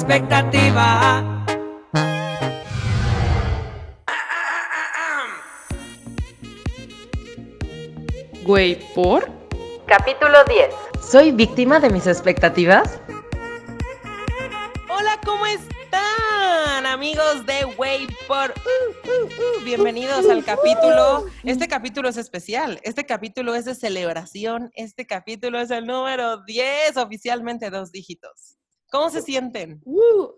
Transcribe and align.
expectativa. 0.00 1.44
Güey, 8.42 8.76
¿por? 8.94 9.30
Capítulo 9.86 10.38
10. 10.44 10.74
¿Soy 11.06 11.32
víctima 11.32 11.78
de 11.80 11.90
mis 11.90 12.06
expectativas? 12.06 12.98
Hola, 14.88 15.20
¿cómo 15.24 15.44
están, 15.46 16.86
amigos 16.86 17.44
de 17.44 17.66
Way 17.76 18.08
por? 18.26 18.50
Uh, 18.50 19.08
uh, 19.08 19.26
uh. 19.26 19.64
Bienvenidos 19.64 20.30
al 20.30 20.42
capítulo. 20.44 21.26
Este 21.44 21.68
capítulo 21.68 22.08
es 22.08 22.16
especial. 22.16 22.80
Este 22.84 23.04
capítulo 23.04 23.54
es 23.54 23.66
de 23.66 23.74
celebración. 23.74 24.70
Este 24.74 25.06
capítulo 25.06 25.60
es 25.60 25.70
el 25.70 25.86
número 25.86 26.42
10, 26.44 26.96
oficialmente 26.96 27.68
dos 27.68 27.92
dígitos. 27.92 28.59
¿Cómo 28.90 29.08
se 29.10 29.22
sienten? 29.22 29.80
Uh, 29.84 30.32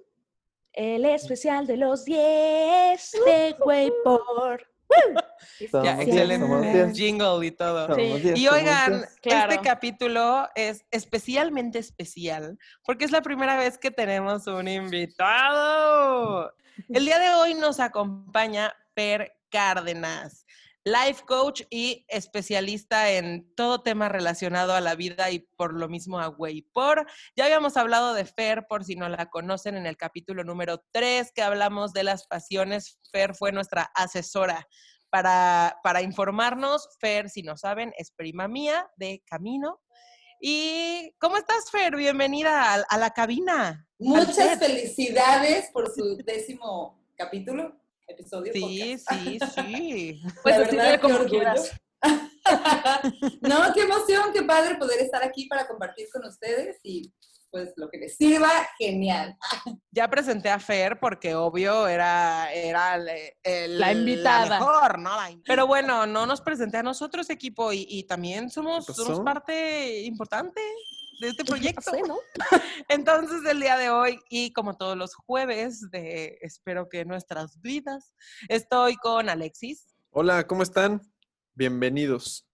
el 0.72 1.04
especial 1.06 1.66
de 1.66 1.76
los 1.76 2.04
10 2.04 3.12
de 3.24 3.56
por. 4.04 4.66
Ya, 5.82 6.02
excelente 6.02 6.92
jingle 6.92 7.46
y 7.46 7.50
todo. 7.50 7.98
Y 7.98 8.46
oigan, 8.48 9.04
este 9.22 9.60
capítulo 9.62 10.48
es 10.54 10.84
especialmente 10.90 11.78
especial 11.78 12.58
porque 12.84 13.06
es 13.06 13.10
la 13.10 13.22
primera 13.22 13.56
vez 13.56 13.78
que 13.78 13.90
tenemos 13.90 14.46
un 14.46 14.68
invitado. 14.68 16.52
El 16.88 17.06
día 17.06 17.18
de 17.18 17.30
hoy 17.34 17.54
nos 17.54 17.80
acompaña 17.80 18.74
Per 18.94 19.32
Cárdenas, 19.50 20.44
life 20.84 21.22
coach 21.26 21.62
y 21.70 22.04
especialista 22.08 23.10
en 23.10 23.54
todo 23.54 23.82
tema 23.82 24.08
relacionado 24.08 24.74
a 24.74 24.80
la 24.80 24.94
vida 24.94 25.30
y 25.30 25.40
por 25.40 25.74
lo 25.74 25.88
mismo 25.88 26.18
a 26.18 26.36
Por. 26.72 27.06
Ya 27.36 27.44
habíamos 27.44 27.76
hablado 27.76 28.14
de 28.14 28.24
Fer, 28.24 28.66
por 28.68 28.84
si 28.84 28.96
no 28.96 29.08
la 29.08 29.26
conocen, 29.26 29.76
en 29.76 29.86
el 29.86 29.96
capítulo 29.96 30.44
número 30.44 30.84
3 30.92 31.32
que 31.32 31.42
hablamos 31.42 31.92
de 31.92 32.04
las 32.04 32.26
pasiones. 32.26 32.98
Fer 33.12 33.34
fue 33.34 33.52
nuestra 33.52 33.90
asesora 33.94 34.66
para, 35.10 35.78
para 35.82 36.02
informarnos. 36.02 36.88
Fer, 36.98 37.30
si 37.30 37.42
no 37.42 37.56
saben, 37.56 37.92
es 37.96 38.10
prima 38.10 38.48
mía 38.48 38.90
de 38.96 39.22
Camino. 39.26 39.80
¿Y 40.40 41.14
cómo 41.20 41.36
estás, 41.36 41.70
Fer? 41.70 41.94
Bienvenida 41.94 42.74
a, 42.74 42.82
a 42.88 42.98
la 42.98 43.10
cabina. 43.10 43.86
Muchas 44.00 44.58
felicidades 44.58 45.70
por 45.72 45.94
su 45.94 46.16
décimo 46.16 47.00
capítulo, 47.14 47.80
episodio. 48.06 48.52
Sí, 48.52 48.96
sí, 48.98 49.38
sí. 49.54 50.22
Pues 50.42 50.58
decirle 50.58 51.00
como 51.00 51.24
quieras. 51.24 51.72
no, 53.42 53.72
qué 53.74 53.82
emoción, 53.82 54.32
qué 54.32 54.42
padre 54.42 54.76
poder 54.76 55.00
estar 55.00 55.22
aquí 55.22 55.46
para 55.46 55.66
compartir 55.68 56.08
con 56.12 56.24
ustedes 56.26 56.78
y 56.82 57.12
pues 57.52 57.74
lo 57.76 57.90
que 57.90 57.98
les 57.98 58.16
sirva, 58.16 58.50
genial. 58.78 59.36
Ya 59.94 60.08
presenté 60.08 60.48
a 60.48 60.58
Fer 60.58 60.98
porque 60.98 61.34
obvio 61.34 61.86
era, 61.86 62.50
era 62.50 62.96
el, 63.44 63.78
la 63.78 63.92
invitada. 63.92 64.58
mejor, 64.58 64.98
¿no? 64.98 65.10
Pero 65.44 65.66
bueno, 65.66 66.06
no 66.06 66.24
nos 66.24 66.40
presenté 66.40 66.78
a 66.78 66.82
nosotros, 66.82 67.28
equipo, 67.28 67.74
y, 67.74 68.04
también 68.04 68.48
somos, 68.48 68.86
somos 68.86 69.20
parte 69.20 70.00
importante 70.00 70.62
de 71.20 71.28
este 71.28 71.44
proyecto. 71.44 71.92
¿no? 72.06 72.18
Entonces, 72.88 73.42
el 73.48 73.60
día 73.60 73.76
de 73.76 73.90
hoy, 73.90 74.18
y 74.30 74.52
como 74.52 74.76
todos 74.76 74.96
los 74.96 75.14
jueves 75.14 75.90
de 75.90 76.38
Espero 76.40 76.88
que 76.88 77.04
nuestras 77.04 77.60
vidas, 77.60 78.12
estoy 78.48 78.96
con 78.96 79.28
Alexis. 79.28 79.88
Hola, 80.10 80.46
¿cómo 80.46 80.62
están? 80.62 81.00
Bienvenidos. 81.54 82.46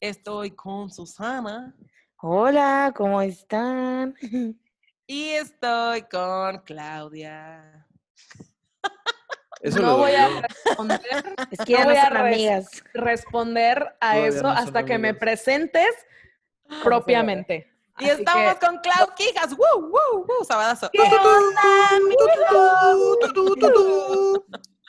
Estoy 0.00 0.52
con 0.52 0.90
Susana. 0.90 1.76
Hola, 2.16 2.92
¿cómo 2.96 3.20
están? 3.22 4.14
Y 5.06 5.30
estoy 5.30 6.02
con 6.02 6.60
Claudia. 6.60 7.84
Eso 9.60 9.82
no 9.82 9.96
voy 9.96 10.12
a 10.12 10.40
responder, 10.40 11.00
Es 11.50 11.58
que 11.66 11.72
no 11.72 11.84
voy 11.84 11.96
a 11.96 12.06
amigas. 12.06 12.82
responder 12.94 13.96
a 14.00 14.12
Todavía 14.12 14.28
eso 14.28 14.46
hasta 14.46 14.84
que 14.84 14.98
me 14.98 15.12
presentes 15.14 15.88
propiamente. 16.82 17.66
Y 17.98 18.04
Así 18.08 18.20
estamos 18.22 18.54
que- 18.54 18.66
con 18.66 18.78
Clau 18.78 19.14
Quijas. 19.14 19.52
¡Woo, 19.56 19.88
woo, 19.90 20.24
woo! 20.26 20.44
Sabadazo. 20.44 20.88
¿Qué 20.90 21.00
onda, 21.02 21.98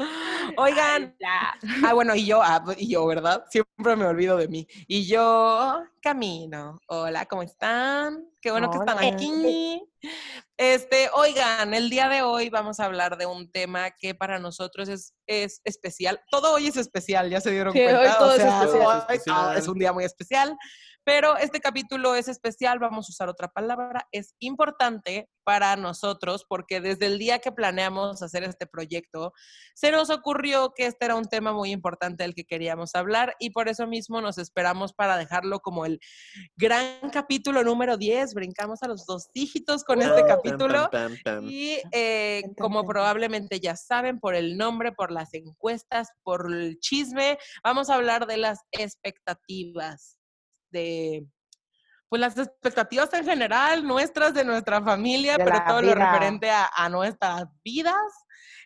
Oigan, 0.57 1.15
ah, 1.85 1.93
bueno, 1.93 2.15
y 2.15 2.25
yo, 2.25 2.41
ah, 2.41 2.63
y 2.77 2.89
yo, 2.89 3.05
¿verdad? 3.05 3.45
Siempre 3.49 3.95
me 3.95 4.05
olvido 4.05 4.37
de 4.37 4.47
mí. 4.47 4.67
Y 4.87 5.05
yo, 5.05 5.83
Camino. 6.01 6.79
Hola, 6.87 7.25
¿cómo 7.27 7.43
están? 7.43 8.25
Qué 8.41 8.49
bueno 8.51 8.69
que 8.71 8.77
están 8.79 8.97
Hola. 8.97 9.07
aquí. 9.07 9.83
Este, 10.57 11.09
oigan, 11.13 11.73
el 11.75 11.89
día 11.91 12.09
de 12.09 12.23
hoy 12.23 12.49
vamos 12.49 12.79
a 12.79 12.85
hablar 12.85 13.17
de 13.17 13.27
un 13.27 13.51
tema 13.51 13.91
que 13.91 14.15
para 14.15 14.39
nosotros 14.39 14.89
es, 14.89 15.13
es 15.27 15.61
especial. 15.63 16.19
Todo 16.31 16.53
hoy 16.55 16.67
es 16.67 16.77
especial, 16.77 17.29
ya 17.29 17.39
se 17.39 17.51
dieron 17.51 17.73
Sí, 17.73 17.81
hoy 17.81 17.93
cuenta. 17.93 18.17
todo 18.17 18.29
o 18.29 18.33
es 18.33 18.41
sea, 18.41 18.63
especial. 18.63 18.87
hoy, 18.87 18.93
Es 18.97 19.01
especial. 19.01 19.37
ah, 19.39 19.55
es 19.57 19.67
un 19.67 19.77
día 19.77 19.93
muy 19.93 20.03
especial. 20.03 20.57
Pero 21.03 21.35
este 21.37 21.59
capítulo 21.59 22.13
es 22.13 22.27
especial, 22.27 22.77
vamos 22.77 23.07
a 23.07 23.09
usar 23.09 23.27
otra 23.27 23.47
palabra, 23.47 24.07
es 24.11 24.35
importante 24.37 25.27
para 25.43 25.75
nosotros 25.75 26.45
porque 26.47 26.79
desde 26.79 27.07
el 27.07 27.17
día 27.17 27.39
que 27.39 27.51
planeamos 27.51 28.21
hacer 28.21 28.43
este 28.43 28.67
proyecto, 28.67 29.33
se 29.73 29.89
nos 29.91 30.11
ocurrió 30.11 30.73
que 30.75 30.85
este 30.85 31.05
era 31.05 31.15
un 31.15 31.25
tema 31.25 31.53
muy 31.53 31.71
importante 31.71 32.21
del 32.23 32.35
que 32.35 32.45
queríamos 32.45 32.93
hablar 32.93 33.35
y 33.39 33.49
por 33.49 33.67
eso 33.67 33.87
mismo 33.87 34.21
nos 34.21 34.37
esperamos 34.37 34.93
para 34.93 35.17
dejarlo 35.17 35.59
como 35.61 35.87
el 35.87 35.90
gran 36.55 37.09
capítulo 37.11 37.63
número 37.63 37.97
10. 37.97 38.33
Brincamos 38.33 38.83
a 38.83 38.87
los 38.87 39.05
dos 39.05 39.29
dígitos 39.33 39.83
con 39.83 40.01
este 40.01 40.23
capítulo. 40.25 40.89
pam, 40.91 41.13
pam, 41.23 41.41
pam. 41.41 41.47
Y 41.49 41.77
eh, 41.91 42.43
como 42.57 42.85
probablemente 42.85 43.59
ya 43.59 43.75
saben, 43.75 44.19
por 44.19 44.35
el 44.35 44.57
nombre, 44.57 44.91
por 44.91 45.11
las 45.11 45.33
encuestas, 45.33 46.09
por 46.23 46.51
el 46.51 46.79
chisme, 46.79 47.37
vamos 47.63 47.89
a 47.89 47.95
hablar 47.95 48.27
de 48.27 48.37
las 48.37 48.59
expectativas, 48.71 50.17
de 50.71 51.25
pues 52.11 52.19
las 52.19 52.37
expectativas 52.37 53.13
en 53.13 53.23
general, 53.23 53.87
nuestras, 53.87 54.33
de 54.33 54.43
nuestra 54.43 54.81
familia, 54.81 55.37
De 55.37 55.45
pero 55.45 55.63
todo 55.65 55.81
lo 55.81 55.95
referente 55.95 56.49
a, 56.49 56.69
a 56.75 56.89
nuestras 56.89 57.45
vidas. 57.63 57.95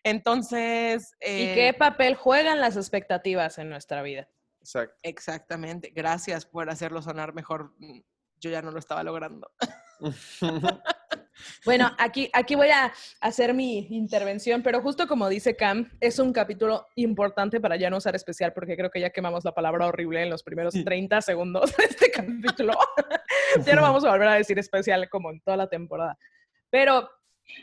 Entonces, 0.03 1.15
¿Y 1.21 1.25
eh, 1.25 1.51
qué 1.53 1.73
papel 1.77 2.15
juegan 2.15 2.59
las 2.59 2.75
expectativas 2.75 3.59
en 3.59 3.69
nuestra 3.69 4.01
vida? 4.01 4.27
Exacto. 4.65 4.97
exactamente, 5.03 5.91
gracias 5.93 6.45
por 6.45 6.69
hacerlo 6.69 7.01
sonar 7.01 7.33
mejor. 7.35 7.73
Mm, 7.77 7.99
Yo 8.39 8.49
ya 8.49 8.61
no 8.63 8.71
lo 8.71 8.79
estaba 8.79 9.03
logrando. 9.03 9.51
Bueno, 11.65 11.91
aquí, 11.97 12.29
aquí 12.33 12.55
voy 12.55 12.69
a 12.69 12.93
hacer 13.19 13.53
mi 13.53 13.87
intervención, 13.89 14.63
pero 14.63 14.81
justo 14.81 15.05
como 15.05 15.27
dice 15.27 15.55
Cam, 15.55 15.89
es 15.99 16.17
un 16.17 16.31
capítulo 16.31 16.87
importante 16.95 17.59
para 17.59 17.75
ya 17.75 17.89
no 17.89 17.97
usar 17.97 18.15
especial, 18.15 18.53
porque 18.53 18.77
creo 18.77 18.89
que 18.89 19.01
ya 19.01 19.09
quemamos 19.09 19.43
la 19.43 19.53
palabra 19.53 19.87
horrible 19.87 20.23
en 20.23 20.29
los 20.29 20.43
primeros 20.43 20.73
30 20.73 21.21
segundos 21.21 21.75
de 21.75 21.83
este 21.83 22.09
capítulo. 22.09 22.73
ya 23.65 23.75
no 23.75 23.81
vamos 23.81 24.05
a 24.05 24.11
volver 24.11 24.29
a 24.29 24.35
decir 24.35 24.57
especial 24.59 25.09
como 25.09 25.29
en 25.29 25.41
toda 25.41 25.57
la 25.57 25.67
temporada. 25.67 26.17
Pero 26.69 27.09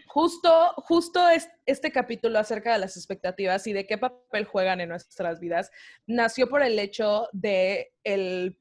justo, 0.07 0.75
justo 0.77 1.29
es, 1.29 1.49
este 1.67 1.93
capítulo 1.93 2.39
acerca 2.39 2.73
de 2.73 2.79
las 2.79 2.97
expectativas 2.97 3.67
y 3.67 3.73
de 3.73 3.87
qué 3.87 3.99
papel 3.99 4.45
juegan 4.45 4.81
en 4.81 4.89
nuestras 4.89 5.41
vidas 5.41 5.71
nació 6.07 6.49
por 6.49 6.63
el 6.63 6.79
hecho 6.79 7.29
de 7.33 7.93
el 8.05 8.59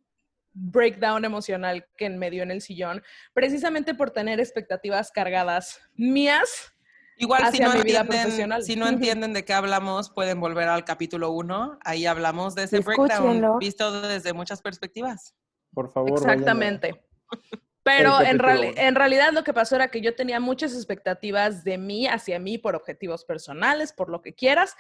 breakdown 0.54 1.26
emocional 1.26 1.88
que 1.98 2.10
me 2.10 2.30
dio 2.30 2.44
en 2.44 2.52
el 2.52 2.62
sillón, 2.62 3.02
precisamente 3.34 3.96
por 3.96 4.12
tener 4.12 4.40
expectativas 4.40 5.12
cargadas 5.12 5.80
mías. 5.96 6.74
Igual 7.18 7.52
si 7.52 7.60
no, 7.60 7.74
mi 7.74 7.84
vida 7.84 8.02
entienden, 8.02 8.08
profesional. 8.08 8.64
si 8.64 8.76
no 8.76 8.88
entienden 8.88 9.34
de 9.34 9.46
qué 9.46 9.54
hablamos, 9.54 10.10
pueden 10.10 10.40
volver 10.40 10.68
al 10.68 10.84
capítulo 10.84 11.32
1. 11.32 11.80
Ahí 11.84 12.06
hablamos 12.06 12.56
de 12.56 12.64
ese 12.64 12.80
Escúchenlo. 12.80 13.06
breakdown 13.08 13.60
visto 13.60 14.02
desde 14.02 14.34
muchas 14.34 14.62
perspectivas. 14.62 15.36
Por 15.74 15.92
favor. 15.92 16.14
vayan 16.14 16.32
Exactamente. 16.32 17.06
Pero 17.84 18.22
en, 18.22 18.40
en 18.78 18.96
realidad 18.96 19.32
lo 19.32 19.44
que 19.44 19.54
pasó 19.54 19.76
era 19.76 19.90
que 19.90 20.02
yo 20.02 20.14
tenía 20.14 20.40
muchas 20.40 20.76
expectativas 20.76 21.64
de 21.64 21.80
mí 21.80 22.08
hacia 22.08 22.38
mí 22.38 22.60
por 22.60 22.76
objetivos 22.76 23.26
personales, 23.26 23.92
por 23.92 24.10
lo 24.10 24.22
que 24.22 24.34
quieras, 24.34 24.76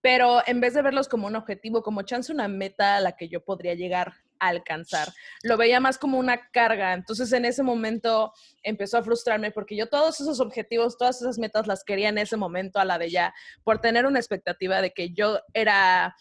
pero 0.00 0.42
en 0.46 0.60
vez 0.60 0.72
de 0.72 0.80
verlos 0.80 1.08
como 1.08 1.26
un 1.26 1.36
objetivo, 1.36 1.82
como 1.82 2.02
chance 2.02 2.32
una 2.32 2.48
meta 2.48 2.96
a 2.96 3.00
la 3.00 3.12
que 3.12 3.28
yo 3.28 3.44
podría 3.44 3.74
llegar 3.74 4.14
a 4.38 4.48
alcanzar, 4.48 5.08
lo 5.42 5.58
veía 5.58 5.80
más 5.80 5.98
como 5.98 6.18
una 6.18 6.50
carga. 6.50 6.94
Entonces 6.94 7.30
en 7.32 7.44
ese 7.44 7.62
momento 7.62 8.32
empezó 8.62 8.98
a 8.98 9.02
frustrarme 9.02 9.50
porque 9.50 9.76
yo 9.76 9.88
todos 9.88 10.18
esos 10.20 10.40
objetivos, 10.40 10.96
todas 10.96 11.20
esas 11.20 11.38
metas 11.38 11.66
las 11.66 11.84
quería 11.84 12.08
en 12.08 12.18
ese 12.18 12.38
momento 12.38 12.78
a 12.78 12.86
la 12.86 12.98
de 12.98 13.10
ya, 13.10 13.34
por 13.64 13.80
tener 13.80 14.06
una 14.06 14.18
expectativa 14.18 14.80
de 14.80 14.92
que 14.92 15.10
yo 15.10 15.40
era 15.52 16.16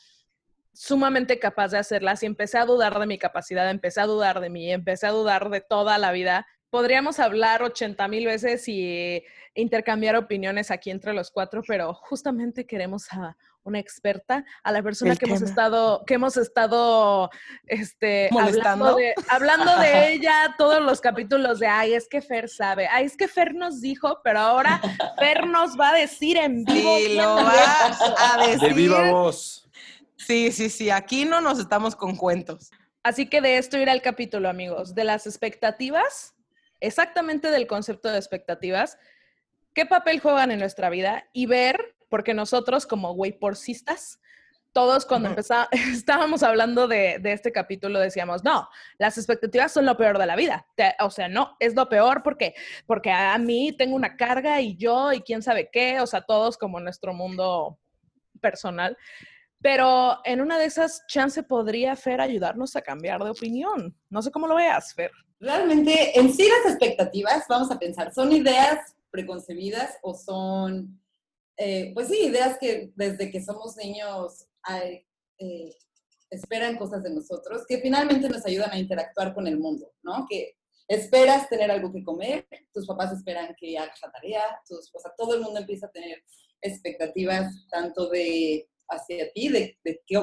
sumamente 0.76 1.40
capaz 1.40 1.70
de 1.70 1.80
hacerlas 1.80 2.22
y 2.22 2.28
empecé 2.28 2.58
a 2.58 2.66
dudar 2.66 3.00
de 3.00 3.08
mi 3.08 3.18
capacidad, 3.18 3.70
empecé 3.70 4.02
a 4.02 4.06
dudar 4.06 4.42
de 4.42 4.50
mí, 4.50 4.72
empecé 4.72 5.08
a 5.08 5.12
dudar 5.12 5.50
de 5.50 5.62
toda 5.62 5.98
la 5.98 6.12
vida 6.12 6.46
podríamos 6.76 7.22
hablar 7.22 7.64
80 7.64 8.06
mil 8.10 8.26
veces 8.26 8.68
y 8.68 9.24
intercambiar 9.54 10.18
opiniones 10.18 10.72
aquí 10.72 10.92
entre 10.92 11.14
los 11.14 11.32
cuatro, 11.32 11.62
pero 11.66 11.94
justamente 11.94 12.68
queremos 12.68 13.08
a 13.14 13.38
una 13.64 13.80
experta, 13.80 14.44
a 14.62 14.72
la 14.74 14.84
persona 14.84 15.16
que 15.16 15.26
hemos 15.26 15.42
estado, 15.42 16.04
que 16.06 16.16
hemos 16.16 16.36
estado 16.36 17.30
este, 17.66 18.30
hablando 18.38 18.94
de, 18.96 19.14
hablando 19.30 19.78
de 19.78 20.10
ella 20.12 20.54
todos 20.58 20.82
los 20.82 21.00
capítulos 21.00 21.60
de 21.60 21.68
ay, 21.68 21.94
es 21.94 22.10
que 22.10 22.22
Fer 22.22 22.50
sabe, 22.50 22.90
ay, 22.92 23.06
es 23.06 23.16
que 23.16 23.30
Fer 23.30 23.56
nos 23.56 23.80
dijo, 23.80 24.20
pero 24.22 24.40
ahora 24.40 24.82
Fer 25.18 25.48
nos 25.48 25.80
va 25.80 25.92
a 25.92 25.96
decir 25.96 26.36
en 26.36 26.66
vivo. 26.66 26.98
Sí, 26.98 27.16
lo 27.16 27.36
va 27.36 27.54
a 28.34 28.48
decir. 28.48 28.68
De 28.68 28.74
viva 28.74 29.12
voz. 29.12 29.65
Sí, 30.18 30.52
sí, 30.52 30.70
sí, 30.70 30.90
aquí 30.90 31.26
no 31.26 31.42
nos 31.42 31.60
estamos 31.60 31.96
con 31.96 32.16
cuentos. 32.16 32.72
Así 33.04 33.28
que 33.28 33.42
de 33.42 33.58
esto 33.58 33.78
irá 33.78 33.94
el 33.94 34.02
capítulo, 34.02 34.50
amigos, 34.50 34.96
de 34.96 35.04
las 35.04 35.28
expectativas 35.28 36.36
exactamente 36.80 37.52
del 37.52 37.68
concepto 37.68 38.10
de 38.10 38.18
expectativas, 38.18 38.98
qué 39.74 39.86
papel 39.86 40.20
juegan 40.20 40.52
en 40.52 40.60
nuestra 40.60 40.90
vida 40.90 41.28
y 41.34 41.46
ver, 41.46 41.96
porque 42.10 42.34
nosotros 42.34 42.86
como 42.86 43.12
wayporcistas, 43.12 44.20
todos 44.72 45.06
cuando 45.06 45.30
estábamos 45.72 46.44
hablando 46.44 46.88
de, 46.88 47.20
este 47.24 47.52
capítulo 47.52 48.00
decíamos, 48.00 48.44
no, 48.44 48.70
las 48.98 49.18
expectativas 49.18 49.72
son 49.72 49.86
lo 49.86 49.98
peor 49.98 50.18
de 50.18 50.26
la 50.26 50.36
vida. 50.36 50.68
o 51.00 51.10
sea, 51.10 51.28
no, 51.30 51.56
es 51.60 51.76
lo 51.76 51.90
peor 51.90 52.24
porque, 52.24 52.54
porque 52.86 53.12
a 53.12 53.38
mí 53.38 53.72
tengo 53.78 53.96
una 53.96 54.16
carga 54.18 54.62
y 54.62 54.76
yo 54.76 55.14
y 55.14 55.22
quién 55.22 55.42
sabe 55.42 55.70
qué, 55.72 56.02
o 56.02 56.08
sea, 56.08 56.22
todos 56.22 56.58
como 56.58 56.80
nuestro 56.80 57.14
mundo 57.14 57.80
personal. 58.42 58.98
Pero 59.66 60.20
en 60.26 60.42
una 60.42 60.60
de 60.60 60.66
esas, 60.66 61.08
chance 61.08 61.42
podría 61.42 61.96
Fer 61.96 62.22
ayudarnos 62.22 62.76
a 62.76 62.84
cambiar 62.84 63.24
de 63.24 63.32
opinión. 63.32 63.98
No 64.12 64.22
sé 64.22 64.30
cómo 64.30 64.46
lo 64.46 64.54
veas, 64.54 64.94
Fer. 64.94 65.10
Realmente, 65.40 66.20
en 66.20 66.32
sí 66.32 66.48
las 66.48 66.72
expectativas, 66.72 67.46
vamos 67.50 67.72
a 67.72 67.80
pensar, 67.80 68.14
¿son 68.14 68.32
ideas 68.32 68.96
preconcebidas 69.10 69.98
o 70.04 70.14
son, 70.14 71.02
eh, 71.58 71.90
pues 71.96 72.10
sí, 72.10 72.28
ideas 72.28 72.60
que 72.60 72.92
desde 72.96 73.32
que 73.32 73.44
somos 73.44 73.76
niños 73.76 74.46
eh, 74.70 75.74
esperan 76.30 76.78
cosas 76.78 77.02
de 77.02 77.10
nosotros, 77.10 77.66
que 77.68 77.80
finalmente 77.80 78.30
nos 78.30 78.46
ayudan 78.46 78.70
a 78.70 78.78
interactuar 78.78 79.34
con 79.34 79.48
el 79.48 79.58
mundo, 79.58 79.92
¿no? 80.04 80.28
Que 80.30 80.58
esperas 80.88 81.50
tener 81.50 81.72
algo 81.72 81.92
que 81.92 82.04
comer, 82.04 82.48
tus 82.72 82.86
papás 82.86 83.14
esperan 83.14 83.56
que 83.60 83.80
hagas 83.80 84.00
la 84.00 84.12
tarea, 84.12 84.44
o 84.70 85.00
sea, 85.00 85.12
todo 85.18 85.34
el 85.34 85.42
mundo 85.42 85.60
empieza 85.60 85.88
a 85.88 85.92
tener 85.92 86.22
expectativas 86.62 87.68
tanto 87.72 88.10
de 88.10 88.70
hacia 88.88 89.32
ti, 89.34 89.50
de, 89.50 89.78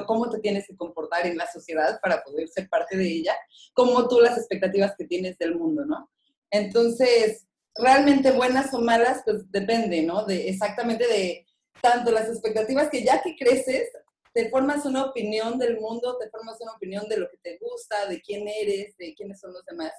cómo 0.05 0.29
te 0.29 0.39
tienes 0.39 0.67
que 0.67 0.75
comportar 0.75 1.25
en 1.25 1.37
la 1.37 1.51
sociedad 1.51 1.99
para 2.01 2.23
poder 2.23 2.47
ser 2.47 2.69
parte 2.69 2.97
de 2.97 3.07
ella, 3.07 3.35
como 3.73 4.07
tú 4.07 4.19
las 4.19 4.37
expectativas 4.37 4.93
que 4.97 5.05
tienes 5.05 5.37
del 5.37 5.55
mundo, 5.55 5.85
¿no? 5.85 6.09
Entonces, 6.51 7.47
realmente 7.75 8.31
buenas 8.31 8.73
o 8.73 8.81
malas, 8.81 9.21
pues 9.25 9.49
depende, 9.51 10.03
¿no? 10.03 10.25
De 10.25 10.49
exactamente 10.49 11.07
de 11.07 11.45
tanto 11.81 12.11
las 12.11 12.29
expectativas 12.29 12.89
que 12.89 13.03
ya 13.03 13.21
que 13.21 13.35
creces, 13.35 13.89
te 14.33 14.49
formas 14.49 14.85
una 14.85 15.05
opinión 15.05 15.59
del 15.59 15.79
mundo, 15.79 16.17
te 16.17 16.29
formas 16.29 16.59
una 16.61 16.73
opinión 16.73 17.07
de 17.07 17.17
lo 17.17 17.29
que 17.29 17.37
te 17.37 17.57
gusta, 17.59 18.07
de 18.07 18.21
quién 18.21 18.47
eres, 18.47 18.97
de 18.97 19.13
quiénes 19.13 19.39
son 19.39 19.53
los 19.53 19.65
demás. 19.65 19.91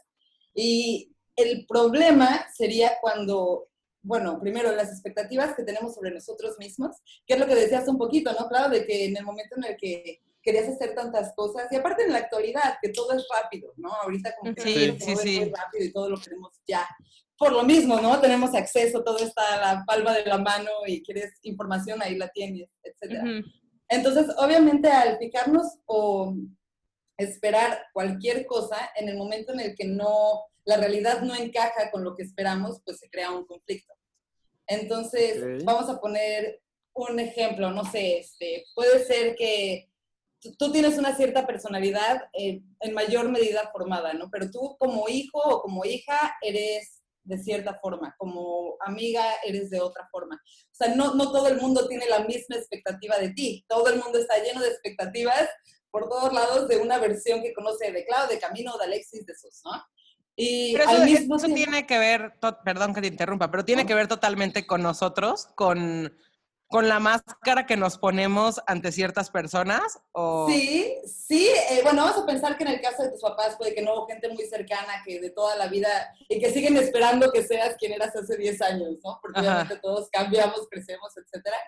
Y 0.55 1.13
el 1.37 1.67
problema 1.67 2.47
sería 2.53 2.99
cuando 3.01 3.69
bueno, 4.05 4.39
primero, 4.39 4.71
las 4.71 4.91
expectativas 4.91 5.55
que 5.55 5.65
tenemos 5.65 5.95
sobre 5.95 6.11
nosotros 6.11 6.57
mismos, 6.59 6.97
que 7.27 7.35
es 7.35 7.41
lo 7.41 7.47
que 7.47 7.55
decías 7.55 7.89
un 7.89 7.97
poquito, 7.97 8.33
¿no? 8.39 8.49
Claro, 8.49 8.69
de 8.69 8.87
que 8.87 9.07
en 9.07 9.17
el 9.17 9.25
momento 9.25 9.57
en 9.57 9.65
el 9.65 9.77
que 9.79 10.21
querías 10.43 10.69
hacer 10.69 10.95
tantas 10.95 11.35
cosas, 11.35 11.67
y 11.73 11.77
aparte 11.77 12.05
en 12.05 12.13
la 12.13 12.19
actualidad, 12.19 12.77
que 12.83 12.91
todo 12.91 13.13
es 13.15 13.27
rápido, 13.35 13.73
¿no? 13.77 13.91
Ahorita 13.95 14.37
como 14.39 14.55
que 14.55 14.61
sí, 14.61 14.99
todo 14.99 15.09
es 15.09 15.25
muy 15.25 15.53
rápido 15.53 15.85
y 15.85 15.93
todo 15.93 16.11
lo 16.11 16.21
queremos 16.21 16.53
ya. 16.67 16.87
Por 17.39 17.53
lo 17.53 17.63
mismo, 17.63 17.99
¿no? 17.99 18.21
Tenemos 18.21 18.55
acceso, 18.55 19.03
todo 19.03 19.19
está 19.19 19.55
a 19.55 19.75
la 19.75 19.85
palma 19.87 20.13
de 20.13 20.27
la 20.27 20.37
mano 20.37 20.71
y 20.87 21.03
quieres 21.03 21.33
información, 21.43 22.03
ahí 22.03 22.17
la 22.17 22.29
tienes, 22.29 22.69
etc. 22.83 23.43
Entonces, 23.89 24.27
obviamente, 24.37 24.89
al 24.89 25.17
fijarnos 25.17 25.79
o 25.87 26.37
esperar 27.17 27.87
cualquier 27.95 28.45
cosa, 28.45 28.91
en 28.97 29.09
el 29.09 29.17
momento 29.17 29.55
en 29.55 29.61
el 29.61 29.75
que 29.75 29.87
no 29.87 30.45
la 30.65 30.77
realidad 30.77 31.23
no 31.23 31.35
encaja 31.35 31.91
con 31.91 32.05
lo 32.05 32.15
que 32.15 32.23
esperamos, 32.23 32.81
pues 32.85 32.99
se 32.99 33.11
crea 33.11 33.31
un 33.31 33.47
conflicto. 33.47 33.94
Entonces, 34.67 35.65
vamos 35.65 35.89
a 35.89 36.01
poner 36.01 36.61
un 36.95 37.19
ejemplo, 37.19 37.71
no 37.71 37.85
sé, 37.91 38.19
este, 38.19 38.65
puede 38.75 39.05
ser 39.05 39.35
que 39.35 39.91
tú 40.59 40.71
tienes 40.71 40.99
una 40.99 41.17
cierta 41.17 41.47
personalidad 41.47 42.23
eh, 42.33 42.63
en 42.81 42.95
mayor 42.95 43.29
medida 43.31 43.71
formada, 43.73 44.13
¿no? 44.13 44.31
Pero 44.31 44.51
tú 44.51 44.77
como 44.79 45.09
hijo 45.09 45.39
o 45.39 45.63
como 45.63 45.85
hija 45.85 46.37
eres 46.43 47.03
de 47.25 47.39
cierta 47.39 47.79
forma, 47.81 48.15
como 48.19 48.77
amiga 48.81 49.25
eres 49.45 49.71
de 49.71 49.81
otra 49.81 50.07
forma. 50.13 50.37
O 50.37 50.75
sea, 50.75 50.95
no, 50.95 51.15
no 51.15 51.33
todo 51.33 51.49
el 51.49 51.59
mundo 51.59 51.89
tiene 51.89 52.07
la 52.07 52.21
misma 52.21 52.57
expectativa 52.57 53.19
de 53.19 53.31
ti, 53.31 53.65
todo 53.67 53.89
el 53.89 53.99
mundo 53.99 54.19
está 54.19 54.43
lleno 54.43 54.61
de 54.61 54.69
expectativas 54.69 55.49
por 55.91 56.09
todos 56.09 56.33
lados 56.33 56.69
de 56.69 56.77
una 56.77 56.99
versión 56.99 57.43
que 57.43 57.55
conoce 57.55 57.93
de 57.93 58.05
Clau, 58.05 58.29
de 58.29 58.39
Camino, 58.39 58.77
de 58.77 58.85
Alexis, 58.85 59.25
de 59.25 59.35
Sus, 59.35 59.63
¿no? 59.65 59.83
Y 60.37 60.73
pero 60.73 60.91
eso, 60.91 61.05
mismo 61.05 61.39
tiene 61.39 61.87
que 61.87 61.99
ver, 61.99 62.35
perdón 62.65 62.93
que 62.93 63.01
te 63.01 63.07
interrumpa, 63.07 63.51
pero 63.51 63.65
tiene 63.65 63.87
que 63.87 63.95
ver 63.95 64.09
totalmente 64.09 64.67
con 64.67 64.83
nosotros, 64.83 65.47
con, 65.55 66.13
con 66.67 66.89
la 66.89 66.99
máscara 66.99 67.67
que 67.67 67.77
nos 67.77 67.99
ponemos 67.99 68.61
ante 68.67 68.91
ciertas 68.91 69.31
personas. 69.31 70.01
¿o? 70.13 70.49
Sí, 70.51 70.97
sí. 71.07 71.49
Eh, 71.71 71.81
bueno, 71.85 72.03
vamos 72.03 72.23
a 72.23 72.27
pensar 72.27 72.59
que 72.59 72.65
en 72.65 72.71
el 72.71 72.81
caso 72.81 73.05
de 73.05 73.11
tus 73.11 73.21
papás 73.21 73.57
puede 73.57 73.75
que 73.75 73.83
no, 73.83 74.07
gente 74.07 74.29
muy 74.29 74.45
cercana, 74.45 75.03
que 75.07 75.21
de 75.21 75.31
toda 75.31 75.57
la 75.57 75.69
vida, 75.69 75.89
y 76.29 76.41
que 76.41 76.51
siguen 76.51 76.77
esperando 76.77 77.31
que 77.31 77.45
seas 77.45 77.77
quien 77.77 77.93
eras 77.93 78.17
hace 78.17 78.37
10 78.37 78.61
años, 78.63 78.97
¿no? 79.05 79.21
Porque 79.23 79.41
obviamente 79.41 79.77
todos 79.77 80.09
cambiamos, 80.11 80.67
crecemos, 80.69 81.17
etcétera 81.17 81.59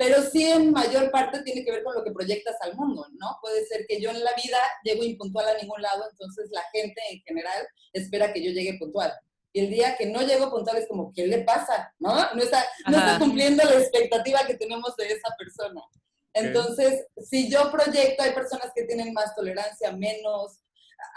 pero 0.00 0.22
sí 0.22 0.42
en 0.42 0.72
mayor 0.72 1.10
parte 1.10 1.42
tiene 1.42 1.62
que 1.62 1.72
ver 1.72 1.84
con 1.84 1.94
lo 1.94 2.02
que 2.02 2.10
proyectas 2.10 2.56
al 2.62 2.74
mundo, 2.74 3.06
¿no? 3.18 3.36
Puede 3.42 3.66
ser 3.66 3.84
que 3.86 4.00
yo 4.00 4.08
en 4.08 4.24
la 4.24 4.30
vida 4.32 4.56
llego 4.82 5.04
impuntual 5.04 5.46
a 5.46 5.58
ningún 5.60 5.82
lado, 5.82 6.08
entonces 6.10 6.48
la 6.52 6.62
gente 6.72 6.98
en 7.10 7.20
general 7.20 7.68
espera 7.92 8.32
que 8.32 8.42
yo 8.42 8.50
llegue 8.50 8.78
puntual. 8.78 9.12
Y 9.52 9.60
el 9.60 9.68
día 9.68 9.98
que 9.98 10.06
no 10.06 10.22
llego 10.22 10.50
puntual 10.50 10.78
es 10.78 10.88
como, 10.88 11.12
¿qué 11.12 11.26
le 11.26 11.40
pasa? 11.40 11.92
¿No? 11.98 12.14
No 12.32 12.42
está, 12.42 12.64
no 12.86 12.96
está 12.96 13.18
cumpliendo 13.18 13.62
la 13.62 13.78
expectativa 13.78 14.46
que 14.46 14.54
tenemos 14.54 14.96
de 14.96 15.08
esa 15.08 15.36
persona. 15.36 15.82
Entonces, 16.32 17.04
si 17.22 17.50
yo 17.50 17.70
proyecto, 17.70 18.22
hay 18.22 18.32
personas 18.32 18.72
que 18.74 18.84
tienen 18.84 19.12
más 19.12 19.34
tolerancia, 19.34 19.92
menos. 19.92 20.60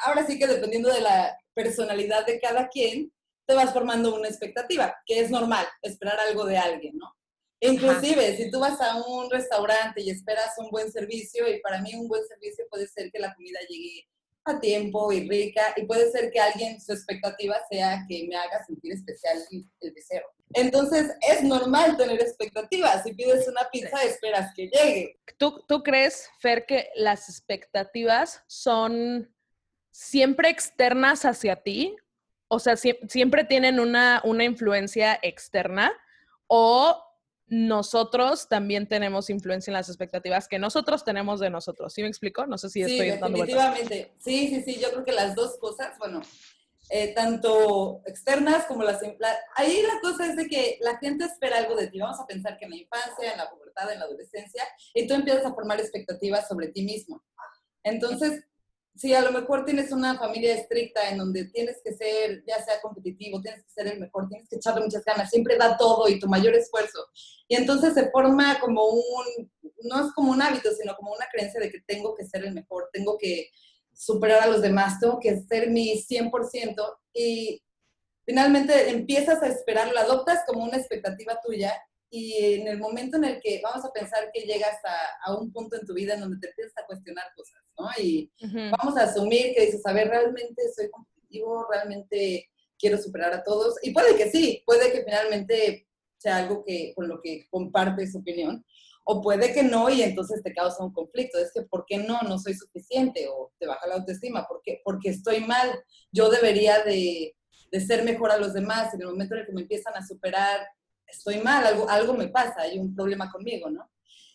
Ahora 0.04 0.28
sí 0.28 0.38
que 0.38 0.46
dependiendo 0.46 0.92
de 0.92 1.00
la 1.00 1.38
personalidad 1.54 2.26
de 2.26 2.38
cada 2.38 2.68
quien, 2.68 3.14
te 3.46 3.54
vas 3.54 3.72
formando 3.72 4.14
una 4.14 4.28
expectativa, 4.28 4.94
que 5.06 5.22
es 5.22 5.30
normal, 5.30 5.66
esperar 5.84 6.20
algo 6.20 6.44
de 6.44 6.58
alguien, 6.58 6.98
¿no? 6.98 7.16
Inclusive, 7.64 8.36
si 8.36 8.52
tú 8.52 8.60
vas 8.60 8.80
a 8.82 9.02
un 9.02 9.30
restaurante 9.30 10.02
y 10.02 10.10
esperas 10.10 10.54
un 10.58 10.70
buen 10.70 10.92
servicio, 10.92 11.48
y 11.48 11.60
para 11.62 11.82
mí 11.82 11.96
un 11.96 12.08
buen 12.08 12.26
servicio 12.28 12.66
puede 12.70 12.88
ser 12.88 13.10
que 13.12 13.20
la 13.20 13.34
comida 13.34 13.60
llegue 13.70 14.08
a 14.46 14.60
tiempo 14.60 15.12
y 15.14 15.28
rica, 15.30 15.74
y 15.78 15.86
puede 15.86 16.12
ser 16.12 16.30
que 16.30 16.40
alguien, 16.40 16.80
su 16.82 16.92
expectativa 16.92 17.56
sea 17.70 18.06
que 18.10 18.28
me 18.28 18.36
haga 18.36 18.64
sentir 18.66 18.92
especial 18.92 19.38
el 19.80 19.94
deseo. 19.94 20.24
Entonces, 20.54 21.12
es 21.22 21.42
normal 21.44 21.96
tener 21.96 22.22
expectativas. 22.22 23.04
Si 23.04 23.14
pides 23.14 23.48
una 23.48 23.70
pizza, 23.72 24.04
esperas 24.04 24.54
que 24.54 24.68
llegue. 24.68 25.20
¿Tú, 25.38 25.64
tú 25.68 25.82
crees, 25.82 26.30
Fer, 26.40 26.66
que 26.66 26.90
las 26.96 27.30
expectativas 27.30 28.44
son 28.48 29.34
siempre 29.92 30.50
externas 30.50 31.24
hacia 31.24 31.56
ti? 31.56 31.96
O 32.50 32.60
sea, 32.60 32.76
siempre 32.76 33.46
tienen 33.46 33.80
una, 33.80 34.22
una 34.26 34.44
influencia 34.44 35.18
externa 35.24 35.92
o 36.48 37.03
nosotros 37.54 38.48
también 38.50 38.88
tenemos 38.88 39.30
influencia 39.30 39.70
en 39.70 39.76
las 39.76 39.88
expectativas 39.88 40.48
que 40.48 40.58
nosotros 40.58 41.04
tenemos 41.04 41.40
de 41.40 41.52
nosotros. 41.52 41.94
¿Sí 41.94 42.02
me 42.02 42.08
explico? 42.08 42.48
No 42.48 42.58
sé 42.58 42.68
si 42.68 42.82
estoy 42.82 43.12
sí, 43.12 43.18
definitivamente. 43.18 44.12
Sí, 44.18 44.48
sí, 44.48 44.64
sí. 44.64 44.80
Yo 44.82 44.90
creo 44.90 45.06
que 45.06 45.12
las 45.12 45.36
dos 45.36 45.58
cosas, 45.60 45.96
bueno, 46.00 46.22
eh, 46.90 47.14
tanto 47.14 48.02
externas 48.08 48.66
como 48.66 48.82
las... 48.82 49.02
ahí 49.56 49.84
la 49.84 50.02
cosa 50.02 50.26
es 50.26 50.36
de 50.36 50.48
que 50.48 50.80
la 50.82 50.98
gente 50.98 51.26
espera 51.26 51.60
algo 51.60 51.76
de 51.76 51.88
ti. 51.88 52.00
Vamos 52.00 52.20
a 52.20 52.26
pensar 52.26 52.58
que 52.58 52.66
en 52.66 52.72
la 52.72 52.78
infancia, 52.78 53.32
en 53.32 53.38
la 53.38 53.52
pubertad, 53.52 53.92
en 53.92 54.00
la 54.00 54.06
adolescencia, 54.06 54.64
y 54.96 55.06
tú 55.06 55.14
empiezas 55.14 55.46
a 55.46 55.54
formar 55.54 55.80
expectativas 55.80 56.48
sobre 56.48 56.70
ti 56.70 56.82
mismo. 56.82 57.24
Entonces, 57.84 58.46
si 58.96 59.14
a 59.14 59.22
lo 59.22 59.32
mejor 59.32 59.66
tienes 59.66 59.92
una 59.92 60.18
familia 60.20 60.54
estricta 60.54 61.10
en 61.10 61.18
donde 61.18 61.46
tienes 61.46 61.82
que 61.84 61.94
ser, 61.94 62.44
ya 62.46 62.64
sea 62.64 62.80
competitivo, 62.80 63.42
tienes 63.42 63.64
que 63.64 63.72
ser 63.72 63.88
el 63.88 64.00
mejor, 64.00 64.30
tienes 64.30 64.48
que 64.48 64.58
echarle 64.58 64.82
muchas 64.82 65.04
ganas, 65.04 65.30
siempre 65.30 65.58
da 65.58 65.78
todo 65.78 66.08
y 66.08 66.20
tu 66.20 66.28
mayor 66.28 66.54
esfuerzo. 66.54 67.00
Y 67.48 67.56
entonces 67.56 67.96
se 67.96 68.12
forma 68.12 68.60
como 68.60 68.86
un, 68.86 69.52
no 69.84 70.06
es 70.06 70.14
como 70.14 70.32
un 70.32 70.42
hábito, 70.42 70.70
sino 70.72 70.96
como 70.96 71.12
una 71.12 71.26
creencia 71.32 71.60
de 71.60 71.72
que 71.72 71.82
tengo 71.88 72.14
que 72.16 72.26
ser 72.26 72.46
el 72.46 72.54
mejor, 72.54 72.90
tengo 72.94 73.18
que 73.18 73.50
superar 73.94 74.44
a 74.44 74.48
los 74.48 74.62
demás, 74.62 75.00
tengo 75.00 75.20
que 75.20 75.42
ser 75.42 75.72
mi 75.72 75.98
100% 75.98 76.76
y 77.14 77.64
finalmente 78.26 78.90
empiezas 78.92 79.42
a 79.42 79.48
esperar, 79.48 79.92
lo 79.92 80.00
adoptas 80.00 80.44
como 80.46 80.64
una 80.64 80.78
expectativa 80.78 81.40
tuya 81.44 81.74
y 82.12 82.56
en 82.56 82.68
el 82.68 82.78
momento 82.78 83.18
en 83.18 83.24
el 83.24 83.42
que 83.42 83.60
vamos 83.64 83.84
a 83.86 83.92
pensar 83.92 84.30
que 84.32 84.42
llegas 84.42 84.78
a, 84.86 85.32
a 85.32 85.36
un 85.36 85.52
punto 85.52 85.76
en 85.76 85.86
tu 85.86 85.96
vida 85.96 86.14
en 86.14 86.20
donde 86.20 86.38
te 86.40 86.50
empiezas 86.50 86.78
a 86.78 86.86
cuestionar 86.86 87.26
cosas 87.36 87.63
¿no? 87.78 87.88
Y 88.00 88.32
vamos 88.78 88.98
a 88.98 89.04
asumir 89.04 89.54
que 89.54 89.66
dices, 89.66 89.86
a 89.86 89.94
ver, 89.94 90.10
realmente 90.10 90.62
soy 90.76 90.90
competitivo, 90.90 91.68
realmente 91.72 92.50
quiero 92.78 92.98
superar 92.98 93.34
a 93.34 93.44
todos. 93.44 93.76
Y 93.82 93.92
puede 93.92 94.16
que 94.16 94.30
sí, 94.30 94.64
puede 94.66 94.92
que 94.92 95.04
finalmente 95.04 95.88
sea 96.18 96.38
algo 96.38 96.64
que, 96.64 96.94
con 96.96 97.08
lo 97.08 97.22
que 97.22 97.48
compartes 97.50 98.16
opinión, 98.16 98.66
o 99.06 99.22
puede 99.22 99.54
que 99.54 99.64
no 99.64 99.90
y 99.90 100.02
entonces 100.02 100.42
te 100.42 100.54
causa 100.54 100.84
un 100.84 100.94
conflicto. 100.94 101.38
Es 101.38 101.52
que, 101.54 101.64
¿por 101.64 101.86
qué 101.86 101.98
no? 101.98 102.22
No 102.22 102.40
soy 102.40 102.54
suficiente 102.54 103.28
o 103.28 103.52
te 103.60 103.68
baja 103.68 103.88
la 103.88 103.96
autoestima. 103.96 104.48
¿Por 104.48 104.62
qué? 104.64 104.82
Porque 104.84 105.10
estoy 105.10 105.42
mal. 105.42 105.72
Yo 106.12 106.30
debería 106.30 106.84
de, 106.84 107.36
de 107.72 107.82
ser 107.82 108.04
mejor 108.06 108.32
a 108.32 108.38
los 108.38 108.54
demás. 108.54 108.94
En 108.94 109.02
el 109.02 109.08
momento 109.08 109.36
en 109.36 109.42
el 109.42 109.48
que 109.48 109.54
me 109.54 109.62
empiezan 109.62 109.96
a 109.96 110.06
superar, 110.06 110.62
estoy 111.06 111.40
mal, 111.40 111.66
algo, 111.66 111.90
algo 111.90 112.14
me 112.14 112.28
pasa, 112.28 112.62
hay 112.62 112.80
un 112.80 112.96
problema 112.96 113.32
conmigo, 113.32 113.70
¿no? 113.70 113.90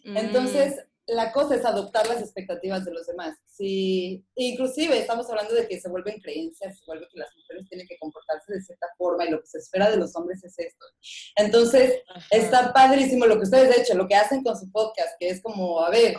Mm. 0.04 0.16
Entonces, 0.16 0.84
la 1.08 1.32
cosa 1.32 1.54
es 1.54 1.64
adoptar 1.64 2.06
las 2.06 2.20
expectativas 2.20 2.84
de 2.84 2.92
los 2.92 3.06
demás. 3.06 3.36
Si, 3.46 4.24
inclusive 4.34 4.98
estamos 4.98 5.28
hablando 5.30 5.54
de 5.54 5.66
que 5.66 5.80
se 5.80 5.88
vuelven 5.88 6.20
creencias, 6.20 6.78
se 6.78 6.84
vuelve 6.86 7.08
que 7.10 7.18
las 7.18 7.34
mujeres 7.34 7.66
tienen 7.68 7.86
que 7.86 7.98
comportarse 7.98 8.52
de 8.52 8.60
cierta 8.60 8.86
forma 8.96 9.24
y 9.24 9.30
lo 9.30 9.40
que 9.40 9.46
se 9.46 9.58
espera 9.58 9.90
de 9.90 9.96
los 9.96 10.14
hombres 10.16 10.44
es 10.44 10.58
esto. 10.58 10.84
Entonces, 11.36 12.02
está 12.30 12.72
padrísimo 12.72 13.26
lo 13.26 13.36
que 13.36 13.44
ustedes, 13.44 13.74
de 13.74 13.82
hecho, 13.82 13.94
lo 13.94 14.06
que 14.06 14.16
hacen 14.16 14.42
con 14.44 14.58
su 14.58 14.70
podcast, 14.70 15.16
que 15.18 15.30
es 15.30 15.42
como, 15.42 15.80
a 15.80 15.90
ver, 15.90 16.16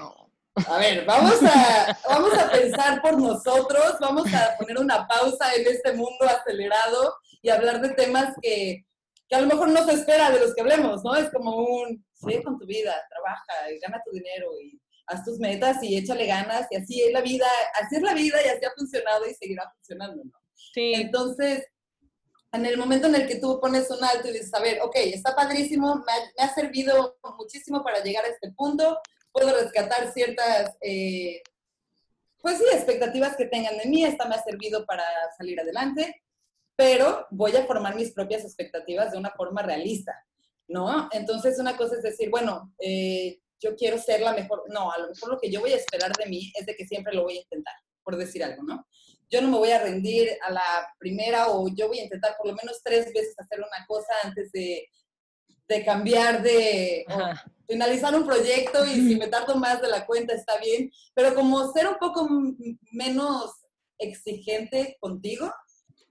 a 0.67 0.77
ver, 0.77 1.05
vamos 1.05 1.39
a, 1.43 1.97
vamos 2.09 2.33
a 2.33 2.51
pensar 2.51 3.01
por 3.01 3.17
nosotros, 3.17 3.95
vamos 4.01 4.25
a 4.33 4.57
poner 4.57 4.79
una 4.79 5.07
pausa 5.07 5.53
en 5.55 5.67
este 5.67 5.93
mundo 5.93 6.25
acelerado 6.25 7.15
y 7.41 7.49
hablar 7.49 7.79
de 7.81 7.89
temas 7.89 8.33
que, 8.41 8.85
que 9.27 9.35
a 9.35 9.41
lo 9.41 9.47
mejor 9.47 9.69
no 9.69 9.85
se 9.85 9.93
espera 9.93 10.31
de 10.31 10.39
los 10.39 10.53
que 10.55 10.61
hablemos, 10.61 11.03
¿no? 11.03 11.15
Es 11.15 11.29
como 11.29 11.55
un, 11.55 12.03
sigue 12.19 12.43
con 12.43 12.59
tu 12.59 12.65
vida, 12.65 12.95
trabaja, 13.09 13.71
y 13.71 13.79
gana 13.79 14.01
tu 14.05 14.11
dinero 14.11 14.49
y 14.61 14.79
haz 15.07 15.23
tus 15.23 15.39
metas 15.39 15.81
y 15.81 15.97
échale 15.97 16.25
ganas 16.27 16.67
y 16.69 16.75
así 16.75 17.01
es 17.01 17.11
la 17.11 17.21
vida, 17.21 17.47
así 17.81 17.95
es 17.95 18.01
la 18.01 18.13
vida 18.13 18.37
y 18.45 18.49
así 18.49 18.65
ha 18.65 18.71
funcionado 18.77 19.25
y 19.25 19.33
seguirá 19.33 19.71
funcionando, 19.75 20.23
¿no? 20.23 20.39
Sí. 20.73 20.93
Entonces, 20.93 21.65
en 22.51 22.65
el 22.65 22.77
momento 22.77 23.07
en 23.07 23.15
el 23.15 23.27
que 23.27 23.35
tú 23.35 23.59
pones 23.59 23.89
un 23.89 24.03
alto 24.03 24.27
y 24.27 24.33
dices, 24.33 24.53
a 24.53 24.59
ver, 24.59 24.81
ok, 24.81 24.95
está 24.95 25.35
padrísimo, 25.35 25.95
me 25.95 26.11
ha, 26.11 26.31
me 26.37 26.43
ha 26.43 26.53
servido 26.53 27.17
muchísimo 27.37 27.83
para 27.83 28.03
llegar 28.03 28.25
a 28.25 28.29
este 28.29 28.51
punto, 28.51 28.99
puedo 29.31 29.53
rescatar 29.53 30.11
ciertas, 30.11 30.75
eh, 30.81 31.41
pues 32.41 32.57
sí, 32.57 32.65
expectativas 32.73 33.35
que 33.35 33.45
tengan 33.45 33.77
de 33.77 33.85
mí, 33.85 34.03
esta 34.03 34.27
me 34.27 34.35
ha 34.35 34.43
servido 34.43 34.85
para 34.85 35.03
salir 35.37 35.59
adelante, 35.59 36.23
pero 36.75 37.27
voy 37.29 37.55
a 37.55 37.65
formar 37.65 37.95
mis 37.95 38.11
propias 38.11 38.43
expectativas 38.43 39.11
de 39.11 39.17
una 39.17 39.31
forma 39.31 39.61
realista, 39.61 40.13
¿no? 40.69 41.09
Entonces 41.11 41.59
una 41.59 41.75
cosa 41.75 41.95
es 41.95 42.03
decir, 42.03 42.29
bueno, 42.29 42.73
eh, 42.79 43.39
yo 43.59 43.75
quiero 43.75 43.97
ser 43.97 44.21
la 44.21 44.33
mejor, 44.33 44.63
no, 44.69 44.91
a 44.91 44.97
lo 44.99 45.09
mejor 45.09 45.29
lo 45.29 45.39
que 45.39 45.51
yo 45.51 45.59
voy 45.59 45.73
a 45.73 45.77
esperar 45.77 46.11
de 46.13 46.27
mí 46.27 46.51
es 46.57 46.65
de 46.65 46.75
que 46.75 46.87
siempre 46.87 47.13
lo 47.13 47.23
voy 47.23 47.37
a 47.37 47.41
intentar, 47.41 47.73
por 48.03 48.15
decir 48.15 48.43
algo, 48.43 48.63
¿no? 48.63 48.87
Yo 49.29 49.41
no 49.41 49.49
me 49.49 49.57
voy 49.57 49.71
a 49.71 49.81
rendir 49.83 50.29
a 50.41 50.51
la 50.51 50.93
primera 50.97 51.49
o 51.49 51.67
yo 51.67 51.87
voy 51.87 51.99
a 51.99 52.03
intentar 52.03 52.35
por 52.37 52.47
lo 52.47 52.55
menos 52.55 52.81
tres 52.83 53.07
veces 53.13 53.35
hacer 53.37 53.59
una 53.59 53.85
cosa 53.87 54.13
antes 54.23 54.51
de, 54.51 54.87
de 55.67 55.85
cambiar 55.85 56.41
de 56.41 57.05
finalizar 57.67 58.15
un 58.15 58.25
proyecto 58.25 58.85
y 58.85 58.95
si 58.95 59.15
me 59.17 59.27
tardo 59.27 59.55
más 59.55 59.81
de 59.81 59.89
la 59.89 60.05
cuenta 60.05 60.33
está 60.33 60.57
bien, 60.57 60.91
pero 61.13 61.35
como 61.35 61.71
ser 61.73 61.87
un 61.87 61.97
poco 61.99 62.27
menos 62.91 63.51
exigente 63.99 64.97
contigo 64.99 65.51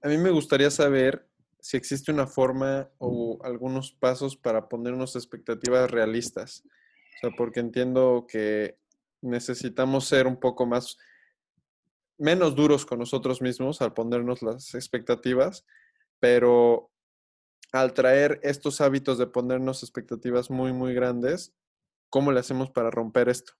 a 0.02 0.08
mí 0.08 0.16
me 0.16 0.30
gustaría 0.30 0.70
saber 0.70 1.27
si 1.68 1.76
existe 1.76 2.10
una 2.10 2.26
forma 2.26 2.90
o 2.96 3.40
algunos 3.44 3.92
pasos 3.92 4.38
para 4.38 4.70
ponernos 4.70 5.16
expectativas 5.16 5.90
realistas. 5.90 6.62
O 6.64 7.18
sea, 7.20 7.30
porque 7.36 7.60
entiendo 7.60 8.24
que 8.26 8.78
necesitamos 9.20 10.06
ser 10.06 10.26
un 10.26 10.40
poco 10.40 10.64
más, 10.64 10.96
menos 12.16 12.56
duros 12.56 12.86
con 12.86 13.00
nosotros 13.00 13.42
mismos 13.42 13.82
al 13.82 13.92
ponernos 13.92 14.40
las 14.40 14.74
expectativas, 14.74 15.66
pero 16.18 16.90
al 17.70 17.92
traer 17.92 18.40
estos 18.42 18.80
hábitos 18.80 19.18
de 19.18 19.26
ponernos 19.26 19.82
expectativas 19.82 20.48
muy, 20.48 20.72
muy 20.72 20.94
grandes, 20.94 21.52
¿cómo 22.08 22.32
le 22.32 22.40
hacemos 22.40 22.70
para 22.70 22.90
romper 22.90 23.28
esto? 23.28 23.52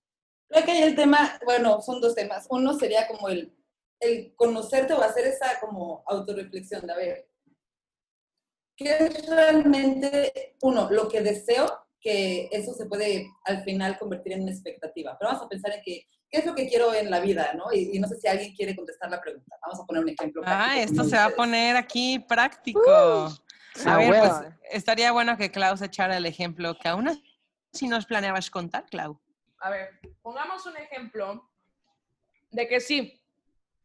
Creo 0.49 0.65
que 0.65 0.83
el 0.83 0.97
tema, 0.97 1.38
bueno, 1.45 1.83
son 1.83 2.00
dos 2.00 2.15
temas. 2.15 2.47
Uno 2.49 2.73
sería 2.73 3.07
como 3.07 3.29
el 3.29 3.55
el 4.00 4.35
conocerte 4.37 4.93
o 4.93 5.03
hacer 5.03 5.27
esa 5.27 5.59
como 5.61 6.05
autorreflexión 6.07 6.87
de, 6.87 6.93
a 6.93 6.97
ver, 6.97 7.27
¿qué 8.78 8.97
es 8.97 9.26
realmente, 9.26 10.54
uno, 10.62 10.88
lo 10.90 11.08
que 11.08 11.20
deseo? 11.20 11.85
Que 12.00 12.49
eso 12.52 12.73
se 12.73 12.87
puede 12.87 13.28
al 13.44 13.62
final 13.64 13.99
convertir 13.99 14.32
en 14.32 14.42
una 14.42 14.52
expectativa. 14.52 15.16
Pero 15.18 15.32
vamos 15.32 15.44
a 15.44 15.49
pensar 15.49 15.73
en 15.73 15.82
que, 15.82 16.06
¿qué 16.30 16.38
es 16.38 16.47
lo 16.47 16.54
que 16.54 16.68
quiero 16.68 16.94
en 16.94 17.11
la 17.11 17.18
vida? 17.20 17.52
¿no? 17.54 17.73
Y, 17.73 17.99
no 17.99 18.06
sé 18.06 18.20
si 18.20 18.28
alguien 18.28 18.54
quiere 18.54 18.76
contestar 18.76 19.11
la 19.11 19.20
pregunta. 19.20 19.56
Vamos 19.61 19.80
a 19.80 19.85
poner 19.85 20.04
un 20.04 20.08
ejemplo. 20.08 20.42
Ah, 20.47 20.78
esto 20.78 21.02
se 21.04 21.16
va 21.16 21.25
a 21.25 21.30
poner 21.30 21.76
aquí 21.76 22.20
práctico. 22.20 22.80
Uh, 22.80 23.88
a 23.88 23.97
ver, 23.97 24.11
pues 24.11 24.32
estaría 24.70 25.11
bueno 25.12 25.37
que 25.37 25.50
Klaus 25.50 25.82
echara 25.82 26.16
el 26.16 26.26
ejemplo 26.26 26.78
que 26.78 26.88
aún 26.88 27.20
si 27.73 27.88
nos 27.88 28.06
planeabas 28.06 28.49
contar, 28.49 28.87
Clau. 28.87 29.20
A 29.61 29.70
ver, 29.70 30.00
pongamos 30.23 30.64
un 30.66 30.76
ejemplo 30.76 31.50
de 32.50 32.68
que 32.68 32.80
sí, 32.80 33.20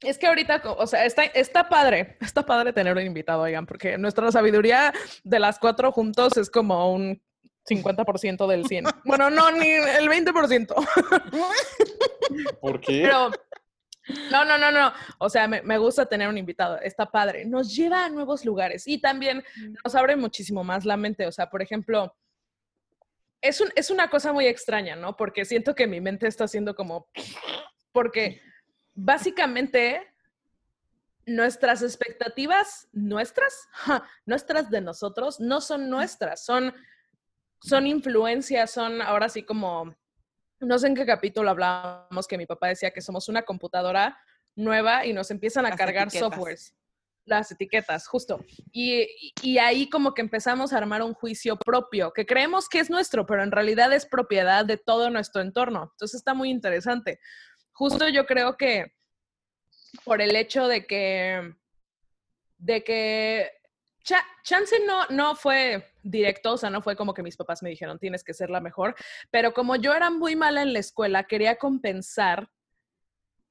es 0.03 0.17
que 0.17 0.27
ahorita, 0.27 0.61
o 0.77 0.87
sea, 0.87 1.05
está, 1.05 1.23
está 1.23 1.69
padre, 1.69 2.17
está 2.21 2.45
padre 2.45 2.73
tener 2.73 2.95
un 2.95 3.03
invitado, 3.03 3.41
oigan, 3.41 3.65
porque 3.65 3.97
nuestra 3.97 4.31
sabiduría 4.31 4.93
de 5.23 5.39
las 5.39 5.59
cuatro 5.59 5.91
juntos 5.91 6.37
es 6.37 6.49
como 6.49 6.93
un 6.93 7.21
50% 7.69 8.47
del 8.47 8.65
100. 8.65 8.85
Bueno, 9.05 9.29
no, 9.29 9.51
ni 9.51 9.67
el 9.69 10.09
20%. 10.09 10.73
¿Por 12.61 12.79
qué? 12.79 13.01
Pero, 13.03 13.31
no, 14.31 14.45
no, 14.45 14.57
no, 14.57 14.71
no. 14.71 14.93
O 15.19 15.29
sea, 15.29 15.47
me, 15.47 15.61
me, 15.61 15.77
gusta 15.77 16.05
tener 16.05 16.27
un 16.27 16.37
invitado. 16.37 16.79
Está 16.81 17.05
padre. 17.09 17.45
Nos 17.45 17.75
lleva 17.75 18.05
a 18.05 18.09
nuevos 18.09 18.43
lugares 18.45 18.87
y 18.87 18.99
también 18.99 19.43
nos 19.83 19.95
abre 19.95 20.15
muchísimo 20.15 20.63
más 20.63 20.85
la 20.85 20.97
mente. 20.97 21.25
O 21.27 21.31
sea, 21.31 21.49
por 21.49 21.61
ejemplo, 21.61 22.15
es, 23.41 23.61
un, 23.61 23.69
es 23.75 23.89
una 23.91 24.09
cosa 24.09 24.33
muy 24.33 24.47
extraña, 24.47 24.95
¿no? 24.95 25.15
Porque 25.15 25.45
siento 25.45 25.75
que 25.75 25.87
mi 25.87 26.01
mente 26.01 26.27
está 26.27 26.45
haciendo 26.45 26.75
como... 26.75 27.09
Porque 27.91 28.41
básicamente 28.93 30.13
nuestras 31.25 31.81
expectativas, 31.81 32.87
nuestras, 32.91 33.67
nuestras 34.25 34.69
de 34.69 34.81
nosotros, 34.81 35.39
no 35.39 35.61
son 35.61 35.89
nuestras, 35.89 36.43
son, 36.43 36.73
son 37.61 37.87
influencias, 37.87 38.71
son 38.71 39.01
ahora 39.01 39.29
sí 39.29 39.43
como, 39.43 39.95
no 40.59 40.79
sé 40.79 40.87
en 40.87 40.95
qué 40.95 41.05
capítulo 41.05 41.49
hablábamos 41.49 42.27
que 42.27 42.37
mi 42.37 42.45
papá 42.45 42.67
decía 42.67 42.91
que 42.91 43.01
somos 43.01 43.29
una 43.29 43.43
computadora 43.43 44.17
nueva 44.55 45.05
y 45.05 45.13
nos 45.13 45.31
empiezan 45.31 45.65
a 45.65 45.75
cargar 45.75 46.11
softwares. 46.11 46.75
Las 47.25 47.49
etiquetas, 47.49 48.05
justo. 48.05 48.43
Y, 48.73 49.07
y, 49.41 49.57
ahí 49.57 49.89
como 49.89 50.13
que 50.13 50.21
empezamos 50.21 50.73
a 50.73 50.77
armar 50.77 51.01
un 51.01 51.13
juicio 51.13 51.55
propio, 51.55 52.11
que 52.11 52.25
creemos 52.25 52.67
que 52.67 52.79
es 52.79 52.89
nuestro, 52.89 53.25
pero 53.25 53.43
en 53.43 53.51
realidad 53.51 53.93
es 53.93 54.05
propiedad 54.05 54.65
de 54.65 54.75
todo 54.75 55.09
nuestro 55.09 55.41
entorno. 55.41 55.91
Entonces 55.93 56.15
está 56.15 56.33
muy 56.33 56.49
interesante 56.49 57.21
justo 57.73 58.07
yo 58.09 58.25
creo 58.25 58.57
que 58.57 58.93
por 60.05 60.21
el 60.21 60.35
hecho 60.35 60.67
de 60.67 60.85
que, 60.85 61.53
de 62.57 62.83
que 62.83 63.51
chance 64.43 64.75
no, 64.85 65.05
no 65.09 65.35
fue 65.35 65.91
directo, 66.03 66.53
o 66.53 66.57
sea, 66.57 66.69
no 66.69 66.81
fue 66.81 66.95
como 66.95 67.13
que 67.13 67.23
mis 67.23 67.37
papás 67.37 67.63
me 67.63 67.69
dijeron, 67.69 67.99
tienes 67.99 68.23
que 68.23 68.33
ser 68.33 68.49
la 68.49 68.59
mejor, 68.59 68.95
pero 69.31 69.53
como 69.53 69.75
yo 69.75 69.93
era 69.93 70.09
muy 70.09 70.35
mala 70.35 70.61
en 70.61 70.73
la 70.73 70.79
escuela, 70.79 71.23
quería 71.23 71.57
compensar 71.57 72.49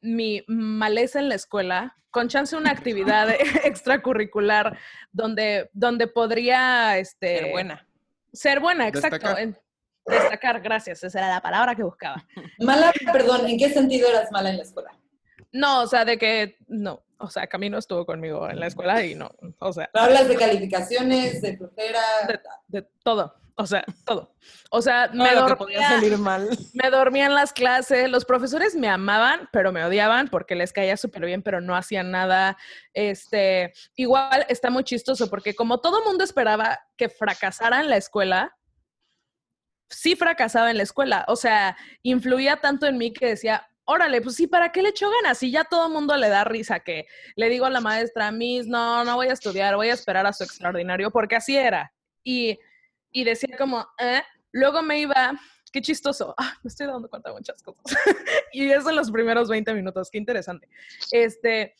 mi 0.01 0.45
maleza 0.49 1.21
en 1.21 1.29
la 1.29 1.37
escuela 1.37 1.97
con 2.11 2.29
chance 2.29 2.57
una 2.57 2.71
actividad 2.71 3.31
extracurricular 3.65 4.79
donde, 5.13 5.71
donde 5.73 6.07
podría 6.07 6.99
este, 6.99 7.39
ser 7.39 7.51
buena. 7.51 7.89
Ser 8.33 8.61
buena, 8.61 8.89
exacto. 8.89 9.17
Destacar, 9.17 9.63
gracias, 10.63 11.05
esa 11.05 11.19
era 11.19 11.29
la 11.29 11.41
palabra 11.41 11.75
que 11.75 11.83
buscaba. 11.83 12.25
Mala, 12.59 12.93
perdón, 13.13 13.47
¿en 13.49 13.59
qué 13.59 13.71
sentido 13.71 14.09
eras 14.09 14.31
mala 14.33 14.51
en 14.51 14.59
la 14.59 14.63
escuela? 14.63 14.91
No, 15.53 15.83
o 15.83 15.87
sea, 15.87 16.05
de 16.05 16.17
que 16.17 16.57
no, 16.67 17.05
o 17.19 17.29
sea, 17.29 17.47
Camino 17.47 17.79
estuvo 17.79 18.07
conmigo 18.07 18.49
en 18.49 18.59
la 18.59 18.67
escuela 18.67 19.05
y 19.05 19.15
no, 19.15 19.31
o 19.59 19.73
sea. 19.73 19.89
Hablas 19.95 20.29
de 20.29 20.37
calificaciones, 20.37 21.43
de 21.43 21.57
flojera. 21.57 22.01
De, 22.69 22.83
todo, 23.05 23.35
o 23.55 23.67
sea, 23.67 23.85
todo. 24.07 24.35
O 24.71 24.81
sea, 24.81 25.11
me 25.13 25.35
dormía, 25.35 25.89
salir 25.89 26.17
mal. 26.17 26.49
me 26.73 26.91
dormía 26.91 27.27
en 27.27 27.35
las 27.35 27.53
clases, 27.53 28.11
los 28.11 28.25
profesores 28.25 28.75
me 28.75 28.89
amaban, 28.89 29.49
pero 29.53 29.73
me 29.73 29.85
odiaban 29.85 30.29
porque 30.29 30.55
les 30.55 30.73
caía 30.73 30.97
súper 30.97 31.27
bien, 31.27 31.43
pero 31.43 31.61
no 31.61 31.77
hacían 31.77 32.11
nada. 32.11 32.57
Este, 32.95 33.73
igual 33.95 34.47
está 34.49 34.71
muy 34.71 34.85
chistoso 34.85 35.29
porque 35.29 35.55
como 35.55 35.81
todo 35.81 36.05
mundo 36.05 36.25
esperaba 36.25 36.81
que 36.97 37.11
fracasara 37.11 37.81
en 37.81 37.91
la 37.91 37.99
escuela, 37.99 38.57
sí 39.93 40.17
fracasaba 40.17 40.71
en 40.71 40.79
la 40.79 40.83
escuela. 40.83 41.25
O 41.29 41.37
sea, 41.37 41.77
influía 42.03 42.57
tanto 42.57 42.87
en 42.87 42.99
mí 42.99 43.13
que 43.13 43.27
decía, 43.27 43.69
órale, 43.85 44.21
pues 44.21 44.37
sí, 44.37 44.47
¿para 44.47 44.73
qué 44.73 44.83
le 44.83 44.91
echo 44.91 45.11
ganas? 45.11 45.43
Y 45.43 45.51
ya 45.51 45.65
todo 45.65 45.87
el 45.87 45.93
mundo 45.93 46.17
le 46.17 46.29
da 46.29 46.45
risa 46.45 46.81
que 46.81 47.07
le 47.37 47.49
digo 47.49 47.67
a 47.67 47.71
la 47.71 47.81
maestra, 47.81 48.31
Miss, 48.33 48.67
no, 48.67 49.05
no 49.05 49.17
voy 49.17 49.29
a 49.29 49.33
estudiar, 49.33 49.77
voy 49.77 49.89
a 49.89 49.95
esperar 49.95 50.27
a 50.27 50.33
su 50.33 50.45
extraordinario, 50.45 51.11
porque 51.11 51.37
así 51.37 51.57
era. 51.57 51.93
Y, 52.25 52.59
y 53.11 53.25
decía 53.25 53.57
como, 53.59 53.87
¿eh? 53.99 54.23
Luego 54.53 54.83
me 54.83 55.01
iba, 55.01 55.33
qué 55.73 55.81
chistoso, 55.81 56.35
ah, 56.37 56.55
me 56.63 56.69
estoy 56.69 56.87
dando 56.87 57.09
cuenta 57.09 57.31
de 57.31 57.37
muchas 57.37 57.63
cosas. 57.63 57.83
y 58.53 58.71
eso 58.71 58.91
en 58.91 58.97
los 58.97 59.11
primeros 59.11 59.49
20 59.49 59.73
minutos, 59.75 60.11
qué 60.11 60.19
interesante. 60.19 60.69
Este, 61.11 61.75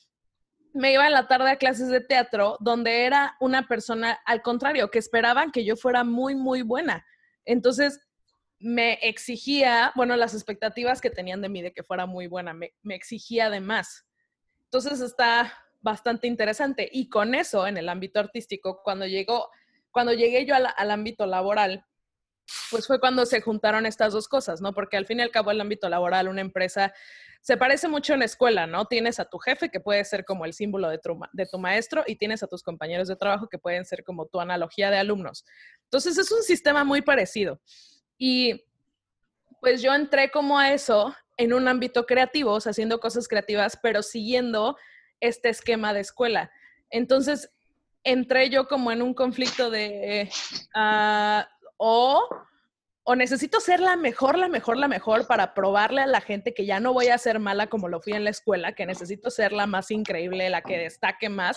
me 0.73 0.93
iba 0.93 1.07
en 1.07 1.13
la 1.13 1.29
tarde 1.29 1.51
a 1.51 1.57
clases 1.57 1.89
de 1.89 2.01
teatro, 2.01 2.57
donde 2.61 3.05
era 3.05 3.37
una 3.41 3.69
persona 3.69 4.19
al 4.25 4.43
contrario, 4.43 4.91
que 4.91 4.99
esperaban 4.99 5.53
que 5.53 5.65
yo 5.65 5.77
fuera 5.77 6.03
muy, 6.03 6.35
muy 6.35 6.63
buena. 6.63 7.05
Entonces, 7.45 8.01
me 8.59 8.95
exigía, 9.03 9.93
bueno, 9.97 10.17
las 10.17 10.35
expectativas 10.35 11.01
que 11.01 11.11
tenían 11.11 11.43
de 11.43 11.49
mí 11.49 11.63
de 11.63 11.73
que 11.73 11.83
fuera 11.83 12.07
muy 12.07 12.27
buena, 12.27 12.55
me, 12.55 12.73
exigía 12.85 13.51
de 13.51 13.61
más. 13.61 14.07
Entonces, 14.65 15.01
está 15.01 15.53
bastante 15.81 16.27
interesante. 16.27 16.89
Y 16.91 17.09
con 17.09 17.35
eso, 17.35 17.67
en 17.67 17.77
el 17.77 17.89
ámbito 17.89 18.21
artístico, 18.21 18.83
cuando 18.85 19.07
llegó, 19.07 19.51
cuando 19.91 20.13
llegué 20.13 20.47
yo 20.47 20.55
al 20.55 20.91
ámbito 20.91 21.27
laboral, 21.27 21.85
pues 22.71 22.87
fue 22.87 23.01
cuando 23.01 23.27
se 23.27 23.41
juntaron 23.41 23.87
estas 23.87 24.13
dos 24.13 24.29
cosas, 24.29 24.61
¿no? 24.61 24.73
Porque 24.73 24.97
al 24.97 25.07
fin 25.07 25.19
y 25.19 25.23
al 25.23 25.31
cabo 25.31 25.51
el 25.51 25.61
ámbito 25.61 25.89
laboral, 25.89 26.29
una 26.29 26.41
empresa, 26.41 26.93
se 27.43 27.57
parece 27.57 27.89
mucho 27.89 28.13
en 28.13 28.21
la 28.21 28.25
escuela, 28.25 28.69
¿no? 28.69 28.87
Tienes 28.87 29.19
a 29.19 29.25
tu 29.25 29.39
jefe, 29.39 29.69
que 29.69 29.81
puede 29.81 30.05
ser 30.05 30.25
como 30.25 30.45
el 30.45 30.53
símbolo 30.53 30.89
de 30.89 30.99
tu, 30.99 31.59
maestro, 31.59 32.05
y 32.07 32.15
tienes 32.15 32.45
a 32.45 32.47
tus 32.47 32.63
compañeros 32.63 33.09
de 33.09 33.17
trabajo, 33.17 33.49
que 33.49 33.59
pueden 33.59 33.85
ser 33.85 34.05
como 34.05 34.27
tu 34.27 34.41
analogía 34.41 34.91
de 34.91 34.99
alumnos. 34.99 35.45
Entonces 35.85 36.17
es 36.19 36.31
un 36.31 36.43
sistema 36.43 36.85
muy 36.85 37.03
parecido. 37.03 37.61
Y 38.17 38.65
pues 39.61 39.83
yo 39.83 39.93
entré 39.93 40.31
como 40.31 40.57
a 40.57 40.73
eso 40.73 41.15
en 41.37 41.53
un 41.53 41.67
ámbito 41.67 42.07
creativo, 42.07 42.53
o 42.53 42.61
sea, 42.61 42.71
haciendo 42.71 43.01
cosas 43.01 43.27
creativas, 43.27 43.77
pero 43.83 44.03
siguiendo 44.03 44.77
este 45.19 45.49
esquema 45.49 45.93
de 45.93 46.01
escuela. 46.01 46.53
Entonces, 46.91 47.51
entré 48.05 48.51
yo 48.51 48.69
como 48.69 48.93
en 48.93 49.03
un 49.03 49.15
conflicto 49.15 49.69
de, 49.69 50.31
uh, 50.77 51.43
o, 51.77 52.29
o 53.05 53.17
necesito 53.17 53.59
ser 53.59 53.81
la 53.81 53.97
mejor, 53.97 54.39
la 54.39 54.49
mejor, 54.49 54.77
la 54.77 54.87
mejor 54.87 55.27
para 55.27 55.55
probarle 55.55 56.03
a 56.03 56.07
la 56.07 56.21
gente 56.21 56.55
que 56.55 56.67
ya 56.67 56.79
no 56.79 56.93
voy 56.93 57.09
a 57.09 57.19
ser 57.19 57.41
mala 57.41 57.67
como 57.67 57.89
lo 57.89 58.01
fui 58.01 58.13
en 58.13 58.23
la 58.23 58.31
escuela, 58.31 58.75
que 58.75 58.87
necesito 58.87 59.29
ser 59.31 59.53
la 59.53 59.67
más 59.67 59.91
increíble, 59.91 60.49
la 60.51 60.63
que 60.63 60.79
destaque 60.79 61.29
más. 61.29 61.57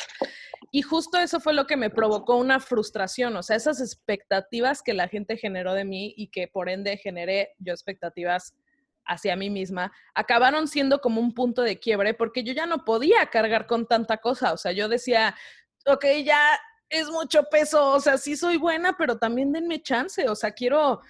Y 0.71 0.81
justo 0.81 1.19
eso 1.19 1.39
fue 1.39 1.53
lo 1.53 1.67
que 1.67 1.77
me 1.77 1.91
provocó 1.91 2.37
una 2.37 2.59
frustración, 2.59 3.35
o 3.35 3.43
sea, 3.43 3.55
esas 3.55 3.79
expectativas 3.79 4.81
que 4.81 4.95
la 4.95 5.07
gente 5.07 5.37
generó 5.37 5.73
de 5.73 5.85
mí 5.85 6.13
y 6.17 6.29
que 6.29 6.47
por 6.47 6.67
ende 6.67 6.97
generé 6.97 7.53
yo 7.59 7.73
expectativas 7.73 8.55
hacia 9.05 9.35
mí 9.35 9.51
misma, 9.51 9.91
acabaron 10.15 10.67
siendo 10.67 10.99
como 10.99 11.21
un 11.21 11.35
punto 11.35 11.61
de 11.61 11.79
quiebre 11.79 12.15
porque 12.15 12.43
yo 12.43 12.53
ya 12.53 12.65
no 12.65 12.83
podía 12.85 13.27
cargar 13.27 13.67
con 13.67 13.85
tanta 13.85 14.17
cosa, 14.17 14.51
o 14.51 14.57
sea, 14.57 14.71
yo 14.71 14.89
decía, 14.89 15.35
ok, 15.85 16.05
ya 16.23 16.59
es 16.89 17.09
mucho 17.09 17.43
peso, 17.51 17.91
o 17.91 17.99
sea, 17.99 18.17
sí 18.17 18.35
soy 18.35 18.57
buena, 18.57 18.95
pero 18.97 19.17
también 19.17 19.51
denme 19.51 19.81
chance, 19.81 20.27
o 20.27 20.35
sea, 20.35 20.51
quiero, 20.51 21.01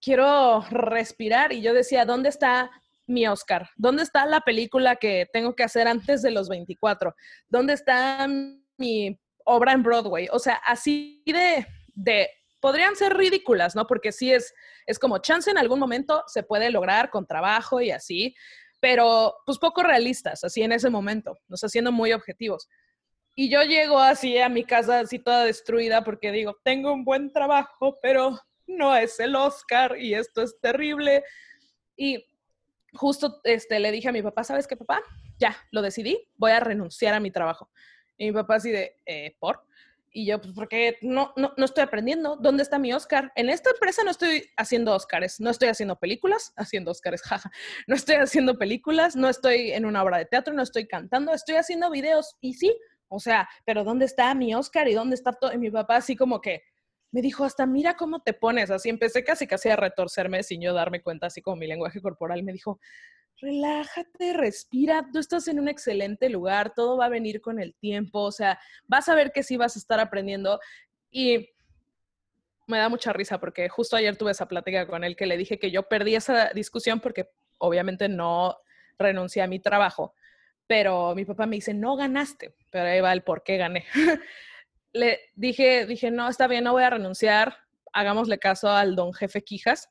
quiero 0.00 0.62
respirar. 0.70 1.52
Y 1.52 1.62
yo 1.62 1.74
decía, 1.74 2.04
¿dónde 2.04 2.28
está 2.28 2.70
mi 3.06 3.26
Oscar? 3.26 3.68
¿Dónde 3.76 4.02
está 4.02 4.26
la 4.26 4.40
película 4.40 4.96
que 4.96 5.28
tengo 5.32 5.54
que 5.54 5.64
hacer 5.64 5.88
antes 5.88 6.22
de 6.22 6.30
los 6.30 6.48
24? 6.48 7.14
¿Dónde 7.48 7.74
está 7.74 8.26
mi 8.78 9.20
obra 9.44 9.72
en 9.72 9.82
Broadway? 9.82 10.28
O 10.32 10.38
sea, 10.38 10.54
así 10.66 11.22
de, 11.26 11.66
de 11.94 12.28
podrían 12.60 12.94
ser 12.96 13.16
ridículas, 13.16 13.74
¿no? 13.74 13.86
Porque 13.86 14.12
sí 14.12 14.32
es, 14.32 14.54
es 14.86 14.98
como 14.98 15.18
chance 15.18 15.50
en 15.50 15.58
algún 15.58 15.80
momento 15.80 16.22
se 16.26 16.42
puede 16.42 16.70
lograr 16.70 17.10
con 17.10 17.26
trabajo 17.26 17.80
y 17.80 17.90
así, 17.90 18.34
pero 18.80 19.34
pues 19.44 19.58
poco 19.58 19.82
realistas, 19.82 20.44
así 20.44 20.62
en 20.62 20.72
ese 20.72 20.90
momento, 20.90 21.38
no 21.48 21.56
sea, 21.56 21.68
muy 21.92 22.12
objetivos. 22.12 22.68
Y 23.34 23.50
yo 23.50 23.62
llego 23.62 23.98
así 23.98 24.38
a 24.38 24.48
mi 24.48 24.64
casa 24.64 25.00
así 25.00 25.18
toda 25.18 25.44
destruida 25.44 26.04
porque 26.04 26.32
digo, 26.32 26.56
tengo 26.64 26.92
un 26.92 27.04
buen 27.04 27.32
trabajo, 27.32 27.98
pero 28.02 28.38
no 28.76 28.96
es 28.96 29.20
el 29.20 29.36
Oscar 29.36 29.96
y 29.98 30.14
esto 30.14 30.42
es 30.42 30.58
terrible. 30.60 31.24
Y 31.96 32.24
justo 32.92 33.40
este, 33.44 33.78
le 33.78 33.92
dije 33.92 34.08
a 34.08 34.12
mi 34.12 34.22
papá, 34.22 34.44
¿sabes 34.44 34.66
qué, 34.66 34.76
papá? 34.76 35.02
Ya, 35.38 35.56
lo 35.70 35.82
decidí, 35.82 36.28
voy 36.36 36.52
a 36.52 36.60
renunciar 36.60 37.14
a 37.14 37.20
mi 37.20 37.30
trabajo. 37.30 37.70
Y 38.16 38.26
mi 38.26 38.32
papá 38.32 38.56
así 38.56 38.70
de, 38.70 38.98
eh, 39.06 39.36
¿por? 39.38 39.64
Y 40.12 40.26
yo, 40.26 40.40
pues 40.40 40.52
porque 40.54 40.98
no, 41.02 41.32
no, 41.36 41.52
no 41.56 41.64
estoy 41.64 41.84
aprendiendo. 41.84 42.36
¿Dónde 42.36 42.64
está 42.64 42.78
mi 42.78 42.92
Oscar? 42.92 43.30
En 43.36 43.48
esta 43.48 43.70
empresa 43.70 44.02
no 44.02 44.10
estoy 44.10 44.50
haciendo 44.56 44.92
Oscars, 44.92 45.38
no 45.38 45.50
estoy 45.50 45.68
haciendo 45.68 45.96
películas, 45.96 46.52
haciendo 46.56 46.90
Oscars, 46.90 47.22
jaja. 47.28 47.50
No 47.86 47.94
estoy 47.94 48.16
haciendo 48.16 48.58
películas, 48.58 49.14
no 49.14 49.28
estoy 49.28 49.72
en 49.72 49.86
una 49.86 50.02
obra 50.02 50.18
de 50.18 50.26
teatro, 50.26 50.52
no 50.52 50.62
estoy 50.62 50.88
cantando, 50.88 51.32
estoy 51.32 51.56
haciendo 51.56 51.90
videos. 51.90 52.36
Y 52.40 52.54
sí, 52.54 52.76
o 53.08 53.20
sea, 53.20 53.48
pero 53.64 53.84
¿dónde 53.84 54.04
está 54.04 54.34
mi 54.34 54.54
Oscar 54.54 54.88
y 54.88 54.94
dónde 54.94 55.14
está 55.14 55.32
todo? 55.32 55.52
Y 55.52 55.58
mi 55.58 55.70
papá 55.70 55.96
así 55.96 56.16
como 56.16 56.40
que 56.40 56.64
me 57.12 57.22
dijo, 57.22 57.44
hasta 57.44 57.66
mira 57.66 57.94
cómo 57.96 58.22
te 58.22 58.32
pones. 58.32 58.70
Así 58.70 58.88
empecé 58.88 59.24
casi 59.24 59.46
casi 59.46 59.68
a 59.68 59.76
retorcerme 59.76 60.42
sin 60.42 60.60
yo 60.60 60.72
darme 60.72 61.02
cuenta, 61.02 61.26
así 61.26 61.42
como 61.42 61.56
mi 61.56 61.66
lenguaje 61.66 62.00
corporal. 62.00 62.42
Me 62.42 62.52
dijo, 62.52 62.80
relájate, 63.40 64.32
respira, 64.32 65.08
tú 65.12 65.18
estás 65.18 65.48
en 65.48 65.60
un 65.60 65.68
excelente 65.68 66.28
lugar, 66.28 66.72
todo 66.74 66.96
va 66.96 67.06
a 67.06 67.10
venir 67.10 67.40
con 67.40 67.60
el 67.60 67.74
tiempo, 67.74 68.20
o 68.20 68.32
sea, 68.32 68.58
vas 68.86 69.08
a 69.08 69.14
ver 69.14 69.32
que 69.32 69.42
sí 69.42 69.56
vas 69.56 69.76
a 69.76 69.78
estar 69.78 69.98
aprendiendo. 70.00 70.60
Y 71.10 71.50
me 72.66 72.78
da 72.78 72.88
mucha 72.88 73.12
risa 73.12 73.40
porque 73.40 73.68
justo 73.68 73.96
ayer 73.96 74.16
tuve 74.16 74.30
esa 74.30 74.46
plática 74.46 74.86
con 74.86 75.02
él 75.02 75.16
que 75.16 75.26
le 75.26 75.36
dije 75.36 75.58
que 75.58 75.70
yo 75.70 75.88
perdí 75.88 76.14
esa 76.14 76.50
discusión 76.50 77.00
porque 77.00 77.30
obviamente 77.58 78.08
no 78.08 78.56
renuncié 78.98 79.42
a 79.42 79.48
mi 79.48 79.58
trajo 79.58 80.14
pero 80.70 81.16
mi 81.16 81.24
papá 81.24 81.46
me 81.46 81.56
dice, 81.56 81.74
no 81.74 81.96
ganaste, 81.96 82.54
pero 82.70 82.84
ahí 82.84 83.00
va 83.00 83.12
el 83.12 83.24
por 83.24 83.42
qué 83.42 83.56
gané. 83.56 83.86
Le 84.92 85.20
dije, 85.34 85.86
dije, 85.86 86.10
no, 86.10 86.28
está 86.28 86.46
bien, 86.46 86.64
no 86.64 86.72
voy 86.72 86.82
a 86.82 86.90
renunciar, 86.90 87.56
hagámosle 87.92 88.38
caso 88.38 88.68
al 88.68 88.96
don 88.96 89.12
jefe 89.12 89.42
Quijas. 89.42 89.88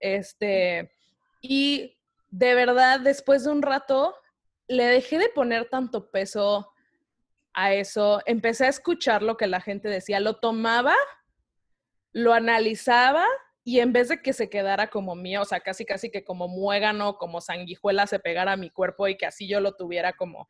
Este, 0.00 0.92
y 1.40 1.96
de 2.30 2.54
verdad, 2.54 3.00
después 3.00 3.44
de 3.44 3.50
un 3.50 3.62
rato, 3.62 4.14
le 4.68 4.84
dejé 4.84 5.18
de 5.18 5.28
poner 5.28 5.68
tanto 5.68 6.10
peso 6.10 6.72
a 7.54 7.74
eso, 7.74 8.22
empecé 8.26 8.66
a 8.66 8.70
escuchar 8.70 9.22
lo 9.22 9.36
que 9.36 9.46
la 9.46 9.60
gente 9.60 9.88
decía, 9.88 10.20
lo 10.20 10.36
tomaba, 10.36 10.94
lo 12.12 12.32
analizaba 12.32 13.26
y 13.64 13.80
en 13.80 13.92
vez 13.92 14.08
de 14.08 14.22
que 14.22 14.32
se 14.32 14.48
quedara 14.48 14.88
como 14.88 15.14
mío, 15.14 15.42
o 15.42 15.44
sea, 15.44 15.60
casi 15.60 15.84
casi 15.84 16.10
que 16.10 16.24
como 16.24 16.48
muégano, 16.48 17.16
como 17.18 17.40
sanguijuela 17.40 18.06
se 18.06 18.18
pegara 18.18 18.52
a 18.52 18.56
mi 18.56 18.70
cuerpo 18.70 19.06
y 19.08 19.16
que 19.16 19.26
así 19.26 19.46
yo 19.46 19.60
lo 19.60 19.74
tuviera 19.74 20.14
como, 20.14 20.48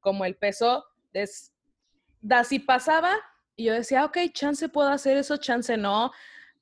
como 0.00 0.24
el 0.24 0.36
peso, 0.36 0.84
des, 1.12 1.52
así 2.30 2.58
pasaba 2.58 3.16
y 3.56 3.64
yo 3.64 3.72
decía, 3.74 4.04
ok, 4.04 4.18
chance 4.32 4.68
puedo 4.68 4.88
hacer 4.88 5.16
eso, 5.16 5.36
chance 5.36 5.76
no. 5.76 6.12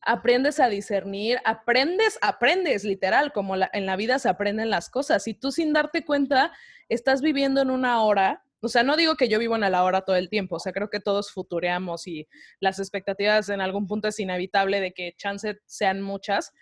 Aprendes 0.01 0.59
a 0.61 0.69
discernir, 0.69 1.39
aprendes, 1.45 2.19
aprendes, 2.23 2.85
literal, 2.85 3.33
como 3.33 3.55
en 3.57 3.87
la 3.87 3.97
vida 3.97 4.19
se 4.19 4.29
aprenden 4.29 4.71
las 4.71 4.91
cosas. 4.91 5.27
Y 5.29 5.35
tú 5.35 5.53
sin 5.53 5.73
darte 5.73 6.05
cuenta, 6.05 6.53
estás 6.89 7.23
viviendo 7.23 7.61
en 7.61 7.71
una 7.71 8.03
hora 8.03 8.45
o 8.65 8.69
sea, 8.69 8.85
no 8.85 8.97
digo 8.97 9.17
que 9.17 9.29
yo 9.29 9.41
vivo 9.41 9.57
en 9.57 9.69
la 9.73 9.83
hora 9.83 10.03
todo 10.03 10.15
el 10.15 10.29
tiempo, 10.29 10.55
o 10.57 10.61
sea, 10.61 10.73
creo 10.73 10.89
que 10.89 11.01
todos 11.01 11.33
futureamos 11.33 12.07
y 12.07 12.29
las 12.61 12.79
expectativas 12.79 13.49
en 13.49 13.61
algún 13.61 13.89
punto 13.89 14.07
es 14.07 14.21
inevitable 14.21 14.81
de 14.81 14.93
que 14.93 15.15
chance 15.17 15.59
sean 15.67 16.01
muchas, 16.01 16.53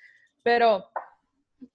pero 0.43 0.89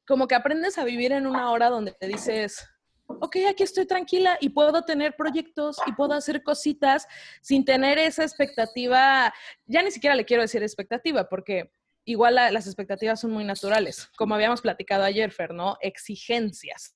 como 0.08 0.28
que 0.28 0.34
aprendes 0.34 0.80
a 0.80 0.84
vivir 0.84 1.12
en 1.12 1.28
una 1.28 1.52
hora 1.52 1.70
donde 1.70 1.92
te 1.92 2.08
dices, 2.08 2.68
ok, 3.08 3.38
aquí 3.50 3.64
estoy 3.64 3.86
tranquila 3.86 4.38
y 4.40 4.50
puedo 4.50 4.84
tener 4.84 5.16
proyectos 5.16 5.78
y 5.86 5.94
puedo 5.94 6.14
hacer 6.14 6.44
cositas 6.44 7.08
sin 7.42 7.66
tener 7.66 7.98
esa 7.98 8.24
expectativa, 8.24 9.34
ya 9.66 9.84
ni 9.84 9.92
siquiera 9.92 10.16
le 10.16 10.26
quiero 10.26 10.42
decir 10.44 10.64
expectativa, 10.64 11.30
porque 11.30 11.72
igual 12.06 12.36
las 12.36 12.68
expectativas 12.68 13.20
son 13.20 13.32
muy 13.32 13.44
naturales, 13.44 14.10
como 14.18 14.36
habíamos 14.36 14.62
platicado 14.62 15.04
ayer, 15.04 15.32
Fer, 15.32 15.54
¿no? 15.54 15.78
Exigencias. 15.82 16.96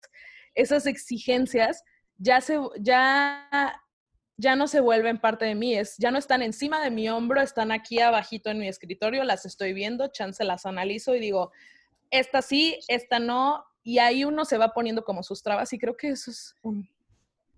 Esas 0.54 0.86
exigencias 0.86 1.84
ya, 2.18 2.42
se, 2.42 2.60
ya, 2.80 3.82
ya 4.38 4.56
no 4.56 4.68
se 4.68 4.80
vuelven 4.80 5.20
parte 5.20 5.46
de 5.46 5.56
mí, 5.56 5.76
es, 5.76 5.96
ya 5.98 6.12
no 6.12 6.18
están 6.18 6.42
encima 6.42 6.82
de 6.84 6.92
mi 6.92 7.10
hombro, 7.10 7.42
están 7.42 7.72
aquí 7.72 8.00
abajito 8.00 8.50
en 8.50 8.60
mi 8.60 8.68
escritorio, 8.68 9.24
las 9.24 9.46
estoy 9.46 9.74
viendo, 9.74 10.08
chance 10.10 10.44
las 10.44 10.66
analizo 10.66 11.16
y 11.16 11.20
digo, 11.20 11.52
esta 12.12 12.42
sí, 12.42 12.80
esta 12.88 13.20
no, 13.20 13.64
y 13.90 13.98
ahí 13.98 14.24
uno 14.24 14.46
se 14.46 14.60
va 14.60 14.72
poniendo 14.72 15.04
como 15.04 15.24
sus 15.24 15.42
trabas 15.42 15.74
y 15.74 15.80
creo 15.80 15.98
que 15.98 16.10
eso 16.10 16.30
es 16.30 16.54
un 16.62 16.88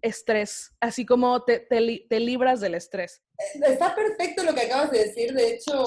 estrés, 0.01 0.71
así 0.79 1.05
como 1.05 1.43
te, 1.43 1.59
te, 1.59 2.19
libras 2.21 2.61
del 2.61 2.75
estrés. 2.75 3.21
Está 3.61 3.93
perfecto 3.93 4.41
lo 4.43 4.55
que 4.55 4.61
acabas 4.61 4.91
de 4.91 4.99
decir, 4.99 5.33
de 5.33 5.49
hecho, 5.49 5.85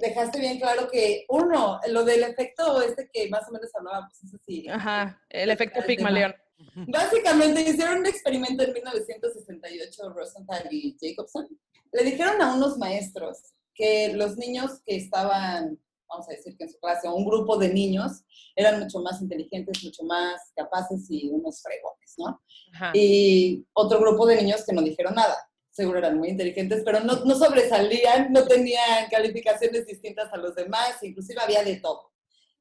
dejaste 0.00 0.40
bien 0.40 0.58
claro 0.58 0.88
que 0.90 1.26
uno, 1.28 1.78
lo 1.86 2.04
del 2.04 2.24
efecto 2.24 2.82
este 2.82 3.08
que 3.12 3.28
más 3.28 3.48
o 3.48 3.52
menos 3.52 3.70
hablábamos, 3.72 4.12
es 4.24 4.34
así. 4.34 4.68
Ajá, 4.68 5.22
el 5.30 5.50
efecto 5.50 5.80
Pigmalión. 5.86 6.34
Básicamente 6.74 7.60
hicieron 7.60 7.98
un 7.98 8.06
experimento 8.06 8.64
en 8.64 8.72
1968, 8.72 10.10
Rosenthal 10.12 10.66
y 10.72 10.96
Jacobson. 11.00 11.46
Le 11.92 12.02
dijeron 12.02 12.42
a 12.42 12.54
unos 12.54 12.78
maestros 12.78 13.38
que 13.74 14.12
los 14.14 14.36
niños 14.36 14.80
que 14.84 14.96
estaban, 14.96 15.78
vamos 16.12 16.28
a 16.28 16.32
decir 16.32 16.56
que 16.56 16.64
en 16.64 16.70
su 16.70 16.78
clase, 16.78 17.08
un 17.08 17.24
grupo 17.24 17.56
de 17.56 17.72
niños, 17.72 18.22
eran 18.54 18.80
mucho 18.80 19.00
más 19.00 19.20
inteligentes, 19.20 19.82
mucho 19.82 20.04
más 20.04 20.52
capaces 20.54 21.06
y 21.08 21.28
unos 21.28 21.62
fregones, 21.62 22.14
¿no? 22.18 22.42
Y 22.94 23.66
otro 23.72 24.00
grupo 24.00 24.26
de 24.26 24.36
niños 24.36 24.64
que 24.64 24.72
no 24.72 24.82
dijeron 24.82 25.14
nada. 25.14 25.36
Seguro 25.70 25.98
eran 25.98 26.18
muy 26.18 26.28
inteligentes, 26.28 26.82
pero 26.84 27.00
no, 27.00 27.24
no 27.24 27.34
sobresalían, 27.34 28.30
no 28.30 28.46
tenían 28.46 29.08
calificaciones 29.10 29.86
distintas 29.86 30.32
a 30.32 30.36
los 30.36 30.54
demás, 30.54 31.02
inclusive 31.02 31.40
había 31.40 31.64
de 31.64 31.76
todo. 31.76 32.12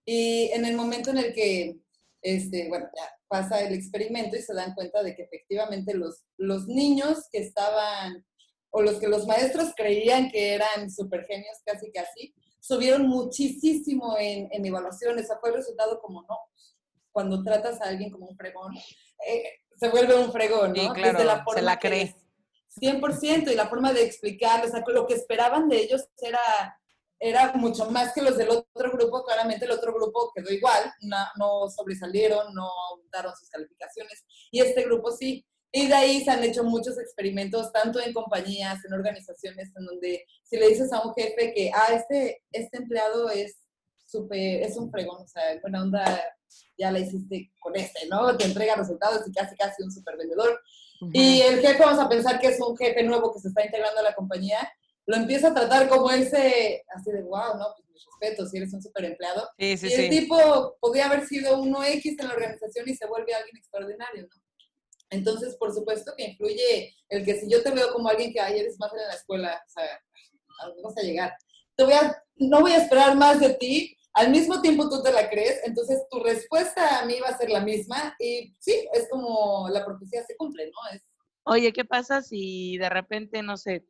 Y 0.05 0.49
en 0.53 0.65
el 0.65 0.75
momento 0.75 1.11
en 1.11 1.17
el 1.17 1.33
que 1.33 1.81
este, 2.21 2.67
bueno, 2.69 2.87
ya 2.95 3.11
pasa 3.27 3.61
el 3.61 3.73
experimento 3.73 4.35
y 4.35 4.41
se 4.41 4.53
dan 4.53 4.75
cuenta 4.75 5.01
de 5.01 5.15
que 5.15 5.23
efectivamente 5.23 5.93
los, 5.93 6.23
los 6.37 6.67
niños 6.67 7.27
que 7.31 7.39
estaban, 7.39 8.25
o 8.69 8.81
los 8.81 8.99
que 8.99 9.07
los 9.07 9.25
maestros 9.25 9.73
creían 9.75 10.29
que 10.29 10.53
eran 10.53 10.89
super 10.91 11.25
genios 11.25 11.57
casi 11.65 11.91
casi, 11.91 12.33
subieron 12.62 13.08
muchísimo 13.08 14.15
en, 14.17 14.47
en 14.52 14.65
evaluaciones. 14.65 15.26
O 15.26 15.28
sea, 15.28 15.39
fue 15.39 15.50
el 15.50 15.56
resultado 15.56 16.00
como 16.00 16.21
no. 16.21 16.38
Cuando 17.12 17.43
tratas 17.43 17.82
a 17.82 17.89
alguien 17.89 18.10
como 18.10 18.28
un 18.28 18.38
fregón, 18.38 18.74
eh, 19.28 19.43
se 19.78 19.89
vuelve 19.89 20.15
un 20.15 20.32
fregón, 20.32 20.71
¿no? 20.71 20.93
claro, 20.93 21.21
la 21.24 21.43
se 21.54 21.62
la 21.62 21.78
cree. 21.78 22.15
100%, 22.80 23.52
y 23.52 23.56
la 23.56 23.67
forma 23.67 23.91
de 23.91 24.04
explicar, 24.04 24.65
o 24.65 24.69
sea, 24.69 24.82
lo 24.88 25.06
que 25.06 25.15
esperaban 25.15 25.67
de 25.67 25.82
ellos 25.82 26.08
era 26.21 26.39
era 27.21 27.54
mucho 27.54 27.89
más 27.91 28.13
que 28.13 28.21
los 28.21 28.36
del 28.36 28.50
otro 28.50 28.91
grupo. 28.91 29.24
Claramente 29.24 29.65
el 29.65 29.71
otro 29.71 29.93
grupo 29.93 30.32
quedó 30.36 30.52
igual, 30.52 30.91
no, 31.02 31.17
no 31.38 31.69
sobresalieron, 31.69 32.54
no 32.54 32.67
daron 33.12 33.34
sus 33.36 33.47
calificaciones. 33.47 34.26
Y 34.50 34.60
este 34.60 34.84
grupo 34.84 35.12
sí. 35.12 35.45
Y 35.71 35.88
de 35.88 35.93
ahí 35.93 36.23
se 36.23 36.31
han 36.31 36.43
hecho 36.43 36.63
muchos 36.63 36.99
experimentos, 36.99 37.71
tanto 37.71 37.99
en 38.01 38.13
compañías, 38.13 38.84
en 38.84 38.93
organizaciones, 38.93 39.69
en 39.75 39.86
donde 39.86 40.25
si 40.43 40.57
le 40.57 40.67
dices 40.67 40.91
a 40.91 41.01
un 41.01 41.13
jefe 41.13 41.53
que, 41.53 41.71
ah, 41.73 41.93
este, 41.93 42.43
este 42.51 42.77
empleado 42.77 43.29
es 43.29 43.57
súper, 44.05 44.63
es 44.63 44.75
un 44.75 44.91
fregón, 44.91 45.23
o 45.23 45.27
sea, 45.27 45.43
buena 45.62 45.81
onda, 45.81 46.21
ya 46.77 46.91
la 46.91 46.99
hiciste 46.99 47.51
con 47.60 47.75
este, 47.77 48.07
¿no? 48.07 48.36
Te 48.36 48.45
entrega 48.45 48.75
resultados 48.75 49.25
y 49.27 49.31
casi, 49.31 49.55
casi 49.55 49.81
un 49.84 49.91
super 49.91 50.17
vendedor. 50.17 50.60
Y 51.13 51.41
el 51.41 51.62
jefe, 51.62 51.79
vamos 51.79 51.99
a 51.99 52.10
pensar 52.10 52.39
que 52.39 52.47
es 52.47 52.60
un 52.60 52.77
jefe 52.77 53.01
nuevo 53.03 53.34
que 53.34 53.39
se 53.39 53.47
está 53.47 53.65
integrando 53.65 54.01
a 54.01 54.03
la 54.03 54.13
compañía 54.13 54.60
lo 55.05 55.17
empieza 55.17 55.49
a 55.49 55.53
tratar 55.53 55.89
como 55.89 56.12
ese, 56.12 56.84
así 56.95 57.12
de, 57.12 57.21
wow, 57.23 57.57
no, 57.57 57.67
pues 57.75 57.89
mis 57.89 58.05
respetos, 58.05 58.51
si 58.51 58.57
eres 58.57 58.73
un 58.73 58.81
super 58.81 59.05
empleado. 59.05 59.49
Sí, 59.57 59.77
sí, 59.77 59.88
y 59.88 59.93
el 59.93 60.10
tipo 60.10 60.77
podría 60.79 61.07
haber 61.07 61.27
sido 61.27 61.60
uno 61.60 61.84
X 61.84 62.17
en 62.19 62.27
la 62.27 62.34
organización 62.34 62.88
y 62.88 62.95
se 62.95 63.07
vuelve 63.07 63.34
alguien 63.34 63.57
extraordinario, 63.57 64.23
¿no? 64.23 64.40
Entonces, 65.12 65.56
por 65.58 65.74
supuesto 65.74 66.13
que 66.17 66.24
influye 66.32 66.95
el 67.10 67.24
que 67.24 67.39
si 67.39 67.50
yo 67.50 67.62
te 67.62 67.71
veo 67.71 67.93
como 67.93 68.10
alguien 68.10 68.34
que 68.34 68.39
ayer 68.39 68.62
eres 68.62 68.80
más 68.80 68.91
en 68.93 69.08
la 69.08 69.13
escuela, 69.13 69.63
o 69.65 69.69
sea, 69.69 69.84
a 69.84 71.00
a 71.00 71.04
llegar. 71.04 71.38
No 72.38 72.62
voy 72.62 72.71
a 72.71 72.78
esperar 72.78 73.15
más 73.15 73.39
de 73.39 73.54
ti, 73.56 73.97
al 74.13 74.30
mismo 74.30 74.62
tiempo 74.62 74.89
tú 74.89 75.02
te 75.04 75.12
la 75.12 75.30
crees, 75.30 75.62
entonces 75.65 76.02
tu 76.10 76.19
respuesta 76.21 77.00
a 77.00 77.06
mí 77.06 77.19
va 77.19 77.30
a 77.30 77.38
ser 77.38 77.50
la 77.50 77.62
misma 77.62 78.15
y 78.19 78.56
sí, 78.60 78.88
es 78.93 79.08
como 79.10 79.69
la 79.69 79.86
profecía 79.86 80.24
se 80.24 80.36
cumple, 80.36 80.65
¿no? 80.65 80.95
Es... 80.95 81.04
Oye, 81.43 81.71
¿qué 81.71 81.86
pasa 81.86 82.21
si 82.21 82.78
de 82.78 82.89
repente, 82.89 83.41
no 83.41 83.58
sé, 83.58 83.86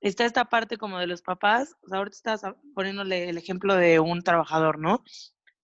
está 0.00 0.24
esta 0.24 0.44
parte 0.44 0.78
como 0.78 0.98
de 0.98 1.06
los 1.06 1.22
papás, 1.22 1.74
o 1.82 1.88
sea, 1.88 1.98
ahorita 1.98 2.16
estás 2.16 2.42
poniéndole 2.74 3.28
el 3.28 3.36
ejemplo 3.36 3.74
de 3.74 4.00
un 4.00 4.22
trabajador, 4.22 4.78
¿no? 4.78 5.02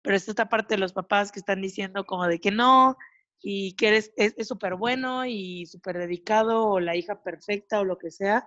Pero 0.02 0.16
está 0.16 0.32
esta 0.32 0.48
parte 0.48 0.74
de 0.74 0.80
los 0.80 0.92
papás 0.92 1.30
que 1.30 1.40
están 1.40 1.60
diciendo 1.60 2.04
como 2.04 2.26
de 2.26 2.40
que 2.40 2.50
no, 2.50 2.96
y 3.42 3.74
que 3.74 3.88
eres, 3.88 4.12
es 4.16 4.46
súper 4.46 4.74
bueno 4.74 5.24
y 5.26 5.66
súper 5.66 5.98
dedicado, 5.98 6.66
o 6.66 6.80
la 6.80 6.96
hija 6.96 7.22
perfecta, 7.22 7.80
o 7.80 7.84
lo 7.84 7.98
que 7.98 8.10
sea, 8.10 8.46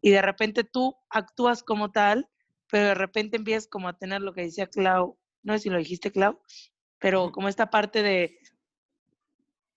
y 0.00 0.10
de 0.10 0.20
repente 0.20 0.64
tú 0.64 0.96
actúas 1.08 1.62
como 1.62 1.90
tal, 1.90 2.28
pero 2.70 2.88
de 2.88 2.94
repente 2.94 3.36
empiezas 3.36 3.66
como 3.66 3.88
a 3.88 3.96
tener 3.96 4.20
lo 4.20 4.34
que 4.34 4.42
decía 4.42 4.66
Clau, 4.66 5.16
no 5.42 5.52
sé 5.54 5.60
si 5.60 5.70
lo 5.70 5.78
dijiste 5.78 6.12
Clau, 6.12 6.40
pero 6.98 7.32
como 7.32 7.48
esta 7.48 7.70
parte 7.70 8.02
de, 8.02 8.38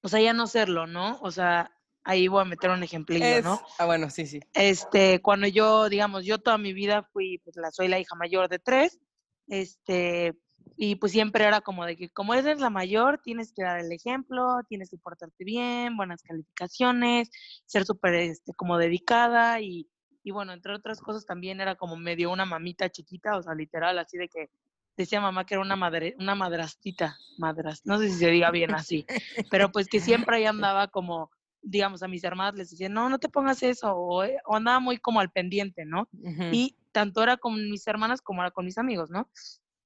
o 0.01 0.09
sea, 0.09 0.19
ya 0.19 0.33
no 0.33 0.47
serlo, 0.47 0.85
¿no? 0.85 1.19
O 1.21 1.31
sea, 1.31 1.71
ahí 2.03 2.27
voy 2.27 2.41
a 2.41 2.45
meter 2.45 2.69
un 2.69 2.83
ejemplillo, 2.83 3.41
¿no? 3.41 3.61
Ah, 3.77 3.85
bueno, 3.85 4.09
sí, 4.09 4.25
sí. 4.25 4.39
Este, 4.53 5.21
cuando 5.21 5.47
yo, 5.47 5.89
digamos, 5.89 6.25
yo 6.25 6.39
toda 6.39 6.57
mi 6.57 6.73
vida 6.73 7.03
fui, 7.11 7.39
pues 7.39 7.55
la, 7.55 7.71
soy 7.71 7.87
la 7.87 7.99
hija 7.99 8.15
mayor 8.15 8.49
de 8.49 8.59
tres, 8.59 8.99
este, 9.47 10.37
y 10.77 10.95
pues 10.95 11.11
siempre 11.11 11.43
era 11.43 11.61
como 11.61 11.85
de 11.85 11.97
que 11.97 12.09
como 12.09 12.35
eres 12.35 12.59
la 12.59 12.69
mayor, 12.69 13.19
tienes 13.23 13.51
que 13.51 13.63
dar 13.63 13.79
el 13.79 13.91
ejemplo, 13.91 14.59
tienes 14.69 14.91
que 14.91 14.97
portarte 14.97 15.43
bien, 15.43 15.97
buenas 15.97 16.21
calificaciones, 16.21 17.29
ser 17.65 17.83
súper, 17.83 18.13
este, 18.13 18.53
como 18.53 18.77
dedicada 18.77 19.59
y, 19.59 19.89
y 20.23 20.31
bueno, 20.31 20.53
entre 20.53 20.75
otras 20.75 21.01
cosas 21.01 21.25
también 21.25 21.59
era 21.59 21.75
como 21.75 21.97
medio 21.97 22.31
una 22.31 22.45
mamita 22.45 22.89
chiquita, 22.89 23.37
o 23.37 23.41
sea, 23.41 23.55
literal, 23.55 23.97
así 23.97 24.17
de 24.17 24.29
que 24.29 24.49
decía 24.95 25.19
mamá 25.19 25.45
que 25.45 25.55
era 25.55 25.61
una 25.61 25.75
madre, 25.75 26.15
una 26.19 26.35
madrastita, 26.35 27.17
madras, 27.39 27.81
no 27.83 27.97
sé 27.97 28.09
si 28.09 28.17
se 28.19 28.29
diga 28.29 28.51
bien 28.51 28.73
así, 28.75 29.05
pero 29.49 29.71
pues 29.71 29.87
que 29.87 29.99
siempre 29.99 30.37
ahí 30.37 30.45
andaba 30.45 30.87
como 30.87 31.31
digamos, 31.63 32.01
a 32.01 32.07
mis 32.07 32.23
hermanas 32.23 32.55
les 32.55 32.69
decía, 32.69 32.87
no, 32.87 33.09
no 33.09 33.19
te 33.19 33.27
pongas 33.27 33.61
eso, 33.61 34.23
eh, 34.23 34.37
o, 34.45 34.55
andaba 34.55 34.79
muy 34.79 34.99
como 34.99 35.19
al 35.19 35.31
pendiente, 35.31 35.85
¿no? 35.85 36.07
Y 36.51 36.77
tanto 36.93 37.21
era 37.21 37.35
con 37.35 37.55
mis 37.69 37.85
hermanas 37.87 38.21
como 38.21 38.41
era 38.41 38.51
con 38.51 38.63
mis 38.63 38.77
amigos, 38.77 39.09
¿no? 39.09 39.27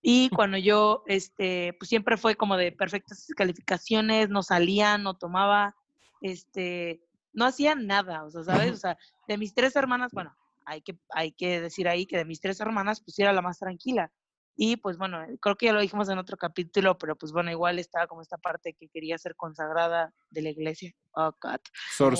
Y 0.01 0.29
cuando 0.39 0.57
yo, 0.57 1.03
este, 1.07 1.73
pues 1.79 1.89
siempre 1.89 2.17
fue 2.17 2.35
como 2.35 2.57
de 2.57 2.71
perfectas 2.71 3.27
calificaciones, 3.35 4.29
no 4.29 4.43
salía, 4.43 4.97
no 4.97 5.15
tomaba, 5.15 5.75
este, 6.21 7.01
no 7.33 7.45
hacía 7.45 7.75
nada, 7.75 8.23
o 8.23 8.29
sea, 8.29 8.43
¿sabes? 8.43 8.71
O 8.71 8.77
sea, 8.77 8.97
de 9.27 9.37
mis 9.37 9.53
tres 9.53 9.75
hermanas, 9.75 10.11
bueno, 10.11 10.35
hay 10.65 10.81
que, 10.81 10.97
hay 11.09 11.31
que 11.31 11.61
decir 11.61 11.87
ahí 11.87 12.05
que 12.05 12.17
de 12.17 12.25
mis 12.25 12.41
tres 12.41 12.59
hermanas, 12.59 13.01
pues 13.01 13.17
era 13.19 13.33
la 13.33 13.41
más 13.41 13.59
tranquila. 13.59 14.11
Y 14.55 14.75
pues 14.75 14.97
bueno, 14.97 15.25
creo 15.39 15.55
que 15.55 15.67
ya 15.67 15.73
lo 15.73 15.81
dijimos 15.81 16.09
en 16.09 16.17
otro 16.17 16.37
capítulo, 16.37 16.97
pero 16.97 17.15
pues 17.15 17.31
bueno, 17.31 17.51
igual 17.51 17.79
estaba 17.79 18.07
como 18.07 18.21
esta 18.21 18.37
parte 18.37 18.73
que 18.73 18.89
quería 18.89 19.17
ser 19.17 19.35
consagrada 19.35 20.13
de 20.29 20.41
la 20.41 20.49
iglesia. 20.49 20.93
Oh, 21.13 21.31
God. 21.41 21.59
Sor 21.95 22.17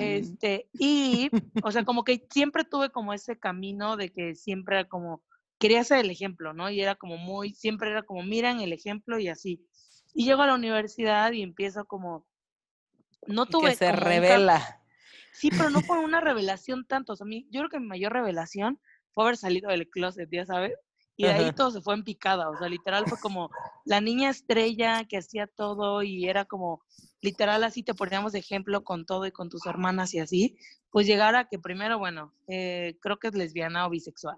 Este, 0.00 0.68
y, 0.72 1.30
o 1.62 1.70
sea, 1.70 1.84
como 1.84 2.04
que 2.04 2.26
siempre 2.30 2.64
tuve 2.64 2.90
como 2.90 3.12
ese 3.12 3.38
camino 3.38 3.96
de 3.96 4.12
que 4.12 4.34
siempre 4.34 4.80
era 4.80 4.88
como, 4.88 5.22
quería 5.58 5.84
ser 5.84 5.98
el 5.98 6.10
ejemplo, 6.10 6.52
¿no? 6.52 6.70
Y 6.70 6.80
era 6.80 6.94
como 6.94 7.16
muy, 7.16 7.54
siempre 7.54 7.90
era 7.90 8.02
como, 8.02 8.22
miran 8.22 8.60
el 8.60 8.72
ejemplo 8.72 9.18
y 9.18 9.28
así. 9.28 9.66
Y 10.14 10.24
llego 10.24 10.42
a 10.42 10.46
la 10.46 10.54
universidad 10.54 11.32
y 11.32 11.42
empiezo 11.42 11.84
como, 11.84 12.26
no 13.26 13.46
tuve... 13.46 13.70
Que 13.70 13.76
se 13.76 13.92
revela. 13.92 14.82
Sí, 15.32 15.50
pero 15.50 15.68
no 15.68 15.82
fue 15.82 15.98
una 15.98 16.22
revelación 16.22 16.86
tanto. 16.86 17.12
O 17.12 17.16
sea, 17.16 17.26
mí, 17.26 17.46
yo 17.50 17.60
creo 17.60 17.70
que 17.70 17.80
mi 17.80 17.86
mayor 17.86 18.14
revelación 18.14 18.80
fue 19.16 19.24
haber 19.24 19.38
salido 19.38 19.70
del 19.70 19.88
closet, 19.88 20.28
ya 20.30 20.44
sabes. 20.44 20.74
Y 21.16 21.24
de 21.24 21.30
ahí 21.30 21.52
todo 21.52 21.70
se 21.70 21.80
fue 21.80 21.94
en 21.94 22.04
picada, 22.04 22.50
o 22.50 22.58
sea, 22.58 22.68
literal 22.68 23.06
fue 23.06 23.18
como 23.18 23.48
la 23.86 24.02
niña 24.02 24.28
estrella 24.28 25.04
que 25.04 25.16
hacía 25.16 25.46
todo 25.46 26.02
y 26.02 26.28
era 26.28 26.44
como, 26.44 26.82
literal 27.22 27.64
así 27.64 27.82
te 27.82 27.94
poníamos 27.94 28.32
de 28.32 28.40
ejemplo 28.40 28.84
con 28.84 29.06
todo 29.06 29.24
y 29.24 29.32
con 29.32 29.48
tus 29.48 29.64
hermanas 29.64 30.12
y 30.12 30.18
así, 30.18 30.58
pues 30.90 31.06
llegar 31.06 31.34
a 31.34 31.48
que 31.48 31.58
primero, 31.58 31.98
bueno, 31.98 32.34
eh, 32.48 32.98
creo 33.00 33.18
que 33.18 33.28
es 33.28 33.34
lesbiana 33.34 33.86
o 33.86 33.90
bisexual. 33.90 34.36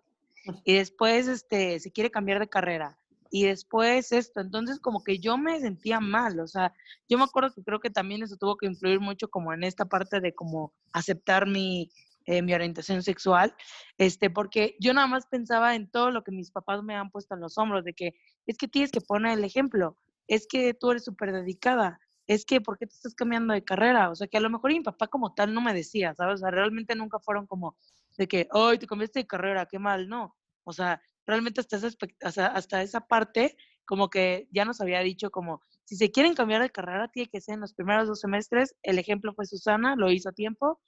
Y 0.63 0.75
después, 0.75 1.27
este, 1.27 1.81
se 1.81 1.91
quiere 1.91 2.13
cambiar 2.13 2.39
de 2.39 2.49
carrera. 2.49 2.97
Y 3.31 3.47
después 3.47 4.13
esto, 4.13 4.41
entonces 4.41 4.79
como 4.79 5.03
que 5.03 5.19
yo 5.19 5.37
me 5.37 5.61
sentía 5.61 5.99
mal, 5.99 6.39
o 6.39 6.47
sea, 6.47 6.73
yo 7.09 7.19
me 7.19 7.25
acuerdo 7.25 7.53
que 7.53 7.65
creo 7.65 7.81
que 7.81 7.91
también 7.91 8.23
eso 8.23 8.37
tuvo 8.37 8.57
que 8.57 8.67
influir 8.67 9.01
mucho 9.01 9.29
como 9.29 9.53
en 9.53 9.65
esta 9.65 9.85
parte 9.85 10.21
de 10.21 10.33
como 10.33 10.73
aceptar 10.93 11.47
mi, 11.47 11.91
eh, 12.29 12.43
mi 12.43 12.53
orientación 12.53 13.03
sexual, 13.03 13.55
este, 13.97 14.29
porque 14.29 14.77
yo 14.81 14.93
nada 14.93 15.07
más 15.07 15.25
pensaba 15.25 15.75
en 15.75 15.91
todo 15.91 16.11
lo 16.11 16.23
que 16.23 16.31
mis 16.31 16.51
papás 16.51 16.83
me 16.83 16.95
han 16.95 17.11
puesto 17.11 17.35
en 17.35 17.41
los 17.41 17.57
hombros, 17.57 17.85
de 17.85 17.95
que 17.95 18.13
es 18.45 18.59
que 18.59 18.69
tienes 18.69 18.93
que 18.93 19.01
poner 19.01 19.39
el 19.39 19.45
ejemplo, 19.45 19.97
es 20.27 20.47
que 20.47 20.75
tú 20.75 20.91
eres 20.91 21.05
súper 21.05 21.33
dedicada, 21.33 21.99
es 22.27 22.45
que 22.45 22.61
¿por 22.61 22.77
qué 22.77 22.87
te 22.87 22.93
estás 22.93 23.15
cambiando 23.15 23.55
de 23.55 23.65
carrera? 23.65 24.11
O 24.11 24.15
sea, 24.15 24.27
que 24.27 24.37
a 24.37 24.41
lo 24.41 24.51
mejor 24.51 24.73
mi 24.73 24.83
papá 24.83 25.07
como 25.09 25.33
tal 25.33 25.55
no 25.55 25.63
me 25.63 25.73
decía, 25.73 26.15
¿sabes? 26.15 26.35
O 26.35 26.37
sea, 26.37 26.51
realmente 26.51 26.95
nunca 26.95 27.19
fueron 27.19 27.47
como 27.47 27.79
de 28.19 28.29
que, 28.29 28.47
ay, 28.53 28.77
te 28.77 28.87
cambiaste 28.87 29.21
de 29.21 29.27
carrera, 29.27 29.65
qué 29.65 29.79
mal, 29.79 30.07
no. 30.07 30.37
O 30.65 30.75
sea, 30.75 31.01
realmente 31.25 31.63
hasta 31.63 31.79
esa, 31.79 32.47
hasta 32.49 32.83
esa 32.83 33.01
parte 33.01 33.57
como 33.87 34.11
que 34.11 34.49
ya 34.51 34.67
nos 34.67 34.83
había 34.83 35.01
dicho 35.01 35.31
como, 35.31 35.63
si 35.85 35.97
se 35.97 36.11
quieren 36.11 36.35
cambiar 36.35 36.61
de 36.61 36.69
carrera, 36.69 37.09
tiene 37.09 37.31
que 37.31 37.41
ser 37.41 37.55
en 37.55 37.63
los 37.63 37.73
primeros 37.73 38.07
dos 38.07 38.21
semestres. 38.21 38.77
El 38.83 38.99
ejemplo 38.99 39.33
fue 39.33 39.47
Susana, 39.47 39.97
lo 39.97 40.11
hizo 40.11 40.29
a 40.29 40.33
tiempo 40.33 40.79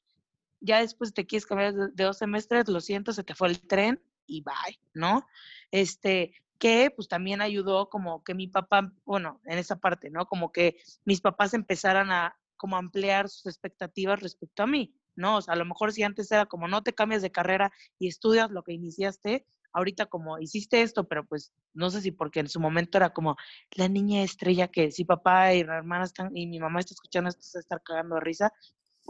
ya 0.61 0.81
después 0.81 1.13
te 1.15 1.27
quieres 1.27 1.47
cambiar 1.47 1.75
de, 1.75 2.05
dos 2.05 2.19
semestres, 2.19 2.69
lo 2.69 2.81
siento, 2.81 3.13
se 3.13 3.25
te 3.25 3.35
fue 3.35 3.49
el 3.49 3.61
tren 3.61 4.03
y 4.27 4.43
bye, 4.43 4.79
¿no? 4.95 5.27
Este, 5.71 6.35
que 6.59 6.93
pues 6.95 7.09
también 7.09 7.41
ayudó 7.41 7.89
como 7.89 8.23
que 8.23 8.35
mi 8.35 8.47
papá, 8.47 8.93
bueno, 9.05 9.41
en 9.47 9.59
esa 9.59 9.77
parte, 9.77 10.11
¿no? 10.11 10.27
Como 10.27 10.53
que 10.53 10.77
mis 11.05 11.21
papás 11.21 11.55
empezaran 11.55 12.11
a 12.13 12.37
como 12.57 12.77
ampliar 12.77 13.31
sus 13.31 13.47
expectativas 13.47 14.21
respecto 14.21 14.63
a 14.63 14.67
mí, 14.67 14.95
¿no? 15.17 15.39
O 15.39 15.43
sea, 15.43 15.55
a 15.55 15.57
lo 15.57 15.65
mejor 15.65 15.93
si 15.93 16.03
antes 16.03 16.31
era 16.31 16.47
como 16.47 16.69
no 16.69 16.83
te 16.83 16.95
cambias 16.95 17.23
de 17.23 17.33
carrera 17.33 17.73
y 17.99 18.09
estudias 18.09 18.51
lo 18.51 18.63
que 18.63 18.75
iniciaste, 18.75 19.47
ahorita 19.73 20.07
como 20.07 20.39
hiciste 20.39 20.83
esto, 20.83 21.09
pero 21.09 21.25
pues 21.25 21.53
no 21.73 21.91
sé 21.91 22.03
si 22.03 22.11
porque 22.11 22.41
en 22.41 22.49
su 22.49 22.61
momento 22.61 22.99
era 22.99 23.11
como 23.15 23.37
la 23.73 23.89
niña 23.89 24.23
estrella 24.23 24.69
que 24.69 24.91
si 24.91 25.05
papá 25.05 25.55
y 25.55 25.65
la 25.65 25.77
hermana 25.79 26.05
están 26.05 26.37
y 26.37 26.47
mi 26.47 26.59
mamá 26.59 26.81
está 26.81 26.95
escuchando 26.95 27.31
esto 27.31 27.43
se 27.43 27.59
está 27.61 27.79
cagando 27.79 28.17
de 28.17 28.21
risa, 28.21 28.53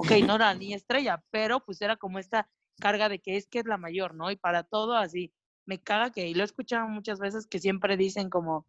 ok, 0.01 0.13
no 0.27 0.37
era 0.37 0.55
ni 0.55 0.73
estrella, 0.73 1.23
pero 1.31 1.61
pues 1.61 1.83
era 1.83 1.97
como 1.97 2.19
esta 2.19 2.49
carga 2.81 3.11
de 3.11 3.19
que 3.19 3.37
es 3.37 3.47
que 3.47 3.59
es 3.59 3.67
la 3.67 3.77
mayor, 3.77 4.15
¿no? 4.15 4.31
Y 4.31 4.37
para 4.37 4.63
todo 4.63 4.97
así, 4.97 5.33
me 5.67 5.79
caga 5.79 6.11
que, 6.11 6.27
y 6.27 6.35
lo 6.35 6.43
he 6.43 6.47
escuchado 6.47 6.89
muchas 6.89 7.21
veces 7.21 7.47
que 7.47 7.59
siempre 7.59 7.99
dicen 7.99 8.31
como, 8.31 8.67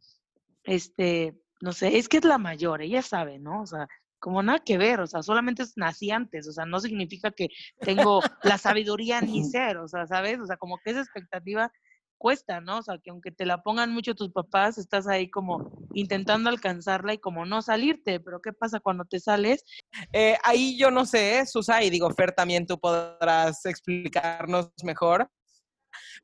este, 0.64 1.40
no 1.62 1.72
sé, 1.72 1.98
es 1.98 2.10
que 2.10 2.18
es 2.18 2.26
la 2.26 2.38
mayor, 2.38 2.82
ella 2.82 3.02
sabe, 3.02 3.40
¿no? 3.40 3.62
O 3.62 3.66
sea, 3.66 3.88
como 4.20 4.44
nada 4.44 4.60
que 4.60 4.78
ver, 4.78 5.00
o 5.00 5.08
sea, 5.08 5.24
solamente 5.24 5.64
es 5.64 5.78
nací 5.78 6.12
antes, 6.12 6.48
o 6.50 6.52
sea, 6.52 6.66
no 6.66 6.82
significa 6.82 7.32
que 7.32 7.48
tengo 7.80 8.22
la 8.44 8.58
sabiduría 8.58 9.22
ni 9.22 9.44
ser, 9.46 9.78
o 9.78 9.88
sea, 9.88 10.06
¿sabes? 10.06 10.40
O 10.42 10.46
sea, 10.46 10.58
como 10.58 10.80
que 10.80 10.92
esa 10.92 11.02
expectativa 11.02 11.72
cuesta, 12.22 12.62
¿no? 12.62 12.78
O 12.78 12.84
sea, 12.84 13.00
que 13.00 13.10
aunque 13.10 13.32
te 13.32 13.48
la 13.48 13.64
pongan 13.64 13.92
mucho 13.92 14.14
tus 14.14 14.32
papás, 14.32 14.78
estás 14.78 15.08
ahí 15.08 15.28
como 15.28 15.72
intentando 15.96 16.52
alcanzarla 16.52 17.16
y 17.16 17.18
como 17.18 17.48
no 17.48 17.64
salirte, 17.64 18.20
pero 18.20 18.40
¿qué 18.44 18.54
pasa 18.54 18.80
cuando 18.80 19.06
te 19.06 19.20
sales? 19.20 19.66
Eh, 20.14 20.38
ahí 20.44 20.78
yo 20.78 20.92
no 20.92 21.08
sé, 21.08 21.44
Susa, 21.48 21.84
y 21.84 21.90
digo, 21.90 22.12
Fer, 22.12 22.32
también 22.34 22.68
tú 22.68 22.80
podrás 22.80 23.66
explicarnos 23.66 24.72
mejor, 24.84 25.32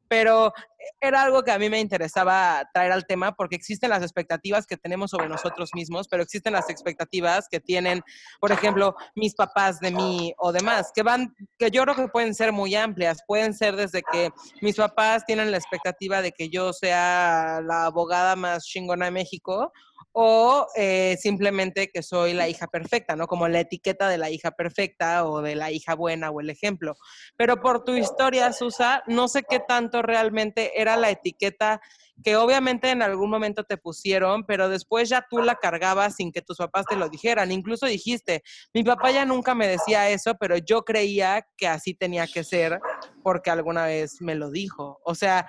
pero 0.07 0.53
era 0.99 1.23
algo 1.23 1.43
que 1.43 1.51
a 1.51 1.59
mí 1.59 1.69
me 1.69 1.79
interesaba 1.79 2.67
traer 2.73 2.91
al 2.91 3.05
tema 3.05 3.33
porque 3.33 3.55
existen 3.55 3.89
las 3.89 4.01
expectativas 4.01 4.65
que 4.65 4.77
tenemos 4.77 5.11
sobre 5.11 5.29
nosotros 5.29 5.71
mismos, 5.73 6.07
pero 6.07 6.23
existen 6.23 6.53
las 6.53 6.69
expectativas 6.69 7.47
que 7.49 7.59
tienen, 7.59 8.01
por 8.39 8.51
ejemplo, 8.51 8.95
mis 9.15 9.35
papás 9.35 9.79
de 9.79 9.91
mí 9.91 10.33
o 10.37 10.51
demás, 10.51 10.91
que 10.93 11.03
van, 11.03 11.35
que 11.57 11.71
yo 11.71 11.83
creo 11.83 11.95
que 11.95 12.07
pueden 12.07 12.33
ser 12.33 12.51
muy 12.51 12.75
amplias, 12.75 13.19
pueden 13.27 13.53
ser 13.53 13.75
desde 13.75 14.01
que 14.11 14.29
mis 14.61 14.75
papás 14.75 15.25
tienen 15.25 15.51
la 15.51 15.57
expectativa 15.57 16.21
de 16.21 16.31
que 16.31 16.49
yo 16.49 16.73
sea 16.73 17.61
la 17.63 17.85
abogada 17.85 18.35
más 18.35 18.65
chingona 18.65 19.05
de 19.05 19.11
México 19.11 19.71
o 20.19 20.65
eh, 20.75 21.15
simplemente 21.19 21.91
que 21.93 22.01
soy 22.01 22.33
la 22.33 22.47
hija 22.47 22.65
perfecta, 22.65 23.15
¿no? 23.15 23.27
Como 23.27 23.47
la 23.47 23.59
etiqueta 23.59 24.09
de 24.09 24.17
la 24.17 24.31
hija 24.31 24.49
perfecta 24.49 25.27
o 25.27 25.43
de 25.43 25.55
la 25.55 25.71
hija 25.71 25.93
buena 25.93 26.31
o 26.31 26.41
el 26.41 26.49
ejemplo. 26.49 26.95
Pero 27.35 27.61
por 27.61 27.83
tu 27.83 27.93
historia, 27.93 28.51
Susa, 28.51 29.03
no 29.05 29.27
sé 29.27 29.43
qué 29.47 29.59
tanto 29.59 30.01
realmente 30.01 30.76
era 30.77 30.95
la 30.95 31.09
etiqueta 31.09 31.81
que 32.23 32.35
obviamente 32.35 32.89
en 32.89 33.01
algún 33.01 33.29
momento 33.29 33.63
te 33.63 33.77
pusieron, 33.77 34.45
pero 34.45 34.69
después 34.69 35.09
ya 35.09 35.25
tú 35.29 35.39
la 35.39 35.55
cargabas 35.55 36.15
sin 36.15 36.31
que 36.31 36.41
tus 36.41 36.57
papás 36.57 36.85
te 36.87 36.95
lo 36.95 37.09
dijeran. 37.09 37.51
Incluso 37.51 37.85
dijiste, 37.85 38.43
mi 38.73 38.83
papá 38.83 39.11
ya 39.11 39.25
nunca 39.25 39.53
me 39.53 39.67
decía 39.67 40.09
eso, 40.09 40.35
pero 40.39 40.57
yo 40.57 40.83
creía 40.83 41.47
que 41.57 41.67
así 41.67 41.93
tenía 41.93 42.27
que 42.27 42.43
ser 42.43 42.79
porque 43.23 43.49
alguna 43.49 43.85
vez 43.85 44.21
me 44.21 44.35
lo 44.35 44.49
dijo. 44.49 44.99
O 45.03 45.13
sea, 45.13 45.47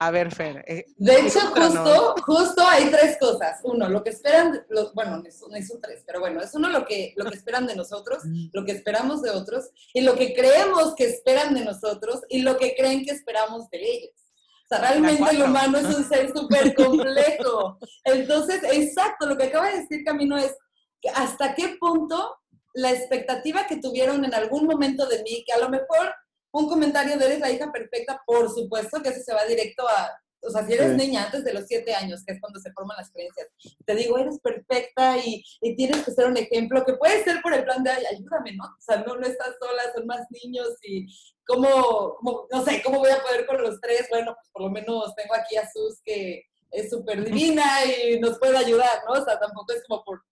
a 0.00 0.10
ver, 0.10 0.34
Fer. 0.34 0.64
Eh, 0.66 0.84
de 0.96 1.20
hecho, 1.20 1.40
justo, 1.40 2.14
justo 2.26 2.62
hay 2.66 2.90
tres 2.90 3.16
cosas. 3.18 3.60
Uno, 3.62 3.88
lo 3.88 4.02
que 4.02 4.10
esperan, 4.10 4.64
los, 4.68 4.92
bueno, 4.92 5.18
no 5.18 5.30
son 5.30 5.80
tres, 5.80 6.02
pero 6.04 6.20
bueno, 6.20 6.42
es 6.42 6.54
uno 6.54 6.68
lo 6.68 6.84
que, 6.84 7.14
lo 7.16 7.24
que 7.24 7.36
esperan 7.36 7.66
de 7.66 7.76
nosotros, 7.76 8.22
lo 8.52 8.64
que 8.64 8.72
esperamos 8.72 9.22
de 9.22 9.30
otros, 9.30 9.70
y 9.94 10.00
lo 10.02 10.14
que 10.16 10.34
creemos 10.34 10.94
que 10.96 11.04
esperan 11.04 11.54
de 11.54 11.64
nosotros, 11.64 12.22
y 12.28 12.42
lo 12.42 12.58
que 12.58 12.74
creen 12.76 13.04
que 13.04 13.12
esperamos 13.12 13.70
de 13.70 13.78
ellos. 13.82 14.23
O 14.64 14.66
sea, 14.66 14.78
realmente 14.78 15.30
el 15.30 15.42
humano 15.42 15.78
es 15.78 15.94
un 15.94 16.04
ser 16.08 16.32
súper 16.32 16.74
complejo. 16.74 17.78
Entonces, 18.04 18.62
exacto, 18.72 19.26
lo 19.26 19.36
que 19.36 19.44
acaba 19.44 19.68
de 19.70 19.80
decir 19.80 20.04
Camino 20.04 20.38
es 20.38 20.56
que 21.00 21.10
hasta 21.10 21.54
qué 21.54 21.76
punto 21.78 22.36
la 22.72 22.90
expectativa 22.90 23.66
que 23.66 23.76
tuvieron 23.76 24.24
en 24.24 24.34
algún 24.34 24.66
momento 24.66 25.06
de 25.06 25.22
mí, 25.22 25.44
que 25.46 25.52
a 25.52 25.58
lo 25.58 25.68
mejor 25.68 26.12
un 26.52 26.68
comentario 26.68 27.18
de 27.18 27.26
eres 27.26 27.40
la 27.40 27.50
hija 27.50 27.70
perfecta, 27.70 28.22
por 28.26 28.48
supuesto 28.48 29.02
que 29.02 29.10
eso 29.10 29.20
se 29.24 29.34
va 29.34 29.44
directo 29.44 29.86
a, 29.88 30.10
o 30.40 30.50
sea, 30.50 30.66
si 30.66 30.74
eres 30.74 30.96
niña 30.96 31.24
antes 31.24 31.44
de 31.44 31.54
los 31.54 31.66
siete 31.66 31.94
años, 31.94 32.22
que 32.24 32.34
es 32.34 32.40
cuando 32.40 32.60
se 32.60 32.72
forman 32.72 32.96
las 32.96 33.10
creencias, 33.10 33.48
te 33.84 33.94
digo, 33.94 34.18
eres 34.18 34.38
perfecta 34.40 35.18
y, 35.18 35.42
y, 35.60 35.74
tienes 35.76 36.04
que 36.04 36.12
ser 36.12 36.26
un 36.26 36.36
ejemplo, 36.36 36.84
que 36.84 36.94
puede 36.94 37.24
ser 37.24 37.40
por 37.42 37.54
el 37.54 37.64
plan 37.64 37.82
de, 37.82 37.90
ay, 37.90 38.04
ayúdame, 38.10 38.54
¿no? 38.54 38.64
O 38.64 38.80
sea, 38.80 38.98
no, 38.98 39.16
no 39.16 39.26
estás 39.26 39.54
sola, 39.60 39.82
son 39.94 40.06
más 40.06 40.26
niños 40.30 40.68
y 40.82 41.06
cómo, 41.46 42.18
no 42.50 42.64
sé, 42.64 42.82
¿cómo 42.82 42.98
voy 42.98 43.10
a 43.10 43.22
poder 43.22 43.46
con 43.46 43.62
los 43.62 43.80
tres? 43.80 44.06
Bueno, 44.10 44.34
pues 44.34 44.48
por 44.52 44.62
lo 44.62 44.70
menos 44.70 45.14
tengo 45.14 45.34
aquí 45.34 45.56
a 45.56 45.70
Sus 45.70 46.00
que 46.02 46.44
es 46.70 46.90
súper 46.90 47.24
divina 47.24 47.64
y 47.84 48.18
nos 48.18 48.38
puede 48.38 48.56
ayudar, 48.56 49.02
¿no? 49.06 49.20
O 49.20 49.24
sea, 49.24 49.38
tampoco 49.38 49.72
es 49.72 49.82
como 49.86 50.04
por 50.04 50.22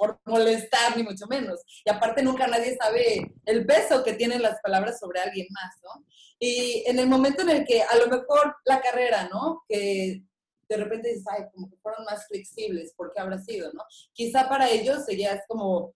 por 0.00 0.18
molestar, 0.24 0.96
ni 0.96 1.02
mucho 1.02 1.26
menos. 1.26 1.60
Y 1.84 1.90
aparte 1.90 2.22
nunca 2.22 2.46
nadie 2.46 2.74
sabe 2.74 3.34
el 3.44 3.66
peso 3.66 4.02
que 4.02 4.14
tienen 4.14 4.40
las 4.40 4.58
palabras 4.62 4.98
sobre 4.98 5.20
alguien 5.20 5.46
más, 5.50 5.76
¿no? 5.84 6.06
Y 6.38 6.84
en 6.86 6.98
el 6.98 7.06
momento 7.06 7.42
en 7.42 7.50
el 7.50 7.66
que 7.66 7.82
a 7.82 7.94
lo 7.96 8.06
mejor 8.06 8.56
la 8.64 8.80
carrera, 8.80 9.28
¿no? 9.30 9.62
Que 9.68 10.22
de 10.70 10.76
repente 10.78 11.10
dices, 11.10 11.26
ay, 11.30 11.44
como 11.52 11.68
que 11.68 11.76
fueron 11.82 12.06
más 12.06 12.26
flexibles, 12.28 12.94
¿por 12.96 13.12
qué 13.12 13.20
habrá 13.20 13.38
sido, 13.40 13.70
no? 13.74 13.82
Quizá 14.14 14.48
para 14.48 14.70
ellos 14.70 15.04
sería 15.04 15.44
como, 15.46 15.92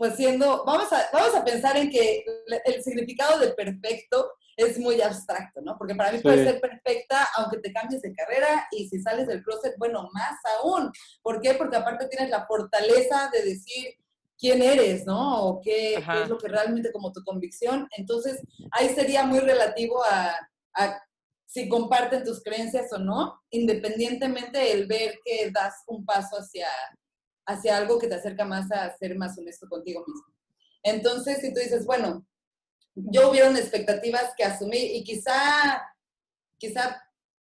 pues 0.00 0.16
siendo, 0.16 0.64
vamos 0.64 0.90
a, 0.94 1.10
vamos 1.12 1.34
a 1.36 1.44
pensar 1.44 1.76
en 1.76 1.90
que 1.90 2.24
el 2.64 2.82
significado 2.82 3.38
de 3.38 3.48
perfecto 3.48 4.32
es 4.56 4.78
muy 4.78 4.98
abstracto, 5.02 5.60
¿no? 5.60 5.76
Porque 5.76 5.94
para 5.94 6.10
mí 6.10 6.20
puede 6.20 6.42
ser 6.42 6.58
perfecta 6.58 7.28
aunque 7.36 7.58
te 7.58 7.70
cambies 7.70 8.00
de 8.00 8.14
carrera 8.14 8.66
y 8.70 8.88
si 8.88 8.98
sales 9.02 9.26
del 9.26 9.42
closet, 9.42 9.74
bueno, 9.76 10.08
más 10.14 10.38
aún. 10.58 10.90
¿Por 11.20 11.42
qué? 11.42 11.52
Porque 11.52 11.76
aparte 11.76 12.08
tienes 12.08 12.30
la 12.30 12.46
fortaleza 12.46 13.28
de 13.30 13.44
decir 13.44 13.88
quién 14.38 14.62
eres, 14.62 15.04
¿no? 15.04 15.44
O 15.44 15.60
qué, 15.60 15.96
es 15.96 16.28
lo 16.30 16.38
que 16.38 16.48
realmente 16.48 16.92
como 16.92 17.12
tu 17.12 17.22
convicción. 17.22 17.86
Entonces, 17.94 18.40
ahí 18.70 18.88
sería 18.94 19.26
muy 19.26 19.40
relativo 19.40 20.02
a, 20.02 20.34
a 20.76 21.02
si 21.44 21.68
comparten 21.68 22.24
tus 22.24 22.42
creencias 22.42 22.90
o 22.94 22.98
no, 22.98 23.42
independientemente 23.50 24.72
el 24.72 24.86
ver 24.86 25.18
que 25.22 25.50
das 25.50 25.74
un 25.88 26.06
paso 26.06 26.36
hacia, 26.38 26.68
hacia 27.46 27.76
algo 27.76 27.98
que 27.98 28.06
te 28.06 28.14
acerca 28.14 28.44
más 28.44 28.70
a 28.72 28.96
ser 28.96 29.16
más 29.16 29.36
honesto 29.38 29.68
contigo 29.68 30.04
mismo. 30.06 30.34
Entonces, 30.82 31.38
si 31.40 31.52
tú 31.52 31.60
dices, 31.60 31.84
bueno, 31.84 32.26
yo 32.94 33.30
hubieron 33.30 33.56
expectativas 33.56 34.32
que 34.36 34.44
asumí 34.44 34.78
y 34.78 35.04
quizá, 35.04 35.82
quizá 36.58 37.02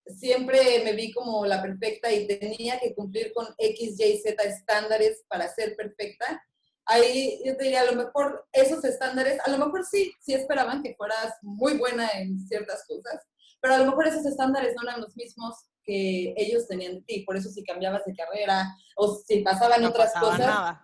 siempre 0.08 0.82
me 0.84 0.94
vi 0.94 1.12
como 1.12 1.46
la 1.46 1.62
perfecta 1.62 2.12
y 2.12 2.28
tenía 2.28 2.80
que 2.80 2.94
cumplir 2.94 3.34
con 3.34 3.48
X, 3.58 4.00
Y, 4.00 4.18
Z 4.20 4.44
estándares 4.44 5.24
para 5.28 5.48
ser 5.54 5.76
perfecta. 5.76 6.44
Ahí 6.86 7.42
yo 7.44 7.58
te 7.58 7.64
diría, 7.64 7.82
a 7.82 7.92
lo 7.92 7.96
mejor 7.96 8.48
esos 8.52 8.84
estándares, 8.84 9.40
a 9.44 9.50
lo 9.50 9.58
mejor 9.58 9.86
sí, 9.86 10.12
sí 10.22 10.34
esperaban 10.34 10.84
que 10.84 10.96
fueras 10.96 11.34
muy 11.42 11.78
buena 11.78 12.08
en 12.10 12.40
ciertas 12.48 12.86
cosas, 12.88 13.24
pero 13.60 13.74
a 13.74 13.78
lo 13.80 13.88
mejor 13.88 14.08
esos 14.08 14.26
estándares 14.26 14.76
no 14.76 14.88
eran 14.88 15.02
los 15.02 15.16
mismos 15.16 15.56
que 15.86 16.34
ellos 16.36 16.68
tenían 16.68 16.96
de 16.96 17.02
ti. 17.02 17.20
Por 17.22 17.38
eso 17.38 17.50
si 17.50 17.64
cambiabas 17.64 18.04
de 18.06 18.16
carrera 18.16 18.76
o 18.96 19.16
si 19.16 19.40
pasaban 19.42 19.84
otras 19.86 20.14
cosas, 20.20 20.78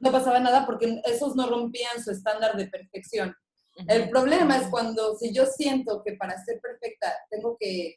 no 0.00 0.12
pasaba 0.12 0.40
nada 0.40 0.66
porque 0.66 1.00
esos 1.04 1.36
no 1.36 1.48
rompían 1.48 2.02
su 2.02 2.10
estándar 2.10 2.56
de 2.56 2.66
perfección. 2.66 3.34
El 3.86 4.10
problema 4.10 4.56
es 4.56 4.66
cuando, 4.68 5.16
si 5.16 5.32
yo 5.32 5.46
siento 5.46 6.02
que 6.02 6.14
para 6.14 6.42
ser 6.44 6.60
perfecta 6.60 7.14
tengo 7.30 7.56
que, 7.58 7.96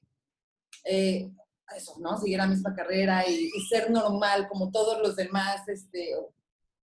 eh, 0.85 1.31
eso, 1.75 1.95
¿no? 1.99 2.17
Seguir 2.17 2.37
la 2.37 2.47
misma 2.47 2.75
carrera 2.75 3.27
y, 3.27 3.49
ser 3.67 3.89
normal 3.89 4.47
como 4.47 4.71
todos 4.71 5.01
los 5.01 5.15
demás, 5.15 5.67
este, 5.67 6.11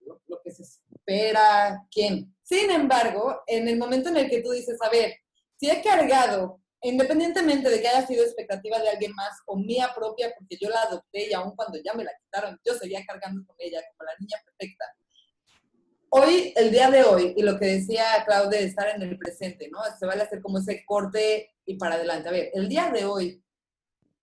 lo, 0.06 0.22
lo, 0.28 0.42
que 0.42 0.52
se 0.52 0.64
espera, 0.64 1.86
¿quién? 1.92 2.34
Sin 2.44 2.72
embargo, 2.72 3.42
en 3.48 3.68
el 3.68 3.78
momento 3.78 4.08
en 4.10 4.18
el 4.18 4.30
que 4.30 4.42
tú 4.42 4.52
dices, 4.52 4.78
a 4.82 4.90
ver, 4.90 5.16
si 5.60 5.70
he 5.70 5.82
cargado, 5.82 6.62
independientemente 6.82 7.70
de 7.70 7.82
que 7.82 7.88
haya 7.88 8.06
sido 8.06 8.24
expectativa 8.24 8.80
de 8.80 8.90
alguien 8.90 9.14
más 9.14 9.34
o 9.46 9.58
mía 9.58 9.92
propia, 9.96 10.34
porque 10.38 10.58
yo 10.60 10.70
la 10.70 10.82
adopté 10.84 11.30
y 11.30 11.34
aún 11.34 11.56
cuando 11.56 11.80
ya 11.84 11.94
me 11.94 12.04
la 12.04 12.12
quitaron, 12.24 12.60
yo 12.66 12.74
seguía 12.76 13.04
cargando 13.06 13.46
con 13.46 13.56
ella 13.60 13.82
como 13.92 14.08
la 14.08 14.16
niña 14.20 14.38
perfecta 14.46 14.86
hoy, 16.10 16.54
el 16.56 16.72
día 16.72 16.90
de 16.90 17.04
hoy, 17.04 17.34
y 17.36 17.44
lo 17.44 17.60
que 17.60 17.66
decía 17.66 18.06
Claudia 18.26 18.60
de 18.60 18.66
estar 18.66 18.90
en 18.90 19.02
el 19.02 19.18
presente, 19.18 19.70
¿no? 19.70 19.80
Se 19.98 20.06
vale 20.06 20.24
hacer 20.24 20.42
como 20.42 20.60
ese 20.60 20.84
corte 20.86 21.54
y 21.66 21.76
para 21.76 21.96
adelante. 21.96 22.30
A 22.30 22.32
ver, 22.32 22.52
el 22.54 22.70
día 22.70 22.90
de 22.92 23.06
hoy, 23.06 23.44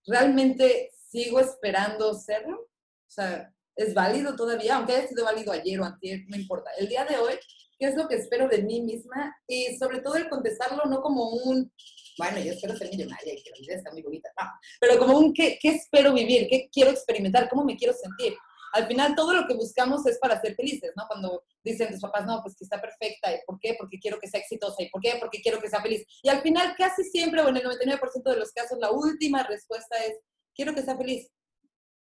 ¿realmente 0.06 0.90
sigo 1.08 1.40
esperando 1.40 2.14
serlo? 2.14 2.60
O 2.60 3.10
sea, 3.10 3.52
¿es 3.76 3.94
válido 3.94 4.34
todavía? 4.36 4.76
Aunque 4.76 4.94
haya 4.94 5.08
sido 5.08 5.24
válido 5.24 5.52
ayer 5.52 5.80
o 5.80 5.84
antes, 5.84 6.22
no 6.26 6.36
importa. 6.36 6.70
El 6.78 6.88
día 6.88 7.04
de 7.04 7.16
hoy, 7.18 7.34
¿qué 7.78 7.86
es 7.86 7.96
lo 7.96 8.08
que 8.08 8.16
espero 8.16 8.48
de 8.48 8.62
mí 8.62 8.80
misma? 8.80 9.36
Y 9.46 9.76
sobre 9.76 10.00
todo 10.00 10.16
el 10.16 10.28
contestarlo 10.28 10.84
no 10.86 11.00
como 11.02 11.28
un, 11.30 11.72
bueno, 12.18 12.38
yo 12.38 12.52
espero 12.52 12.76
ser 12.76 12.90
millonaria 12.90 13.34
y 13.34 13.42
que 13.42 13.50
la 13.50 13.56
vida 13.58 13.74
está 13.74 13.90
muy 13.92 14.02
bonita, 14.02 14.30
no, 14.40 14.50
pero 14.80 14.98
como 14.98 15.18
un, 15.18 15.32
¿qué, 15.32 15.58
qué 15.60 15.70
espero 15.70 16.12
vivir? 16.12 16.48
¿Qué 16.48 16.68
quiero 16.72 16.90
experimentar? 16.90 17.48
¿Cómo 17.48 17.64
me 17.64 17.76
quiero 17.76 17.92
sentir? 17.94 18.34
al 18.74 18.88
final 18.88 19.14
todo 19.14 19.32
lo 19.32 19.46
que 19.46 19.54
buscamos 19.54 20.04
es 20.06 20.18
para 20.18 20.40
ser 20.40 20.56
felices, 20.56 20.92
¿no? 20.96 21.04
Cuando 21.06 21.44
dicen 21.62 21.92
tus 21.92 22.00
papás, 22.00 22.26
no, 22.26 22.42
pues 22.42 22.56
que 22.56 22.64
está 22.64 22.80
perfecta, 22.80 23.32
¿y 23.32 23.38
por 23.46 23.58
qué? 23.60 23.76
Porque 23.78 24.00
quiero 24.00 24.18
que 24.18 24.28
sea 24.28 24.40
exitosa, 24.40 24.82
¿y 24.82 24.90
por 24.90 25.00
qué? 25.00 25.16
Porque 25.20 25.40
quiero 25.40 25.60
que 25.60 25.70
sea 25.70 25.80
feliz. 25.80 26.04
Y 26.22 26.28
al 26.28 26.42
final 26.42 26.74
casi 26.76 27.04
siempre, 27.04 27.40
o 27.40 27.48
en 27.48 27.56
el 27.56 27.62
99% 27.62 28.22
de 28.24 28.36
los 28.36 28.50
casos, 28.50 28.76
la 28.80 28.90
última 28.90 29.44
respuesta 29.44 29.96
es, 30.04 30.18
quiero 30.54 30.74
que 30.74 30.82
sea 30.82 30.96
feliz, 30.96 31.30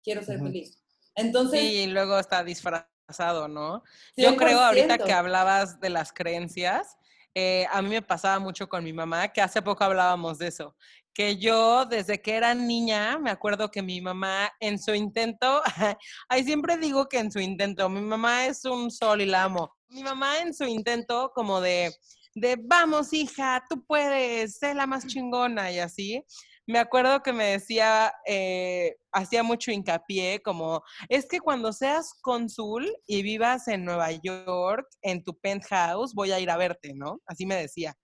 quiero 0.03 0.23
ser 0.23 0.39
feliz. 0.39 0.83
Entonces... 1.13 1.59
Sí, 1.59 1.67
y 1.81 1.87
luego 1.87 2.17
está 2.17 2.43
disfrazado, 2.43 3.47
¿no? 3.47 3.83
Yo 4.17 4.35
creo 4.35 4.59
ahorita 4.59 4.97
que 4.97 5.13
hablabas 5.13 5.79
de 5.79 5.91
las 5.91 6.11
creencias, 6.11 6.97
eh, 7.35 7.65
a 7.71 7.81
mí 7.81 7.89
me 7.89 8.01
pasaba 8.01 8.39
mucho 8.39 8.69
con 8.69 8.83
mi 8.83 8.93
mamá, 8.93 9.27
que 9.29 9.41
hace 9.41 9.61
poco 9.61 9.83
hablábamos 9.83 10.37
de 10.37 10.47
eso, 10.47 10.75
que 11.13 11.37
yo 11.37 11.85
desde 11.85 12.21
que 12.21 12.35
era 12.35 12.53
niña, 12.53 13.17
me 13.19 13.29
acuerdo 13.29 13.69
que 13.69 13.81
mi 13.81 14.01
mamá 14.01 14.51
en 14.59 14.79
su 14.79 14.93
intento, 14.93 15.61
ahí 16.29 16.43
siempre 16.43 16.77
digo 16.77 17.07
que 17.07 17.19
en 17.19 17.31
su 17.31 17.39
intento, 17.39 17.89
mi 17.89 18.01
mamá 18.01 18.45
es 18.45 18.65
un 18.65 18.91
sol 18.91 19.21
y 19.21 19.25
la 19.25 19.43
amo. 19.43 19.75
Mi 19.89 20.03
mamá 20.03 20.39
en 20.39 20.53
su 20.53 20.63
intento 20.63 21.31
como 21.35 21.61
de, 21.61 21.91
de 22.33 22.57
vamos 22.59 23.13
hija, 23.13 23.63
tú 23.69 23.83
puedes, 23.85 24.57
sé 24.57 24.73
la 24.73 24.87
más 24.87 25.05
chingona 25.05 25.71
y 25.71 25.79
así. 25.79 26.23
Me 26.65 26.79
acuerdo 26.79 27.21
que 27.21 27.33
me 27.33 27.45
decía, 27.45 28.13
eh, 28.25 28.95
hacía 29.11 29.43
mucho 29.43 29.71
hincapié, 29.71 30.41
como, 30.41 30.81
es 31.09 31.25
que 31.27 31.39
cuando 31.39 31.73
seas 31.73 32.13
cónsul 32.21 32.95
y 33.05 33.21
vivas 33.21 33.67
en 33.67 33.83
Nueva 33.83 34.11
York, 34.11 34.87
en 35.01 35.23
tu 35.23 35.37
penthouse, 35.37 36.13
voy 36.13 36.31
a 36.31 36.39
ir 36.39 36.49
a 36.49 36.57
verte, 36.57 36.93
¿no? 36.93 37.21
Así 37.25 37.45
me 37.45 37.55
decía. 37.55 37.95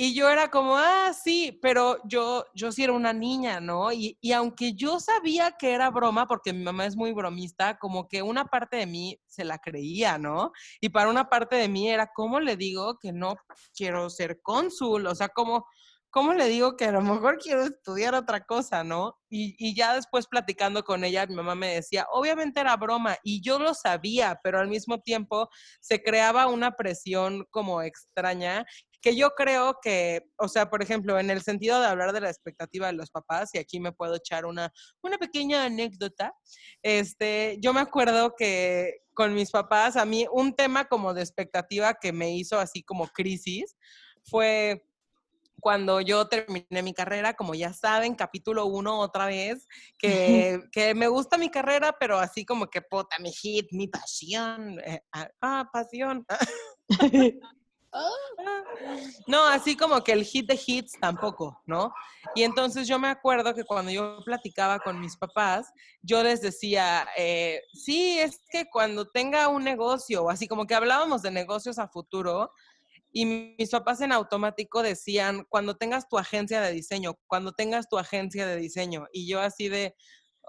Y 0.00 0.14
yo 0.14 0.30
era 0.30 0.48
como, 0.48 0.76
ah, 0.76 1.12
sí, 1.12 1.58
pero 1.60 1.98
yo, 2.04 2.44
yo 2.54 2.70
sí 2.70 2.84
era 2.84 2.92
una 2.92 3.12
niña, 3.12 3.58
¿no? 3.60 3.92
Y, 3.92 4.16
y, 4.20 4.30
aunque 4.30 4.74
yo 4.74 5.00
sabía 5.00 5.52
que 5.58 5.72
era 5.72 5.90
broma, 5.90 6.26
porque 6.28 6.52
mi 6.52 6.62
mamá 6.62 6.86
es 6.86 6.96
muy 6.96 7.12
bromista, 7.12 7.78
como 7.78 8.06
que 8.06 8.22
una 8.22 8.44
parte 8.44 8.76
de 8.76 8.86
mí 8.86 9.18
se 9.26 9.44
la 9.44 9.58
creía, 9.58 10.16
¿no? 10.16 10.52
Y 10.80 10.90
para 10.90 11.10
una 11.10 11.28
parte 11.28 11.56
de 11.56 11.68
mí 11.68 11.88
era, 11.88 12.12
¿cómo 12.14 12.38
le 12.38 12.56
digo 12.56 12.98
que 13.00 13.12
no 13.12 13.34
quiero 13.76 14.08
ser 14.08 14.40
cónsul? 14.40 15.04
O 15.08 15.14
sea, 15.16 15.30
como 15.30 15.66
¿cómo 16.10 16.32
le 16.32 16.48
digo 16.48 16.76
que 16.76 16.86
a 16.86 16.92
lo 16.92 17.00
mejor 17.00 17.38
quiero 17.38 17.64
estudiar 17.64 18.14
otra 18.14 18.44
cosa, 18.44 18.82
no? 18.84 19.16
Y, 19.28 19.74
ya 19.74 19.94
después 19.94 20.26
platicando 20.26 20.82
con 20.82 21.04
ella, 21.04 21.26
mi 21.26 21.34
mamá 21.34 21.54
me 21.54 21.74
decía, 21.74 22.06
obviamente 22.10 22.60
era 22.60 22.76
broma, 22.76 23.16
y 23.22 23.42
yo 23.42 23.58
lo 23.58 23.74
sabía, 23.74 24.40
pero 24.42 24.58
al 24.58 24.68
mismo 24.68 25.00
tiempo 25.00 25.48
se 25.80 26.02
creaba 26.02 26.46
una 26.46 26.76
presión 26.76 27.46
como 27.50 27.82
extraña 27.82 28.64
que 29.00 29.14
yo 29.14 29.30
creo 29.36 29.78
que, 29.80 30.22
o 30.38 30.48
sea, 30.48 30.70
por 30.70 30.82
ejemplo, 30.82 31.20
en 31.20 31.30
el 31.30 31.42
sentido 31.42 31.80
de 31.80 31.86
hablar 31.86 32.12
de 32.12 32.20
la 32.20 32.30
expectativa 32.30 32.88
de 32.88 32.94
los 32.94 33.10
papás, 33.10 33.50
y 33.54 33.58
aquí 33.58 33.78
me 33.78 33.92
puedo 33.92 34.16
echar 34.16 34.44
una, 34.44 34.72
una 35.02 35.18
pequeña 35.18 35.64
anécdota, 35.64 36.34
este, 36.82 37.58
yo 37.60 37.72
me 37.72 37.80
acuerdo 37.80 38.34
que 38.36 39.02
con 39.14 39.34
mis 39.34 39.50
papás, 39.50 39.96
a 39.96 40.04
mí 40.04 40.26
un 40.32 40.54
tema 40.54 40.86
como 40.86 41.14
de 41.14 41.22
expectativa 41.22 41.94
que 41.94 42.12
me 42.12 42.34
hizo 42.36 42.58
así 42.58 42.82
como 42.82 43.08
crisis 43.08 43.76
fue 44.24 44.87
cuando 45.60 46.00
yo 46.00 46.26
terminé 46.28 46.82
mi 46.82 46.94
carrera, 46.94 47.34
como 47.34 47.54
ya 47.54 47.72
saben, 47.72 48.14
capítulo 48.14 48.66
uno 48.66 49.00
otra 49.00 49.26
vez, 49.26 49.66
que, 49.98 50.60
que, 50.72 50.94
me 50.94 51.08
gusta 51.08 51.38
mi 51.38 51.50
carrera, 51.50 51.96
pero 51.98 52.18
así 52.18 52.44
como 52.44 52.68
que 52.68 52.82
puta, 52.82 53.16
mi 53.20 53.32
hit, 53.32 53.66
mi 53.72 53.88
pasión. 53.88 54.78
Eh, 54.80 55.02
ah, 55.12 55.28
ah, 55.40 55.70
pasión. 55.72 56.26
No, 59.26 59.46
así 59.46 59.76
como 59.76 60.02
que 60.02 60.12
el 60.12 60.24
hit 60.24 60.46
de 60.46 60.60
hits 60.64 60.92
tampoco, 61.00 61.60
¿no? 61.66 61.92
Y 62.34 62.42
entonces 62.42 62.86
yo 62.86 62.98
me 62.98 63.08
acuerdo 63.08 63.54
que 63.54 63.64
cuando 63.64 63.90
yo 63.90 64.18
platicaba 64.24 64.78
con 64.78 65.00
mis 65.00 65.16
papás, 65.16 65.72
yo 66.02 66.22
les 66.22 66.40
decía, 66.40 67.08
eh, 67.16 67.62
sí, 67.72 68.18
es 68.18 68.42
que 68.50 68.66
cuando 68.70 69.08
tenga 69.08 69.48
un 69.48 69.64
negocio, 69.64 70.28
así 70.28 70.46
como 70.46 70.66
que 70.66 70.74
hablábamos 70.74 71.22
de 71.22 71.30
negocios 71.30 71.78
a 71.78 71.88
futuro, 71.88 72.52
y 73.20 73.26
mis 73.26 73.70
papás 73.70 74.00
en 74.00 74.12
automático 74.12 74.80
decían, 74.80 75.44
cuando 75.48 75.76
tengas 75.76 76.08
tu 76.08 76.18
agencia 76.18 76.60
de 76.60 76.70
diseño, 76.70 77.18
cuando 77.26 77.50
tengas 77.50 77.88
tu 77.88 77.98
agencia 77.98 78.46
de 78.46 78.54
diseño. 78.54 79.08
Y 79.12 79.28
yo 79.28 79.40
así 79.40 79.68
de, 79.68 79.96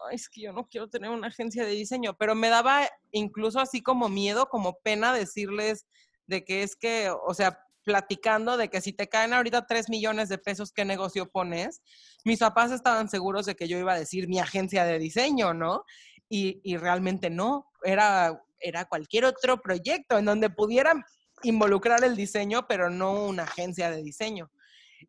Ay, 0.07 0.17
es 0.17 0.29
que 0.29 0.41
yo 0.41 0.53
no 0.53 0.67
quiero 0.67 0.87
tener 0.87 1.09
una 1.09 1.29
agencia 1.29 1.65
de 1.65 1.71
diseño, 1.71 2.15
pero 2.19 2.35
me 2.35 2.49
daba 2.49 2.87
incluso 3.11 3.59
así 3.59 3.81
como 3.81 4.07
miedo, 4.07 4.49
como 4.49 4.77
pena 4.83 5.11
decirles 5.15 5.87
de 6.27 6.45
que 6.45 6.61
es 6.61 6.75
que, 6.75 7.09
o 7.09 7.33
sea, 7.33 7.57
platicando 7.85 8.55
de 8.55 8.69
que 8.69 8.81
si 8.81 8.93
te 8.93 9.09
caen 9.09 9.33
ahorita 9.33 9.65
3 9.65 9.89
millones 9.89 10.29
de 10.29 10.37
pesos, 10.37 10.71
¿qué 10.71 10.85
negocio 10.85 11.27
pones? 11.27 11.81
Mis 12.23 12.37
papás 12.37 12.71
estaban 12.71 13.09
seguros 13.09 13.47
de 13.47 13.55
que 13.55 13.67
yo 13.67 13.79
iba 13.79 13.93
a 13.93 13.99
decir 13.99 14.27
mi 14.27 14.37
agencia 14.37 14.85
de 14.85 14.99
diseño, 14.99 15.55
¿no? 15.55 15.85
Y, 16.29 16.61
y 16.63 16.77
realmente 16.77 17.31
no, 17.31 17.65
era, 17.81 18.43
era 18.59 18.85
cualquier 18.85 19.25
otro 19.25 19.59
proyecto 19.59 20.19
en 20.19 20.25
donde 20.25 20.51
pudieran 20.51 21.03
involucrar 21.43 22.03
el 22.03 22.15
diseño, 22.15 22.67
pero 22.67 22.89
no 22.89 23.25
una 23.25 23.43
agencia 23.43 23.89
de 23.91 24.03
diseño. 24.03 24.51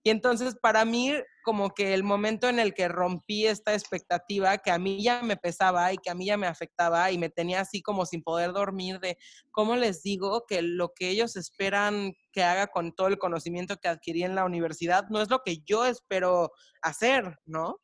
Y 0.03 0.11
entonces 0.11 0.57
para 0.61 0.85
mí, 0.85 1.13
como 1.43 1.71
que 1.71 1.95
el 1.95 2.05
momento 2.05 2.49
en 2.49 2.59
el 2.59 2.75
que 2.75 2.89
rompí 2.89 3.47
esta 3.47 3.75
expectativa 3.75 4.59
que 4.59 4.71
a 4.71 4.79
mí 4.79 5.03
ya 5.03 5.23
me 5.23 5.37
pesaba 5.37 5.93
y 5.93 5.97
que 5.99 6.11
a 6.11 6.15
mí 6.15 6.27
ya 6.27 6.37
me 6.37 6.47
afectaba 6.47 7.11
y 7.11 7.19
me 7.19 7.29
tenía 7.29 7.61
así 7.61 7.83
como 7.83 8.07
sin 8.07 8.23
poder 8.23 8.53
dormir 8.53 9.01
de 9.01 9.19
cómo 9.51 9.77
les 9.77 10.03
digo 10.03 10.45
que 10.47 10.63
lo 10.63 10.93
que 10.95 11.09
ellos 11.09 11.37
esperan 11.37 12.13
que 12.33 12.45
haga 12.45 12.69
con 12.69 12.93
todo 12.93 13.09
el 13.09 13.19
conocimiento 13.19 13.77
que 13.77 13.89
adquirí 13.89 14.23
en 14.23 14.35
la 14.35 14.45
universidad 14.45 15.09
no 15.11 15.21
es 15.21 15.29
lo 15.29 15.41
que 15.45 15.59
yo 15.67 15.85
espero 15.85 16.53
hacer, 16.83 17.39
¿no? 17.45 17.81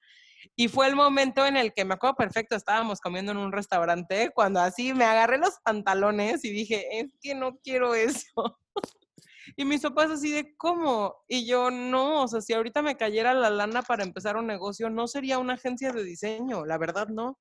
Y 0.55 0.69
fue 0.69 0.87
el 0.87 0.97
momento 0.97 1.47
en 1.47 1.57
el 1.57 1.73
que 1.73 1.85
me 1.85 1.95
acuerdo 1.95 2.17
perfecto, 2.17 2.57
estábamos 2.57 3.01
comiendo 3.01 3.33
en 3.33 3.39
un 3.39 3.53
restaurante, 3.53 4.31
cuando 4.35 4.61
así 4.61 4.95
me 4.95 5.05
agarré 5.05 5.39
los 5.39 5.59
pantalones 5.65 6.45
y 6.45 6.51
dije, 6.51 7.01
es 7.01 7.07
que 7.21 7.35
no 7.35 7.59
quiero 7.59 7.95
eso. 7.95 8.59
Y 9.57 9.65
mis 9.65 9.81
papás 9.81 10.11
así 10.11 10.33
de, 10.33 10.57
¿cómo? 10.57 11.15
Y 11.29 11.47
yo, 11.47 11.71
no, 11.71 12.25
o 12.25 12.29
sea, 12.29 12.41
si 12.41 12.53
ahorita 12.53 12.83
me 12.83 12.97
cayera 12.97 13.33
la 13.33 13.49
lana 13.49 13.83
para 13.83 14.03
empezar 14.03 14.37
un 14.37 14.47
negocio, 14.47 14.91
no 14.91 15.07
sería 15.07 15.39
una 15.39 15.55
agencia 15.55 15.93
de 15.93 16.03
diseño, 16.03 16.67
la 16.67 16.79
verdad 16.79 17.09
no. 17.09 17.39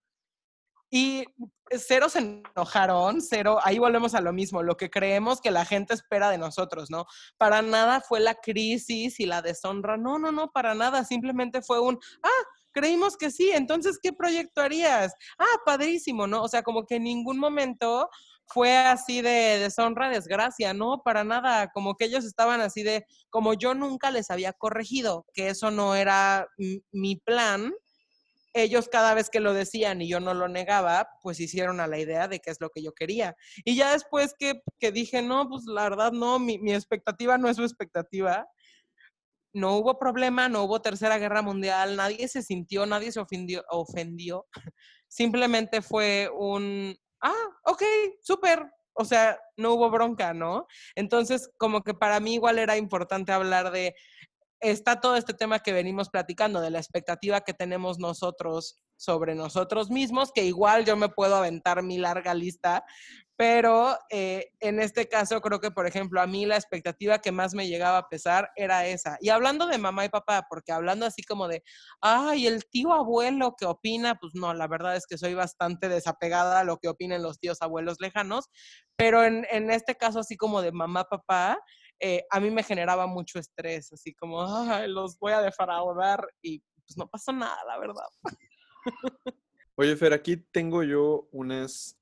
Y 0.91 1.25
cero 1.71 2.09
se 2.09 2.19
enojaron, 2.19 3.21
cero, 3.21 3.59
ahí 3.63 3.79
volvemos 3.79 4.13
a 4.13 4.21
lo 4.21 4.31
mismo, 4.31 4.61
lo 4.61 4.77
que 4.77 4.89
creemos 4.89 5.41
que 5.41 5.51
la 5.51 5.65
gente 5.65 5.93
espera 5.93 6.29
de 6.29 6.37
nosotros, 6.37 6.91
¿no? 6.91 7.05
Para 7.37 7.61
nada 7.61 8.01
fue 8.01 8.19
la 8.19 8.35
crisis 8.35 9.19
y 9.19 9.25
la 9.25 9.41
deshonra, 9.41 9.97
no, 9.97 10.19
no, 10.19 10.31
no, 10.31 10.51
para 10.51 10.75
nada, 10.75 11.03
simplemente 11.03 11.61
fue 11.63 11.79
un, 11.79 11.99
ah, 12.23 12.43
creímos 12.75 13.15
que 13.15 13.31
sí, 13.31 13.51
entonces, 13.53 13.97
¿qué 14.03 14.11
proyecto 14.11 14.61
harías? 14.61 15.13
Ah, 15.39 15.61
padrísimo, 15.65 16.27
¿no? 16.27 16.43
O 16.43 16.49
sea, 16.49 16.61
como 16.61 16.85
que 16.85 16.95
en 16.95 17.03
ningún 17.05 17.39
momento 17.39 18.09
fue 18.47 18.75
así 18.75 19.21
de 19.21 19.59
deshonra, 19.59 20.09
desgracia, 20.09 20.73
no, 20.73 21.01
para 21.03 21.23
nada, 21.23 21.71
como 21.73 21.95
que 21.95 22.05
ellos 22.05 22.25
estaban 22.25 22.59
así 22.59 22.83
de, 22.83 23.05
como 23.29 23.53
yo 23.53 23.73
nunca 23.73 24.11
les 24.11 24.29
había 24.29 24.51
corregido, 24.51 25.25
que 25.33 25.47
eso 25.47 25.71
no 25.71 25.95
era 25.95 26.47
mi 26.91 27.15
plan, 27.15 27.73
ellos 28.53 28.89
cada 28.89 29.13
vez 29.13 29.29
que 29.29 29.39
lo 29.39 29.53
decían 29.53 30.01
y 30.01 30.09
yo 30.09 30.19
no 30.19 30.33
lo 30.33 30.49
negaba, 30.49 31.07
pues 31.21 31.39
hicieron 31.39 31.79
a 31.79 31.87
la 31.87 31.97
idea 31.97 32.27
de 32.27 32.39
qué 32.39 32.51
es 32.51 32.59
lo 32.59 32.69
que 32.69 32.83
yo 32.83 32.93
quería. 32.93 33.35
Y 33.63 33.75
ya 33.75 33.93
después 33.93 34.33
que, 34.37 34.61
que 34.79 34.91
dije, 34.91 35.21
no, 35.21 35.47
pues 35.47 35.63
la 35.65 35.83
verdad 35.83 36.11
no, 36.11 36.39
mi, 36.39 36.59
mi 36.59 36.73
expectativa 36.73 37.37
no 37.37 37.49
es 37.49 37.55
su 37.57 37.63
expectativa, 37.63 38.47
no 39.55 39.77
hubo 39.77 39.97
problema, 39.97 40.49
no 40.49 40.63
hubo 40.63 40.81
tercera 40.81 41.17
guerra 41.17 41.41
mundial, 41.41 41.95
nadie 41.95 42.27
se 42.27 42.43
sintió, 42.43 42.85
nadie 42.85 43.11
se 43.11 43.21
ofendió, 43.21 43.63
ofendió. 43.69 44.45
simplemente 45.07 45.81
fue 45.81 46.29
un, 46.37 46.95
ah, 47.21 47.47
ok, 47.63 47.81
súper, 48.21 48.69
o 48.93 49.05
sea, 49.05 49.39
no 49.55 49.73
hubo 49.73 49.89
bronca, 49.89 50.33
¿no? 50.33 50.67
Entonces, 50.95 51.49
como 51.57 51.81
que 51.83 51.93
para 51.93 52.19
mí 52.19 52.33
igual 52.33 52.59
era 52.59 52.75
importante 52.75 53.31
hablar 53.31 53.71
de, 53.71 53.95
está 54.59 54.99
todo 54.99 55.15
este 55.15 55.33
tema 55.33 55.59
que 55.59 55.71
venimos 55.71 56.09
platicando, 56.09 56.59
de 56.59 56.71
la 56.71 56.79
expectativa 56.79 57.41
que 57.41 57.53
tenemos 57.53 57.97
nosotros 57.97 58.83
sobre 58.97 59.35
nosotros 59.35 59.89
mismos, 59.89 60.31
que 60.33 60.43
igual 60.43 60.83
yo 60.85 60.97
me 60.97 61.09
puedo 61.09 61.35
aventar 61.35 61.81
mi 61.81 61.97
larga 61.97 62.33
lista, 62.33 62.83
pero 63.37 63.97
eh, 64.09 64.51
en 64.61 64.79
este 64.79 65.07
caso 65.09 65.41
creo 65.41 65.59
que, 65.59 65.71
por 65.71 65.87
ejemplo, 65.87 66.21
a 66.21 66.27
mí 66.27 66.45
la 66.45 66.55
expectativa 66.55 67.19
que 67.19 67.31
más 67.31 67.53
me 67.53 67.67
llegaba 67.67 67.97
a 67.97 68.09
pesar 68.09 68.51
era 68.55 68.85
esa. 68.87 69.17
Y 69.19 69.29
hablando 69.29 69.67
de 69.67 69.77
mamá 69.77 70.05
y 70.05 70.09
papá, 70.09 70.45
porque 70.49 70.71
hablando 70.71 71.05
así 71.05 71.21
como 71.23 71.47
de, 71.47 71.63
ay, 72.01 72.47
el 72.47 72.65
tío 72.65 72.93
abuelo 72.93 73.55
que 73.57 73.65
opina, 73.65 74.15
pues 74.15 74.33
no, 74.35 74.53
la 74.53 74.67
verdad 74.67 74.95
es 74.95 75.05
que 75.05 75.17
soy 75.17 75.33
bastante 75.33 75.89
desapegada 75.89 76.59
a 76.59 76.63
lo 76.63 76.77
que 76.77 76.87
opinen 76.87 77.23
los 77.23 77.39
tíos 77.39 77.61
abuelos 77.61 77.97
lejanos, 77.99 78.49
pero 78.95 79.23
en, 79.23 79.45
en 79.51 79.69
este 79.69 79.95
caso 79.95 80.19
así 80.19 80.37
como 80.37 80.61
de 80.61 80.71
mamá, 80.71 81.03
papá, 81.03 81.59
eh, 81.99 82.23
a 82.29 82.39
mí 82.39 82.51
me 82.51 82.63
generaba 82.63 83.07
mucho 83.07 83.39
estrés, 83.39 83.91
así 83.91 84.13
como, 84.13 84.45
ay, 84.45 84.89
los 84.89 85.17
voy 85.19 85.33
a 85.33 85.41
defraudar 85.41 86.25
y 86.41 86.59
pues 86.85 86.97
no 86.97 87.07
pasó 87.07 87.33
nada, 87.33 87.57
la 87.67 87.79
verdad. 87.79 88.05
Oye, 89.75 89.95
Fer, 89.97 90.13
aquí 90.13 90.37
tengo 90.37 90.83
yo 90.83 91.27
unas 91.31 91.99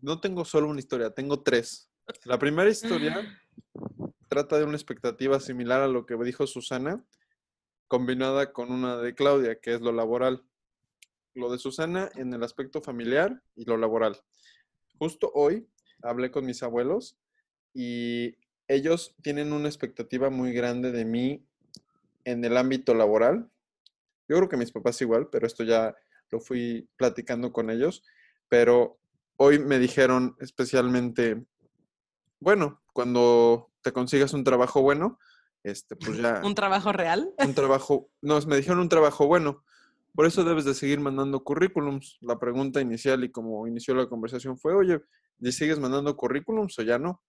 no 0.00 0.20
tengo 0.20 0.44
solo 0.44 0.68
una 0.68 0.80
historia, 0.80 1.10
tengo 1.10 1.42
tres. 1.42 1.90
La 2.24 2.38
primera 2.38 2.70
historia 2.70 3.38
trata 4.28 4.58
de 4.58 4.64
una 4.64 4.76
expectativa 4.76 5.38
similar 5.40 5.82
a 5.82 5.88
lo 5.88 6.06
que 6.06 6.16
dijo 6.24 6.46
Susana, 6.46 7.04
combinada 7.88 8.52
con 8.52 8.72
una 8.72 8.96
de 8.96 9.14
Claudia, 9.14 9.60
que 9.60 9.74
es 9.74 9.80
lo 9.80 9.92
laboral. 9.92 10.42
Lo 11.34 11.50
de 11.50 11.58
Susana 11.58 12.10
en 12.16 12.32
el 12.32 12.42
aspecto 12.42 12.80
familiar 12.80 13.42
y 13.54 13.64
lo 13.64 13.76
laboral. 13.76 14.22
Justo 14.98 15.30
hoy 15.34 15.68
hablé 16.02 16.30
con 16.30 16.46
mis 16.46 16.62
abuelos 16.62 17.16
y 17.74 18.36
ellos 18.68 19.14
tienen 19.22 19.52
una 19.52 19.68
expectativa 19.68 20.30
muy 20.30 20.52
grande 20.52 20.92
de 20.92 21.04
mí 21.04 21.44
en 22.24 22.44
el 22.44 22.56
ámbito 22.56 22.94
laboral. 22.94 23.50
Yo 24.28 24.36
creo 24.36 24.48
que 24.48 24.56
mis 24.56 24.72
papás 24.72 25.00
igual, 25.02 25.28
pero 25.30 25.46
esto 25.46 25.64
ya 25.64 25.94
lo 26.30 26.40
fui 26.40 26.88
platicando 26.96 27.52
con 27.52 27.70
ellos. 27.70 28.02
Pero 28.48 28.98
hoy 29.36 29.58
me 29.58 29.78
dijeron 29.78 30.36
especialmente, 30.40 31.44
bueno, 32.40 32.82
cuando 32.92 33.70
te 33.82 33.92
consigas 33.92 34.32
un 34.32 34.44
trabajo 34.44 34.82
bueno, 34.82 35.18
este, 35.62 35.96
pues 35.96 36.16
ya... 36.22 36.40
¿Un 36.44 36.54
trabajo 36.54 36.92
real? 36.92 37.32
Un 37.38 37.54
trabajo, 37.54 38.10
no, 38.20 38.40
me 38.42 38.56
dijeron 38.56 38.80
un 38.80 38.88
trabajo 38.88 39.26
bueno. 39.26 39.64
Por 40.14 40.26
eso 40.26 40.44
debes 40.44 40.64
de 40.64 40.74
seguir 40.74 41.00
mandando 41.00 41.42
currículums. 41.42 42.18
La 42.20 42.38
pregunta 42.38 42.80
inicial 42.80 43.24
y 43.24 43.30
como 43.30 43.66
inició 43.66 43.94
la 43.94 44.08
conversación 44.08 44.58
fue, 44.58 44.74
oye, 44.74 45.00
¿sigues 45.50 45.78
mandando 45.78 46.14
currículums 46.16 46.78
o 46.78 46.82
ya 46.82 46.98
no? 46.98 47.22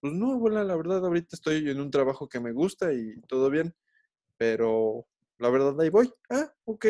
Pues 0.00 0.12
no, 0.14 0.32
abuela, 0.32 0.64
la 0.64 0.76
verdad 0.76 1.04
ahorita 1.04 1.36
estoy 1.36 1.68
en 1.68 1.80
un 1.80 1.90
trabajo 1.90 2.28
que 2.28 2.40
me 2.40 2.52
gusta 2.52 2.92
y 2.92 3.20
todo 3.22 3.50
bien, 3.50 3.74
pero 4.36 5.06
la 5.38 5.50
verdad 5.50 5.78
ahí 5.80 5.90
voy. 5.90 6.12
Ah, 6.30 6.50
ok. 6.64 6.86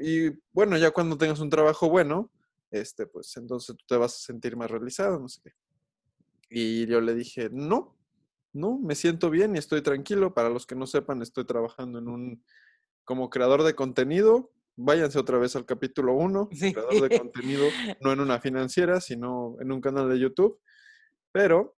Y 0.00 0.30
bueno, 0.52 0.76
ya 0.76 0.90
cuando 0.90 1.16
tengas 1.16 1.40
un 1.40 1.50
trabajo 1.50 1.88
bueno, 1.88 2.30
este, 2.70 3.06
pues 3.06 3.36
entonces 3.36 3.76
tú 3.76 3.84
te 3.86 3.96
vas 3.96 4.14
a 4.14 4.26
sentir 4.26 4.56
más 4.56 4.70
realizado, 4.70 5.18
no 5.18 5.28
sé 5.28 5.40
qué. 5.42 5.52
Y 6.50 6.86
yo 6.86 7.00
le 7.00 7.14
dije, 7.14 7.50
no, 7.52 7.96
no, 8.52 8.78
me 8.78 8.94
siento 8.94 9.30
bien 9.30 9.54
y 9.54 9.58
estoy 9.58 9.82
tranquilo. 9.82 10.34
Para 10.34 10.48
los 10.48 10.66
que 10.66 10.74
no 10.74 10.86
sepan, 10.86 11.22
estoy 11.22 11.44
trabajando 11.44 11.98
en 11.98 12.08
un, 12.08 12.44
como 13.04 13.30
creador 13.30 13.62
de 13.62 13.74
contenido. 13.74 14.50
Váyanse 14.76 15.18
otra 15.18 15.38
vez 15.38 15.56
al 15.56 15.66
capítulo 15.66 16.14
1, 16.14 16.50
creador 16.50 17.08
de 17.08 17.18
contenido, 17.18 17.66
no 18.00 18.12
en 18.12 18.20
una 18.20 18.40
financiera, 18.40 19.00
sino 19.00 19.56
en 19.60 19.72
un 19.72 19.80
canal 19.80 20.08
de 20.08 20.20
YouTube. 20.20 20.60
Pero 21.32 21.76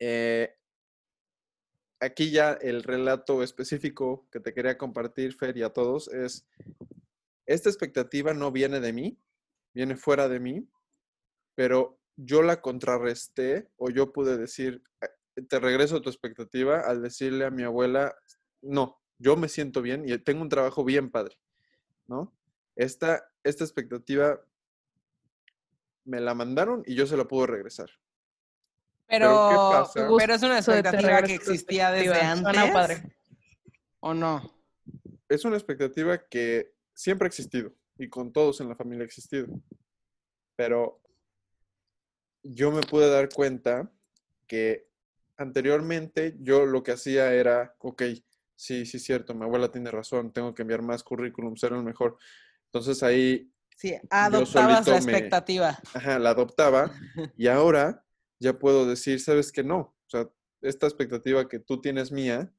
eh, 0.00 0.54
aquí 2.00 2.30
ya 2.30 2.52
el 2.52 2.82
relato 2.82 3.42
específico 3.42 4.28
que 4.30 4.40
te 4.40 4.54
quería 4.54 4.78
compartir, 4.78 5.34
Fer, 5.34 5.56
y 5.56 5.62
a 5.62 5.70
todos, 5.70 6.08
es, 6.08 6.46
esta 7.46 7.68
expectativa 7.68 8.32
no 8.32 8.52
viene 8.52 8.80
de 8.80 8.92
mí, 8.92 9.18
viene 9.78 9.94
fuera 9.94 10.28
de 10.28 10.40
mí, 10.40 10.68
pero 11.54 12.00
yo 12.16 12.42
la 12.42 12.60
contrarresté 12.60 13.68
o 13.76 13.90
yo 13.90 14.12
pude 14.12 14.36
decir, 14.36 14.82
eh, 15.00 15.42
te 15.42 15.60
regreso 15.60 15.98
a 15.98 16.02
tu 16.02 16.08
expectativa 16.08 16.80
al 16.80 17.00
decirle 17.00 17.44
a 17.44 17.52
mi 17.52 17.62
abuela, 17.62 18.12
no, 18.60 19.00
yo 19.18 19.36
me 19.36 19.48
siento 19.48 19.80
bien 19.80 20.02
y 20.04 20.18
tengo 20.18 20.42
un 20.42 20.48
trabajo 20.48 20.84
bien 20.84 21.12
padre, 21.12 21.38
¿no? 22.08 22.36
Esta, 22.74 23.30
esta 23.44 23.62
expectativa 23.62 24.40
me 26.04 26.18
la 26.18 26.34
mandaron 26.34 26.82
y 26.84 26.96
yo 26.96 27.06
se 27.06 27.16
la 27.16 27.28
pude 27.28 27.46
regresar. 27.46 27.88
Pero, 29.06 29.88
pero, 30.18 30.34
es 30.34 30.42
una 30.42 30.58
expectativa 30.58 31.22
que 31.22 31.34
existía 31.34 31.92
desde 31.92 32.20
antes. 32.20 33.00
¿O 34.00 34.12
no? 34.12 34.60
Es 35.28 35.44
una 35.44 35.56
expectativa 35.56 36.18
que 36.18 36.74
siempre 36.94 37.26
ha 37.26 37.28
existido 37.28 37.72
y 37.98 38.08
con 38.08 38.32
todos 38.32 38.60
en 38.60 38.68
la 38.68 38.76
familia 38.76 39.02
ha 39.02 39.06
existido. 39.06 39.48
Pero 40.56 41.00
yo 42.42 42.70
me 42.70 42.80
pude 42.80 43.10
dar 43.10 43.28
cuenta 43.28 43.90
que 44.46 44.88
anteriormente 45.36 46.36
yo 46.40 46.66
lo 46.66 46.82
que 46.82 46.92
hacía 46.92 47.32
era, 47.32 47.74
ok, 47.78 48.02
sí, 48.54 48.86
sí 48.86 48.96
es 48.96 49.04
cierto, 49.04 49.34
mi 49.34 49.44
abuela 49.44 49.70
tiene 49.70 49.90
razón, 49.90 50.32
tengo 50.32 50.54
que 50.54 50.62
enviar 50.62 50.82
más 50.82 51.02
currículum, 51.02 51.56
ser 51.56 51.72
el 51.72 51.82
mejor. 51.82 52.18
Entonces 52.66 53.02
ahí... 53.02 53.52
Sí, 53.76 53.94
adoptabas 54.10 54.88
la 54.88 54.96
expectativa. 54.96 55.78
ajá, 55.94 56.18
la 56.18 56.30
adoptaba 56.30 56.90
y 57.36 57.46
ahora 57.46 58.04
ya 58.40 58.58
puedo 58.58 58.86
decir, 58.86 59.20
sabes 59.20 59.52
que 59.52 59.62
no, 59.62 59.78
o 59.78 60.08
sea, 60.08 60.28
esta 60.60 60.86
expectativa 60.86 61.48
que 61.48 61.60
tú 61.60 61.80
tienes 61.80 62.10
mía, 62.10 62.52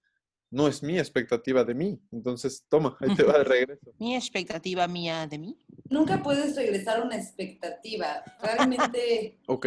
no 0.51 0.67
es 0.67 0.81
mi 0.81 0.97
expectativa 0.97 1.63
de 1.63 1.73
mí. 1.73 2.01
Entonces, 2.11 2.65
toma, 2.67 2.97
ahí 2.99 3.15
te 3.15 3.23
va 3.23 3.37
de 3.37 3.43
regreso. 3.43 3.93
¿Mi 3.99 4.15
expectativa 4.15 4.87
mía 4.87 5.27
de 5.27 5.37
mí? 5.37 5.57
Nunca 5.89 6.21
puedes 6.21 6.55
regresar 6.55 6.99
a 6.99 7.03
una 7.03 7.17
expectativa. 7.17 8.23
Realmente... 8.41 9.39
ok. 9.47 9.65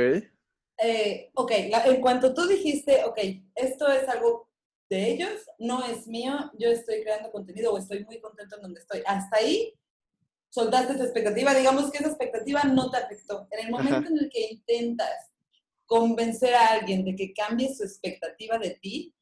Eh, 0.78 1.30
ok, 1.34 1.52
en 1.86 2.00
cuanto 2.00 2.34
tú 2.34 2.46
dijiste, 2.46 3.04
ok, 3.04 3.18
esto 3.54 3.86
es 3.88 4.08
algo 4.08 4.50
de 4.90 5.10
ellos, 5.10 5.48
no 5.58 5.84
es 5.84 6.08
mío, 6.08 6.50
yo 6.58 6.70
estoy 6.70 7.02
creando 7.02 7.30
contenido 7.30 7.72
o 7.72 7.78
estoy 7.78 8.04
muy 8.04 8.20
contento 8.20 8.56
en 8.56 8.62
donde 8.62 8.80
estoy. 8.80 9.02
Hasta 9.06 9.36
ahí 9.36 9.78
soltaste 10.50 10.94
esa 10.94 11.04
expectativa, 11.04 11.54
digamos 11.54 11.90
que 11.90 11.98
esa 11.98 12.08
expectativa 12.08 12.64
no 12.64 12.90
te 12.90 12.98
afectó. 12.98 13.46
En 13.50 13.66
el 13.66 13.70
momento 13.70 14.10
en 14.10 14.18
el 14.18 14.28
que 14.28 14.50
intentas 14.50 15.32
convencer 15.86 16.54
a 16.54 16.72
alguien 16.72 17.04
de 17.04 17.14
que 17.14 17.32
cambie 17.32 17.74
su 17.74 17.84
expectativa 17.84 18.58
de 18.58 18.70
ti, 18.70 19.14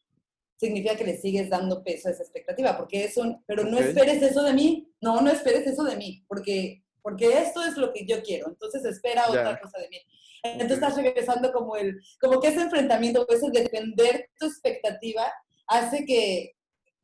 significa 0.60 0.94
que 0.94 1.04
le 1.04 1.16
sigues 1.16 1.48
dando 1.48 1.82
peso 1.82 2.08
a 2.08 2.10
esa 2.10 2.22
expectativa, 2.22 2.76
porque 2.76 3.04
es 3.04 3.16
un, 3.16 3.42
pero 3.46 3.64
no 3.64 3.78
esperes 3.78 4.22
eso 4.22 4.42
de 4.42 4.52
mí, 4.52 4.92
no, 5.00 5.22
no 5.22 5.30
esperes 5.30 5.66
eso 5.66 5.82
de 5.84 5.96
mí, 5.96 6.22
porque, 6.28 6.84
porque 7.00 7.38
esto 7.38 7.64
es 7.64 7.78
lo 7.78 7.94
que 7.94 8.04
yo 8.04 8.22
quiero, 8.22 8.48
entonces 8.48 8.84
espera 8.84 9.30
otra 9.30 9.58
cosa 9.58 9.78
de 9.78 9.88
mí. 9.88 9.96
Entonces 10.42 10.76
estás 10.76 10.96
regresando 10.96 11.50
como 11.52 11.76
el, 11.76 11.98
como 12.20 12.40
que 12.40 12.48
ese 12.48 12.60
enfrentamiento, 12.60 13.26
ese 13.28 13.50
defender 13.50 14.28
tu 14.38 14.46
expectativa, 14.46 15.32
hace 15.66 16.04
que, 16.04 16.56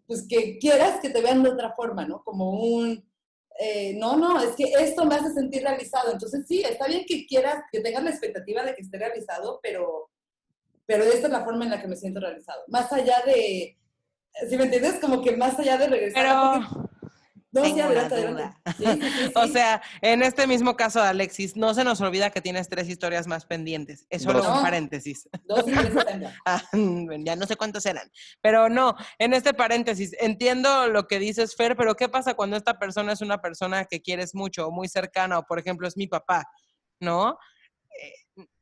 pues 0.07 0.27
que 0.29 0.59
quieras 0.59 1.01
que 1.01 1.09
te 1.09 1.23
vean 1.23 1.43
de 1.43 1.51
otra 1.51 1.73
forma, 1.75 2.07
¿no? 2.07 2.23
Como 2.25 2.51
un, 2.51 3.07
eh, 3.59 3.95
no, 3.97 4.17
no, 4.17 4.43
es 4.43 4.55
que 4.55 4.65
esto 4.65 5.07
me 5.07 5.15
hace 5.15 5.33
sentir 5.33 5.63
realizado. 5.63 6.13
Entonces 6.13 6.45
sí, 6.47 6.63
está 6.63 6.87
bien 6.89 7.05
que 7.07 7.27
quieras, 7.27 7.65
que 7.73 7.81
tengas 7.81 8.05
la 8.05 8.11
expectativa 8.11 8.63
de 8.65 8.75
que 8.75 8.83
esté 8.83 8.99
realizado, 8.99 9.61
pero, 9.63 10.11
pero 10.87 11.05
esta 11.05 11.27
es 11.27 11.33
la 11.33 11.45
forma 11.45 11.65
en 11.65 11.71
la 11.71 11.81
que 11.81 11.89
me 11.89 11.97
siento 11.97 12.21
realizado. 12.21 12.63
Más 12.69 12.93
allá 12.93 13.23
de, 13.27 13.77
si 14.49 14.57
me 14.57 14.65
entiendes, 14.65 15.01
como 15.01 15.23
que 15.23 15.37
más 15.37 15.59
allá 15.59 15.77
de 15.77 15.89
regresar. 15.89 16.61
No, 17.53 17.65
sí, 17.65 17.81
adelante, 17.81 18.15
adelante. 18.15 18.57
o 19.35 19.47
sea, 19.47 19.81
en 20.03 20.23
este 20.23 20.47
mismo 20.47 20.77
caso 20.77 21.01
de 21.01 21.09
Alexis, 21.09 21.57
no 21.57 21.73
se 21.73 21.85
nos 21.85 22.01
olvida 22.01 22.31
que 22.31 22.43
tienes 22.43 22.69
tres 22.69 22.89
historias 22.89 23.27
más 23.27 23.47
pendientes. 23.47 24.07
Es 24.11 24.23
solo 24.23 24.41
un 24.41 24.63
paréntesis. 24.63 25.29
Dos 25.45 25.65
ah, 26.47 26.63
ya 27.25 27.37
no 27.37 27.47
sé 27.47 27.57
cuántos 27.57 27.87
eran. 27.87 28.11
Pero 28.43 28.69
no, 28.69 28.95
en 29.19 29.33
este 29.33 29.55
paréntesis, 29.55 30.15
entiendo 30.21 30.89
lo 30.89 31.07
que 31.07 31.19
dices, 31.19 31.57
Fer, 31.57 31.77
pero 31.77 31.95
¿qué 31.95 32.09
pasa 32.09 32.35
cuando 32.35 32.57
esta 32.57 32.79
persona 32.79 33.13
es 33.13 33.23
una 33.23 33.41
persona 33.41 33.87
que 33.87 34.03
quieres 34.03 34.35
mucho 34.35 34.69
o 34.69 34.71
muy 34.71 34.89
cercana, 34.89 35.39
o 35.39 35.45
por 35.45 35.59
ejemplo 35.59 35.89
es 35.89 35.97
mi 35.97 36.09
papá, 36.09 36.45
¿no? 37.01 37.39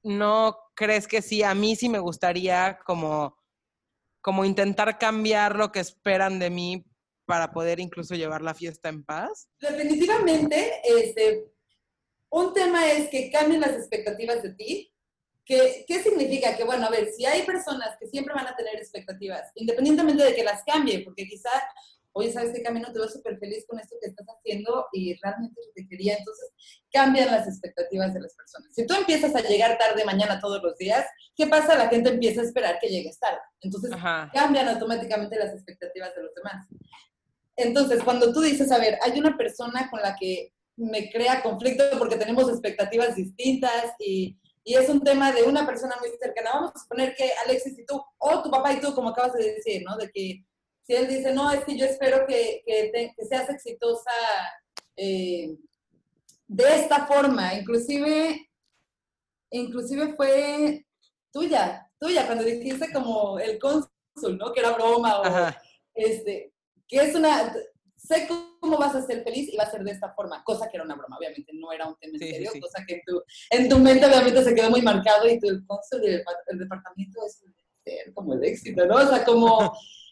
¿No 0.02 0.58
crees 0.74 1.08
que 1.08 1.22
sí? 1.22 1.42
A 1.42 1.54
mí 1.54 1.76
sí 1.76 1.88
me 1.88 1.98
gustaría 1.98 2.78
como, 2.84 3.36
como 4.20 4.44
intentar 4.44 4.98
cambiar 4.98 5.56
lo 5.56 5.72
que 5.72 5.80
esperan 5.80 6.38
de 6.38 6.50
mí 6.50 6.84
para 7.26 7.52
poder 7.52 7.80
incluso 7.80 8.14
llevar 8.14 8.42
la 8.42 8.54
fiesta 8.54 8.88
en 8.88 9.04
paz? 9.04 9.48
Definitivamente, 9.60 10.80
este, 10.84 11.52
un 12.30 12.52
tema 12.52 12.90
es 12.90 13.08
que 13.08 13.30
cambien 13.30 13.60
las 13.60 13.72
expectativas 13.72 14.42
de 14.42 14.54
ti. 14.54 14.90
¿Qué, 15.44 15.84
¿Qué 15.86 16.02
significa? 16.02 16.56
Que, 16.56 16.64
bueno, 16.64 16.86
a 16.86 16.90
ver, 16.90 17.10
si 17.12 17.26
hay 17.26 17.42
personas 17.42 17.96
que 18.00 18.06
siempre 18.06 18.34
van 18.34 18.46
a 18.46 18.56
tener 18.56 18.76
expectativas, 18.76 19.50
independientemente 19.54 20.24
de 20.24 20.34
que 20.34 20.44
las 20.44 20.62
cambien, 20.64 21.04
porque 21.04 21.26
quizá 21.26 21.50
oye, 22.14 22.32
¿sabes 22.32 22.52
qué 22.54 22.62
camino? 22.62 22.92
Te 22.92 22.98
veo 22.98 23.08
súper 23.08 23.38
feliz 23.38 23.66
con 23.68 23.78
esto 23.78 23.96
que 24.00 24.08
estás 24.08 24.26
haciendo 24.26 24.86
y 24.92 25.18
realmente 25.20 25.60
lo 25.66 25.72
que 25.74 25.86
quería. 25.88 26.16
Entonces, 26.16 26.50
cambian 26.90 27.30
las 27.30 27.46
expectativas 27.46 28.14
de 28.14 28.20
las 28.20 28.34
personas. 28.34 28.72
Si 28.74 28.86
tú 28.86 28.94
empiezas 28.94 29.34
a 29.34 29.40
llegar 29.40 29.76
tarde 29.76 30.04
mañana 30.04 30.40
todos 30.40 30.62
los 30.62 30.78
días, 30.78 31.04
¿qué 31.36 31.48
pasa? 31.48 31.76
La 31.76 31.88
gente 31.88 32.10
empieza 32.10 32.40
a 32.40 32.44
esperar 32.44 32.78
que 32.80 32.88
llegues 32.88 33.18
tarde. 33.18 33.40
Entonces, 33.60 33.90
cambian 34.32 34.68
automáticamente 34.68 35.36
las 35.36 35.52
expectativas 35.52 36.14
de 36.14 36.22
los 36.22 36.34
demás. 36.34 36.66
Entonces, 37.56 38.02
cuando 38.02 38.32
tú 38.32 38.40
dices, 38.40 38.70
a 38.70 38.78
ver, 38.78 38.98
hay 39.02 39.18
una 39.18 39.36
persona 39.36 39.90
con 39.90 40.00
la 40.00 40.16
que 40.16 40.52
me 40.76 41.10
crea 41.10 41.42
conflicto 41.42 41.84
porque 41.98 42.16
tenemos 42.16 42.48
expectativas 42.48 43.14
distintas 43.14 43.92
y, 43.98 44.36
y, 44.64 44.74
es 44.74 44.88
un 44.88 45.00
tema 45.02 45.30
de 45.32 45.44
una 45.44 45.66
persona 45.66 45.96
muy 46.00 46.10
cercana. 46.20 46.50
Vamos 46.54 46.72
a 46.74 46.78
suponer 46.78 47.14
que 47.14 47.30
Alexis 47.44 47.78
y 47.78 47.86
tú, 47.86 48.00
o 48.18 48.42
tu 48.42 48.50
papá 48.50 48.72
y 48.72 48.80
tú, 48.80 48.94
como 48.94 49.10
acabas 49.10 49.34
de 49.34 49.54
decir, 49.54 49.82
¿no? 49.84 49.96
De 49.96 50.10
que 50.10 50.44
si 50.84 50.94
él 50.94 51.08
dice, 51.08 51.32
no, 51.32 51.50
es 51.50 51.64
que 51.64 51.78
yo 51.78 51.86
espero 51.86 52.26
que, 52.26 52.62
que, 52.66 53.12
seas 53.26 53.48
exitosa 53.48 54.10
eh, 54.96 55.56
de 56.46 56.76
esta 56.76 57.06
forma, 57.06 57.54
inclusive, 57.54 58.50
inclusive 59.50 60.14
fue 60.14 60.86
tuya, 61.32 61.90
tuya, 61.98 62.26
cuando 62.26 62.44
dijiste 62.44 62.92
como 62.92 63.38
el 63.38 63.58
cónsul, 63.58 64.36
¿no? 64.36 64.52
Que 64.52 64.60
era 64.60 64.72
broma 64.72 65.20
o, 65.20 65.24
este, 65.94 66.52
que 66.86 66.98
es 66.98 67.14
una, 67.14 67.54
sé 67.96 68.28
cómo 68.28 68.76
vas 68.76 68.94
a 68.94 69.06
ser 69.06 69.24
feliz 69.24 69.48
y 69.50 69.56
va 69.56 69.64
a 69.64 69.70
ser 69.70 69.84
de 69.84 69.92
esta 69.92 70.12
forma, 70.12 70.44
cosa 70.44 70.68
que 70.68 70.76
era 70.76 70.84
una 70.84 70.96
broma, 70.96 71.16
obviamente 71.16 71.50
no 71.54 71.72
era 71.72 71.88
un 71.88 71.96
tema 71.96 72.18
en 72.20 72.28
serio, 72.28 72.50
cosa 72.60 72.84
que 72.86 72.96
en 72.96 73.02
tu, 73.06 73.22
en 73.50 73.68
tu 73.70 73.78
mente 73.78 74.04
obviamente 74.04 74.44
se 74.44 74.54
quedó 74.54 74.68
muy 74.68 74.82
marcado 74.82 75.26
y 75.26 75.40
tu 75.40 75.48
el 75.48 75.66
cónsul 75.66 76.04
y 76.04 76.08
el, 76.08 76.58
departamento 76.58 77.20
es 77.26 77.42
como 78.14 78.34
el 78.34 78.44
éxito, 78.44 78.84
¿no? 78.86 78.96
O 78.96 79.06
sea, 79.06 79.24
como, 79.24 79.72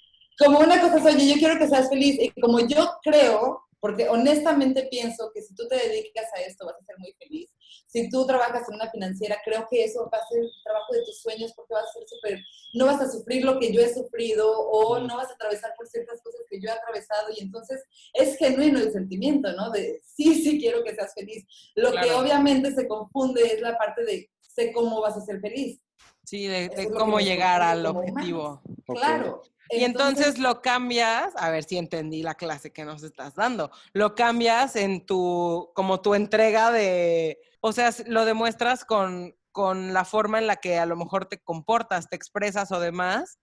como 0.44 0.60
una 0.60 0.80
cosa 0.80 0.98
es, 0.98 1.14
oye, 1.14 1.28
yo 1.28 1.34
quiero 1.34 1.58
que 1.58 1.68
seas 1.68 1.88
feliz 1.88 2.18
y 2.20 2.30
como 2.40 2.60
yo 2.60 2.98
creo, 3.02 3.62
porque 3.80 4.08
honestamente 4.08 4.86
pienso 4.90 5.30
que 5.34 5.42
si 5.42 5.54
tú 5.54 5.66
te 5.68 5.76
dedicas 5.76 6.26
a 6.36 6.40
esto 6.40 6.66
vas 6.66 6.76
a 6.76 6.84
ser 6.84 6.96
muy 6.98 7.12
feliz. 7.14 7.50
Si 7.86 8.08
tú 8.08 8.24
trabajas 8.26 8.66
en 8.68 8.76
una 8.76 8.90
financiera, 8.90 9.38
creo 9.44 9.66
que 9.68 9.84
eso 9.84 10.08
va 10.10 10.18
a 10.18 10.28
ser 10.28 10.38
el 10.38 10.50
trabajo 10.64 10.92
de 10.92 11.04
tus 11.04 11.20
sueños 11.20 11.52
porque 11.54 11.74
vas 11.74 11.84
a 11.84 11.92
ser 11.92 12.08
súper, 12.08 12.38
no 12.74 12.86
vas 12.86 13.00
a 13.00 13.10
sufrir 13.10 13.44
lo 13.44 13.58
que 13.58 13.72
yo 13.72 13.82
he 13.82 13.92
sufrido 13.92 14.50
o 14.50 14.98
no 15.00 15.16
vas 15.16 15.30
a 15.30 15.34
atravesar 15.34 15.74
por 15.76 15.88
ciertas 15.88 16.22
cosas 16.22 16.40
que 16.48 16.60
yo 16.60 16.68
he 16.68 16.72
atravesado 16.72 17.28
y 17.36 17.42
entonces 17.42 17.82
es 18.14 18.36
genuino 18.36 18.78
el 18.78 18.92
sentimiento, 18.92 19.52
¿no? 19.52 19.70
De 19.70 20.00
sí, 20.04 20.42
sí 20.42 20.60
quiero 20.60 20.84
que 20.84 20.94
seas 20.94 21.12
feliz. 21.12 21.44
Lo 21.74 21.90
que 21.90 22.12
obviamente 22.12 22.72
se 22.72 22.86
confunde 22.86 23.42
es 23.42 23.60
la 23.60 23.76
parte 23.76 24.04
de 24.04 24.30
sé 24.40 24.72
cómo 24.72 25.00
vas 25.00 25.16
a 25.16 25.24
ser 25.24 25.40
feliz. 25.40 25.80
Sí, 26.24 26.46
de, 26.46 26.90
cómo 26.96 27.20
llegar 27.20 27.62
al 27.62 27.84
objetivo. 27.86 28.62
Claro. 28.86 29.42
Y 29.70 29.84
entonces 29.84 30.38
lo 30.38 30.60
cambias, 30.60 31.32
a 31.36 31.50
ver 31.50 31.64
si 31.64 31.78
entendí 31.78 32.22
la 32.22 32.34
clase 32.34 32.72
que 32.72 32.84
nos 32.84 33.02
estás 33.02 33.34
dando, 33.34 33.70
lo 33.94 34.14
cambias 34.14 34.76
en 34.76 35.06
tu, 35.06 35.70
como 35.74 36.02
tu 36.02 36.14
entrega 36.14 36.70
de, 36.70 37.38
o 37.60 37.72
sea, 37.72 37.90
lo 38.06 38.26
demuestras 38.26 38.84
con, 38.84 39.34
con 39.50 39.94
la 39.94 40.04
forma 40.04 40.38
en 40.38 40.46
la 40.46 40.56
que 40.56 40.78
a 40.78 40.84
lo 40.84 40.96
mejor 40.96 41.26
te 41.26 41.38
comportas, 41.38 42.08
te 42.08 42.16
expresas 42.16 42.70
o 42.70 42.80
demás. 42.80 43.38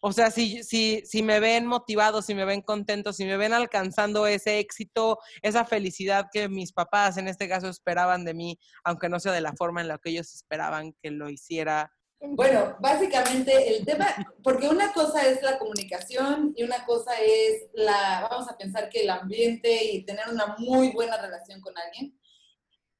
O 0.00 0.12
sea, 0.12 0.30
si, 0.30 0.62
si, 0.62 1.02
si 1.04 1.22
me 1.22 1.40
ven 1.40 1.66
motivados, 1.66 2.26
si 2.26 2.34
me 2.34 2.44
ven 2.44 2.62
contentos, 2.62 3.16
si 3.16 3.24
me 3.24 3.36
ven 3.36 3.52
alcanzando 3.52 4.26
ese 4.26 4.58
éxito, 4.58 5.18
esa 5.42 5.64
felicidad 5.64 6.26
que 6.32 6.48
mis 6.48 6.72
papás 6.72 7.16
en 7.18 7.28
este 7.28 7.48
caso 7.48 7.68
esperaban 7.68 8.24
de 8.24 8.34
mí, 8.34 8.58
aunque 8.84 9.08
no 9.08 9.18
sea 9.18 9.32
de 9.32 9.40
la 9.40 9.54
forma 9.54 9.80
en 9.80 9.88
la 9.88 9.98
que 9.98 10.10
ellos 10.10 10.34
esperaban 10.34 10.94
que 11.02 11.10
lo 11.10 11.28
hiciera, 11.28 11.92
Bueno, 12.20 12.76
básicamente 12.80 13.76
el 13.76 13.84
tema, 13.84 14.06
porque 14.42 14.68
una 14.68 14.92
cosa 14.92 15.26
es 15.28 15.40
la 15.42 15.58
comunicación 15.58 16.52
y 16.56 16.64
una 16.64 16.84
cosa 16.84 17.12
es 17.20 17.68
la, 17.74 18.26
vamos 18.28 18.48
a 18.48 18.56
pensar 18.56 18.88
que 18.90 19.02
el 19.02 19.10
ambiente 19.10 19.84
y 19.84 20.04
tener 20.04 20.28
una 20.28 20.56
muy 20.58 20.90
buena 20.90 21.16
relación 21.16 21.60
con 21.60 21.74
alguien. 21.78 22.18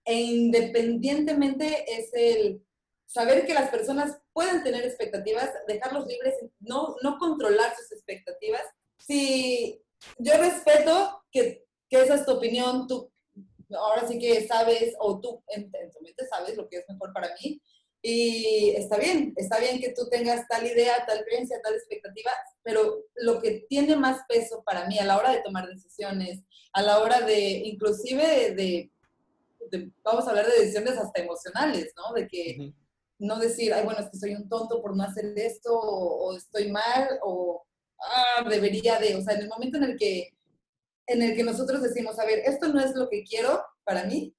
E 0.05 0.15
independientemente 0.21 1.85
es 1.93 2.11
el 2.15 2.65
saber 3.07 3.45
que 3.45 3.55
las 3.55 3.71
personas 3.71 4.21
pueden 4.33 4.63
tener 4.63 4.85
expectativas, 4.85 5.51
dejarlos 5.67 6.07
libres, 6.07 6.35
no, 6.61 6.95
no 7.03 7.19
controlar 7.19 7.75
sus 7.75 7.91
expectativas. 7.93 8.63
Si 8.99 9.83
yo 10.19 10.37
respeto 10.39 11.25
que, 11.33 11.67
que 11.89 12.03
esa 12.03 12.15
es 12.15 12.25
tu 12.25 12.33
opinión, 12.33 12.87
tú 12.87 13.11
ahora 13.77 14.07
sí 14.07 14.19
que 14.19 14.47
sabes, 14.47 14.95
o 14.99 15.21
tú 15.21 15.43
en, 15.49 15.71
tu 15.71 16.01
mente 16.03 16.27
sabes 16.27 16.57
lo 16.57 16.69
que 16.69 16.79
es 16.79 16.85
mejor 16.89 17.13
para 17.13 17.35
mí, 17.41 17.61
y 18.01 18.71
está 18.77 18.97
bien, 18.97 19.33
está 19.37 19.59
bien 19.59 19.81
que 19.81 19.93
tú 19.93 20.09
tengas 20.09 20.47
tal 20.47 20.67
idea, 20.67 21.05
tal 21.07 21.25
creencia, 21.25 21.61
tal 21.63 21.75
expectativa, 21.75 22.31
pero 22.63 23.05
lo 23.17 23.41
que 23.41 23.67
tiene 23.69 23.97
más 23.97 24.21
peso 24.29 24.63
para 24.65 24.87
mí 24.87 24.99
a 24.99 25.05
la 25.05 25.19
hora 25.19 25.33
de 25.33 25.43
tomar 25.43 25.69
decisiones, 25.69 26.41
a 26.73 26.83
la 26.83 27.01
hora 27.01 27.23
de, 27.23 27.41
inclusive 27.65 28.55
de, 28.55 28.93
vamos 30.03 30.27
a 30.27 30.31
hablar 30.31 30.47
de 30.47 30.61
decisiones 30.61 30.97
hasta 30.97 31.23
emocionales, 31.23 31.93
¿no? 31.97 32.15
De 32.15 32.29
que 32.29 32.73
no 33.19 33.39
decir, 33.39 33.75
ay, 33.75 33.85
bueno, 33.85 34.01
es 34.01 34.11
que 34.11 34.19
soy 34.19 34.35
un 34.35 34.49
tonto 34.49 34.81
por 34.81 34.97
no 34.97 35.03
hacer 35.03 35.33
esto, 35.37 35.77
o, 35.77 36.37
estoy 36.37 36.71
mal, 36.71 37.19
o 37.23 37.65
ah, 38.01 38.49
debería 38.49 38.99
de, 38.99 39.17
o 39.17 39.23
sea, 39.23 39.35
en 39.35 39.43
el 39.43 39.49
momento 39.49 39.77
en 39.79 39.85
el 39.85 39.97
que 39.97 40.35
en 41.09 41.23
el 41.23 41.35
que 41.35 41.43
nosotros 41.43 41.83
decimos, 41.83 42.19
a 42.19 42.27
ver, 42.27 42.41
esto 42.41 42.69
no 42.69 42.81
es 42.81 42.95
lo 42.95 43.09
que 43.09 43.25
quiero 43.25 43.65
para 43.83 44.05
mí, 44.05 44.35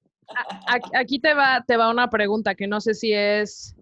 Aquí 0.93 1.19
te 1.19 1.33
va, 1.33 1.63
te 1.65 1.77
va 1.77 1.89
una 1.89 2.09
pregunta 2.09 2.55
que 2.55 2.67
no 2.67 2.81
sé 2.81 2.93
si 2.93 3.13
es, 3.13 3.75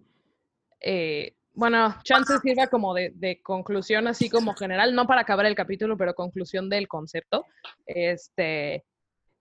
eh, 0.80 1.36
bueno, 1.54 1.95
chance 2.04 2.38
sirva 2.39 2.68
como 2.68 2.93
de, 2.93 3.39
conclusión, 3.43 4.08
así 4.08 4.30
como 4.30 4.54
general, 4.54 4.93
no 4.93 5.08
para 5.08 5.22
acabar 5.22 5.45
el 5.45 5.56
capítulo, 5.56 5.98
pero 5.98 6.14
conclusión 6.14 6.70
del 6.70 6.88
concepto. 6.88 7.45
Este, 7.86 8.86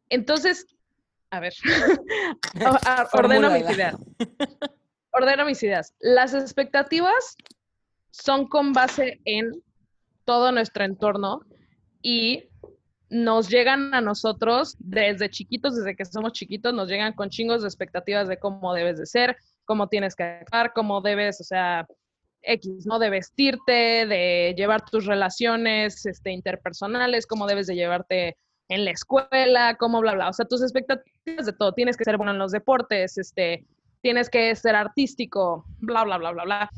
entonces, 0.09 0.67
a 1.31 1.41
ver, 1.41 1.55
ordeno 3.13 3.51
mis 3.51 3.71
ideas. 3.71 3.97
Ordeno 5.13 5.45
mis 5.45 5.63
ideas. 5.63 5.95
Las 6.01 6.35
expectativas 6.35 7.37
son 8.11 8.49
con 8.49 8.73
base 8.73 9.21
en 9.25 9.53
todo 10.25 10.53
nuestro 10.53 10.85
entorno 10.85 11.41
y 12.03 12.45
nos 13.09 13.49
llegan 13.49 13.95
a 13.95 14.01
nosotros 14.01 14.77
desde 14.79 15.31
chiquitos, 15.31 15.77
desde 15.77 15.95
que 15.95 16.05
somos 16.05 16.33
chiquitos, 16.33 16.75
nos 16.75 16.89
llegan 16.89 17.13
con 17.13 17.31
chingos 17.31 17.63
de 17.63 17.69
expectativas 17.69 18.29
de 18.29 18.39
cómo 18.39 18.75
debes 18.75 18.99
de 18.99 19.07
ser, 19.07 19.37
cómo 19.65 19.89
tienes 19.89 20.17
que 20.17 20.25
actuar, 20.25 20.73
cómo 20.75 21.01
debes, 21.01 21.41
o 21.41 21.45
sea, 21.45 21.87
X, 22.43 22.87
¿no? 22.87 22.99
De 22.99 23.11
vestirte, 23.11 24.07
de 24.07 24.55
llevar 24.57 24.85
tus 24.89 25.07
relaciones 25.07 26.07
este, 26.07 26.33
interpersonales, 26.33 27.27
cómo 27.27 27.47
debes 27.47 27.67
de 27.67 27.75
llevarte 27.75 28.37
en 28.69 28.85
la 28.85 28.91
escuela, 28.91 29.77
cómo 29.79 30.01
bla, 30.01 30.15
bla. 30.15 30.29
O 30.29 30.33
sea, 30.33 30.47
tus 30.47 30.63
expectativas 30.63 31.47
de 31.47 31.53
todo. 31.53 31.73
Tienes 31.73 31.97
que 31.97 32.05
ser 32.05 32.17
bueno 32.17 32.33
en 32.33 32.39
los 32.39 32.53
deportes, 32.53 33.19
este, 33.19 33.65
tienes 34.03 34.31
que 34.31 34.55
ser 34.55 34.75
artístico, 34.75 35.65
bla, 35.79 36.05
bla, 36.05 36.19
bla, 36.19 36.33
bla, 36.33 36.45
bla. 36.45 36.71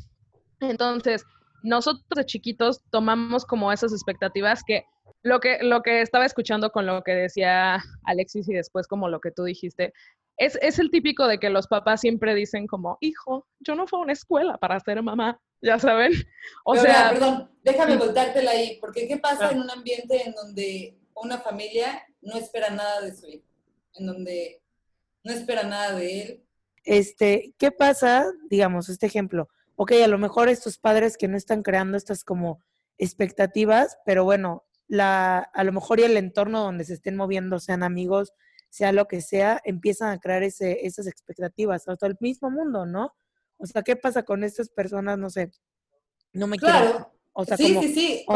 Entonces, 0.60 1.24
nosotros 1.62 2.04
de 2.14 2.24
chiquitos 2.24 2.82
tomamos 2.90 3.44
como 3.44 3.72
esas 3.72 3.92
expectativas 3.92 4.62
que 4.64 4.84
lo 5.22 5.40
que, 5.40 5.58
lo 5.62 5.82
que 5.82 6.00
estaba 6.00 6.24
escuchando 6.24 6.70
con 6.70 6.86
lo 6.86 7.02
que 7.02 7.12
decía 7.12 7.82
Alexis 8.04 8.48
y 8.48 8.54
después 8.54 8.86
como 8.86 9.08
lo 9.08 9.20
que 9.20 9.30
tú 9.30 9.44
dijiste, 9.44 9.92
es, 10.36 10.56
es, 10.62 10.78
el 10.78 10.90
típico 10.90 11.26
de 11.26 11.38
que 11.38 11.50
los 11.50 11.66
papás 11.66 12.00
siempre 12.00 12.34
dicen 12.34 12.68
como, 12.68 12.96
hijo, 13.00 13.46
yo 13.58 13.74
no 13.74 13.88
fui 13.88 13.98
a 13.98 14.02
una 14.02 14.12
escuela 14.12 14.56
para 14.56 14.78
ser 14.78 15.02
mamá, 15.02 15.40
ya 15.60 15.78
saben. 15.78 16.12
O 16.64 16.76
sea, 16.76 17.10
perdón, 17.10 17.50
déjame 17.62 17.96
voltártela 17.96 18.52
ahí, 18.52 18.78
porque 18.80 19.08
¿qué 19.08 19.16
pasa 19.16 19.50
en 19.50 19.60
un 19.60 19.70
ambiente 19.70 20.22
en 20.24 20.34
donde 20.34 20.96
una 21.14 21.38
familia 21.38 22.06
no 22.20 22.36
espera 22.36 22.70
nada 22.70 23.00
de 23.00 23.14
su 23.14 23.26
hijo? 23.26 23.44
En 23.94 24.06
donde 24.06 24.62
no 25.24 25.32
espera 25.32 25.64
nada 25.64 25.94
de 25.94 26.22
él. 26.22 26.44
Este, 26.84 27.52
¿qué 27.58 27.72
pasa, 27.72 28.24
digamos, 28.48 28.88
este 28.88 29.06
ejemplo? 29.06 29.48
Ok, 29.74 29.92
a 29.92 30.08
lo 30.08 30.18
mejor 30.18 30.48
estos 30.48 30.78
padres 30.78 31.16
que 31.16 31.28
no 31.28 31.36
están 31.36 31.62
creando 31.62 31.96
estas 31.96 32.22
como 32.22 32.62
expectativas, 32.96 33.98
pero 34.04 34.24
bueno, 34.24 34.67
la, 34.88 35.38
a 35.38 35.64
lo 35.64 35.72
mejor 35.72 36.00
y 36.00 36.04
el 36.04 36.16
entorno 36.16 36.62
donde 36.62 36.84
se 36.84 36.94
estén 36.94 37.16
moviendo, 37.16 37.60
sean 37.60 37.82
amigos, 37.82 38.32
sea 38.70 38.92
lo 38.92 39.06
que 39.06 39.20
sea, 39.20 39.60
empiezan 39.64 40.10
a 40.10 40.18
crear 40.18 40.42
ese, 40.42 40.86
esas 40.86 41.06
expectativas, 41.06 41.86
hasta 41.88 42.06
el 42.06 42.16
mismo 42.20 42.50
mundo, 42.50 42.86
¿no? 42.86 43.14
O 43.58 43.66
sea, 43.66 43.82
¿qué 43.82 43.96
pasa 43.96 44.22
con 44.24 44.44
estas 44.44 44.68
personas? 44.68 45.18
No 45.18 45.30
sé, 45.30 45.50
no 46.32 46.46
me 46.46 46.56
claro. 46.56 47.12
o 47.32 47.44
sea, 47.44 47.56
sí, 47.56 47.76
sí, 47.80 47.94
sí, 47.94 48.26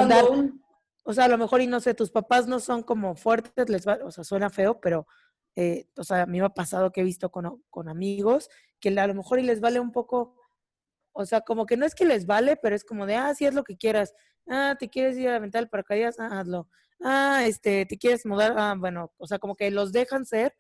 o 1.05 1.13
sea, 1.13 1.25
a 1.25 1.29
lo 1.29 1.39
mejor 1.39 1.61
y 1.61 1.67
no 1.67 1.81
sé, 1.81 1.95
tus 1.95 2.11
papás 2.11 2.47
no 2.47 2.61
son 2.61 2.83
como 2.83 3.17
fuertes, 3.17 3.69
les 3.69 3.87
va, 3.87 3.99
o 4.05 4.13
sea, 4.13 4.23
suena 4.23 4.51
feo, 4.51 4.81
pero, 4.81 5.07
eh, 5.57 5.89
o 5.97 6.05
sea, 6.05 6.23
a 6.23 6.27
mí 6.27 6.39
me 6.39 6.47
ha 6.47 6.51
pasado 6.51 6.93
que 6.93 7.01
he 7.01 7.05
visto 7.05 7.31
con, 7.31 7.63
con 7.71 7.89
amigos 7.89 8.49
que 8.83 8.89
a 8.99 9.07
lo 9.07 9.15
mejor 9.15 9.39
y 9.39 9.43
les 9.43 9.61
vale 9.61 9.81
un 9.81 9.93
poco, 9.93 10.35
o 11.13 11.25
sea, 11.25 11.41
como 11.43 11.67
que 11.67 11.77
no 11.77 11.87
es 11.87 11.95
que 11.95 12.05
les 12.05 12.27
vale, 12.27 12.57
pero 12.57 12.75
es 12.75 12.85
como 12.85 13.07
de, 13.07 13.17
ah, 13.17 13.35
sí 13.35 13.45
es 13.47 13.55
lo 13.55 13.65
que 13.65 13.77
quieras. 13.77 14.15
Ah, 14.49 14.77
¿te 14.79 14.89
quieres 14.89 15.17
ir 15.17 15.29
a 15.29 15.33
la 15.33 15.39
venta 15.39 15.59
del 15.59 15.69
paracaídas? 15.69 16.19
Ah, 16.19 16.41
hazlo. 16.41 16.69
Ah, 17.01 17.45
este, 17.47 17.87
¿te 17.87 17.99
quieres 17.99 18.25
mudar? 18.27 18.55
Ah, 18.57 18.75
bueno, 18.79 19.13
o 19.19 19.27
sea, 19.27 19.39
como 19.39 19.55
que 19.57 19.71
los 19.71 19.93
dejan 19.93 20.25
ser 20.25 20.55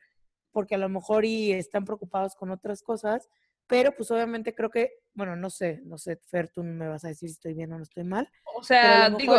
porque 0.52 0.74
a 0.74 0.78
lo 0.78 0.88
mejor 0.88 1.24
y 1.24 1.52
están 1.52 1.84
preocupados 1.84 2.34
con 2.36 2.50
otras 2.50 2.82
cosas, 2.82 3.28
pero 3.66 3.94
pues 3.96 4.10
obviamente 4.10 4.54
creo 4.54 4.70
que, 4.70 4.92
bueno, 5.14 5.34
no 5.34 5.50
sé, 5.50 5.80
no 5.84 5.98
sé, 5.98 6.20
Fer, 6.28 6.50
tú 6.50 6.62
me 6.62 6.88
vas 6.88 7.04
a 7.04 7.08
decir 7.08 7.28
si 7.30 7.34
estoy 7.34 7.54
bien 7.54 7.72
o 7.72 7.78
no 7.78 7.82
estoy 7.82 8.04
mal. 8.04 8.30
O 8.54 8.62
sea, 8.62 9.08
digo, 9.10 9.34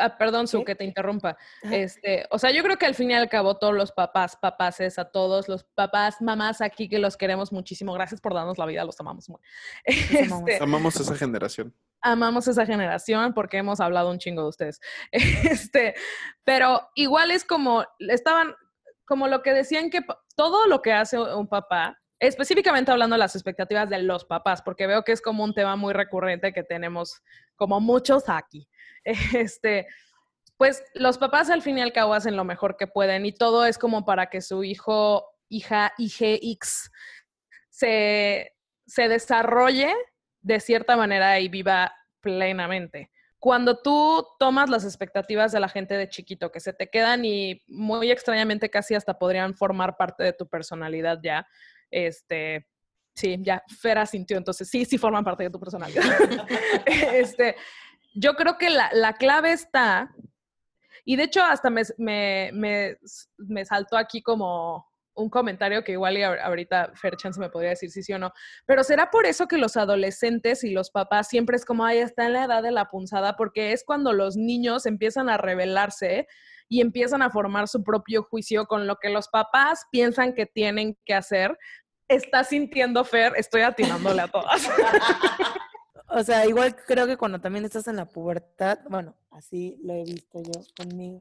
Ah, 0.00 0.16
perdón, 0.16 0.48
Su, 0.48 0.64
que 0.64 0.74
te 0.74 0.84
interrumpa. 0.84 1.36
Este, 1.62 2.26
o 2.30 2.38
sea, 2.38 2.50
yo 2.50 2.62
creo 2.62 2.76
que 2.76 2.86
al 2.86 2.94
fin 2.94 3.10
y 3.10 3.14
al 3.14 3.28
cabo 3.28 3.56
todos 3.56 3.74
los 3.74 3.92
papás, 3.92 4.36
papaces, 4.36 4.98
a 4.98 5.04
todos 5.04 5.48
los 5.48 5.64
papás, 5.64 6.20
mamás 6.20 6.60
aquí 6.60 6.88
que 6.88 6.98
los 6.98 7.16
queremos 7.16 7.52
muchísimo. 7.52 7.92
Gracias 7.92 8.20
por 8.20 8.34
darnos 8.34 8.58
la 8.58 8.66
vida, 8.66 8.84
los 8.84 8.98
amamos. 9.00 9.30
Este, 9.84 10.58
amamos 10.60 10.96
esa 10.96 11.14
generación. 11.14 11.74
Amamos 12.02 12.48
esa 12.48 12.64
generación 12.64 13.34
porque 13.34 13.58
hemos 13.58 13.80
hablado 13.80 14.10
un 14.10 14.18
chingo 14.18 14.42
de 14.42 14.48
ustedes. 14.48 14.80
Este, 15.12 15.94
pero 16.44 16.88
igual 16.94 17.30
es 17.30 17.44
como, 17.44 17.84
estaban, 17.98 18.54
como 19.04 19.28
lo 19.28 19.42
que 19.42 19.52
decían 19.52 19.90
que 19.90 20.00
todo 20.36 20.66
lo 20.66 20.82
que 20.82 20.92
hace 20.92 21.18
un 21.18 21.48
papá 21.48 22.00
específicamente 22.20 22.92
hablando 22.92 23.14
de 23.14 23.18
las 23.20 23.34
expectativas 23.34 23.88
de 23.88 24.02
los 24.02 24.26
papás, 24.26 24.62
porque 24.62 24.86
veo 24.86 25.02
que 25.02 25.12
es 25.12 25.22
como 25.22 25.42
un 25.42 25.54
tema 25.54 25.74
muy 25.74 25.94
recurrente 25.94 26.52
que 26.52 26.62
tenemos 26.62 27.22
como 27.56 27.80
muchos 27.80 28.28
aquí. 28.28 28.68
Este, 29.34 29.86
pues 30.58 30.84
los 30.92 31.16
papás 31.16 31.48
al 31.48 31.62
fin 31.62 31.78
y 31.78 31.80
al 31.80 31.94
cabo 31.94 32.12
hacen 32.12 32.36
lo 32.36 32.44
mejor 32.44 32.76
que 32.76 32.86
pueden 32.86 33.24
y 33.24 33.32
todo 33.32 33.64
es 33.64 33.78
como 33.78 34.04
para 34.04 34.26
que 34.26 34.42
su 34.42 34.62
hijo, 34.62 35.24
hija, 35.48 35.94
IGX 35.96 36.90
se, 37.70 38.54
se 38.86 39.08
desarrolle 39.08 39.94
de 40.42 40.60
cierta 40.60 40.98
manera 40.98 41.40
y 41.40 41.48
viva 41.48 41.94
plenamente. 42.20 43.10
Cuando 43.38 43.80
tú 43.80 44.26
tomas 44.38 44.68
las 44.68 44.84
expectativas 44.84 45.50
de 45.50 45.60
la 45.60 45.70
gente 45.70 45.94
de 45.94 46.10
chiquito 46.10 46.52
que 46.52 46.60
se 46.60 46.74
te 46.74 46.90
quedan 46.90 47.24
y 47.24 47.62
muy 47.66 48.10
extrañamente 48.10 48.68
casi 48.68 48.94
hasta 48.94 49.18
podrían 49.18 49.54
formar 49.54 49.96
parte 49.96 50.22
de 50.24 50.34
tu 50.34 50.46
personalidad 50.46 51.20
ya, 51.22 51.46
este, 51.90 52.66
sí, 53.14 53.36
ya 53.40 53.62
Fera 53.80 54.06
sintió, 54.06 54.36
entonces 54.36 54.68
sí, 54.68 54.84
sí 54.84 54.98
forman 54.98 55.24
parte 55.24 55.44
de 55.44 55.50
tu 55.50 55.60
personalidad. 55.60 56.02
este, 56.86 57.56
yo 58.14 58.34
creo 58.34 58.58
que 58.58 58.70
la, 58.70 58.90
la, 58.92 59.14
clave 59.14 59.52
está, 59.52 60.14
y 61.04 61.16
de 61.16 61.24
hecho 61.24 61.42
hasta 61.42 61.70
me, 61.70 61.82
me, 61.98 62.50
me, 62.52 62.98
me, 63.38 63.64
saltó 63.64 63.96
aquí 63.96 64.22
como 64.22 64.88
un 65.14 65.28
comentario 65.28 65.84
que 65.84 65.92
igual 65.92 66.16
y 66.16 66.22
ahorita 66.22 66.92
Fer 66.94 67.16
Chance 67.16 67.40
me 67.40 67.50
podría 67.50 67.70
decir 67.70 67.90
si 67.90 68.02
sí 68.02 68.12
o 68.12 68.18
no, 68.18 68.32
pero 68.64 68.82
será 68.84 69.10
por 69.10 69.26
eso 69.26 69.46
que 69.46 69.58
los 69.58 69.76
adolescentes 69.76 70.64
y 70.64 70.70
los 70.70 70.90
papás 70.90 71.28
siempre 71.28 71.56
es 71.56 71.64
como, 71.64 71.84
ay, 71.84 71.98
está 71.98 72.26
en 72.26 72.32
la 72.32 72.44
edad 72.44 72.62
de 72.62 72.70
la 72.70 72.88
punzada, 72.88 73.36
porque 73.36 73.72
es 73.72 73.84
cuando 73.84 74.12
los 74.12 74.36
niños 74.36 74.86
empiezan 74.86 75.28
a 75.28 75.36
rebelarse 75.36 76.26
y 76.70 76.80
empiezan 76.80 77.20
a 77.20 77.30
formar 77.30 77.66
su 77.66 77.82
propio 77.82 78.22
juicio 78.22 78.64
con 78.66 78.86
lo 78.86 78.96
que 78.96 79.10
los 79.10 79.28
papás 79.28 79.86
piensan 79.90 80.34
que 80.34 80.46
tienen 80.46 80.96
que 81.04 81.14
hacer. 81.14 81.58
Está 82.06 82.44
sintiendo 82.44 83.04
Fer, 83.04 83.32
estoy 83.36 83.62
atinándole 83.62 84.22
a 84.22 84.28
todas. 84.28 84.62
o 86.06 86.22
sea, 86.22 86.46
igual 86.46 86.76
creo 86.86 87.08
que 87.08 87.16
cuando 87.16 87.40
también 87.40 87.64
estás 87.64 87.88
en 87.88 87.96
la 87.96 88.06
pubertad, 88.06 88.78
bueno, 88.88 89.16
así 89.32 89.80
lo 89.82 89.94
he 89.94 90.04
visto 90.04 90.40
yo 90.40 90.62
conmigo, 90.76 91.20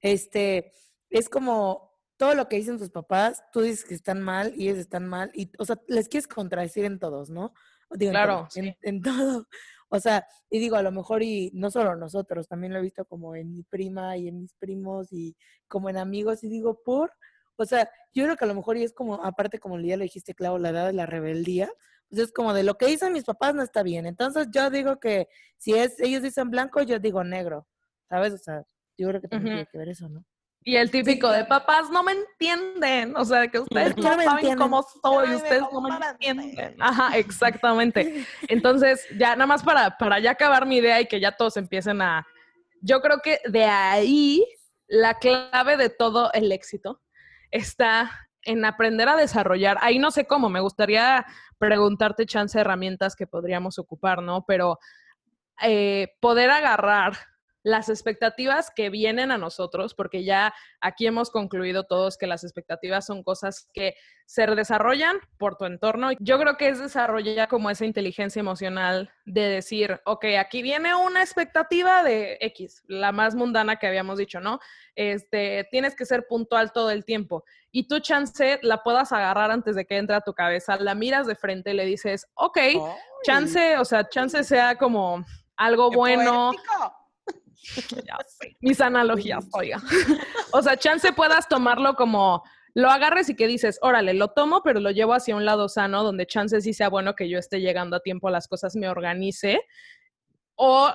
este, 0.00 0.72
es 1.10 1.28
como 1.28 1.92
todo 2.16 2.34
lo 2.34 2.48
que 2.48 2.56
dicen 2.56 2.78
tus 2.78 2.90
papás, 2.90 3.44
tú 3.52 3.60
dices 3.60 3.84
que 3.84 3.94
están 3.94 4.20
mal 4.20 4.52
y 4.56 4.68
ellos 4.68 4.78
están 4.78 5.06
mal, 5.06 5.30
y, 5.32 5.52
o 5.58 5.64
sea, 5.64 5.80
les 5.86 6.08
quieres 6.08 6.26
contradecir 6.26 6.84
en 6.84 6.98
todos, 6.98 7.30
¿no? 7.30 7.54
claro, 7.98 8.48
en, 8.54 9.02
todo. 9.02 9.46
O 9.94 10.00
sea, 10.00 10.26
y 10.48 10.58
digo, 10.58 10.76
a 10.76 10.82
lo 10.82 10.90
mejor, 10.90 11.22
y 11.22 11.50
no 11.52 11.70
solo 11.70 11.94
nosotros, 11.96 12.48
también 12.48 12.72
lo 12.72 12.78
he 12.78 12.82
visto 12.82 13.04
como 13.04 13.36
en 13.36 13.52
mi 13.52 13.62
prima 13.62 14.16
y 14.16 14.26
en 14.26 14.40
mis 14.40 14.54
primos 14.54 15.12
y 15.12 15.36
como 15.68 15.90
en 15.90 15.98
amigos, 15.98 16.42
y 16.44 16.48
digo, 16.48 16.80
por, 16.82 17.12
o 17.56 17.66
sea, 17.66 17.90
yo 18.14 18.24
creo 18.24 18.36
que 18.38 18.44
a 18.46 18.48
lo 18.48 18.54
mejor 18.54 18.78
y 18.78 18.84
es 18.84 18.94
como, 18.94 19.16
aparte 19.22 19.58
como 19.58 19.78
ya 19.78 19.98
lo 19.98 20.02
dijiste, 20.02 20.34
claro, 20.34 20.56
la 20.56 20.70
edad 20.70 20.86
de 20.86 20.94
la 20.94 21.04
rebeldía, 21.04 21.70
pues 22.08 22.22
es 22.22 22.32
como 22.32 22.54
de 22.54 22.62
lo 22.62 22.78
que 22.78 22.86
dicen 22.86 23.12
mis 23.12 23.24
papás 23.24 23.54
no 23.54 23.62
está 23.62 23.82
bien. 23.82 24.06
Entonces 24.06 24.48
yo 24.50 24.70
digo 24.70 24.98
que 24.98 25.28
si 25.58 25.74
es 25.74 26.00
ellos 26.00 26.22
dicen 26.22 26.48
blanco, 26.50 26.80
yo 26.80 26.98
digo 26.98 27.22
negro, 27.22 27.68
¿sabes? 28.08 28.32
O 28.32 28.38
sea, 28.38 28.64
yo 28.96 29.08
creo 29.08 29.20
que 29.20 29.28
también 29.28 29.56
tiene 29.56 29.68
que 29.70 29.78
ver 29.78 29.90
eso, 29.90 30.08
¿no? 30.08 30.24
Y 30.64 30.76
el 30.76 30.90
típico 30.90 31.28
de 31.30 31.44
papás 31.44 31.90
no 31.90 32.02
me 32.02 32.12
entienden, 32.12 33.16
o 33.16 33.24
sea, 33.24 33.48
que 33.48 33.58
ustedes 33.58 33.96
no 33.96 34.02
saben 34.02 34.56
cómo 34.56 34.82
soy, 35.02 35.34
ustedes 35.34 35.62
no 35.72 35.80
me 35.80 36.06
entienden. 36.06 36.76
Ajá, 36.80 37.16
exactamente. 37.18 38.24
Entonces, 38.48 39.04
ya 39.18 39.34
nada 39.34 39.46
más 39.46 39.62
para, 39.62 39.96
para 39.98 40.20
ya 40.20 40.32
acabar 40.32 40.66
mi 40.66 40.76
idea 40.76 41.00
y 41.00 41.06
que 41.06 41.20
ya 41.20 41.32
todos 41.32 41.56
empiecen 41.56 42.00
a... 42.00 42.26
Yo 42.80 43.00
creo 43.00 43.18
que 43.20 43.40
de 43.46 43.64
ahí 43.64 44.44
la 44.86 45.14
clave 45.14 45.76
de 45.76 45.88
todo 45.88 46.32
el 46.32 46.52
éxito 46.52 47.00
está 47.50 48.10
en 48.42 48.64
aprender 48.64 49.08
a 49.08 49.16
desarrollar. 49.16 49.78
Ahí 49.80 49.98
no 49.98 50.10
sé 50.10 50.26
cómo, 50.26 50.48
me 50.48 50.60
gustaría 50.60 51.26
preguntarte 51.58 52.26
chance 52.26 52.58
de 52.58 52.62
herramientas 52.62 53.16
que 53.16 53.26
podríamos 53.26 53.78
ocupar, 53.78 54.22
¿no? 54.22 54.44
Pero 54.46 54.78
eh, 55.62 56.08
poder 56.20 56.50
agarrar 56.50 57.14
las 57.62 57.88
expectativas 57.88 58.70
que 58.70 58.90
vienen 58.90 59.30
a 59.30 59.38
nosotros, 59.38 59.94
porque 59.94 60.24
ya 60.24 60.54
aquí 60.80 61.06
hemos 61.06 61.30
concluido 61.30 61.84
todos 61.84 62.18
que 62.18 62.26
las 62.26 62.44
expectativas 62.44 63.06
son 63.06 63.22
cosas 63.22 63.68
que 63.72 63.94
se 64.26 64.46
desarrollan 64.46 65.18
por 65.38 65.56
tu 65.56 65.66
entorno. 65.66 66.10
Yo 66.18 66.38
creo 66.38 66.56
que 66.56 66.68
es 66.68 66.78
desarrollar 66.78 67.48
como 67.48 67.70
esa 67.70 67.84
inteligencia 67.84 68.40
emocional 68.40 69.10
de 69.24 69.42
decir, 69.42 70.00
ok, 70.04 70.24
aquí 70.38 70.62
viene 70.62 70.94
una 70.94 71.22
expectativa 71.22 72.02
de 72.02 72.38
X, 72.40 72.82
la 72.86 73.12
más 73.12 73.34
mundana 73.34 73.76
que 73.76 73.86
habíamos 73.86 74.18
dicho, 74.18 74.40
¿no? 74.40 74.58
Este, 74.94 75.68
tienes 75.70 75.94
que 75.94 76.06
ser 76.06 76.26
puntual 76.26 76.72
todo 76.72 76.90
el 76.90 77.04
tiempo. 77.04 77.44
Y 77.70 77.88
tu 77.88 78.00
chance 78.00 78.58
la 78.62 78.82
puedas 78.82 79.12
agarrar 79.12 79.50
antes 79.50 79.76
de 79.76 79.84
que 79.84 79.96
entre 79.96 80.16
a 80.16 80.20
tu 80.20 80.34
cabeza, 80.34 80.76
la 80.76 80.94
miras 80.94 81.26
de 81.26 81.36
frente 81.36 81.70
y 81.70 81.74
le 81.74 81.84
dices, 81.84 82.26
ok, 82.34 82.58
chance, 83.24 83.78
o 83.78 83.84
sea, 83.84 84.08
chance 84.08 84.42
sea 84.44 84.76
como 84.76 85.24
algo 85.56 85.90
bueno. 85.90 86.52
Mis 88.60 88.80
analogías, 88.80 89.48
oiga. 89.52 89.80
o 90.52 90.62
sea, 90.62 90.76
chance 90.76 91.12
puedas 91.12 91.48
tomarlo 91.48 91.94
como 91.94 92.42
lo 92.74 92.88
agarres 92.88 93.28
y 93.28 93.36
que 93.36 93.46
dices, 93.46 93.78
órale, 93.82 94.14
lo 94.14 94.28
tomo, 94.28 94.62
pero 94.62 94.80
lo 94.80 94.90
llevo 94.90 95.12
hacia 95.14 95.36
un 95.36 95.44
lado 95.44 95.68
sano, 95.68 96.02
donde 96.02 96.26
chance 96.26 96.60
sí 96.60 96.72
sea 96.72 96.88
bueno 96.88 97.14
que 97.14 97.28
yo 97.28 97.38
esté 97.38 97.60
llegando 97.60 97.96
a 97.96 98.00
tiempo 98.00 98.28
a 98.28 98.30
las 98.30 98.48
cosas, 98.48 98.76
me 98.76 98.88
organice. 98.88 99.60
O, 100.54 100.90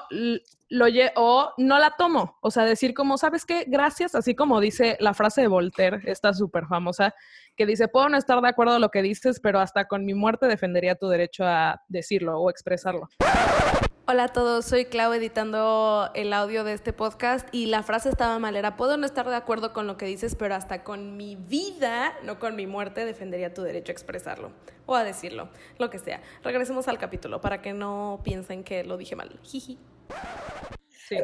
lo 0.70 0.86
o 1.16 1.54
no 1.58 1.80
la 1.80 1.96
tomo. 1.98 2.38
O 2.42 2.52
sea, 2.52 2.64
decir 2.64 2.94
como, 2.94 3.18
¿sabes 3.18 3.46
qué? 3.46 3.66
Gracias, 3.68 4.16
así 4.16 4.36
como 4.36 4.60
dice 4.60 4.98
la 5.00 5.14
frase 5.14 5.42
de 5.42 5.48
Voltaire, 5.48 6.00
esta 6.06 6.34
súper 6.34 6.66
famosa, 6.68 7.14
que 7.56 7.66
dice, 7.66 7.88
puedo 7.88 8.10
no 8.10 8.18
estar 8.18 8.42
de 8.42 8.50
acuerdo 8.50 8.74
con 8.74 8.82
lo 8.82 8.90
que 8.90 9.02
dices, 9.02 9.40
pero 9.40 9.60
hasta 9.60 9.88
con 9.88 10.06
mi 10.06 10.14
muerte 10.14 10.48
defendería 10.48 10.96
tu 10.96 11.08
derecho 11.08 11.44
a 11.46 11.82
decirlo 11.90 12.40
o 12.40 12.50
expresarlo. 12.50 13.10
Hola 14.10 14.24
a 14.24 14.28
todos, 14.30 14.64
soy 14.64 14.86
Clau 14.86 15.12
editando 15.12 16.10
el 16.14 16.32
audio 16.32 16.64
de 16.64 16.72
este 16.72 16.94
podcast 16.94 17.46
y 17.52 17.66
la 17.66 17.84
frase 17.84 18.08
estaba 18.08 18.40
mal, 18.40 18.56
era 18.56 18.78
puedo 18.78 18.96
no 18.96 19.06
estar 19.06 19.28
de 19.28 19.36
acuerdo 19.36 19.74
con 19.74 19.86
lo 19.86 19.98
que 19.98 20.06
dices, 20.06 20.34
pero 20.36 20.56
hasta 20.56 20.86
con 20.86 21.18
mi 21.18 21.36
vida, 21.36 22.18
no 22.24 22.40
con 22.40 22.56
mi 22.56 22.68
muerte, 22.68 23.04
defendería 23.04 23.54
tu 23.54 23.64
derecho 23.64 23.92
a 23.92 23.96
expresarlo 23.96 24.54
o 24.86 24.96
a 24.96 25.04
decirlo, 25.04 25.50
lo 25.78 25.90
que 25.90 26.00
sea. 26.00 26.22
Regresemos 26.42 26.88
al 26.88 26.98
capítulo 26.98 27.42
para 27.42 27.62
que 27.62 27.74
no 27.74 28.22
piensen 28.24 28.64
que 28.64 28.86
lo 28.86 28.96
dije 28.96 29.18
mal. 29.18 29.38
Jiji. 29.44 29.78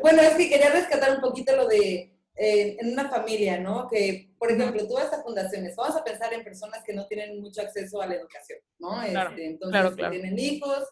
Bueno, 0.01 0.21
es 0.21 0.35
que 0.35 0.49
quería 0.49 0.69
rescatar 0.71 1.15
un 1.15 1.21
poquito 1.21 1.55
lo 1.55 1.69
de 1.69 2.13
eh, 2.35 2.77
en 2.81 2.91
una 2.91 3.07
familia, 3.07 3.59
¿no? 3.59 3.87
Que, 3.87 4.33
por 4.37 4.51
ejemplo, 4.51 4.85
tú 4.85 4.95
vas 4.95 5.13
a 5.13 5.23
fundaciones, 5.23 5.73
vamos 5.77 5.95
a 5.95 6.03
pensar 6.03 6.33
en 6.33 6.43
personas 6.43 6.83
que 6.83 6.91
no 6.91 7.07
tienen 7.07 7.39
mucho 7.39 7.61
acceso 7.61 8.01
a 8.01 8.07
la 8.07 8.15
educación, 8.15 8.59
¿no? 8.77 9.01
Este, 9.01 9.45
entonces, 9.45 9.95
tienen 9.95 10.37
hijos 10.37 10.83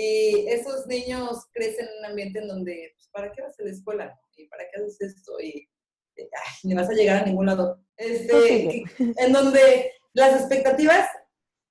y 0.00 0.46
esos 0.46 0.86
niños 0.86 1.46
crecen 1.50 1.88
en 1.88 1.98
un 1.98 2.04
ambiente 2.04 2.38
en 2.38 2.46
donde, 2.46 2.92
pues, 2.94 3.08
¿para 3.10 3.32
qué 3.32 3.42
vas 3.42 3.58
a 3.58 3.64
la 3.64 3.70
escuela? 3.70 4.20
¿Y 4.36 4.46
para 4.46 4.62
qué 4.62 4.80
haces 4.80 5.00
esto? 5.00 5.40
Y 5.40 5.68
ay, 6.16 6.54
ni 6.62 6.74
vas 6.74 6.88
a 6.88 6.92
llegar 6.92 7.20
a 7.20 7.26
ningún 7.26 7.46
lado. 7.46 7.82
Este, 7.96 8.84
en 8.98 9.32
donde 9.32 9.90
las 10.12 10.40
expectativas 10.40 11.08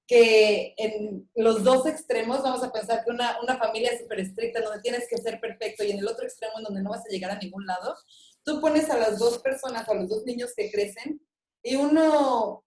que 0.07 0.73
en 0.75 1.29
los 1.35 1.63
dos 1.63 1.85
extremos, 1.85 2.43
vamos 2.43 2.61
a 2.65 2.71
pensar 2.73 3.05
que 3.05 3.11
una, 3.11 3.41
una 3.41 3.57
familia 3.57 3.97
súper 3.97 4.19
estricta, 4.19 4.59
donde 4.59 4.81
tienes 4.81 5.07
que 5.09 5.17
ser 5.19 5.39
perfecto, 5.39 5.85
y 5.85 5.91
en 5.91 5.99
el 5.99 6.07
otro 6.09 6.25
extremo, 6.25 6.57
en 6.57 6.65
donde 6.65 6.81
no 6.81 6.89
vas 6.89 7.05
a 7.05 7.09
llegar 7.09 7.31
a 7.31 7.39
ningún 7.39 7.65
lado, 7.65 7.95
tú 8.43 8.59
pones 8.59 8.89
a 8.89 8.97
las 8.97 9.19
dos 9.19 9.39
personas, 9.39 9.87
a 9.87 9.93
los 9.93 10.09
dos 10.09 10.25
niños 10.25 10.51
que 10.53 10.69
crecen, 10.69 11.21
y 11.63 11.77
uno 11.77 12.65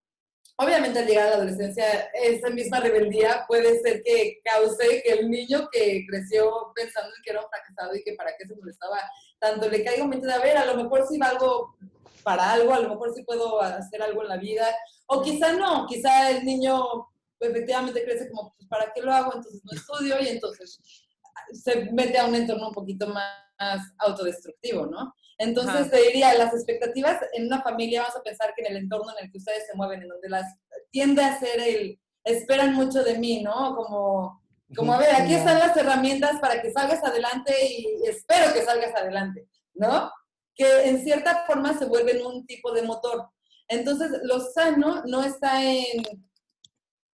Obviamente 0.63 0.99
al 0.99 1.07
llegar 1.07 1.27
a 1.27 1.31
la 1.31 1.37
adolescencia, 1.37 2.11
esa 2.13 2.51
misma 2.51 2.81
rebeldía 2.81 3.47
puede 3.49 3.81
ser 3.81 4.03
que 4.03 4.41
cause 4.45 5.03
que 5.03 5.11
el 5.11 5.31
niño 5.31 5.67
que 5.73 6.05
creció 6.07 6.71
pensando 6.75 7.11
que 7.25 7.31
era 7.31 7.41
un 7.41 7.49
fracasado 7.49 7.97
y 7.97 8.03
que 8.03 8.13
para 8.13 8.33
qué 8.37 8.47
se 8.47 8.55
molestaba 8.55 8.99
tanto, 9.39 9.71
le 9.71 9.83
caiga 9.83 10.05
un 10.05 10.11
mente 10.11 10.31
a 10.31 10.39
ver, 10.39 10.59
a 10.59 10.67
lo 10.67 10.83
mejor 10.83 11.07
sí 11.09 11.17
valgo 11.17 11.75
para 12.23 12.53
algo, 12.53 12.75
a 12.75 12.81
lo 12.81 12.91
mejor 12.91 13.15
sí 13.15 13.23
puedo 13.23 13.63
hacer 13.63 14.03
algo 14.03 14.21
en 14.21 14.29
la 14.29 14.37
vida, 14.37 14.67
o 15.07 15.23
quizá 15.23 15.55
no, 15.55 15.87
quizá 15.87 16.31
el 16.31 16.45
niño 16.45 17.09
efectivamente 17.41 18.05
crece 18.05 18.29
como, 18.29 18.55
pues, 18.55 18.69
¿para 18.69 18.93
qué 18.93 19.01
lo 19.01 19.15
hago? 19.15 19.35
Entonces 19.35 19.63
no 19.65 19.73
estudio 19.73 20.21
y 20.21 20.29
entonces 20.29 20.79
se 21.55 21.91
mete 21.91 22.19
a 22.19 22.27
un 22.27 22.35
entorno 22.35 22.69
un 22.69 22.75
poquito 22.75 23.07
más 23.07 23.81
autodestructivo, 23.97 24.85
¿no? 24.85 25.15
Entonces 25.41 25.91
te 25.91 26.03
diría, 26.03 26.35
las 26.35 26.53
expectativas 26.53 27.19
en 27.33 27.47
una 27.47 27.63
familia, 27.63 28.03
vamos 28.03 28.17
a 28.17 28.23
pensar 28.23 28.53
que 28.55 28.63
en 28.63 28.73
el 28.73 28.83
entorno 28.83 29.11
en 29.17 29.25
el 29.25 29.33
que 29.33 29.39
ustedes 29.39 29.67
se 29.67 29.75
mueven, 29.75 30.03
en 30.03 30.09
donde 30.09 30.29
las 30.29 30.45
tiende 30.91 31.25
a 31.25 31.41
ser 31.41 31.59
el, 31.59 31.99
esperan 32.25 32.75
mucho 32.75 33.03
de 33.03 33.19
mí, 33.19 33.43
¿no? 33.43 33.75
Como, 33.75 34.43
como 34.77 34.93
a 34.93 34.99
ver, 34.99 35.15
aquí 35.15 35.33
están 35.33 35.59
las 35.59 35.75
herramientas 35.79 36.39
para 36.41 36.61
que 36.61 36.71
salgas 36.71 37.03
adelante 37.03 37.55
y 37.71 38.07
espero 38.07 38.53
que 38.53 38.63
salgas 38.63 38.95
adelante, 38.95 39.49
¿no? 39.73 40.13
Que 40.55 40.91
en 40.91 41.03
cierta 41.03 41.47
forma 41.47 41.79
se 41.79 41.87
vuelven 41.87 42.25
un 42.27 42.45
tipo 42.45 42.73
de 42.73 42.83
motor. 42.83 43.31
Entonces, 43.67 44.11
lo 44.25 44.41
sano 44.41 45.05
no 45.07 45.25
está 45.25 45.65
en 45.65 46.03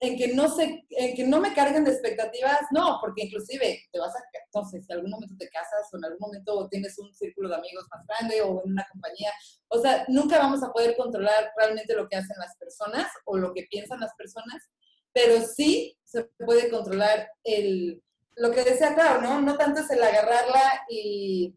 en 0.03 0.17
que 0.17 0.27
no 0.35 0.53
se, 0.53 0.85
en 0.89 1.15
que 1.15 1.25
no 1.25 1.39
me 1.39 1.53
carguen 1.53 1.85
de 1.85 1.91
expectativas, 1.91 2.59
no, 2.71 2.97
porque 2.99 3.23
inclusive 3.23 3.85
te 3.89 3.99
vas 3.99 4.13
a, 4.13 4.19
entonces, 4.45 4.85
si 4.85 4.91
algún 4.91 5.09
momento 5.09 5.33
te 5.39 5.47
casas 5.47 5.87
o 5.93 5.97
en 5.97 6.03
algún 6.03 6.19
momento 6.19 6.67
tienes 6.67 6.99
un 6.99 7.13
círculo 7.13 7.47
de 7.47 7.55
amigos 7.55 7.85
más 7.89 8.05
grande 8.05 8.41
o 8.41 8.61
en 8.65 8.73
una 8.73 8.85
compañía, 8.91 9.31
o 9.69 9.79
sea, 9.79 10.03
nunca 10.09 10.39
vamos 10.39 10.61
a 10.61 10.73
poder 10.73 10.97
controlar 10.97 11.51
realmente 11.55 11.95
lo 11.95 12.09
que 12.09 12.17
hacen 12.17 12.35
las 12.37 12.53
personas 12.57 13.07
o 13.23 13.37
lo 13.37 13.53
que 13.53 13.65
piensan 13.71 14.01
las 14.01 14.13
personas, 14.15 14.69
pero 15.13 15.39
sí 15.39 15.97
se 16.03 16.25
puede 16.45 16.69
controlar 16.69 17.29
el, 17.45 18.03
lo 18.35 18.51
que 18.51 18.65
decía 18.65 18.95
Clau, 18.95 19.21
¿no? 19.21 19.39
No 19.39 19.55
tanto 19.55 19.79
es 19.79 19.89
el 19.89 20.03
agarrarla 20.03 20.83
y, 20.89 21.55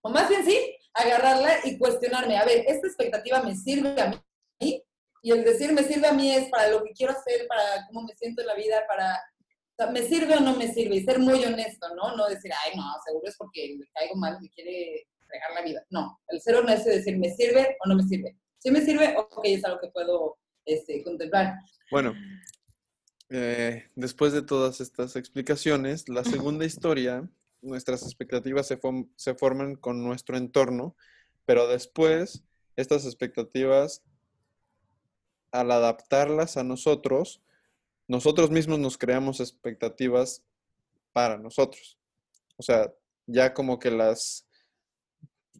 o 0.00 0.08
más 0.08 0.30
bien 0.30 0.42
sí, 0.42 0.74
agarrarla 0.94 1.58
y 1.64 1.76
cuestionarme, 1.76 2.38
a 2.38 2.46
ver, 2.46 2.64
¿esta 2.66 2.86
expectativa 2.86 3.42
me 3.42 3.54
sirve 3.54 4.00
a 4.00 4.22
mí? 4.58 4.82
Y 5.24 5.30
el 5.30 5.42
decir 5.42 5.72
me 5.72 5.82
sirve 5.82 6.06
a 6.06 6.12
mí 6.12 6.30
es 6.30 6.50
para 6.50 6.68
lo 6.68 6.84
que 6.84 6.92
quiero 6.92 7.14
hacer, 7.14 7.46
para 7.48 7.86
cómo 7.86 8.02
me 8.02 8.14
siento 8.14 8.42
en 8.42 8.46
la 8.46 8.54
vida, 8.54 8.84
para, 8.86 9.14
o 9.14 9.74
sea, 9.74 9.90
¿me 9.90 10.02
sirve 10.02 10.36
o 10.36 10.40
no 10.40 10.54
me 10.54 10.70
sirve? 10.70 10.96
Y 10.96 11.02
ser 11.02 11.18
muy 11.18 11.42
honesto, 11.42 11.86
¿no? 11.96 12.14
No 12.14 12.28
decir, 12.28 12.50
ay, 12.62 12.76
no, 12.76 12.84
seguro 13.06 13.26
es 13.26 13.36
porque 13.38 13.74
me 13.78 13.86
caigo 13.94 14.16
mal, 14.16 14.38
me 14.38 14.50
quiere 14.50 15.08
fregar 15.26 15.52
la 15.54 15.62
vida. 15.62 15.82
No, 15.88 16.20
el 16.28 16.42
ser 16.42 16.56
honesto 16.56 16.90
es 16.90 16.96
decir, 16.96 17.16
¿me 17.16 17.34
sirve 17.34 17.74
o 17.82 17.88
no 17.88 17.96
me 17.96 18.02
sirve? 18.02 18.36
Si 18.58 18.70
me 18.70 18.82
sirve, 18.82 19.16
ok, 19.16 19.40
es 19.44 19.64
algo 19.64 19.80
que 19.80 19.88
puedo 19.88 20.36
este, 20.66 21.02
contemplar. 21.02 21.54
Bueno, 21.90 22.12
eh, 23.30 23.88
después 23.94 24.34
de 24.34 24.42
todas 24.42 24.82
estas 24.82 25.16
explicaciones, 25.16 26.06
la 26.10 26.24
segunda 26.24 26.66
historia, 26.66 27.26
nuestras 27.62 28.02
expectativas 28.02 28.66
se, 28.66 28.78
se 29.16 29.34
forman 29.34 29.76
con 29.76 30.04
nuestro 30.04 30.36
entorno, 30.36 30.94
pero 31.46 31.66
después 31.66 32.44
estas 32.76 33.06
expectativas 33.06 34.02
al 35.54 35.70
adaptarlas 35.70 36.56
a 36.56 36.64
nosotros, 36.64 37.40
nosotros 38.08 38.50
mismos 38.50 38.80
nos 38.80 38.98
creamos 38.98 39.38
expectativas 39.38 40.42
para 41.12 41.38
nosotros. 41.38 41.96
O 42.56 42.62
sea, 42.64 42.92
ya 43.26 43.54
como 43.54 43.78
que 43.78 43.92
las, 43.92 44.48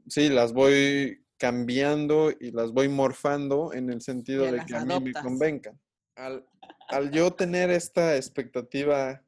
sí, 0.09 0.29
las 0.29 0.53
voy 0.53 1.25
cambiando 1.39 2.33
y 2.33 2.51
las 2.51 2.73
voy 2.73 2.89
morfando 2.89 3.73
en 3.73 3.89
el 3.89 4.01
sentido 4.01 4.51
de 4.51 4.65
que 4.67 4.75
a 4.75 4.85
mí 4.85 4.99
me 5.01 5.13
convengan. 5.13 5.81
Al, 6.17 6.45
al 6.89 7.13
yo 7.13 7.33
tener 7.33 7.71
esta 7.71 8.17
expectativa 8.17 9.25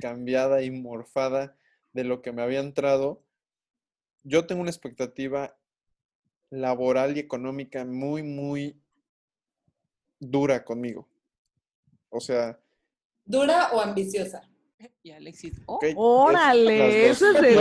cambiada 0.00 0.62
y 0.62 0.72
morfada 0.72 1.56
de 1.92 2.02
lo 2.02 2.22
que 2.22 2.32
me 2.32 2.42
había 2.42 2.58
entrado, 2.58 3.22
yo 4.24 4.46
tengo 4.46 4.62
una 4.62 4.70
expectativa 4.70 5.56
laboral 6.50 7.16
y 7.16 7.20
económica 7.20 7.84
muy, 7.84 8.24
muy 8.24 8.82
dura 10.18 10.64
conmigo. 10.64 11.08
O 12.10 12.20
sea. 12.20 12.58
¿Dura 13.24 13.70
o 13.72 13.80
ambiciosa? 13.80 14.48
Y 15.02 15.10
Alexis. 15.10 15.60
Oh, 15.66 15.80
¡Órale! 15.96 17.10
Eso 17.10 17.30
es 17.32 17.42
de. 17.42 17.54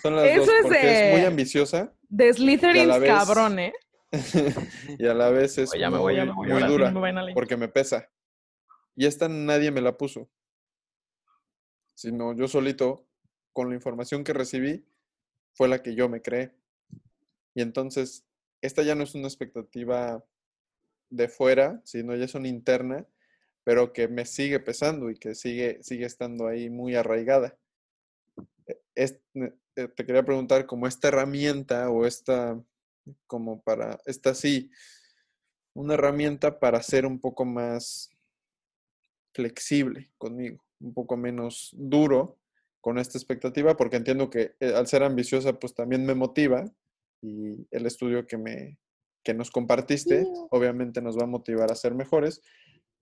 Son 0.00 0.16
las 0.16 0.36
dos, 0.36 0.48
porque 0.62 1.10
es 1.10 1.18
muy 1.18 1.26
ambiciosa. 1.26 1.92
De 2.08 2.32
Slytherin 2.32 2.88
cabrón, 3.04 3.58
¿eh? 3.58 3.72
y 4.98 5.06
a 5.06 5.14
la 5.14 5.30
vez 5.30 5.56
es 5.56 5.70
muy, 5.74 6.62
dura 6.64 6.92
porque 7.34 7.56
me 7.56 7.68
pesa. 7.68 8.10
Y 8.94 9.06
esta 9.06 9.28
nadie 9.28 9.70
me 9.70 9.80
la 9.80 9.96
puso. 9.96 10.30
sino 11.94 12.34
yo 12.34 12.46
solito, 12.46 13.06
con 13.52 13.70
la 13.70 13.74
información 13.74 14.22
que 14.22 14.34
recibí, 14.34 14.86
fue 15.54 15.68
la 15.68 15.82
que 15.82 15.94
yo 15.94 16.08
me 16.08 16.20
creé. 16.20 16.54
Y 17.54 17.62
entonces, 17.62 18.26
esta 18.60 18.82
ya 18.82 18.94
no 18.94 19.04
es 19.04 19.14
una 19.14 19.28
expectativa 19.28 20.24
de 21.12 21.28
fuera, 21.28 21.80
sino 21.84 22.16
ya 22.16 22.24
es 22.24 22.34
una 22.34 22.48
interna, 22.48 23.06
pero 23.64 23.92
que 23.92 24.08
me 24.08 24.24
sigue 24.24 24.58
pesando 24.60 25.10
y 25.10 25.16
que 25.16 25.34
sigue, 25.34 25.78
sigue 25.82 26.06
estando 26.06 26.48
ahí 26.48 26.70
muy 26.70 26.94
arraigada. 26.96 27.56
E, 28.96 29.20
eh, 29.34 29.88
te 29.88 30.06
quería 30.06 30.24
preguntar, 30.24 30.66
como 30.66 30.86
esta 30.86 31.08
herramienta 31.08 31.90
o 31.90 32.06
esta, 32.06 32.60
como 33.26 33.62
para, 33.62 34.00
esta 34.06 34.34
sí, 34.34 34.70
una 35.74 35.94
herramienta 35.94 36.58
para 36.58 36.82
ser 36.82 37.06
un 37.06 37.20
poco 37.20 37.44
más 37.44 38.10
flexible 39.34 40.10
conmigo, 40.18 40.64
un 40.80 40.94
poco 40.94 41.16
menos 41.16 41.70
duro 41.76 42.38
con 42.80 42.98
esta 42.98 43.18
expectativa, 43.18 43.76
porque 43.76 43.96
entiendo 43.96 44.30
que 44.30 44.56
eh, 44.60 44.74
al 44.74 44.86
ser 44.86 45.02
ambiciosa, 45.02 45.58
pues 45.58 45.74
también 45.74 46.04
me 46.04 46.14
motiva 46.14 46.64
y 47.22 47.66
el 47.70 47.86
estudio 47.86 48.26
que, 48.26 48.36
me, 48.36 48.78
que 49.22 49.34
nos 49.34 49.50
compartiste, 49.50 50.26
obviamente 50.50 51.00
nos 51.00 51.16
va 51.16 51.24
a 51.24 51.26
motivar 51.26 51.70
a 51.70 51.76
ser 51.76 51.94
mejores, 51.94 52.42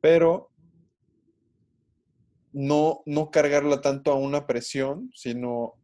pero 0.00 0.50
no, 2.52 3.02
no 3.06 3.30
cargarla 3.30 3.80
tanto 3.80 4.12
a 4.12 4.16
una 4.16 4.46
presión, 4.46 5.10
sino 5.14 5.74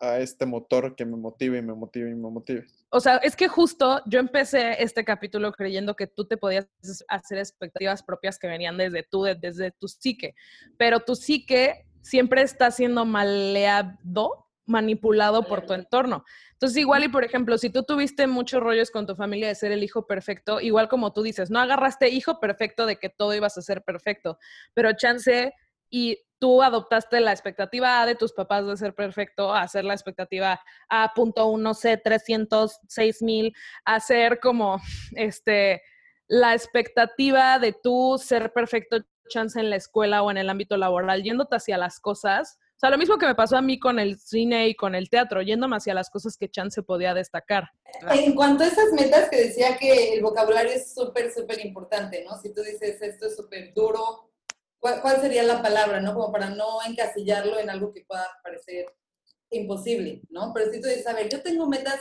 a 0.00 0.18
este 0.18 0.46
motor 0.46 0.96
que 0.96 1.04
me 1.04 1.16
motive 1.16 1.58
y 1.58 1.62
me 1.62 1.74
motive 1.74 2.10
y 2.10 2.14
me 2.14 2.30
motive. 2.30 2.66
O 2.90 3.00
sea, 3.00 3.16
es 3.18 3.34
que 3.36 3.48
justo 3.48 4.00
yo 4.06 4.20
empecé 4.20 4.82
este 4.82 5.04
capítulo 5.04 5.52
creyendo 5.52 5.96
que 5.96 6.06
tú 6.06 6.26
te 6.26 6.36
podías 6.36 6.68
hacer 7.08 7.38
expectativas 7.38 8.02
propias 8.02 8.38
que 8.38 8.46
venían 8.46 8.76
desde 8.76 9.02
tú, 9.02 9.24
desde 9.24 9.72
tu 9.72 9.88
psique, 9.88 10.34
pero 10.76 11.00
tu 11.00 11.16
psique 11.16 11.86
siempre 12.02 12.42
está 12.42 12.70
siendo 12.70 13.04
maleado, 13.04 14.43
manipulado 14.66 15.44
por 15.44 15.66
tu 15.66 15.74
entorno. 15.74 16.24
Entonces, 16.52 16.78
igual 16.78 17.04
y 17.04 17.08
por 17.08 17.24
ejemplo, 17.24 17.58
si 17.58 17.70
tú 17.70 17.82
tuviste 17.82 18.26
muchos 18.26 18.62
rollos 18.62 18.90
con 18.90 19.06
tu 19.06 19.14
familia 19.14 19.48
de 19.48 19.54
ser 19.54 19.72
el 19.72 19.82
hijo 19.82 20.06
perfecto, 20.06 20.60
igual 20.60 20.88
como 20.88 21.12
tú 21.12 21.22
dices, 21.22 21.50
no 21.50 21.60
agarraste 21.60 22.08
hijo 22.08 22.40
perfecto 22.40 22.86
de 22.86 22.96
que 22.96 23.10
todo 23.10 23.34
ibas 23.34 23.58
a 23.58 23.62
ser 23.62 23.82
perfecto, 23.82 24.38
pero 24.72 24.92
chance 24.92 25.52
y 25.90 26.18
tú 26.38 26.62
adoptaste 26.62 27.20
la 27.20 27.32
expectativa 27.32 28.02
A 28.02 28.06
de 28.06 28.14
tus 28.14 28.32
papás 28.32 28.66
de 28.66 28.76
ser 28.76 28.94
perfecto 28.94 29.54
a 29.54 29.62
hacer 29.62 29.84
la 29.84 29.94
expectativa 29.94 30.60
A 30.88 31.12
punto 31.14 31.46
uno 31.46 31.74
C 31.74 31.96
306 31.96 33.22
mil, 33.22 33.54
a 33.84 34.00
ser 34.00 34.40
como 34.40 34.80
este 35.12 35.82
la 36.26 36.54
expectativa 36.54 37.58
de 37.58 37.72
tú 37.72 38.18
ser 38.18 38.52
perfecto 38.52 38.98
chance 39.28 39.58
en 39.58 39.70
la 39.70 39.76
escuela 39.76 40.22
o 40.22 40.30
en 40.30 40.36
el 40.38 40.50
ámbito 40.50 40.76
laboral, 40.76 41.22
yéndote 41.22 41.56
hacia 41.56 41.78
las 41.78 42.00
cosas. 42.00 42.58
O 42.76 42.78
sea, 42.78 42.90
lo 42.90 42.98
mismo 42.98 43.18
que 43.18 43.26
me 43.26 43.34
pasó 43.34 43.56
a 43.56 43.62
mí 43.62 43.78
con 43.78 43.98
el 43.98 44.18
cine 44.18 44.68
y 44.68 44.74
con 44.74 44.94
el 44.94 45.08
teatro, 45.08 45.40
yéndome 45.42 45.76
hacia 45.76 45.94
las 45.94 46.10
cosas 46.10 46.36
que 46.36 46.50
chance 46.50 46.82
podía 46.82 47.14
destacar. 47.14 47.70
En 48.10 48.34
cuanto 48.34 48.64
a 48.64 48.66
esas 48.66 48.92
metas 48.92 49.30
que 49.30 49.36
decía 49.36 49.78
que 49.78 50.14
el 50.14 50.22
vocabulario 50.22 50.72
es 50.72 50.92
súper, 50.92 51.32
súper 51.32 51.64
importante, 51.64 52.24
¿no? 52.24 52.36
Si 52.38 52.52
tú 52.52 52.62
dices 52.62 53.00
esto 53.00 53.26
es 53.26 53.36
súper 53.36 53.72
duro, 53.74 54.32
¿cuál, 54.80 55.20
sería 55.20 55.44
la 55.44 55.62
palabra, 55.62 56.00
¿no? 56.00 56.14
Como 56.14 56.32
para 56.32 56.50
no 56.50 56.78
encasillarlo 56.86 57.58
en 57.58 57.70
algo 57.70 57.92
que 57.92 58.04
pueda 58.04 58.28
parecer 58.42 58.86
imposible, 59.50 60.22
¿no? 60.30 60.52
Pero 60.52 60.70
si 60.72 60.80
tú 60.80 60.88
dices, 60.88 61.06
a 61.06 61.14
ver, 61.14 61.28
yo 61.28 61.42
tengo 61.42 61.66
metas 61.68 62.00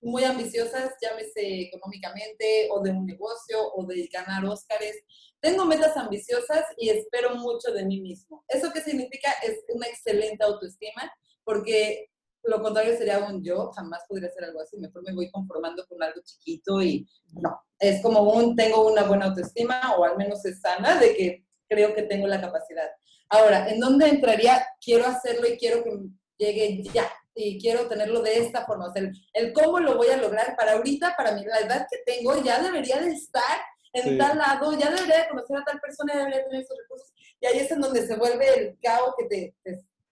muy 0.00 0.24
ambiciosas, 0.24 0.94
llámese 1.00 1.62
económicamente, 1.62 2.68
o 2.70 2.80
de 2.80 2.90
un 2.90 3.06
negocio, 3.06 3.72
o 3.74 3.84
de 3.86 4.08
ganar 4.12 4.44
Óscares. 4.44 4.96
Tengo 5.40 5.64
metas 5.64 5.96
ambiciosas 5.96 6.64
y 6.76 6.90
espero 6.90 7.36
mucho 7.36 7.72
de 7.72 7.84
mí 7.84 8.00
mismo. 8.00 8.44
¿Eso 8.48 8.72
qué 8.72 8.80
significa? 8.80 9.30
Es 9.42 9.64
una 9.68 9.86
excelente 9.86 10.44
autoestima, 10.44 11.12
porque 11.44 12.10
lo 12.42 12.62
contrario 12.62 12.96
sería 12.96 13.18
un 13.18 13.42
yo, 13.42 13.70
jamás 13.72 14.02
podría 14.08 14.30
ser 14.30 14.44
algo 14.44 14.60
así, 14.60 14.78
mejor 14.78 15.02
me 15.02 15.14
voy 15.14 15.30
conformando 15.30 15.84
con 15.86 16.02
algo 16.02 16.20
chiquito 16.24 16.80
y 16.80 17.06
no, 17.32 17.60
es 17.78 18.00
como 18.00 18.22
un 18.22 18.56
tengo 18.56 18.90
una 18.90 19.02
buena 19.02 19.26
autoestima 19.26 19.96
o 19.96 20.04
al 20.04 20.16
menos 20.16 20.44
es 20.44 20.60
sana 20.60 20.98
de 20.98 21.14
que 21.14 21.44
creo 21.68 21.94
que 21.94 22.02
tengo 22.02 22.26
la 22.26 22.40
capacidad. 22.40 22.88
Ahora, 23.28 23.68
¿en 23.68 23.78
dónde 23.78 24.08
entraría? 24.08 24.66
Quiero 24.80 25.06
hacerlo 25.06 25.46
y 25.46 25.58
quiero 25.58 25.84
que 25.84 25.90
llegue 26.38 26.82
ya. 26.94 27.10
Y 27.34 27.60
quiero 27.60 27.86
tenerlo 27.86 28.20
de 28.22 28.38
esta 28.38 28.64
forma. 28.64 28.88
O 28.88 28.92
sea, 28.92 29.02
el, 29.34 29.52
cómo 29.52 29.78
lo 29.78 29.96
voy 29.96 30.08
a 30.08 30.16
lograr 30.16 30.56
para 30.56 30.72
ahorita, 30.72 31.14
para 31.16 31.32
mí, 31.32 31.44
la 31.44 31.60
edad 31.60 31.86
que 31.88 31.98
tengo, 32.04 32.42
ya 32.42 32.60
debería 32.62 33.00
de 33.00 33.12
estar 33.12 33.60
en 33.92 34.18
tal 34.18 34.38
lado, 34.38 34.78
ya 34.78 34.90
debería 34.90 35.22
de 35.22 35.28
conocer 35.28 35.56
a 35.56 35.64
tal 35.64 35.80
persona, 35.80 36.12
ya 36.14 36.18
debería 36.20 36.44
tener 36.44 36.62
esos 36.62 36.76
recursos. 36.78 37.12
Y 37.40 37.46
ahí 37.46 37.58
es 37.58 37.70
en 37.70 37.80
donde 37.80 38.06
se 38.06 38.16
vuelve 38.16 38.46
el 38.58 38.78
caos 38.82 39.14
que 39.18 39.24
te, 39.26 39.54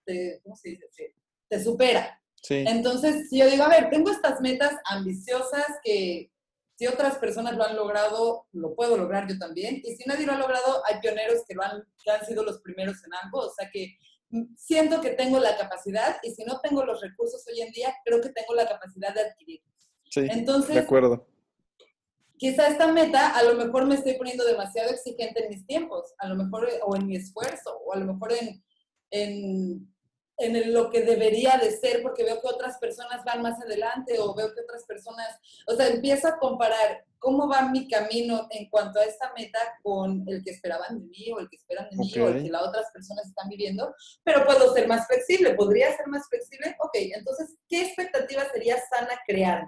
te, 0.05 0.39
¿cómo 0.43 0.55
se 0.55 0.69
dice? 0.69 1.13
te 1.49 1.63
supera. 1.63 2.21
Sí. 2.41 2.63
Entonces, 2.67 3.29
si 3.29 3.39
yo 3.39 3.49
digo, 3.49 3.63
a 3.63 3.69
ver, 3.69 3.89
tengo 3.89 4.11
estas 4.11 4.41
metas 4.41 4.73
ambiciosas 4.85 5.65
que, 5.83 6.29
si 6.77 6.85
otras 6.85 7.17
personas 7.17 7.55
lo 7.57 7.63
han 7.63 7.75
logrado, 7.75 8.45
lo 8.53 8.75
puedo 8.75 8.97
lograr 8.97 9.27
yo 9.27 9.37
también. 9.39 9.81
Y 9.83 9.95
si 9.95 10.03
nadie 10.05 10.27
lo 10.27 10.33
ha 10.33 10.37
logrado, 10.37 10.83
hay 10.85 10.99
pioneros 10.99 11.43
que, 11.47 11.55
lo 11.55 11.63
han, 11.63 11.83
han 12.05 12.25
sido 12.25 12.43
los 12.43 12.61
primeros 12.61 13.03
en 13.03 13.13
algo. 13.15 13.39
O 13.39 13.51
sea 13.51 13.67
que 13.71 13.97
mm, 14.29 14.55
siento 14.55 15.01
que 15.01 15.09
tengo 15.11 15.39
la 15.39 15.57
capacidad 15.57 16.17
y 16.21 16.31
si 16.31 16.43
no 16.45 16.59
tengo 16.61 16.85
los 16.85 17.01
recursos 17.01 17.43
hoy 17.47 17.61
en 17.61 17.71
día, 17.71 17.95
creo 18.05 18.21
que 18.21 18.29
tengo 18.29 18.53
la 18.53 18.67
capacidad 18.67 19.13
de 19.13 19.21
adquirirlos. 19.21 19.67
Sí, 20.09 20.27
Entonces, 20.29 20.75
de 20.75 20.81
acuerdo. 20.81 21.27
Quizá 22.37 22.67
esta 22.67 22.91
meta, 22.91 23.35
a 23.35 23.43
lo 23.43 23.55
mejor 23.55 23.85
me 23.85 23.95
estoy 23.95 24.13
poniendo 24.13 24.45
demasiado 24.45 24.91
exigente 24.91 25.43
en 25.43 25.49
mis 25.49 25.65
tiempos, 25.65 26.13
a 26.19 26.27
lo 26.27 26.35
mejor, 26.35 26.67
o 26.85 26.95
en 26.95 27.07
mi 27.07 27.15
esfuerzo, 27.15 27.77
o 27.85 27.93
a 27.93 27.97
lo 27.97 28.05
mejor 28.05 28.33
en, 28.33 28.63
en 29.11 29.87
en 30.37 30.73
lo 30.73 30.89
que 30.89 31.01
debería 31.01 31.57
de 31.57 31.71
ser 31.71 32.01
porque 32.03 32.23
veo 32.23 32.39
que 32.39 32.47
otras 32.47 32.77
personas 32.77 33.23
van 33.25 33.41
más 33.41 33.59
adelante 33.61 34.19
o 34.19 34.35
veo 34.35 34.53
que 34.53 34.61
otras 34.61 34.85
personas, 34.85 35.27
o 35.65 35.75
sea, 35.75 35.87
empiezo 35.87 36.27
a 36.27 36.37
comparar 36.37 37.05
cómo 37.17 37.49
va 37.49 37.69
mi 37.69 37.87
camino 37.87 38.47
en 38.51 38.69
cuanto 38.69 38.99
a 38.99 39.03
esta 39.03 39.33
meta 39.35 39.59
con 39.81 40.23
el 40.27 40.43
que 40.43 40.51
esperaban 40.51 40.99
de 40.99 41.05
mí 41.05 41.31
o 41.31 41.39
el 41.39 41.49
que 41.49 41.55
esperan 41.55 41.89
de 41.89 41.97
mí 41.97 42.13
o 42.19 42.27
el 42.27 42.43
que 42.43 42.49
las 42.51 42.61
otras 42.61 42.91
personas 42.91 43.25
están 43.27 43.49
viviendo, 43.49 43.93
pero 44.23 44.45
puedo 44.45 44.71
ser 44.73 44.87
más 44.87 45.07
flexible, 45.07 45.55
podría 45.55 45.95
ser 45.97 46.07
más 46.07 46.27
flexible, 46.29 46.75
ok, 46.79 46.95
entonces, 47.15 47.55
¿qué 47.67 47.81
expectativa 47.81 48.45
sería 48.53 48.77
sana 48.89 49.19
crear? 49.25 49.67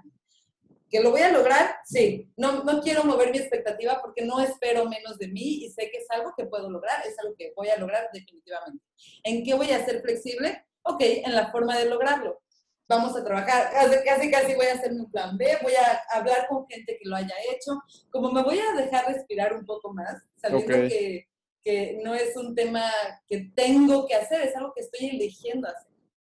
¿Que 0.90 1.02
lo 1.02 1.12
voy 1.12 1.22
a 1.22 1.32
lograr? 1.32 1.78
Sí. 1.86 2.32
No, 2.36 2.64
no 2.64 2.82
quiero 2.82 3.04
mover 3.04 3.32
mi 3.32 3.38
expectativa 3.38 4.02
porque 4.02 4.26
no 4.26 4.40
espero 4.40 4.86
menos 4.86 5.18
de 5.18 5.28
mí 5.28 5.64
y 5.64 5.70
sé 5.70 5.90
que 5.92 5.98
es 5.98 6.10
algo 6.10 6.34
que 6.36 6.46
puedo 6.46 6.70
lograr, 6.70 7.06
es 7.06 7.18
algo 7.20 7.36
que 7.38 7.54
voy 7.56 7.70
a 7.70 7.78
lograr 7.78 8.10
definitivamente. 8.12 8.84
¿En 9.24 9.44
qué 9.44 9.54
voy 9.54 9.72
a 9.72 9.86
ser 9.86 10.02
flexible? 10.02 10.66
Ok, 10.84 11.02
en 11.02 11.36
la 11.36 11.52
forma 11.52 11.78
de 11.78 11.86
lograrlo. 11.86 12.42
Vamos 12.88 13.16
a 13.16 13.24
trabajar, 13.24 13.72
casi, 14.04 14.32
casi, 14.32 14.56
voy 14.56 14.66
a 14.66 14.74
hacer 14.74 14.92
un 14.92 15.12
plan 15.12 15.38
B, 15.38 15.60
voy 15.62 15.74
a 15.76 16.02
hablar 16.10 16.48
con 16.48 16.66
gente 16.68 16.98
que 17.00 17.08
lo 17.08 17.16
haya 17.16 17.36
hecho, 17.52 17.80
como 18.10 18.32
me 18.32 18.42
voy 18.42 18.58
a 18.58 18.82
dejar 18.82 19.06
respirar 19.14 19.54
un 19.54 19.64
poco 19.64 19.94
más, 19.94 20.24
sabiendo 20.38 20.90
que, 20.90 21.28
que 21.64 22.00
no 22.04 22.16
es 22.16 22.36
un 22.36 22.56
tema 22.56 22.92
que 23.28 23.52
tengo 23.56 24.08
que 24.08 24.16
hacer, 24.16 24.42
es 24.42 24.56
algo 24.56 24.74
que 24.74 24.82
estoy 24.82 25.08
eligiendo 25.08 25.68
hacer. 25.68 25.89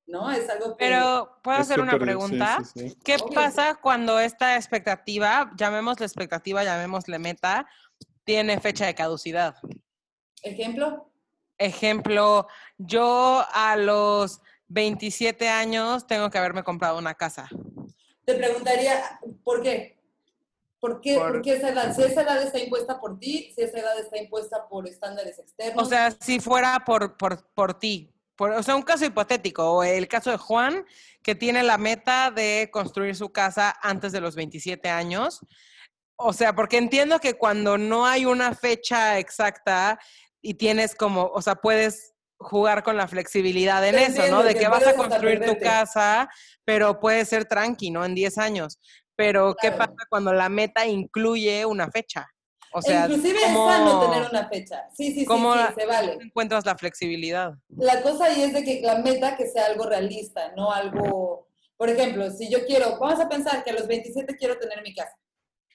¿No? 0.08 0.32
Es 0.32 0.50
algo 0.50 0.76
que... 0.78 0.86
Pero, 0.86 1.40
¿puedo 1.42 1.58
hacer 1.58 1.80
una 1.80 1.98
pregunta? 1.98 2.60
¿Qué 3.04 3.18
pasa 3.34 3.76
cuando 3.76 4.20
esta 4.20 4.56
expectativa, 4.56 5.52
llamémosle 5.56 6.06
expectativa, 6.06 6.64
llamémosle 6.64 7.20
meta, 7.20 7.68
tiene 8.24 8.60
fecha 8.60 8.86
de 8.86 8.96
caducidad? 8.96 9.56
¿Ejemplo? 10.42 11.10
Ejemplo, 11.58 12.48
yo 12.78 13.46
a 13.54 13.76
los 13.78 14.42
27 14.68 15.48
años 15.50 16.08
tengo 16.08 16.30
que 16.30 16.38
haberme 16.38 16.64
comprado 16.64 16.98
una 16.98 17.16
casa. 17.16 17.48
Te 18.26 18.36
preguntaría, 18.36 19.20
¿por 19.44 19.62
qué? 19.62 19.94
¿Por 20.80 21.00
qué, 21.00 21.16
por... 21.18 21.42
qué 21.42 21.54
esa 21.54 21.70
edad? 21.70 21.96
Si 21.96 22.04
esa 22.04 22.24
edad 22.24 22.42
está 22.44 22.60
impuesta 22.60 23.00
por 23.00 23.18
ti, 23.18 23.54
si 23.56 23.62
esa 23.62 23.80
edad 23.80 23.98
está 23.98 24.18
impuesta 24.18 24.68
por 24.68 24.86
estándares 24.86 25.40
externos. 25.40 25.82
O 25.82 25.90
sea, 25.90 26.12
si 26.12 26.42
fuera 26.42 26.84
por, 26.86 27.16
por, 27.16 27.46
por 27.54 27.80
ti, 27.80 28.13
o 28.38 28.64
sea, 28.64 28.76
un 28.76 28.82
caso 28.82 29.06
hipotético, 29.06 29.72
o 29.72 29.84
el 29.84 30.08
caso 30.08 30.32
de 30.32 30.38
Juan, 30.38 30.86
que 31.22 31.36
tiene 31.36 31.64
la 31.64 31.78
meta 31.78 32.32
de 32.32 32.70
construir 32.72 33.16
su 33.16 33.32
casa 33.32 33.76
antes 33.82 34.12
de 34.12 34.22
los 34.22 34.36
27 34.36 34.90
años. 34.90 35.40
O 36.16 36.34
sea, 36.34 36.54
porque 36.54 36.78
entiendo 36.78 37.20
que 37.20 37.36
cuando 37.36 37.78
no 37.78 38.06
hay 38.06 38.26
una 38.26 38.54
fecha 38.54 39.20
exacta 39.20 40.00
y 40.42 40.56
tienes 40.56 40.96
como, 40.96 41.26
o 41.26 41.42
sea, 41.42 41.56
puedes 41.56 42.14
jugar 42.38 42.84
con 42.84 42.98
la 42.98 43.08
flexibilidad 43.08 43.86
en 43.88 43.96
eso, 43.96 44.28
¿no? 44.30 44.44
De 44.44 44.56
que, 44.56 44.68
vas 44.68 44.86
a 44.86 44.96
construir 44.96 45.44
tu 45.46 45.58
casa, 45.58 46.30
pero 46.66 47.00
puede 47.00 47.26
ser 47.26 47.46
tranqui, 47.46 47.90
¿no? 47.90 48.04
En 48.04 48.16
10 48.16 48.38
años. 48.38 48.80
Pero, 49.16 49.56
¿qué 49.60 49.72
pasa 49.72 49.94
cuando 50.10 50.34
la 50.34 50.50
meta 50.50 50.86
incluye 50.86 51.66
una 51.66 51.90
fecha? 51.90 52.28
O 52.74 52.82
sea, 52.82 53.06
Inclusive 53.08 53.40
es 53.40 53.54
sano 53.54 54.10
tener 54.10 54.30
una 54.30 54.50
fecha. 54.50 54.90
Sí, 54.94 55.14
sí, 55.14 55.22
sí, 55.22 55.26
¿cómo 55.26 55.54
se 55.76 55.86
vale. 55.86 56.18
encuentras 56.22 56.66
la 56.66 56.78
flexibilidad? 56.78 57.54
La 57.70 58.02
cosa 58.02 58.26
ahí 58.26 58.42
es 58.42 58.54
de 58.54 58.64
que 58.64 58.82
la 58.82 59.00
meta 59.00 59.36
que 59.38 59.48
sea 59.48 59.68
algo 59.68 59.86
realista, 59.86 60.52
no 60.56 60.72
algo... 60.72 61.48
Por 61.78 61.90
ejemplo, 61.90 62.30
si 62.32 62.50
yo 62.50 62.66
quiero, 62.66 62.98
vamos 63.00 63.20
a 63.20 63.28
pensar 63.28 63.64
que 63.64 63.72
a 63.72 63.74
los 63.74 63.88
27 63.88 64.36
quiero 64.38 64.58
tener 64.58 64.82
mi 64.84 64.94
casa. 64.94 65.16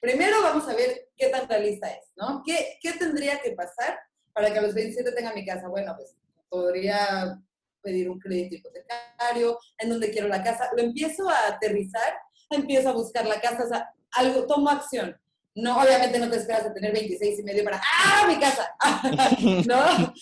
Primero 0.01 0.43
vamos 0.43 0.69
a 0.69 0.75
ver 0.75 1.09
qué 1.17 1.29
tan 1.29 1.49
realista 1.49 1.89
es, 1.89 2.13
¿no? 2.17 2.43
¿Qué, 2.47 2.79
qué 2.81 2.93
tendría 2.93 3.41
que 3.41 3.51
pasar 3.53 3.99
para 4.33 4.53
que 4.53 4.59
a 4.59 4.63
los 4.63 4.75
27 4.75 5.13
tenga 5.13 5.33
mi 5.35 5.45
casa? 5.45 5.69
Bueno, 5.69 5.95
pues 5.97 6.17
podría 6.49 7.39
pedir 7.83 8.09
un 8.11 8.19
crédito 8.19 8.57
hipotecario, 8.57 9.59
en 9.79 9.89
dónde 9.89 10.11
quiero 10.11 10.29
la 10.29 10.43
casa. 10.43 10.71
Lo 10.77 10.83
empiezo 10.83 11.29
a 11.29 11.49
aterrizar, 11.49 12.15
empiezo 12.51 12.91
a 12.91 12.93
buscar 12.93 13.27
la 13.27 13.41
casa, 13.41 13.65
o 13.65 13.69
sea, 13.69 13.93
algo, 14.13 14.47
tomo 14.47 14.71
acción. 14.71 15.17
No, 15.61 15.81
obviamente 15.81 16.19
no 16.19 16.31
te 16.31 16.37
esperas 16.37 16.67
a 16.67 16.73
tener 16.73 16.93
26 16.93 17.41
y 17.41 17.43
medio 17.43 17.65
para, 17.65 17.81
¡ah, 17.81 18.27
mi 18.29 18.39
casa! 18.39 18.75
¿No? 19.67 20.15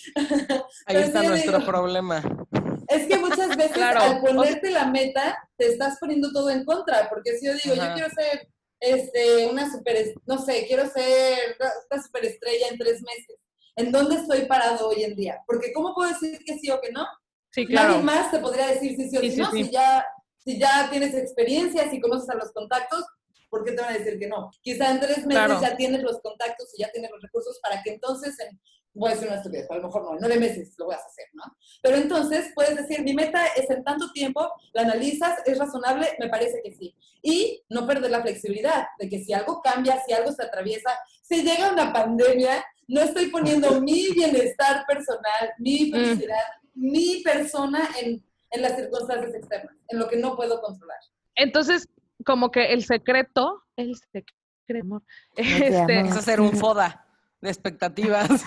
Ahí 0.87 0.97
está 0.97 1.22
nuestro 1.22 1.64
problema. 1.64 2.22
Es 2.89 3.07
que 3.07 3.18
muchas 3.18 3.49
veces 3.57 3.82
al 3.82 4.20
ponerte 4.20 4.70
la 4.70 4.87
meta, 4.87 5.37
te 5.57 5.66
estás 5.66 5.99
poniendo 5.99 6.32
todo 6.32 6.51
en 6.51 6.64
contra, 6.64 7.09
porque 7.09 7.37
si 7.37 7.47
yo 7.47 7.53
digo, 7.55 7.74
yo 7.74 7.95
quiero 7.95 8.09
ser 8.11 8.49
este, 8.80 9.47
una 9.47 9.70
super, 9.70 10.14
no 10.26 10.39
sé, 10.39 10.66
quiero 10.66 10.89
ser 10.89 11.57
una 11.91 12.03
superestrella 12.03 12.68
en 12.68 12.78
tres 12.78 13.03
meses. 13.03 13.39
¿En 13.76 13.93
dónde 13.93 14.16
estoy 14.16 14.47
parado 14.47 14.89
hoy 14.89 15.05
en 15.05 15.14
día? 15.14 15.43
Porque 15.47 15.72
¿cómo 15.72 15.95
puedo 15.95 16.11
decir 16.11 16.39
que 16.47 16.59
sí 16.59 16.70
o 16.70 16.80
que 16.80 16.93
no? 16.93 17.07
Sí, 17.51 17.66
claro. 17.66 17.91
Nadie 17.91 18.05
más 18.05 18.30
te 18.30 18.39
podría 18.39 18.68
decir 18.68 18.97
sí, 18.97 19.11
sí 19.11 19.16
o 19.18 19.20
sí, 19.20 19.37
no. 19.37 19.51
Si, 19.51 19.70
ya, 19.70 20.07
si 20.39 20.59
ya 20.59 20.89
tienes 20.91 21.14
experiencia, 21.14 21.91
si 21.91 22.01
conoces 22.01 22.30
a 22.30 22.37
los 22.37 22.53
contactos, 22.53 23.05
¿por 23.57 23.65
qué 23.65 23.73
te 23.73 23.81
van 23.81 23.95
a 23.95 23.99
decir 23.99 24.19
que 24.19 24.27
no? 24.27 24.51
Quizá 24.61 24.91
en 24.91 25.01
tres 25.01 25.25
meses 25.27 25.61
ya 25.61 25.77
tienes 25.77 26.03
los 26.03 26.21
contactos 26.21 26.69
y 26.77 26.83
ya 26.83 26.91
tienes 26.93 27.11
los 27.11 27.23
recursos 27.23 27.59
para 27.63 27.83
que 27.83 27.91
entonces 27.91 28.39
en 28.41 28.61
voy 28.97 29.11
a 29.11 29.15
decir 29.15 29.29
una 29.29 29.37
estupidez, 29.37 29.71
a 29.71 29.77
lo 29.77 29.83
mejor 29.83 30.05
no, 30.05 30.13
en 30.15 30.19
nueve 30.21 30.39
meses 30.39 30.75
lo 30.79 30.87
voy 30.87 30.95
a 30.95 30.99
hacer, 30.99 31.27
¿no? 31.35 31.43
Pero 31.83 31.97
entonces 31.97 32.51
puedes 32.55 32.77
decir, 32.77 33.03
mi 33.03 33.13
meta 33.13 33.47
es 33.49 33.69
en 33.71 33.85
tanto 33.85 34.11
tiempo, 34.13 34.51
la 34.73 34.83
analizas, 34.83 35.39
es 35.45 35.59
razonable, 35.59 36.09
me 36.19 36.29
parece 36.29 36.63
que 36.65 36.73
sí. 36.73 36.95
Y 37.23 37.63
no 37.69 37.87
perder 37.87 38.11
la 38.11 38.23
flexibilidad 38.23 38.87
de 38.99 39.09
que 39.09 39.23
si 39.23 39.35
algo 39.35 39.61
cambia, 39.61 40.03
si 40.07 40.15
algo 40.15 40.33
se 40.33 40.43
atraviesa, 40.43 40.99
si 41.23 41.43
llega 41.43 41.73
una 41.73 41.93
pandemia, 41.93 42.65
no 42.89 43.03
estoy 43.03 43.27
poniendo 43.27 43.81
mi 43.83 44.13
bienestar 44.13 44.85
personal, 44.87 45.53
mi 45.59 45.91
felicidad, 45.91 46.45
mi 46.75 47.23
persona 47.23 47.91
en, 48.01 48.25
en 48.51 48.63
las 48.63 48.77
circunstancias 48.77 49.35
externas, 49.35 49.77
en 49.89 49.99
lo 49.99 50.09
que 50.09 50.17
no 50.17 50.37
puedo 50.37 50.61
controlar. 50.63 50.99
Entonces, 51.35 51.87
como 52.27 52.51
que 52.51 52.72
el 52.72 52.85
secreto, 52.85 53.62
el 53.77 53.97
secreto, 53.97 54.35
amor, 54.83 55.03
este, 55.37 56.01
es 56.01 56.16
hacer 56.16 56.41
un 56.41 56.53
foda 56.53 57.07
de 57.41 57.49
expectativas. 57.49 58.45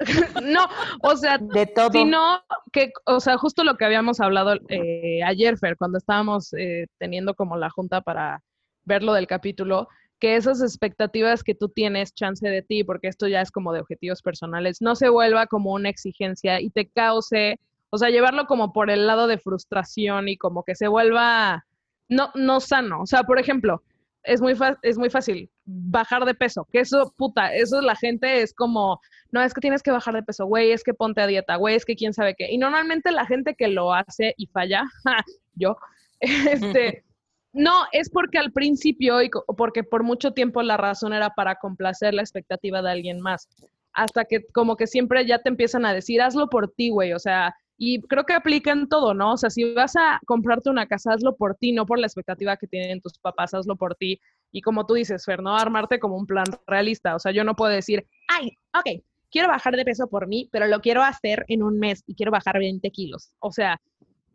no, 0.42 0.66
o 1.02 1.16
sea, 1.16 1.38
de 1.38 1.66
todo. 1.66 1.92
Sino 1.92 2.42
que, 2.72 2.92
o 3.06 3.20
sea, 3.20 3.38
justo 3.38 3.62
lo 3.62 3.76
que 3.76 3.84
habíamos 3.84 4.20
hablado 4.20 4.58
eh, 4.68 5.22
ayer, 5.24 5.56
Fer, 5.56 5.76
cuando 5.76 5.98
estábamos 5.98 6.52
eh, 6.54 6.88
teniendo 6.98 7.34
como 7.34 7.56
la 7.56 7.70
junta 7.70 8.00
para 8.00 8.42
ver 8.84 9.04
lo 9.04 9.12
del 9.14 9.28
capítulo, 9.28 9.88
que 10.18 10.34
esas 10.34 10.60
expectativas 10.60 11.44
que 11.44 11.54
tú 11.54 11.68
tienes 11.68 12.14
chance 12.14 12.46
de 12.48 12.62
ti, 12.62 12.82
porque 12.82 13.06
esto 13.06 13.28
ya 13.28 13.40
es 13.40 13.52
como 13.52 13.72
de 13.72 13.80
objetivos 13.80 14.20
personales, 14.20 14.82
no 14.82 14.96
se 14.96 15.08
vuelva 15.08 15.46
como 15.46 15.72
una 15.72 15.88
exigencia 15.88 16.60
y 16.60 16.70
te 16.70 16.88
cause, 16.88 17.60
o 17.90 17.98
sea, 17.98 18.10
llevarlo 18.10 18.46
como 18.46 18.72
por 18.72 18.90
el 18.90 19.06
lado 19.06 19.28
de 19.28 19.38
frustración 19.38 20.28
y 20.28 20.36
como 20.36 20.64
que 20.64 20.74
se 20.74 20.88
vuelva 20.88 21.64
no, 22.12 22.30
no 22.34 22.60
sano. 22.60 23.02
O 23.02 23.06
sea, 23.06 23.22
por 23.24 23.38
ejemplo, 23.38 23.82
es 24.24 24.40
muy, 24.40 24.54
es 24.82 24.98
muy 24.98 25.10
fácil 25.10 25.50
bajar 25.64 26.24
de 26.24 26.34
peso, 26.34 26.66
que 26.70 26.80
eso, 26.80 27.12
puta, 27.16 27.54
eso 27.54 27.80
la 27.80 27.96
gente 27.96 28.42
es 28.42 28.54
como, 28.54 29.00
no, 29.32 29.42
es 29.42 29.52
que 29.52 29.60
tienes 29.60 29.82
que 29.82 29.90
bajar 29.90 30.14
de 30.14 30.22
peso, 30.22 30.46
güey, 30.46 30.70
es 30.70 30.84
que 30.84 30.94
ponte 30.94 31.20
a 31.20 31.26
dieta, 31.26 31.56
güey, 31.56 31.74
es 31.74 31.84
que 31.84 31.96
quién 31.96 32.12
sabe 32.12 32.34
qué. 32.36 32.50
Y 32.50 32.58
normalmente 32.58 33.10
la 33.10 33.26
gente 33.26 33.54
que 33.54 33.68
lo 33.68 33.92
hace 33.92 34.34
y 34.36 34.46
falla, 34.46 34.84
yo, 35.54 35.76
este, 36.20 37.04
no, 37.52 37.72
es 37.92 38.10
porque 38.10 38.38
al 38.38 38.52
principio 38.52 39.22
y 39.22 39.30
porque 39.56 39.82
por 39.82 40.04
mucho 40.04 40.32
tiempo 40.32 40.62
la 40.62 40.76
razón 40.76 41.12
era 41.12 41.30
para 41.30 41.56
complacer 41.56 42.14
la 42.14 42.22
expectativa 42.22 42.80
de 42.80 42.90
alguien 42.90 43.20
más. 43.20 43.48
Hasta 43.92 44.24
que 44.24 44.46
como 44.54 44.76
que 44.76 44.86
siempre 44.86 45.26
ya 45.26 45.40
te 45.40 45.50
empiezan 45.50 45.84
a 45.84 45.92
decir, 45.92 46.22
hazlo 46.22 46.48
por 46.48 46.70
ti, 46.70 46.88
güey. 46.88 47.12
O 47.12 47.18
sea, 47.18 47.54
y 47.84 48.00
creo 48.02 48.24
que 48.24 48.32
aplica 48.32 48.70
en 48.70 48.88
todo, 48.88 49.12
¿no? 49.12 49.32
O 49.32 49.36
sea, 49.36 49.50
si 49.50 49.74
vas 49.74 49.96
a 49.96 50.20
comprarte 50.24 50.70
una 50.70 50.86
casa, 50.86 51.14
hazlo 51.14 51.34
por 51.34 51.56
ti, 51.56 51.72
no 51.72 51.84
por 51.84 51.98
la 51.98 52.06
expectativa 52.06 52.56
que 52.56 52.68
tienen 52.68 53.00
tus 53.00 53.18
papás, 53.18 53.54
hazlo 53.54 53.74
por 53.74 53.96
ti. 53.96 54.20
Y 54.52 54.62
como 54.62 54.86
tú 54.86 54.94
dices, 54.94 55.24
Fer, 55.24 55.42
¿no? 55.42 55.56
Armarte 55.56 55.98
como 55.98 56.16
un 56.16 56.24
plan 56.24 56.44
realista. 56.68 57.16
O 57.16 57.18
sea, 57.18 57.32
yo 57.32 57.42
no 57.42 57.56
puedo 57.56 57.72
decir, 57.72 58.06
ay, 58.28 58.56
ok, 58.72 59.02
quiero 59.32 59.48
bajar 59.48 59.74
de 59.74 59.84
peso 59.84 60.06
por 60.06 60.28
mí, 60.28 60.48
pero 60.52 60.68
lo 60.68 60.80
quiero 60.80 61.02
hacer 61.02 61.44
en 61.48 61.64
un 61.64 61.80
mes 61.80 62.04
y 62.06 62.14
quiero 62.14 62.30
bajar 62.30 62.60
20 62.60 62.88
kilos. 62.92 63.32
O 63.40 63.50
sea, 63.50 63.80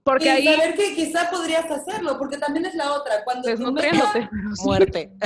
porque 0.04 0.26
y 0.26 0.28
ahí... 0.28 0.46
saber 0.46 0.76
que 0.76 0.94
quizá 0.94 1.30
podrías 1.32 1.72
hacerlo, 1.72 2.18
porque 2.18 2.38
también 2.38 2.66
es 2.66 2.76
la 2.76 2.96
otra. 2.96 3.24
Cuando 3.24 3.48
no 3.56 3.72
Muerte. 4.66 5.10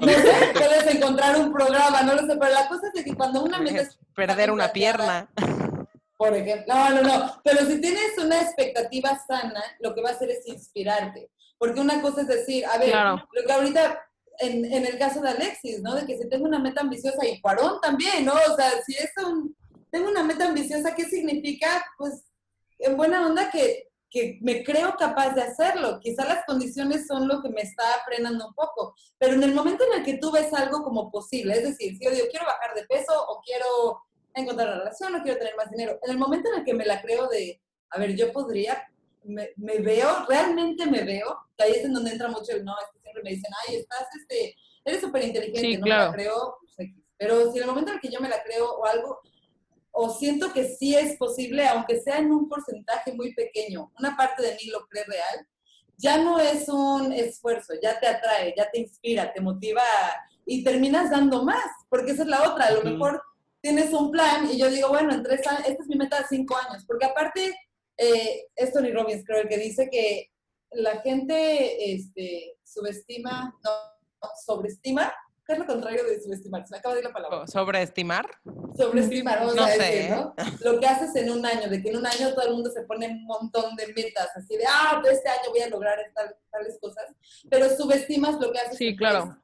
No 0.00 0.08
sé, 0.08 0.32
puedes 0.54 0.92
encontrar 0.92 1.36
un 1.36 1.52
programa, 1.52 2.02
no 2.02 2.14
lo 2.14 2.26
sé, 2.26 2.36
pero 2.36 2.52
la 2.52 2.66
cosa 2.66 2.88
es 2.92 3.04
que 3.04 3.14
cuando 3.14 3.44
una 3.44 3.60
meta 3.60 3.88
perder 4.12 4.50
una 4.50 4.72
pierna 4.72 5.28
por 6.16 6.34
ejemplo. 6.34 6.74
No, 6.74 6.90
no, 6.90 7.02
no. 7.02 7.40
Pero 7.42 7.66
si 7.66 7.80
tienes 7.80 8.16
una 8.18 8.40
expectativa 8.40 9.18
sana, 9.26 9.62
lo 9.80 9.94
que 9.94 10.02
va 10.02 10.10
a 10.10 10.12
hacer 10.12 10.30
es 10.30 10.46
inspirarte. 10.46 11.30
Porque 11.58 11.80
una 11.80 12.00
cosa 12.02 12.22
es 12.22 12.28
decir, 12.28 12.64
a 12.66 12.78
ver, 12.78 12.94
lo 12.94 13.46
que 13.46 13.52
ahorita, 13.52 14.02
en, 14.40 14.64
en, 14.64 14.86
el 14.86 14.98
caso 14.98 15.20
de 15.20 15.30
Alexis, 15.30 15.80
¿no? 15.80 15.94
De 15.94 16.06
que 16.06 16.18
si 16.18 16.28
tengo 16.28 16.46
una 16.46 16.58
meta 16.58 16.80
ambiciosa 16.80 17.26
y 17.26 17.40
Cuarón 17.40 17.80
también, 17.80 18.24
¿no? 18.24 18.34
O 18.34 18.56
sea, 18.56 18.70
si 18.84 18.94
es 18.94 19.12
un, 19.24 19.56
tengo 19.90 20.08
una 20.08 20.24
meta 20.24 20.46
ambiciosa, 20.46 20.94
¿qué 20.94 21.04
significa? 21.04 21.84
Pues, 21.96 22.24
en 22.78 22.96
buena 22.96 23.26
onda 23.26 23.50
que, 23.50 23.88
que 24.10 24.38
me 24.42 24.62
creo 24.62 24.94
capaz 24.96 25.34
de 25.34 25.42
hacerlo. 25.42 25.98
Quizá 26.00 26.24
las 26.24 26.44
condiciones 26.44 27.06
son 27.06 27.28
lo 27.28 27.42
que 27.42 27.48
me 27.48 27.62
está 27.62 27.84
frenando 28.04 28.48
un 28.48 28.54
poco. 28.54 28.94
Pero 29.18 29.34
en 29.34 29.42
el 29.42 29.54
momento 29.54 29.84
en 29.84 30.00
el 30.00 30.04
que 30.04 30.18
tú 30.18 30.30
ves 30.30 30.52
algo 30.52 30.82
como 30.82 31.10
posible, 31.10 31.54
es 31.54 31.64
decir, 31.64 31.96
si 31.96 32.04
yo 32.04 32.10
digo, 32.10 32.26
quiero 32.30 32.46
bajar 32.46 32.74
de 32.74 32.84
peso 32.86 33.12
o 33.28 33.40
quiero 33.44 34.02
encontrar 34.40 34.68
una 34.68 34.78
relación, 34.78 35.12
no 35.12 35.22
quiero 35.22 35.38
tener 35.38 35.56
más 35.56 35.70
dinero. 35.70 35.98
En 36.02 36.10
el 36.10 36.18
momento 36.18 36.50
en 36.50 36.60
el 36.60 36.64
que 36.64 36.74
me 36.74 36.84
la 36.84 37.00
creo 37.00 37.28
de, 37.28 37.60
a 37.90 37.98
ver, 37.98 38.14
yo 38.16 38.32
podría, 38.32 38.86
me, 39.24 39.78
veo, 39.78 40.26
realmente 40.28 40.86
me 40.86 41.04
veo, 41.04 41.38
que 41.56 41.64
ahí 41.64 41.72
es 41.72 41.84
en 41.84 41.94
donde 41.94 42.12
entra 42.12 42.28
mucho 42.28 42.52
el 42.52 42.64
no, 42.64 42.74
es 42.78 42.92
que 42.92 43.00
siempre 43.00 43.22
me 43.22 43.30
dicen, 43.30 43.50
ay, 43.66 43.76
estás, 43.76 44.06
este, 44.20 44.56
eres 44.84 45.00
súper 45.00 45.24
inteligente, 45.24 45.78
no 45.78 45.84
me 45.84 45.90
la 45.90 46.12
creo, 46.12 46.56
pues, 46.76 46.90
pero 47.16 47.50
si 47.52 47.58
en 47.58 47.64
el 47.64 47.68
momento 47.70 47.90
en 47.90 47.96
el 47.96 48.00
que 48.00 48.10
yo 48.10 48.20
me 48.20 48.28
la 48.28 48.42
creo 48.42 48.70
o 48.70 48.84
algo, 48.84 49.20
o 49.92 50.10
siento 50.10 50.52
que 50.52 50.64
sí 50.64 50.94
es 50.96 51.16
posible, 51.16 51.66
aunque 51.68 52.00
sea 52.00 52.18
en 52.18 52.32
un 52.32 52.48
porcentaje 52.48 53.12
muy 53.12 53.32
pequeño, 53.32 53.92
una 53.98 54.16
parte 54.16 54.42
de 54.42 54.54
mí 54.54 54.66
lo 54.70 54.86
cree 54.86 55.04
real, 55.04 55.46
ya 55.96 56.18
no 56.18 56.40
es 56.40 56.68
un 56.68 57.12
esfuerzo, 57.12 57.74
ya 57.80 58.00
te 58.00 58.08
atrae, 58.08 58.52
ya 58.56 58.68
te 58.70 58.80
inspira, 58.80 59.32
te 59.32 59.40
motiva 59.40 59.82
y 60.44 60.64
terminas 60.64 61.10
dando 61.10 61.44
más, 61.44 61.64
porque 61.88 62.10
esa 62.10 62.22
es 62.22 62.28
la 62.28 62.50
otra, 62.50 62.66
a 62.66 62.72
lo 62.72 62.82
mejor 62.82 63.22
tienes 63.64 63.94
un 63.94 64.10
plan 64.10 64.46
y 64.52 64.58
yo 64.58 64.68
digo, 64.68 64.90
bueno, 64.90 65.14
en 65.14 65.22
tres 65.22 65.46
años, 65.46 65.62
esta 65.66 65.82
es 65.82 65.88
mi 65.88 65.96
meta 65.96 66.18
de 66.18 66.26
cinco 66.28 66.54
años, 66.54 66.84
porque 66.86 67.06
aparte, 67.06 67.58
eh, 67.96 68.46
es 68.54 68.72
Tony 68.74 68.92
Robbins 68.92 69.24
creo 69.24 69.40
el 69.40 69.48
que 69.48 69.56
dice 69.56 69.88
que 69.90 70.30
la 70.72 71.00
gente 71.00 71.94
este, 71.94 72.58
subestima, 72.62 73.58
no, 73.64 73.70
sobreestima, 74.44 75.14
¿qué 75.46 75.54
es 75.54 75.58
lo 75.58 75.64
contrario 75.64 76.04
de 76.04 76.20
subestimar? 76.20 76.66
Se 76.66 76.74
me 76.74 76.78
acaba 76.78 76.94
de 76.94 77.00
ir 77.00 77.06
la 77.06 77.12
palabra. 77.14 77.46
¿Sobreestimar? 77.46 78.26
Sobreestimar, 78.76 79.38
vamos 79.38 79.56
no 79.56 79.64
a 79.64 79.70
decir, 79.70 80.10
¿no? 80.10 80.34
Lo 80.60 80.78
que 80.78 80.86
haces 80.86 81.16
en 81.16 81.30
un 81.30 81.46
año, 81.46 81.70
de 81.70 81.82
que 81.82 81.88
en 81.88 81.96
un 81.96 82.06
año 82.06 82.34
todo 82.34 82.46
el 82.46 82.52
mundo 82.52 82.70
se 82.70 82.82
pone 82.82 83.06
un 83.06 83.24
montón 83.24 83.76
de 83.76 83.86
metas, 83.94 84.28
así 84.36 84.58
de, 84.58 84.64
ah, 84.68 85.00
este 85.10 85.30
año 85.30 85.48
voy 85.48 85.60
a 85.60 85.68
lograr 85.70 85.98
tales 86.50 86.78
cosas, 86.82 87.06
pero 87.48 87.74
subestimas 87.74 88.38
lo 88.38 88.52
que 88.52 88.58
haces. 88.58 88.76
Sí, 88.76 88.94
claro. 88.94 89.38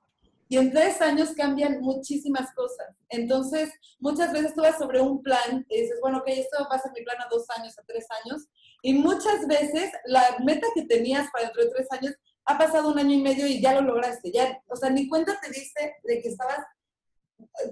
Y 0.50 0.56
en 0.56 0.72
tres 0.72 1.00
años 1.00 1.30
cambian 1.36 1.80
muchísimas 1.80 2.52
cosas. 2.54 2.88
Entonces, 3.08 3.70
muchas 4.00 4.32
veces 4.32 4.52
tú 4.52 4.62
vas 4.62 4.76
sobre 4.76 5.00
un 5.00 5.22
plan 5.22 5.64
y 5.68 5.82
dices, 5.82 5.98
bueno, 6.02 6.18
ok, 6.18 6.24
esto 6.26 6.66
va 6.68 6.74
a 6.74 6.80
ser 6.80 6.90
mi 6.90 7.04
plan 7.04 7.22
a 7.22 7.28
dos 7.30 7.46
años, 7.56 7.78
a 7.78 7.84
tres 7.84 8.04
años. 8.24 8.48
Y 8.82 8.94
muchas 8.94 9.46
veces 9.46 9.92
la 10.06 10.38
meta 10.44 10.66
que 10.74 10.86
tenías 10.86 11.30
para 11.30 11.44
dentro 11.44 11.62
de 11.62 11.70
tres 11.70 11.86
años 11.92 12.14
ha 12.46 12.58
pasado 12.58 12.90
un 12.90 12.98
año 12.98 13.14
y 13.14 13.22
medio 13.22 13.46
y 13.46 13.62
ya 13.62 13.74
lo 13.74 13.82
lograste. 13.82 14.32
Ya, 14.32 14.60
o 14.66 14.74
sea, 14.74 14.90
ni 14.90 15.08
cuenta 15.08 15.38
te 15.40 15.50
diste 15.50 15.94
de 16.02 16.20
que 16.20 16.30
estabas, 16.30 16.58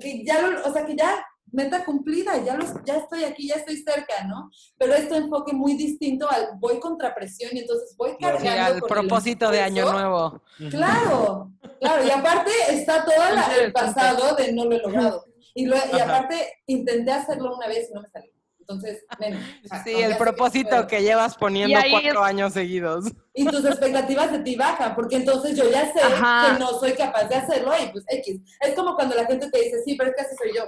que 0.01 0.25
ya 0.25 0.41
lo, 0.41 0.65
o 0.65 0.73
sea, 0.73 0.87
que 0.87 0.95
ya 0.95 1.27
meta 1.53 1.85
cumplida, 1.85 2.43
ya, 2.45 2.57
los, 2.57 2.73
ya 2.85 2.97
estoy 2.97 3.25
aquí, 3.25 3.49
ya 3.49 3.57
estoy 3.57 3.77
cerca, 3.79 4.25
¿no? 4.25 4.51
Pero 4.77 4.95
este 4.95 5.17
enfoque 5.17 5.53
muy 5.53 5.75
distinto 5.75 6.31
al 6.31 6.59
voy 6.59 6.79
contra 6.79 7.15
presión 7.15 7.51
y 7.55 7.61
entonces 7.61 7.95
voy 7.97 8.17
cargando. 8.19 8.41
Sí, 8.41 8.49
al 8.49 8.81
propósito 8.83 9.51
de 9.51 9.61
Año 9.61 9.91
Nuevo. 9.91 10.43
Claro, 10.71 11.53
claro, 11.81 12.07
y 12.07 12.11
aparte 12.11 12.51
está 12.71 13.05
todo 13.05 13.15
el 13.61 13.73
pasado 13.73 14.37
de 14.37 14.53
no 14.53 14.65
lo 14.65 14.77
he 14.77 14.79
logrado. 14.79 15.25
Y, 15.55 15.67
y 15.67 16.01
aparte 16.01 16.63
intenté 16.67 17.11
hacerlo 17.11 17.57
una 17.57 17.67
vez 17.67 17.89
y 17.91 17.95
no 17.95 18.03
me 18.03 18.09
salió. 18.11 18.31
Entonces, 18.69 19.03
menos. 19.19 19.43
Sí, 19.83 19.95
el 19.95 20.17
propósito 20.19 20.87
que, 20.87 21.01
llevas 21.01 21.37
poniendo 21.37 21.81
cuatro 21.91 22.23
años 22.23 22.53
seguidos. 22.53 23.07
Y 23.33 23.47
tus 23.47 23.65
expectativas 23.65 24.31
de 24.31 24.41
ti 24.41 24.57
bajan, 24.57 24.95
porque 24.95 25.17
entonces 25.17 25.57
yo 25.57 25.71
ya 25.71 25.91
sé 25.91 26.01
que 26.01 26.59
no 26.59 26.79
soy 26.79 26.93
capaz 26.93 27.25
de 27.25 27.37
hacerlo 27.37 27.73
y 27.83 27.91
pues 27.91 28.05
X. 28.09 28.41
Es 28.61 28.75
como 28.75 28.95
cuando 28.95 29.15
la 29.15 29.25
gente 29.25 29.51
te 29.51 29.59
dice, 29.59 29.83
sí, 29.85 29.95
pero 29.97 30.11
es 30.11 30.17
que 30.17 30.23
así 30.23 30.37
soy 30.37 30.55
yo. 30.55 30.65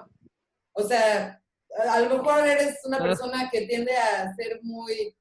O 0.73 0.83
sea, 0.83 1.41
a 1.89 2.01
lo 2.01 2.17
mejor 2.17 2.47
eres 2.47 2.79
una 2.85 2.99
persona 2.99 3.49
que 3.51 3.63
tiende 3.63 3.97
a 3.97 4.35
ser 4.35 4.61
muy, 4.63 5.17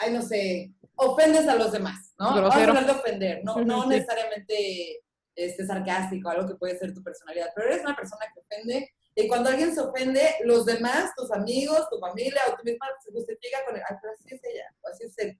ay, 0.00 0.12
no 0.12 0.22
sé, 0.22 0.72
ofendes 0.96 1.46
a 1.48 1.54
los 1.54 1.72
demás, 1.72 2.14
¿no? 2.18 2.34
Vamos 2.34 2.54
a 2.54 2.64
hablar 2.64 2.86
de 2.86 2.92
ofender, 2.92 3.44
no, 3.44 3.56
no 3.64 3.86
necesariamente 3.86 5.02
este, 5.34 5.66
sarcástico, 5.66 6.28
algo 6.28 6.48
que 6.48 6.54
puede 6.54 6.78
ser 6.78 6.94
tu 6.94 7.02
personalidad, 7.02 7.48
pero 7.54 7.68
eres 7.68 7.84
una 7.84 7.94
persona 7.94 8.24
que 8.32 8.40
ofende 8.40 8.90
Y 9.14 9.28
cuando 9.28 9.50
alguien 9.50 9.74
se 9.74 9.80
ofende, 9.80 10.36
los 10.44 10.64
demás, 10.64 11.12
tus 11.16 11.30
amigos, 11.30 11.88
tu 11.90 11.98
familia 11.98 12.40
o 12.48 12.56
tú 12.56 12.64
misma 12.64 12.86
se 13.04 13.12
justifica 13.12 13.64
con 13.66 13.76
el, 13.76 13.82
ay, 13.88 13.96
pero 14.00 14.14
así 14.14 14.34
es 14.34 14.40
ella, 14.44 14.74
o 14.82 14.88
así 14.88 15.04
es 15.04 15.18
él. 15.18 15.38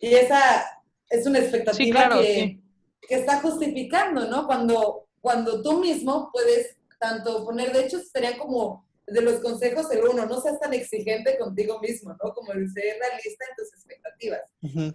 Y 0.00 0.14
esa 0.14 0.82
es 1.08 1.26
una 1.26 1.40
expectativa 1.40 2.10
que, 2.20 2.60
que, 3.00 3.14
está 3.14 3.40
justificando, 3.40 4.28
¿no? 4.28 4.46
Cuando, 4.46 5.08
cuando 5.20 5.62
tú 5.62 5.80
mismo 5.80 6.30
puedes 6.32 6.77
tanto 6.98 7.44
poner, 7.44 7.72
de 7.72 7.84
hecho, 7.84 7.98
sería 8.00 8.36
como 8.38 8.86
de 9.06 9.22
los 9.22 9.40
consejos 9.40 9.90
el 9.90 10.04
uno, 10.04 10.26
no 10.26 10.40
seas 10.40 10.60
tan 10.60 10.74
exigente 10.74 11.38
contigo 11.38 11.80
mismo, 11.80 12.10
¿no? 12.22 12.34
Como 12.34 12.52
el 12.52 12.70
ser 12.70 12.98
realista 13.00 13.44
en 13.48 13.56
tus 13.56 13.72
expectativas. 13.72 14.42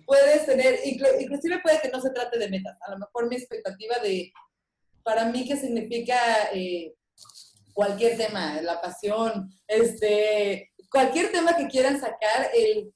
Puedes 0.06 0.46
tener, 0.46 0.80
inclusive 0.86 1.60
puede 1.62 1.82
que 1.82 1.90
no 1.90 2.00
se 2.02 2.12
trate 2.12 2.38
de 2.38 2.50
metas, 2.50 2.78
a 2.82 2.92
lo 2.92 3.00
mejor 3.00 3.28
mi 3.28 3.36
expectativa 3.36 3.98
de, 4.00 4.32
para 5.04 5.26
mí, 5.26 5.48
¿qué 5.48 5.58
significa 5.58 6.18
eh, 6.54 6.94
cualquier 7.74 8.18
tema? 8.18 8.62
La 8.62 8.82
pasión, 8.82 9.52
este, 9.68 10.72
cualquier 10.90 11.32
tema 11.32 11.56
que 11.56 11.68
quieran 11.68 12.00
sacar, 12.00 12.52
el 12.54 12.94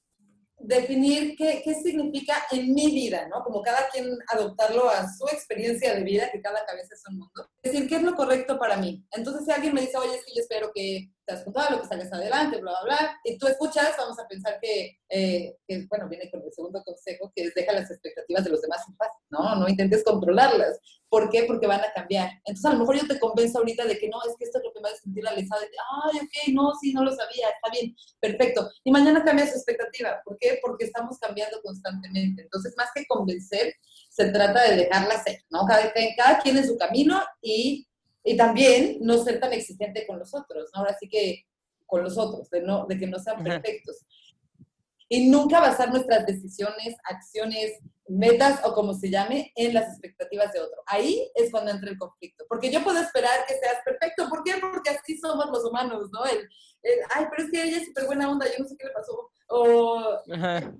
definir 0.58 1.36
qué, 1.36 1.62
qué, 1.64 1.74
significa 1.74 2.34
en 2.50 2.74
mi 2.74 2.86
vida, 2.86 3.28
¿no? 3.28 3.42
Como 3.42 3.62
cada 3.62 3.88
quien 3.90 4.06
adoptarlo 4.32 4.88
a 4.88 5.06
su 5.08 5.26
experiencia 5.28 5.94
de 5.94 6.02
vida, 6.02 6.30
que 6.30 6.40
cada 6.40 6.64
cabeza 6.66 6.94
es 6.94 7.02
un 7.08 7.18
mundo. 7.18 7.48
Es 7.62 7.72
decir, 7.72 7.88
¿qué 7.88 7.96
es 7.96 8.02
lo 8.02 8.14
correcto 8.14 8.58
para 8.58 8.76
mí? 8.76 9.04
Entonces, 9.12 9.44
si 9.44 9.52
alguien 9.52 9.74
me 9.74 9.82
dice, 9.82 9.96
oye, 9.96 10.16
es 10.16 10.24
que 10.24 10.34
yo 10.34 10.42
espero 10.42 10.70
que 10.74 11.10
te 11.28 11.34
has 11.34 11.70
lo 11.70 11.82
que 11.82 11.86
salgas 11.86 12.10
adelante, 12.10 12.58
bla, 12.58 12.72
bla, 12.82 12.96
bla, 12.96 13.20
y 13.22 13.36
tú 13.36 13.46
escuchas, 13.46 13.94
vamos 13.98 14.18
a 14.18 14.26
pensar 14.26 14.58
que, 14.62 14.98
eh, 15.10 15.56
que, 15.66 15.86
bueno, 15.86 16.08
viene 16.08 16.30
con 16.30 16.42
el 16.42 16.50
segundo 16.50 16.82
consejo, 16.82 17.30
que 17.36 17.44
es 17.44 17.54
deja 17.54 17.72
las 17.74 17.90
expectativas 17.90 18.44
de 18.44 18.50
los 18.50 18.62
demás 18.62 18.82
en 18.88 18.96
paz, 18.96 19.10
¿no? 19.28 19.56
No 19.56 19.68
intentes 19.68 20.02
controlarlas. 20.04 20.78
¿Por 21.10 21.28
qué? 21.28 21.44
Porque 21.44 21.66
van 21.66 21.80
a 21.80 21.92
cambiar. 21.92 22.30
Entonces, 22.46 22.64
a 22.64 22.72
lo 22.72 22.80
mejor 22.80 22.96
yo 22.96 23.06
te 23.06 23.20
convenzo 23.20 23.58
ahorita 23.58 23.84
de 23.84 23.98
que 23.98 24.08
no, 24.08 24.18
es 24.26 24.36
que 24.38 24.44
esto 24.46 24.58
es 24.58 24.64
lo 24.64 24.72
que 24.72 24.80
me 24.80 24.88
a 24.88 24.96
sentir 24.96 25.22
lesada. 25.22 25.60
Ay, 26.04 26.18
ok, 26.18 26.54
no, 26.54 26.72
sí, 26.80 26.92
no 26.94 27.04
lo 27.04 27.10
sabía, 27.10 27.48
está 27.48 27.70
bien, 27.72 27.94
perfecto. 28.20 28.70
Y 28.84 28.90
mañana 28.90 29.22
cambia 29.22 29.46
su 29.46 29.56
expectativa. 29.56 30.22
¿Por 30.24 30.38
qué? 30.38 30.58
Porque 30.62 30.86
estamos 30.86 31.18
cambiando 31.18 31.60
constantemente. 31.62 32.42
Entonces, 32.42 32.74
más 32.78 32.88
que 32.94 33.04
convencer, 33.06 33.74
se 34.08 34.30
trata 34.30 34.62
de 34.70 34.76
dejarla 34.76 35.22
ser, 35.22 35.42
¿no? 35.50 35.66
Cada, 35.66 35.92
cada 36.16 36.38
quien 36.40 36.56
en 36.56 36.66
su 36.66 36.76
camino 36.78 37.22
y 37.42 37.87
y 38.28 38.36
también 38.36 38.98
no 39.00 39.16
ser 39.24 39.40
tan 39.40 39.54
exigente 39.54 40.06
con 40.06 40.18
los 40.18 40.34
otros, 40.34 40.70
¿no? 40.74 40.80
Ahora 40.80 40.94
sí 41.00 41.08
que 41.08 41.46
con 41.86 42.04
los 42.04 42.18
otros, 42.18 42.50
de, 42.50 42.60
no, 42.60 42.84
de 42.86 42.98
que 42.98 43.06
no 43.06 43.18
sean 43.18 43.42
perfectos. 43.42 44.04
Y 45.08 45.30
nunca 45.30 45.60
basar 45.60 45.90
nuestras 45.90 46.26
decisiones, 46.26 46.94
acciones, 47.04 47.80
metas 48.06 48.60
o 48.64 48.74
como 48.74 48.92
se 48.92 49.08
llame 49.08 49.50
en 49.56 49.72
las 49.72 49.88
expectativas 49.88 50.52
de 50.52 50.60
otro. 50.60 50.82
Ahí 50.84 51.30
es 51.34 51.50
cuando 51.50 51.70
entra 51.70 51.88
el 51.88 51.96
conflicto. 51.96 52.44
Porque 52.50 52.70
yo 52.70 52.84
puedo 52.84 53.00
esperar 53.00 53.46
que 53.46 53.54
seas 53.54 53.78
perfecto. 53.82 54.28
¿Por 54.28 54.44
qué? 54.44 54.56
Porque 54.60 54.90
así 54.90 55.16
somos 55.16 55.46
los 55.46 55.64
humanos, 55.64 56.10
¿no? 56.12 56.26
El, 56.26 56.46
ay, 57.14 57.24
pero 57.30 57.44
es 57.44 57.50
que 57.50 57.62
ella 57.62 57.78
es 57.78 57.86
súper 57.86 58.04
buena 58.04 58.30
onda, 58.30 58.44
yo 58.46 58.62
no 58.62 58.68
sé 58.68 58.76
qué 58.78 58.88
le 58.88 58.92
pasó. 58.92 59.30
O 59.48 60.18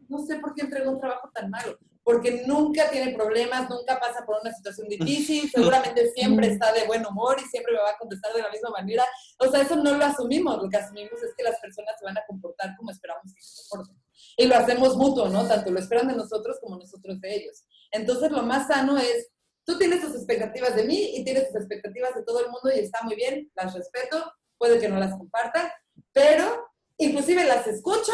no 0.08 0.18
sé 0.26 0.38
por 0.40 0.54
qué 0.54 0.62
entregó 0.64 0.90
un 0.90 1.00
trabajo 1.00 1.30
tan 1.32 1.48
malo 1.48 1.78
porque 2.08 2.42
nunca 2.46 2.88
tiene 2.88 3.12
problemas, 3.12 3.68
nunca 3.68 4.00
pasa 4.00 4.24
por 4.24 4.38
una 4.40 4.50
situación 4.50 4.88
difícil, 4.88 5.50
seguramente 5.50 6.10
siempre 6.12 6.46
está 6.46 6.72
de 6.72 6.86
buen 6.86 7.04
humor 7.04 7.36
y 7.38 7.46
siempre 7.50 7.74
me 7.74 7.80
va 7.80 7.90
a 7.90 7.98
contestar 7.98 8.32
de 8.32 8.40
la 8.40 8.50
misma 8.50 8.70
manera. 8.70 9.04
O 9.38 9.50
sea, 9.50 9.60
eso 9.60 9.76
no 9.76 9.94
lo 9.94 10.02
asumimos, 10.06 10.56
lo 10.56 10.70
que 10.70 10.78
asumimos 10.78 11.22
es 11.22 11.34
que 11.36 11.42
las 11.42 11.60
personas 11.60 11.96
se 11.98 12.06
van 12.06 12.16
a 12.16 12.24
comportar 12.26 12.74
como 12.78 12.92
esperamos 12.92 13.24
que 13.34 13.42
se 13.42 13.68
comporten. 13.68 14.02
Y 14.38 14.46
lo 14.46 14.56
hacemos 14.56 14.96
mutuo, 14.96 15.28
¿no? 15.28 15.46
Tanto 15.46 15.70
lo 15.70 15.78
esperan 15.78 16.08
de 16.08 16.16
nosotros 16.16 16.56
como 16.62 16.78
nosotros 16.78 17.20
de 17.20 17.36
ellos. 17.36 17.64
Entonces, 17.90 18.30
lo 18.30 18.42
más 18.42 18.68
sano 18.68 18.96
es, 18.96 19.28
tú 19.66 19.76
tienes 19.76 20.00
tus 20.00 20.14
expectativas 20.14 20.74
de 20.76 20.84
mí 20.84 21.14
y 21.14 21.24
tienes 21.24 21.48
tus 21.48 21.56
expectativas 21.56 22.14
de 22.14 22.22
todo 22.22 22.40
el 22.40 22.50
mundo 22.50 22.70
y 22.74 22.78
está 22.78 23.02
muy 23.02 23.16
bien, 23.16 23.52
las 23.54 23.74
respeto, 23.74 24.32
puede 24.56 24.78
que 24.78 24.88
no 24.88 24.98
las 24.98 25.14
comparta, 25.14 25.74
pero 26.14 26.70
inclusive 26.96 27.44
las 27.44 27.66
escucho 27.66 28.12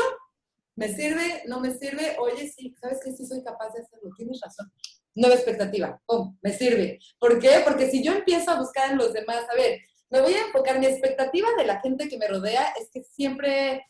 ¿Me 0.76 0.88
sirve? 0.88 1.42
¿No 1.46 1.60
me 1.60 1.70
sirve? 1.72 2.16
Oye, 2.18 2.48
sí, 2.48 2.74
¿sabes 2.80 3.00
qué? 3.04 3.12
Sí 3.12 3.26
soy 3.26 3.42
capaz 3.42 3.72
de 3.72 3.82
hacerlo, 3.82 4.10
tienes 4.16 4.40
razón. 4.40 4.72
Nueva 5.14 5.36
expectativa, 5.36 6.00
¿cómo? 6.06 6.36
Me 6.42 6.52
sirve. 6.52 6.98
¿Por 7.18 7.38
qué? 7.38 7.62
Porque 7.64 7.88
si 7.90 8.02
yo 8.02 8.12
empiezo 8.12 8.50
a 8.50 8.58
buscar 8.58 8.90
en 8.90 8.98
los 8.98 9.12
demás, 9.12 9.44
a 9.50 9.54
ver, 9.54 9.80
me 10.10 10.20
voy 10.20 10.34
a 10.34 10.46
enfocar, 10.46 10.78
mi 10.78 10.86
expectativa 10.86 11.48
de 11.56 11.64
la 11.64 11.80
gente 11.80 12.08
que 12.08 12.18
me 12.18 12.26
rodea 12.26 12.72
es 12.80 12.90
que 12.92 13.04
siempre 13.04 13.86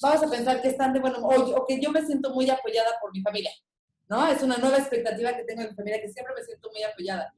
vamos 0.00 0.22
a 0.22 0.30
pensar 0.30 0.62
que 0.62 0.68
están 0.68 0.92
de 0.92 1.00
bueno, 1.00 1.18
o, 1.20 1.66
que 1.66 1.80
yo 1.80 1.90
me 1.90 2.04
siento 2.06 2.30
muy 2.30 2.48
apoyada 2.48 2.90
por 3.00 3.12
mi 3.12 3.20
familia, 3.22 3.50
¿no? 4.08 4.26
Es 4.28 4.42
una 4.42 4.56
nueva 4.56 4.78
expectativa 4.78 5.36
que 5.36 5.44
tengo 5.44 5.62
en 5.62 5.70
mi 5.70 5.74
familia, 5.74 6.00
que 6.00 6.08
siempre 6.08 6.34
me 6.34 6.44
siento 6.44 6.70
muy 6.72 6.82
apoyada. 6.82 7.34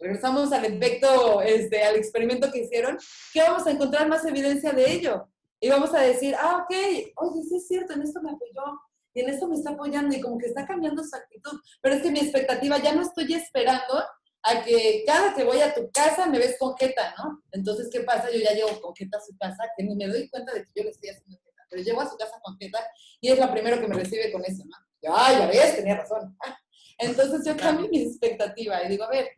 Regresamos 0.00 0.52
al 0.52 0.64
efecto, 0.64 1.40
este, 1.42 1.82
al 1.82 1.96
experimento 1.96 2.50
que 2.52 2.60
hicieron, 2.60 2.98
¿qué 3.32 3.40
vamos 3.40 3.66
a 3.66 3.70
encontrar 3.70 4.08
más 4.08 4.24
evidencia 4.24 4.72
de 4.72 4.92
ello? 4.92 5.28
Y 5.60 5.68
vamos 5.68 5.92
a 5.94 6.00
decir, 6.00 6.34
ah, 6.38 6.64
ok, 6.64 6.76
oye, 7.16 7.42
sí 7.42 7.56
es 7.56 7.66
cierto, 7.66 7.94
en 7.94 8.02
esto 8.02 8.20
me 8.22 8.30
apoyó, 8.30 8.78
y 9.14 9.20
en 9.20 9.30
esto 9.30 9.48
me 9.48 9.56
está 9.56 9.70
apoyando, 9.70 10.14
y 10.14 10.20
como 10.20 10.38
que 10.38 10.46
está 10.46 10.66
cambiando 10.66 11.02
su 11.02 11.16
actitud. 11.16 11.58
Pero 11.80 11.94
es 11.96 12.02
que 12.02 12.10
mi 12.10 12.20
expectativa, 12.20 12.78
ya 12.78 12.94
no 12.94 13.02
estoy 13.02 13.32
esperando 13.34 14.04
a 14.42 14.62
que 14.62 15.02
cada 15.06 15.34
que 15.34 15.44
voy 15.44 15.60
a 15.60 15.74
tu 15.74 15.90
casa 15.90 16.26
me 16.26 16.38
ves 16.38 16.56
conjeta, 16.58 17.14
¿no? 17.18 17.42
Entonces, 17.52 17.88
¿qué 17.90 18.00
pasa? 18.00 18.30
Yo 18.30 18.38
ya 18.38 18.52
llevo 18.52 18.80
conjeta 18.80 19.18
a 19.18 19.20
su 19.20 19.36
casa, 19.36 19.64
que 19.76 19.84
ni 19.84 19.96
me 19.96 20.06
doy 20.06 20.28
cuenta 20.28 20.52
de 20.54 20.62
que 20.64 20.70
yo 20.76 20.84
le 20.84 20.90
estoy 20.90 21.10
haciendo 21.10 21.38
conjeta, 21.38 21.66
pero 21.68 21.82
llego 21.82 22.00
a 22.00 22.08
su 22.08 22.16
casa 22.16 22.38
conjeta 22.42 22.78
y 23.20 23.30
es 23.30 23.38
la 23.38 23.50
primera 23.50 23.80
que 23.80 23.88
me 23.88 23.96
recibe 23.96 24.30
con 24.30 24.44
eso, 24.44 24.64
¿no? 24.64 24.76
Yo, 25.02 25.14
ay, 25.14 25.38
ya 25.38 25.46
ves, 25.46 25.76
tenía 25.76 25.96
razón. 25.96 26.36
Entonces 26.98 27.44
yo 27.44 27.56
cambio 27.56 27.88
mi 27.88 28.02
expectativa 28.02 28.82
y 28.84 28.88
digo, 28.88 29.04
a 29.04 29.10
ver, 29.10 29.28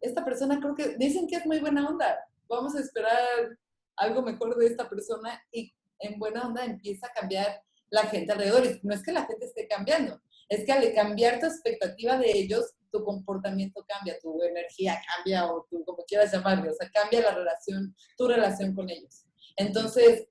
esta 0.00 0.24
persona 0.24 0.58
creo 0.60 0.74
que 0.74 0.96
dicen 0.96 1.26
que 1.26 1.36
es 1.36 1.46
muy 1.46 1.58
buena 1.58 1.88
onda, 1.88 2.18
vamos 2.48 2.74
a 2.74 2.80
esperar 2.80 3.58
algo 3.96 4.22
mejor 4.22 4.56
de 4.56 4.66
esta 4.66 4.88
persona 4.88 5.42
y 5.50 5.74
en 5.98 6.18
buena 6.18 6.46
onda 6.46 6.64
empieza 6.64 7.06
a 7.06 7.12
cambiar 7.12 7.62
la 7.90 8.02
gente 8.04 8.32
alrededor. 8.32 8.66
Y 8.66 8.80
no 8.82 8.94
es 8.94 9.02
que 9.02 9.12
la 9.12 9.26
gente 9.26 9.46
esté 9.46 9.66
cambiando, 9.66 10.20
es 10.48 10.64
que 10.64 10.72
al 10.72 10.92
cambiar 10.94 11.40
tu 11.40 11.46
expectativa 11.46 12.18
de 12.18 12.30
ellos, 12.30 12.74
tu 12.92 13.04
comportamiento 13.04 13.84
cambia, 13.86 14.18
tu 14.20 14.42
energía 14.42 15.00
cambia 15.14 15.46
o 15.46 15.66
tu, 15.68 15.84
como 15.84 16.04
quieras 16.04 16.32
llamarlo, 16.32 16.70
o 16.70 16.74
sea, 16.74 16.90
cambia 16.90 17.20
la 17.20 17.34
relación, 17.34 17.94
tu 18.16 18.28
relación 18.28 18.74
con 18.74 18.88
ellos. 18.90 19.24
Entonces, 19.56 20.28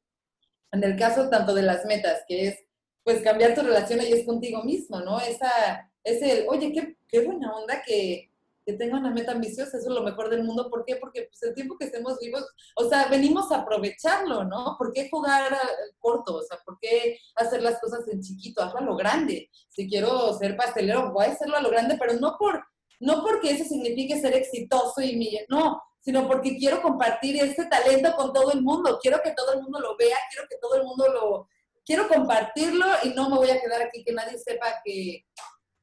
en 0.71 0.83
el 0.83 0.97
caso 0.97 1.29
tanto 1.29 1.53
de 1.53 1.63
las 1.63 1.85
metas, 1.85 2.23
que 2.27 2.47
es 2.47 2.59
pues 3.03 3.21
cambiar 3.21 3.53
tu 3.53 3.61
relación 3.61 3.99
ahí 3.99 4.11
es 4.13 4.25
contigo 4.25 4.63
mismo, 4.63 4.99
¿no? 4.99 5.19
Esa, 5.19 5.91
es 6.03 6.21
el, 6.23 6.45
oye, 6.47 6.71
qué, 6.73 6.97
qué 7.07 7.19
buena 7.19 7.55
onda 7.55 7.83
que, 7.85 8.31
que 8.65 8.73
tenga 8.73 8.97
una 8.97 9.11
meta 9.11 9.31
ambiciosa, 9.31 9.77
eso 9.77 9.89
es 9.89 9.93
lo 9.93 10.01
mejor 10.01 10.29
del 10.29 10.43
mundo. 10.43 10.69
¿Por 10.69 10.83
qué? 10.85 10.95
Porque 10.95 11.29
pues, 11.29 11.43
el 11.43 11.53
tiempo 11.53 11.77
que 11.77 11.85
estemos 11.85 12.17
vivos, 12.19 12.43
o 12.75 12.89
sea, 12.89 13.07
venimos 13.07 13.51
a 13.51 13.57
aprovecharlo, 13.59 14.43
¿no? 14.43 14.75
¿Por 14.77 14.91
qué 14.91 15.07
jugar 15.09 15.55
corto? 15.99 16.37
O 16.37 16.41
sea, 16.41 16.57
¿por 16.65 16.79
qué 16.79 17.19
hacer 17.35 17.61
las 17.61 17.79
cosas 17.79 18.07
en 18.07 18.21
chiquito? 18.21 18.63
Hazlo 18.63 18.79
a 18.79 18.83
lo 18.83 18.95
grande. 18.95 19.51
Si 19.69 19.87
quiero 19.87 20.33
ser 20.33 20.57
pastelero, 20.57 21.13
voy 21.13 21.25
a 21.25 21.31
hacerlo 21.31 21.57
a 21.57 21.61
lo 21.61 21.69
grande, 21.69 21.95
pero 21.99 22.13
no, 22.13 22.37
por, 22.39 22.65
no 22.99 23.21
porque 23.23 23.51
eso 23.51 23.63
signifique 23.65 24.19
ser 24.19 24.35
exitoso 24.35 25.01
y 25.01 25.15
mi, 25.15 25.37
no, 25.47 25.81
sino 25.99 26.27
porque 26.27 26.57
quiero 26.57 26.81
compartir 26.81 27.37
este 27.37 27.65
talento 27.65 28.15
con 28.15 28.33
todo 28.33 28.51
el 28.51 28.63
mundo. 28.63 28.97
Quiero 28.99 29.21
que 29.23 29.31
todo 29.31 29.53
el 29.53 29.61
mundo 29.61 29.79
lo 29.79 29.95
vea, 29.95 30.17
quiero 30.31 30.47
que 30.49 30.57
todo 30.57 30.75
el 30.75 30.83
mundo 30.83 31.07
lo... 31.07 31.47
Quiero 31.85 32.07
compartirlo 32.07 32.87
y 33.03 33.09
no 33.09 33.29
me 33.29 33.37
voy 33.37 33.49
a 33.51 33.61
quedar 33.61 33.83
aquí 33.83 34.03
que 34.03 34.11
nadie 34.11 34.39
sepa 34.39 34.81
que, 34.83 35.23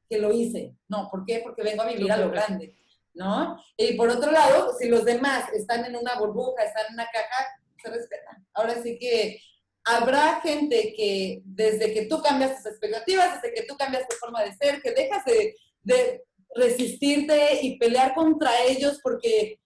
que 0.09 0.17
lo 0.17 0.31
hice. 0.31 0.75
No, 0.87 1.09
¿por 1.09 1.25
qué? 1.25 1.41
Porque 1.43 1.63
vengo 1.63 1.83
a 1.83 1.87
vivir 1.87 2.11
a 2.11 2.17
lo 2.17 2.29
grande, 2.29 2.75
¿no? 3.13 3.61
Y 3.77 3.93
por 3.93 4.09
otro 4.09 4.31
lado, 4.31 4.73
si 4.77 4.87
los 4.89 5.05
demás 5.05 5.51
están 5.53 5.85
en 5.85 5.95
una 5.95 6.15
burbuja, 6.19 6.63
están 6.63 6.87
en 6.87 6.93
una 6.93 7.05
caja, 7.05 7.47
se 7.81 7.89
respetan. 7.89 8.45
Ahora 8.53 8.81
sí 8.81 8.97
que 8.99 9.39
habrá 9.85 10.39
gente 10.41 10.93
que 10.95 11.41
desde 11.45 11.93
que 11.93 12.05
tú 12.05 12.21
cambias 12.21 12.57
tus 12.57 12.71
expectativas, 12.71 13.41
desde 13.41 13.53
que 13.53 13.63
tú 13.63 13.75
cambias 13.75 14.07
tu 14.07 14.15
forma 14.15 14.43
de 14.43 14.53
ser, 14.53 14.81
que 14.81 14.91
dejas 14.91 15.25
de, 15.25 15.55
de 15.81 16.23
resistirte 16.55 17.59
y 17.61 17.77
pelear 17.77 18.13
contra 18.13 18.63
ellos 18.63 18.99
porque, 19.03 19.59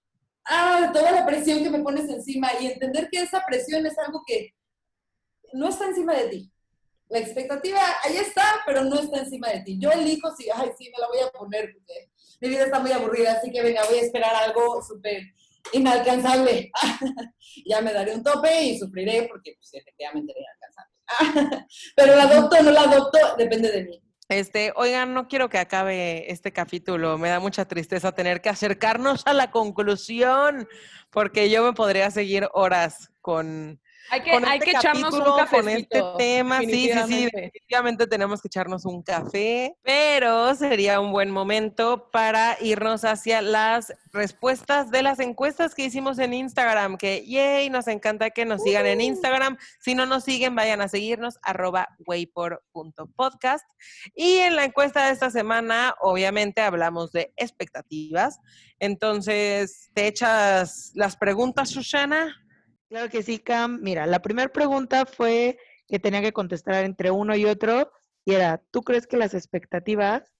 ah, 0.46 0.90
toda 0.94 1.12
la 1.12 1.26
presión 1.26 1.64
que 1.64 1.70
me 1.70 1.84
pones 1.84 2.10
encima 2.10 2.50
y 2.60 2.68
entender 2.68 3.10
que 3.12 3.22
esa 3.22 3.44
presión 3.46 3.86
es 3.86 3.98
algo 3.98 4.24
que 4.26 4.54
no 5.54 5.70
está 5.70 5.86
encima 5.86 6.14
de 6.16 6.30
ti, 6.30 6.52
la 7.10 7.20
expectativa 7.20 7.80
ahí 8.04 8.18
está, 8.18 8.62
pero 8.66 8.84
no 8.84 9.00
está 9.00 9.20
encima 9.20 9.50
de 9.50 9.62
ti. 9.62 9.78
Yo 9.80 9.92
elijo 9.92 10.36
si, 10.36 10.50
ay, 10.50 10.72
sí, 10.78 10.92
me 10.92 11.00
la 11.00 11.08
voy 11.08 11.20
a 11.20 11.30
poner 11.30 11.74
porque 11.74 12.10
mi 12.42 12.50
vida 12.50 12.66
está 12.66 12.80
muy 12.80 12.92
aburrida, 12.92 13.34
así 13.34 13.52
que 13.52 13.62
venga, 13.62 13.86
voy 13.86 14.00
a 14.00 14.02
esperar 14.02 14.36
algo 14.36 14.82
súper 14.82 15.22
inalcanzable. 15.74 16.72
ya 17.66 17.82
me 17.82 17.94
daré 17.94 18.14
un 18.14 18.24
tope 18.24 18.62
y 18.62 18.78
sufriré 18.80 19.28
porque 19.30 19.56
pues, 19.58 19.74
efectivamente 19.74 20.34
era 20.34 20.42
inalcanzable. 20.42 21.66
pero 21.96 22.16
la 22.16 22.24
adopto 22.24 22.58
o 22.58 22.64
no 22.64 22.72
la 22.72 22.82
adopto, 22.82 23.20
depende 23.38 23.72
de 23.72 23.84
mí. 23.86 24.04
Este, 24.30 24.74
oigan, 24.76 25.14
no 25.14 25.30
quiero 25.30 25.48
que 25.48 25.58
acabe 25.58 26.30
este 26.30 26.52
capítulo. 26.52 27.18
Me 27.18 27.30
da 27.30 27.40
mucha 27.40 27.66
tristeza 27.66 28.12
tener 28.12 28.42
que 28.42 28.50
acercarnos 28.50 29.26
a 29.26 29.32
la 29.34 29.52
conclusión, 29.52 30.68
porque 31.12 31.50
yo 31.50 31.64
me 31.64 31.72
podría 31.72 32.12
seguir 32.12 32.50
horas 32.54 33.10
con 33.22 33.80
hay 34.10 34.22
que, 34.22 34.32
este 34.32 34.60
que 34.60 34.72
echarnos 34.72 35.14
un 35.14 35.36
café 35.38 35.58
con 35.58 35.70
este 35.70 36.02
tema. 36.18 36.60
Sí, 36.60 36.90
sí, 36.92 37.00
sí, 37.08 37.26
definitivamente 37.26 38.08
tenemos 38.08 38.42
que 38.42 38.48
echarnos 38.48 38.86
un 38.86 39.04
café, 39.04 39.76
pero 39.84 40.56
sería 40.56 41.00
un 41.00 41.12
buen 41.12 41.32
momento 41.32 42.10
para 42.12 42.58
irnos 42.62 43.04
hacia 43.04 43.42
las 43.42 43.94
respuestas 44.14 44.90
de 44.92 45.04
las 45.04 45.20
encuestas 45.20 45.76
que 45.76 45.86
hicimos 45.86 46.20
en 46.20 46.34
Instagram, 46.34 46.98
que 46.98 47.26
yay, 47.26 47.70
nos 47.70 47.88
encanta 47.88 48.30
que 48.30 48.46
nos 48.46 48.64
sigan 48.64 48.86
en 48.86 49.02
Instagram. 49.02 49.58
Si 49.80 49.94
no 49.94 50.06
nos 50.06 50.24
siguen, 50.24 50.56
vayan 50.56 50.82
a 50.82 50.88
seguirnos, 50.88 51.38
arroba 51.42 51.90
waypor.podcast. 52.06 53.66
Y 54.16 54.38
en 54.38 54.56
la 54.56 54.66
encuesta 54.66 55.06
de 55.06 55.14
esta 55.14 55.30
semana, 55.30 55.96
obviamente 56.02 56.62
hablamos 56.62 57.12
de 57.12 57.34
expectativas. 57.36 58.40
Entonces, 58.80 59.90
¿te 59.94 60.08
echas 60.08 60.92
las 60.96 61.18
preguntas, 61.18 61.70
Susana? 61.70 62.47
Claro 62.90 63.10
que 63.10 63.24
sí, 63.24 63.40
Cam. 63.40 63.80
Mira, 63.82 64.06
la 64.06 64.22
primera 64.22 64.52
pregunta 64.52 65.06
fue 65.06 65.58
que 65.88 66.00
tenía 66.00 66.22
que 66.22 66.34
contestar 66.34 66.86
entre 66.86 67.12
uno 67.12 67.36
y 67.36 67.46
otro 67.46 67.92
y 68.26 68.34
era, 68.34 68.62
¿tú 68.72 68.82
crees 68.82 69.08
que 69.08 69.18
las 69.18 69.34
expectativas 69.34 70.34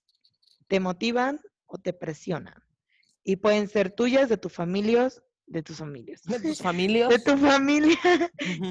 te 0.66 0.78
motivan 0.78 1.40
o 1.66 1.78
te 1.78 1.94
presionan? 1.94 2.62
Y 3.24 3.36
pueden 3.36 3.68
ser 3.68 3.90
tuyas, 3.90 4.28
de 4.28 4.36
tus 4.36 4.52
familias, 4.52 5.22
de 5.46 5.62
tus 5.62 5.78
familias. 5.78 6.22
De 6.24 6.38
tus 6.38 6.58
familias. 6.62 7.08
De 7.08 7.18
tu 7.18 7.36
familia, 7.38 7.98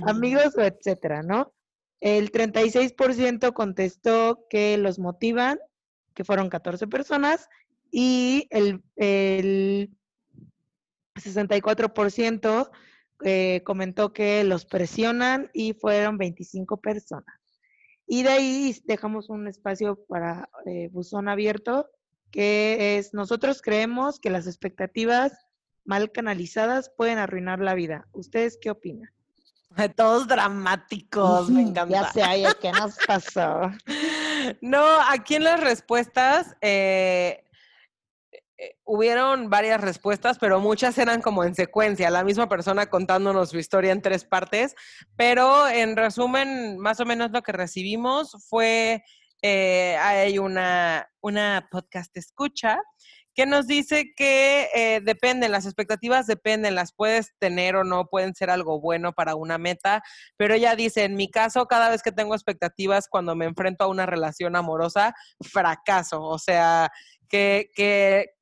amigos 0.06 0.56
o 0.56 0.62
etcétera, 0.62 1.24
¿no? 1.24 1.52
El 2.00 2.32
36% 2.32 3.54
contestó 3.54 4.46
que 4.50 4.78
los 4.78 5.00
motivan, 5.00 5.60
que 6.14 6.24
fueron 6.24 6.50
14 6.50 6.86
personas, 6.86 7.50
y 7.92 8.48
el, 8.52 8.84
el 8.98 9.90
64% 11.16 12.70
eh, 13.24 13.62
comentó 13.66 14.14
que 14.14 14.44
los 14.44 14.66
presionan 14.66 15.50
y 15.54 15.74
fueron 15.74 16.18
25 16.18 16.78
personas. 16.78 17.36
Y 18.06 18.24
de 18.24 18.30
ahí 18.30 18.82
dejamos 18.86 19.30
un 19.30 19.48
espacio 19.48 20.00
para 20.08 20.50
eh, 20.66 20.90
buzón 20.92 21.28
abierto, 21.28 21.90
que 22.32 22.98
es, 22.98 23.14
nosotros 23.14 23.62
creemos 23.62 24.20
que 24.20 24.30
las 24.30 24.48
expectativas 24.48 25.34
mal 25.84 26.12
canalizadas 26.12 26.92
pueden 26.96 27.18
arruinar 27.18 27.60
la 27.60 27.74
vida. 27.74 28.08
¿Ustedes 28.12 28.58
qué 28.62 28.70
opinan? 28.70 29.10
Todos 29.96 30.28
dramáticos, 30.28 31.50
me 31.50 31.62
encanta. 31.62 31.88
Ya 31.90 32.12
sé, 32.12 32.56
¿qué 32.62 32.72
nos 32.72 32.98
pasó? 33.06 33.72
No, 34.62 34.86
aquí 35.10 35.36
en 35.36 35.44
las 35.44 35.60
respuestas, 35.60 36.56
eh, 36.62 37.44
eh, 38.58 38.76
hubieron 38.86 39.50
varias 39.50 39.82
respuestas, 39.82 40.40
pero 40.40 40.60
muchas 40.60 40.98
eran 40.98 41.22
como 41.22 41.44
en 41.44 41.56
secuencia, 41.56 42.10
la 42.10 42.24
misma 42.24 42.50
persona 42.50 42.88
contándonos 42.88 43.50
su 43.50 43.60
historia 43.60 43.92
en 43.92 44.02
tres 44.02 44.26
partes, 44.26 44.76
pero 45.16 45.68
en 45.68 45.96
resumen, 45.96 46.78
más 46.80 47.00
o 47.00 47.06
menos 47.06 47.32
lo 47.32 47.44
que 47.44 47.52
recibimos 47.52 48.36
fue, 48.50 49.04
eh, 49.42 49.98
hay 50.02 50.40
una, 50.40 51.08
una 51.22 51.68
podcast 51.72 52.16
escucha 52.18 52.80
que 53.38 53.46
nos 53.46 53.68
dice 53.68 54.16
que 54.16 54.68
eh, 54.74 55.00
dependen, 55.04 55.52
las 55.52 55.68
expectativas 55.68 56.26
dependen, 56.26 56.74
las 56.74 56.92
puedes 56.92 57.36
tener 57.38 57.76
o 57.76 57.84
no, 57.84 58.08
pueden 58.08 58.34
ser 58.34 58.50
algo 58.50 58.82
bueno 58.82 59.14
para 59.14 59.36
una 59.36 59.60
meta, 59.60 60.02
pero 60.38 60.56
ella 60.56 60.76
dice, 60.76 61.04
en 61.04 61.14
mi 61.14 61.30
caso, 61.30 61.68
cada 61.68 61.92
vez 61.92 62.02
que 62.02 62.12
tengo 62.12 62.34
expectativas 62.34 63.08
cuando 63.08 63.36
me 63.36 63.46
enfrento 63.46 63.84
a 63.84 63.90
una 63.90 64.08
relación 64.08 64.56
amorosa, 64.56 65.14
fracaso, 65.40 66.24
o 66.24 66.40
sea, 66.40 66.90
que, 67.30 67.70
que, 67.76 68.37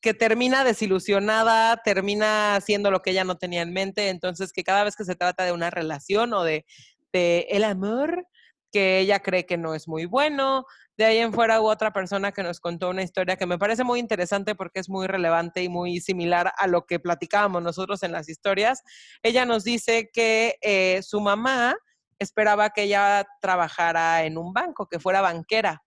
que 0.00 0.14
termina 0.14 0.64
desilusionada, 0.64 1.76
termina 1.82 2.56
haciendo 2.56 2.90
lo 2.90 3.02
que 3.02 3.10
ella 3.10 3.24
no 3.24 3.36
tenía 3.36 3.62
en 3.62 3.72
mente, 3.72 4.08
entonces 4.08 4.52
que 4.52 4.64
cada 4.64 4.84
vez 4.84 4.96
que 4.96 5.04
se 5.04 5.14
trata 5.14 5.44
de 5.44 5.52
una 5.52 5.70
relación 5.70 6.32
o 6.32 6.42
de, 6.42 6.64
el 7.12 7.64
amor, 7.64 8.26
que 8.72 9.00
ella 9.00 9.20
cree 9.20 9.46
que 9.46 9.58
no 9.58 9.74
es 9.74 9.88
muy 9.88 10.06
bueno. 10.06 10.64
De 10.96 11.04
ahí 11.04 11.18
en 11.18 11.32
fuera 11.32 11.60
hubo 11.60 11.68
otra 11.68 11.92
persona 11.92 12.30
que 12.30 12.42
nos 12.42 12.60
contó 12.60 12.90
una 12.90 13.02
historia 13.02 13.36
que 13.36 13.46
me 13.46 13.58
parece 13.58 13.82
muy 13.82 13.98
interesante 13.98 14.54
porque 14.54 14.80
es 14.80 14.88
muy 14.88 15.06
relevante 15.08 15.62
y 15.62 15.68
muy 15.68 16.00
similar 16.00 16.52
a 16.56 16.66
lo 16.68 16.86
que 16.86 17.00
platicábamos 17.00 17.62
nosotros 17.62 18.02
en 18.04 18.12
las 18.12 18.28
historias. 18.28 18.82
Ella 19.22 19.44
nos 19.44 19.64
dice 19.64 20.08
que 20.12 20.56
eh, 20.62 21.00
su 21.02 21.20
mamá 21.20 21.76
esperaba 22.20 22.70
que 22.70 22.84
ella 22.84 23.26
trabajara 23.40 24.24
en 24.24 24.38
un 24.38 24.52
banco, 24.52 24.86
que 24.86 25.00
fuera 25.00 25.20
banquera 25.20 25.82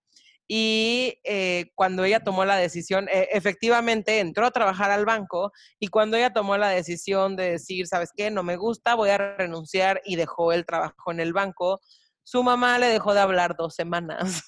y 0.56 1.20
eh, 1.24 1.72
cuando 1.74 2.04
ella 2.04 2.20
tomó 2.20 2.46
la 2.46 2.58
decisión, 2.58 3.10
e, 3.12 3.28
efectivamente 3.32 4.20
entró 4.20 4.46
a 4.46 4.52
trabajar 4.52 4.92
al 4.92 5.04
banco 5.04 5.52
y 5.80 5.88
cuando 5.88 6.16
ella 6.16 6.32
tomó 6.32 6.58
la 6.58 6.70
decisión 6.70 7.36
de 7.36 7.54
decir, 7.54 7.88
¿sabes 7.88 8.12
qué? 8.16 8.30
No 8.30 8.44
me 8.44 8.56
gusta, 8.56 8.94
voy 8.94 9.10
a 9.10 9.18
renunciar 9.18 10.00
y 10.06 10.16
dejó 10.16 10.54
el 10.54 10.64
trabajo 10.64 11.12
en 11.12 11.20
el 11.20 11.34
banco, 11.34 11.82
su 12.22 12.44
mamá 12.44 12.78
le 12.78 12.86
dejó 12.86 13.16
de 13.16 13.22
hablar 13.22 13.56
dos 13.58 13.74
semanas. 13.74 14.44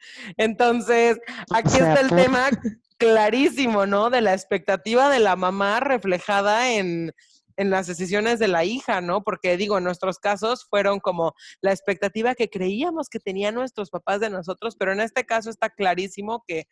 Entonces, 0.38 1.20
aquí 1.52 1.74
está 1.74 2.00
el 2.00 2.08
tema 2.08 2.50
clarísimo, 2.98 3.86
¿no? 3.86 4.10
De 4.10 4.22
la 4.22 4.32
expectativa 4.32 5.08
de 5.08 5.20
la 5.20 5.36
mamá 5.36 5.78
reflejada 5.78 6.72
en, 6.72 7.12
en 7.56 7.70
las 7.70 7.86
decisiones 7.86 8.38
de 8.38 8.48
la 8.48 8.64
hija, 8.64 9.00
¿no? 9.00 9.22
Porque 9.22 9.56
digo, 9.56 9.78
en 9.78 9.84
nuestros 9.84 10.18
casos 10.18 10.66
fueron 10.68 11.00
como 11.00 11.34
la 11.60 11.72
expectativa 11.72 12.34
que 12.34 12.48
creíamos 12.48 13.08
que 13.08 13.20
tenían 13.20 13.54
nuestros 13.54 13.90
papás 13.90 14.20
de 14.20 14.30
nosotros, 14.30 14.76
pero 14.76 14.92
en 14.92 15.00
este 15.00 15.24
caso 15.24 15.50
está 15.50 15.70
clarísimo 15.70 16.44
que, 16.46 16.66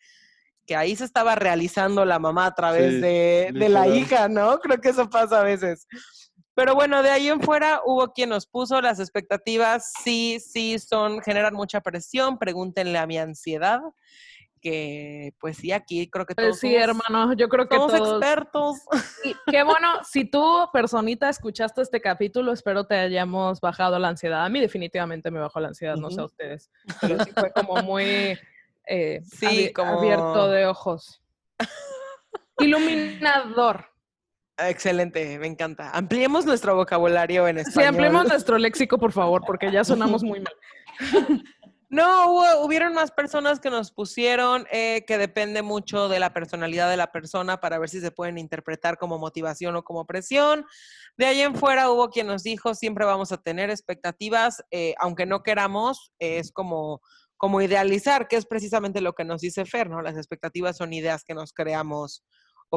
que 0.65 0.75
ahí 0.75 0.95
se 0.95 1.05
estaba 1.05 1.35
realizando 1.35 2.05
la 2.05 2.19
mamá 2.19 2.47
a 2.47 2.55
través 2.55 3.01
de, 3.01 3.51
de, 3.53 3.69
la 3.69 3.87
hija, 3.87 4.27
¿no? 4.27 4.59
Creo 4.59 4.79
que 4.79 4.89
eso 4.89 5.09
pasa 5.09 5.41
a 5.41 5.43
veces. 5.43 5.87
Pero 6.55 6.75
bueno, 6.75 7.01
de 7.01 7.09
ahí 7.09 7.29
en 7.29 7.41
fuera 7.41 7.81
hubo 7.83 8.13
quien 8.13 8.29
nos 8.29 8.45
puso 8.45 8.79
las 8.79 8.99
expectativas, 8.99 9.91
sí, 10.03 10.39
sí, 10.39 10.77
son, 10.77 11.21
generan 11.21 11.55
mucha 11.55 11.81
presión, 11.81 12.37
pregúntenle 12.37 12.99
a 12.99 13.07
mi 13.07 13.17
ansiedad 13.17 13.81
que 14.63 15.33
pues 15.39 15.57
sí, 15.57 15.73
aquí 15.73 16.09
creo 16.09 16.25
que 16.25 16.33
pues 16.35 16.47
todos 16.47 16.59
sí, 16.59 16.73
hermano, 16.73 17.33
yo 17.33 17.49
creo 17.49 17.67
que 17.67 17.75
somos 17.75 17.93
expertos. 17.93 18.77
qué 19.47 19.61
bueno, 19.63 19.89
si 20.09 20.23
tú, 20.23 20.69
personita, 20.71 21.27
escuchaste 21.27 21.81
este 21.81 21.99
capítulo, 21.99 22.53
espero 22.53 22.85
te 22.85 22.95
hayamos 22.95 23.59
bajado 23.59 23.99
la 23.99 24.07
ansiedad. 24.07 24.45
A 24.45 24.49
mí 24.49 24.61
definitivamente 24.61 25.29
me 25.31 25.41
bajó 25.41 25.59
la 25.59 25.67
ansiedad, 25.67 25.97
no 25.97 26.09
sé 26.09 26.21
a 26.21 26.25
ustedes, 26.25 26.71
pero 27.01 27.21
sí 27.25 27.31
fue 27.31 27.51
como 27.51 27.83
muy 27.83 28.39
eh, 28.87 29.21
sí, 29.25 29.73
como... 29.73 29.99
abierto 29.99 30.49
de 30.49 30.65
ojos. 30.65 31.21
Iluminador. 32.59 33.85
Excelente, 34.57 35.39
me 35.39 35.47
encanta. 35.47 35.89
Ampliemos 35.91 36.45
nuestro 36.45 36.75
vocabulario 36.75 37.49
en 37.49 37.57
español. 37.57 37.83
Sí, 37.83 37.87
ampliemos 37.89 38.27
nuestro 38.29 38.57
léxico, 38.57 38.97
por 38.97 39.11
favor, 39.11 39.43
porque 39.45 39.69
ya 39.71 39.83
sonamos 39.83 40.23
muy 40.23 40.39
mal. 40.39 40.53
No, 41.93 42.31
hubo, 42.31 42.65
hubieron 42.65 42.95
más 42.95 43.11
personas 43.11 43.59
que 43.59 43.69
nos 43.69 43.91
pusieron 43.91 44.65
eh, 44.71 45.05
que 45.05 45.19
depende 45.19 45.61
mucho 45.61 46.09
de 46.09 46.19
la 46.19 46.33
personalidad 46.33 46.89
de 46.89 46.97
la 46.97 47.11
persona 47.11 47.59
para 47.61 47.77
ver 47.77 47.87
si 47.87 48.01
se 48.01 48.09
pueden 48.09 48.39
interpretar 48.39 48.97
como 48.97 49.19
motivación 49.19 49.75
o 49.75 49.83
como 49.83 50.07
presión. 50.07 50.65
De 51.17 51.27
ahí 51.27 51.41
en 51.41 51.53
fuera 51.53 51.91
hubo 51.91 52.09
quien 52.09 52.25
nos 52.25 52.41
dijo, 52.41 52.73
siempre 52.73 53.05
vamos 53.05 53.31
a 53.31 53.37
tener 53.37 53.69
expectativas, 53.69 54.63
eh, 54.71 54.95
aunque 54.97 55.27
no 55.27 55.43
queramos, 55.43 56.11
es 56.17 56.51
como, 56.51 56.99
como 57.37 57.61
idealizar, 57.61 58.27
que 58.27 58.37
es 58.37 58.47
precisamente 58.47 58.99
lo 58.99 59.13
que 59.13 59.23
nos 59.23 59.41
dice 59.41 59.63
Fer, 59.63 59.87
¿no? 59.87 60.01
Las 60.01 60.17
expectativas 60.17 60.77
son 60.77 60.93
ideas 60.93 61.23
que 61.23 61.35
nos 61.35 61.53
creamos 61.53 62.23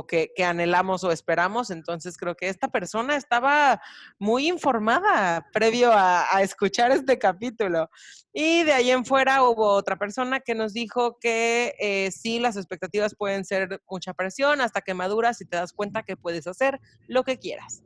que, 0.05 0.33
anhelamos 0.45 1.05
o 1.05 1.13
esperamos. 1.13 1.71
Entonces 1.71 2.17
creo 2.17 2.35
que 2.35 2.49
esta 2.49 2.67
persona 2.69 3.15
estaba 3.15 3.81
muy 4.19 4.49
informada 4.49 5.47
previo 5.53 5.93
a, 5.93 6.27
escuchar 6.43 6.91
este 6.91 7.19
capítulo. 7.19 7.89
Y 8.33 8.65
de 8.65 8.73
ahí 8.73 8.91
en 8.91 9.05
fuera 9.05 9.45
hubo 9.45 9.69
otra 9.69 9.97
persona 9.97 10.41
que 10.41 10.57
nos 10.57 10.73
dijo 10.73 11.19
que 11.21 11.75
eh, 11.79 12.11
sí, 12.11 12.41
las 12.41 12.57
expectativas 12.57 13.15
pueden 13.15 13.45
ser 13.45 13.81
mucha 13.89 14.13
presión 14.13 14.61
hasta 14.61 14.83
que 14.83 14.93
maduras 14.93 15.41
y 15.41 15.47
te 15.47 15.57
das 15.57 15.73
cuenta 15.73 16.03
que 16.03 16.17
puedes 16.17 16.47
hacer 16.47 16.81
lo 17.07 17.23
que 17.23 17.39
quieras. 17.39 17.83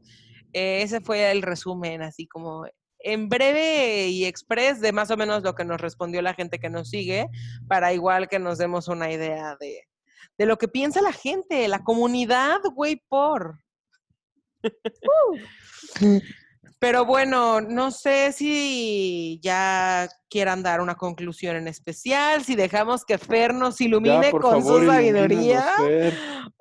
Eh, 0.52 0.82
ese 0.82 1.00
fue 1.00 1.30
el 1.30 1.42
resumen, 1.42 2.02
así 2.02 2.26
como 2.26 2.66
en 3.02 3.28
breve 3.28 4.08
y 4.08 4.24
express 4.24 4.80
de 4.80 4.92
más 4.92 5.10
o 5.10 5.16
menos 5.16 5.42
lo 5.42 5.54
que 5.54 5.64
nos 5.64 5.80
respondió 5.80 6.22
la 6.22 6.34
gente 6.34 6.58
que 6.58 6.70
nos 6.70 6.90
sigue, 6.90 7.28
para 7.68 7.92
igual 7.92 8.28
que 8.28 8.38
nos 8.38 8.58
demos 8.58 8.88
una 8.88 9.10
idea 9.10 9.56
de, 9.58 9.89
de 10.40 10.46
lo 10.46 10.56
que 10.56 10.68
piensa 10.68 11.02
la 11.02 11.12
gente, 11.12 11.68
la 11.68 11.84
comunidad, 11.84 12.60
güey, 12.74 13.04
por. 13.10 13.60
Pero 16.78 17.04
bueno, 17.04 17.60
no 17.60 17.90
sé 17.90 18.32
si 18.32 19.38
ya 19.42 20.08
quieran 20.30 20.62
dar 20.62 20.80
una 20.80 20.94
conclusión 20.94 21.56
en 21.56 21.68
especial, 21.68 22.42
si 22.42 22.56
dejamos 22.56 23.04
que 23.04 23.18
Fer 23.18 23.52
nos 23.52 23.82
ilumine 23.82 24.30
con 24.30 24.64
su 24.64 24.86
sabiduría, 24.86 25.74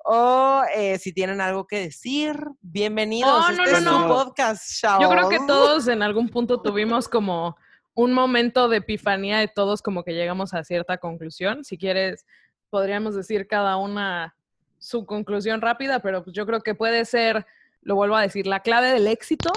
o 0.04 0.62
eh, 0.74 0.98
si 0.98 1.14
tienen 1.14 1.40
algo 1.40 1.66
que 1.66 1.78
decir, 1.78 2.36
bienvenidos. 2.60 3.56
No, 3.56 3.64
este 3.64 3.80
no, 3.80 4.08
no, 4.08 4.08
podcast, 4.08 4.82
Yo 5.00 5.08
creo 5.08 5.30
que 5.30 5.38
todos 5.46 5.88
en 5.88 6.02
algún 6.02 6.28
punto 6.28 6.60
tuvimos 6.60 7.08
como 7.08 7.56
un 7.94 8.12
momento 8.12 8.68
de 8.68 8.76
epifanía 8.76 9.38
de 9.38 9.48
todos, 9.48 9.80
como 9.80 10.04
que 10.04 10.12
llegamos 10.12 10.52
a 10.52 10.64
cierta 10.64 10.98
conclusión. 10.98 11.64
Si 11.64 11.78
quieres 11.78 12.26
podríamos 12.70 13.14
decir 13.14 13.46
cada 13.46 13.76
una 13.76 14.34
su 14.78 15.04
conclusión 15.04 15.60
rápida, 15.60 16.00
pero 16.00 16.24
pues 16.24 16.34
yo 16.34 16.46
creo 16.46 16.60
que 16.60 16.74
puede 16.74 17.04
ser, 17.04 17.46
lo 17.82 17.96
vuelvo 17.96 18.16
a 18.16 18.22
decir, 18.22 18.46
la 18.46 18.60
clave 18.60 18.92
del 18.92 19.06
éxito 19.06 19.50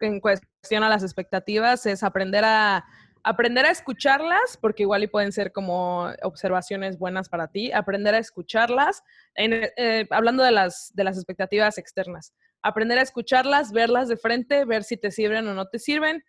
en 0.00 0.20
cuestión 0.20 0.82
a 0.82 0.88
las 0.88 1.02
expectativas 1.02 1.86
es 1.86 2.02
aprender 2.02 2.44
a 2.44 2.84
aprender 3.26 3.66
a 3.66 3.72
escucharlas, 3.72 4.56
porque 4.60 4.84
igual 4.84 5.02
y 5.02 5.08
pueden 5.08 5.32
ser 5.32 5.50
como 5.50 6.08
observaciones 6.22 6.96
buenas 6.96 7.28
para 7.28 7.48
ti, 7.48 7.72
aprender 7.72 8.14
a 8.14 8.18
escucharlas, 8.18 9.02
eh, 9.34 10.06
hablando 10.10 10.44
de 10.44 10.52
las, 10.52 10.92
de 10.94 11.02
las 11.02 11.16
expectativas 11.16 11.76
externas, 11.76 12.34
aprender 12.62 12.98
a 12.98 13.02
escucharlas, 13.02 13.72
verlas 13.72 14.06
de 14.06 14.16
frente, 14.16 14.64
ver 14.64 14.84
si 14.84 14.96
te 14.96 15.10
sirven 15.10 15.48
o 15.48 15.54
no 15.54 15.66
te 15.66 15.80
sirven 15.80 16.22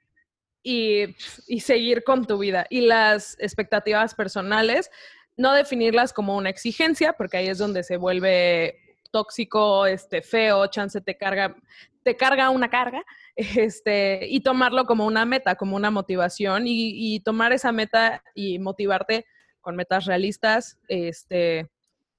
y, 0.64 1.16
y 1.48 1.60
seguir 1.60 2.04
con 2.04 2.26
tu 2.26 2.40
vida. 2.40 2.66
Y 2.72 2.82
las 2.82 3.38
expectativas 3.40 4.16
personales, 4.16 4.90
no 5.38 5.54
definirlas 5.54 6.12
como 6.12 6.36
una 6.36 6.50
exigencia, 6.50 7.14
porque 7.14 7.38
ahí 7.38 7.48
es 7.48 7.60
donde 7.60 7.84
se 7.84 7.98
vuelve 7.98 8.80
tóxico, 9.12 9.86
este, 9.86 10.22
feo, 10.22 10.68
chance 10.68 11.00
te 11.00 11.16
carga, 11.16 11.56
te 12.04 12.18
carga 12.18 12.50
una 12.50 12.70
carga, 12.70 13.04
este, 13.36 14.28
y 14.28 14.42
tomarlo 14.42 14.86
como 14.86 15.06
una 15.06 15.26
meta, 15.26 15.56
como 15.56 15.76
una 15.76 15.92
motivación, 15.92 16.64
y, 16.66 17.20
tomar 17.22 17.54
esa 17.54 17.72
meta 17.72 18.24
y 18.34 18.60
motivarte 18.60 19.26
con 19.62 19.76
metas 19.76 20.06
realistas, 20.06 20.80
este, 20.88 21.70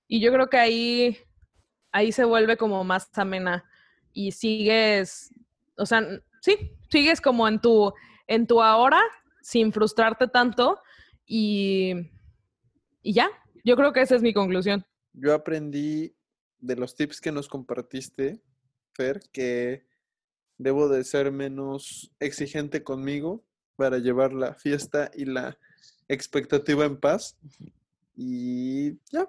y 0.07 0.21
yo 0.21 0.33
creo 0.33 0.49
que 0.49 0.59
ahí, 0.59 1.19
ahí 1.93 2.13
se 2.13 2.25
vuelve 2.25 2.57
como 2.57 2.85
más 2.85 3.11
amena 3.19 3.65
y 4.13 4.33
sigues, 4.33 5.35
o 5.77 5.87
sea, 5.87 6.07
sí, 6.41 6.73
sigues 6.91 7.21
como 7.21 7.49
en 7.49 7.61
tu, 7.61 7.93
en 8.27 8.47
tu 8.47 8.63
ahora, 8.63 9.01
sin 9.43 9.73
frustrarte 9.73 10.29
tanto, 10.29 10.81
y, 11.27 11.95
y 13.03 13.13
ya, 13.13 13.29
yo 13.65 13.77
creo 13.77 13.93
que 13.93 14.03
esa 14.03 14.17
es 14.17 14.23
mi 14.23 14.33
conclusión. 14.33 14.85
Yo 15.13 15.35
aprendí 15.35 16.15
de 16.59 16.77
los 16.77 16.95
tips 16.95 17.21
que 17.21 17.33
nos 17.33 17.49
compartiste, 17.49 18.43
Fer, 18.95 19.21
que 19.33 19.87
debo 20.57 20.89
de 20.89 21.05
ser 21.05 21.31
menos 21.31 22.13
exigente 22.19 22.83
conmigo 22.83 23.45
para 23.77 23.99
llevar 23.99 24.33
la 24.33 24.55
fiesta 24.55 25.11
y 25.15 25.25
la 25.25 25.57
expectativa 26.09 26.85
en 26.85 26.99
paz. 26.99 27.39
Y 28.17 28.95
ya, 29.13 29.29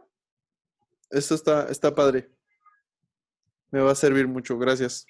esto 1.12 1.36
está, 1.36 1.70
está 1.70 1.94
padre. 1.94 2.32
Me 3.72 3.82
va 3.82 3.92
a 3.92 3.96
servir 3.96 4.28
mucho, 4.28 4.58
gracias. 4.58 5.06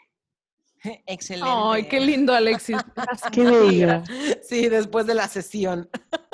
Excelente. 1.05 1.49
Ay, 1.49 1.87
qué 1.87 1.99
lindo, 1.99 2.33
Alexis. 2.33 2.77
qué 3.31 3.43
bello. 3.43 4.03
Sí, 4.41 4.67
después 4.67 5.05
de 5.07 5.15
la 5.15 5.27
sesión. 5.27 5.89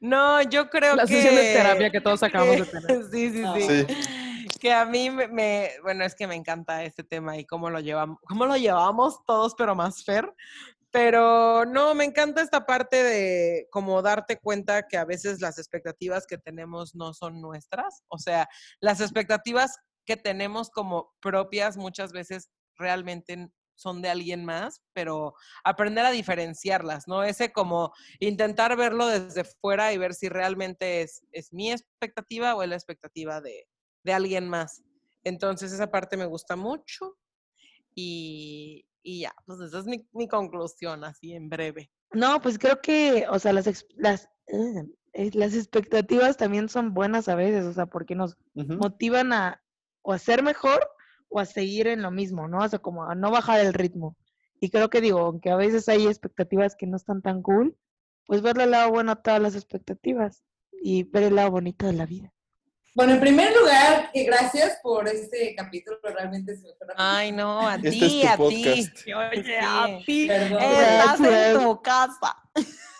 No, 0.00 0.42
yo 0.42 0.68
creo 0.70 0.92
que... 0.92 0.96
La 0.96 1.06
sesión 1.06 1.34
de 1.34 1.52
terapia 1.52 1.90
que 1.90 2.00
todos 2.00 2.22
acabamos 2.22 2.56
de 2.58 2.64
tener. 2.80 3.04
Sí, 3.10 3.30
sí, 3.30 3.44
sí 3.86 3.86
que 4.60 4.72
a 4.72 4.84
mí 4.84 5.10
me, 5.10 5.70
bueno, 5.82 6.04
es 6.04 6.14
que 6.14 6.26
me 6.26 6.34
encanta 6.34 6.84
este 6.84 7.02
tema 7.02 7.36
y 7.38 7.44
cómo 7.46 7.70
lo 7.70 7.80
llevamos, 7.80 8.18
cómo 8.28 8.46
lo 8.46 8.56
llevamos 8.56 9.24
todos, 9.24 9.54
pero 9.56 9.74
más 9.74 10.04
fer. 10.04 10.32
Pero 10.92 11.64
no, 11.64 11.94
me 11.94 12.04
encanta 12.04 12.42
esta 12.42 12.66
parte 12.66 13.02
de 13.02 13.68
como 13.70 14.02
darte 14.02 14.38
cuenta 14.38 14.86
que 14.88 14.96
a 14.96 15.04
veces 15.04 15.40
las 15.40 15.58
expectativas 15.58 16.26
que 16.26 16.36
tenemos 16.36 16.94
no 16.94 17.14
son 17.14 17.40
nuestras. 17.40 18.02
O 18.08 18.18
sea, 18.18 18.48
las 18.80 19.00
expectativas 19.00 19.76
que 20.04 20.16
tenemos 20.16 20.68
como 20.70 21.14
propias 21.20 21.76
muchas 21.76 22.12
veces 22.12 22.50
realmente 22.76 23.50
son 23.80 24.02
de 24.02 24.10
alguien 24.10 24.44
más, 24.44 24.82
pero 24.92 25.34
aprender 25.64 26.04
a 26.04 26.10
diferenciarlas, 26.10 27.08
¿no? 27.08 27.22
Ese 27.22 27.52
como 27.52 27.92
intentar 28.18 28.76
verlo 28.76 29.06
desde 29.06 29.44
fuera 29.44 29.92
y 29.92 29.98
ver 29.98 30.14
si 30.14 30.28
realmente 30.28 31.02
es, 31.02 31.22
es 31.32 31.52
mi 31.52 31.72
expectativa 31.72 32.54
o 32.54 32.62
es 32.62 32.68
la 32.68 32.76
expectativa 32.76 33.40
de, 33.40 33.66
de 34.04 34.12
alguien 34.12 34.48
más. 34.48 34.82
Entonces 35.24 35.72
esa 35.72 35.90
parte 35.90 36.16
me 36.16 36.26
gusta 36.26 36.56
mucho 36.56 37.16
y, 37.94 38.84
ya, 39.04 39.32
pues 39.46 39.60
esa 39.60 39.80
es 39.80 39.86
mi, 39.86 40.28
conclusión, 40.28 41.04
así 41.04 41.32
en 41.32 41.48
breve. 41.48 41.90
No, 42.12 42.40
pues 42.40 42.58
creo 42.58 42.80
que, 42.80 43.26
o 43.30 43.38
sea, 43.38 43.52
las, 43.52 43.86
las, 43.96 44.28
eh, 45.12 45.30
las 45.32 45.54
expectativas 45.54 46.36
también 46.36 46.68
son 46.68 46.94
buenas 46.94 47.28
a 47.28 47.34
veces, 47.34 47.64
o 47.64 47.72
sea, 47.72 47.86
porque 47.86 48.14
nos 48.14 48.36
motivan 48.54 49.32
a 49.32 49.62
o 50.02 50.12
a 50.12 50.18
ser 50.18 50.42
mejor 50.42 50.88
o 51.30 51.40
a 51.40 51.46
seguir 51.46 51.86
en 51.86 52.02
lo 52.02 52.10
mismo, 52.10 52.48
¿no? 52.48 52.58
O 52.58 52.68
sea, 52.68 52.78
como 52.78 53.04
a 53.04 53.14
no 53.14 53.30
bajar 53.30 53.60
el 53.60 53.72
ritmo. 53.72 54.16
Y 54.60 54.68
creo 54.68 54.90
que 54.90 55.00
digo, 55.00 55.20
aunque 55.20 55.50
a 55.50 55.56
veces 55.56 55.88
hay 55.88 56.06
expectativas 56.06 56.76
que 56.76 56.86
no 56.86 56.96
están 56.96 57.22
tan 57.22 57.40
cool, 57.40 57.76
pues 58.26 58.42
verle 58.42 58.64
el 58.64 58.72
lado 58.72 58.90
bueno 58.90 59.12
a 59.12 59.22
todas 59.22 59.40
las 59.40 59.54
expectativas 59.54 60.44
y 60.72 61.04
ver 61.04 61.24
el 61.24 61.36
lado 61.36 61.52
bonito 61.52 61.86
de 61.86 61.94
la 61.94 62.04
vida. 62.04 62.32
Bueno, 62.94 63.14
en 63.14 63.20
primer 63.20 63.56
lugar, 63.56 64.10
gracias 64.12 64.78
por 64.82 65.06
este 65.08 65.54
capítulo, 65.54 65.98
realmente 66.02 66.56
se 66.56 66.66
me 66.66 66.74
fue 66.74 66.88
Ay, 66.96 67.30
no, 67.30 67.66
a 67.66 67.76
este 67.76 67.90
ti, 67.90 68.22
a 68.26 68.36
ti. 68.36 69.12
Oye, 69.14 69.58
a 69.58 69.98
ti. 70.04 70.28
Estás 70.30 71.20
en 71.20 71.60
tu 71.60 71.80
casa. 71.80 72.36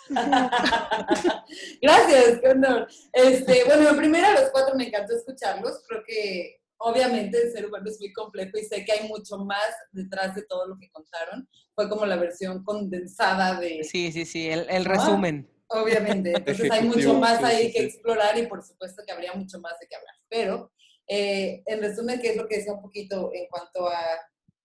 gracias, 1.82 2.40
qué 2.40 2.48
honor. 2.48 2.88
Este, 3.12 3.64
bueno, 3.64 3.96
primero 3.96 4.28
a 4.28 4.32
los 4.32 4.50
cuatro 4.50 4.76
me 4.76 4.86
encantó 4.86 5.16
escucharlos. 5.16 5.82
Creo 5.88 6.02
que 6.06 6.59
obviamente 6.80 7.38
el 7.42 7.52
ser 7.52 7.66
humano 7.66 7.88
es 7.88 8.00
muy 8.00 8.12
complejo 8.12 8.58
y 8.58 8.64
sé 8.64 8.84
que 8.84 8.92
hay 8.92 9.08
mucho 9.08 9.38
más 9.38 9.68
detrás 9.92 10.34
de 10.34 10.42
todo 10.42 10.66
lo 10.66 10.78
que 10.78 10.90
contaron. 10.90 11.48
Fue 11.74 11.88
como 11.88 12.06
la 12.06 12.16
versión 12.16 12.64
condensada 12.64 13.60
de... 13.60 13.84
Sí, 13.84 14.10
sí, 14.10 14.24
sí, 14.24 14.48
el, 14.48 14.66
el 14.68 14.84
resumen. 14.84 15.48
Obviamente, 15.68 16.32
entonces 16.36 16.70
hay 16.70 16.84
mucho 16.84 17.14
más 17.14 17.44
ahí 17.44 17.70
que 17.72 17.84
explorar 17.84 18.36
y 18.38 18.46
por 18.46 18.62
supuesto 18.62 19.02
que 19.06 19.12
habría 19.12 19.34
mucho 19.34 19.60
más 19.60 19.78
de 19.78 19.86
qué 19.86 19.96
hablar. 19.96 20.14
Pero, 20.28 20.72
eh, 21.06 21.62
en 21.66 21.80
resumen, 21.80 22.20
¿qué 22.20 22.30
es 22.30 22.36
lo 22.36 22.48
que 22.48 22.56
decía 22.56 22.72
un 22.72 22.82
poquito 22.82 23.30
en 23.34 23.46
cuanto 23.48 23.86
a 23.86 24.00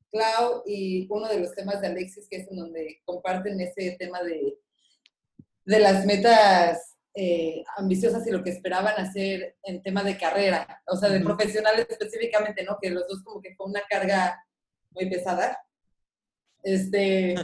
Clau 0.09 0.63
y 0.65 1.07
uno 1.09 1.27
de 1.27 1.39
los 1.39 1.53
temas 1.53 1.81
de 1.81 1.87
Alexis, 1.87 2.27
que 2.29 2.37
es 2.37 2.47
en 2.49 2.57
donde 2.57 3.01
comparten 3.03 3.59
ese 3.59 3.97
tema 3.99 4.23
de, 4.23 4.57
de 5.65 5.79
las 5.79 6.05
metas 6.05 6.94
eh, 7.17 7.63
ambiciosas 7.77 8.27
y 8.27 8.31
lo 8.31 8.43
que 8.43 8.49
esperaban 8.49 8.93
hacer 8.97 9.55
en 9.63 9.81
tema 9.81 10.03
de 10.03 10.17
carrera, 10.17 10.83
o 10.85 10.97
sea, 10.97 11.07
de 11.07 11.21
profesionales 11.21 11.87
específicamente, 11.89 12.65
¿no? 12.65 12.77
Que 12.81 12.89
los 12.89 13.07
dos 13.07 13.23
como 13.23 13.41
que 13.41 13.55
fue 13.55 13.67
una 13.67 13.81
carga 13.89 14.45
muy 14.91 15.09
pesada. 15.09 15.57
Este, 16.61 17.35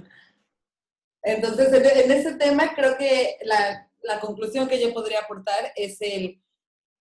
entonces, 1.21 1.71
en 1.71 2.11
ese 2.11 2.35
tema 2.35 2.73
creo 2.75 2.97
que 2.97 3.37
la, 3.43 3.87
conclusión 4.19 4.67
que 4.67 4.81
yo 4.81 4.93
podría 4.93 5.21
aportar 5.21 5.71
es 5.77 6.01
el, 6.01 6.43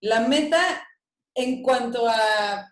la 0.00 0.20
meta 0.20 0.60
en 1.34 1.64
cuanto 1.64 2.06
a, 2.06 2.70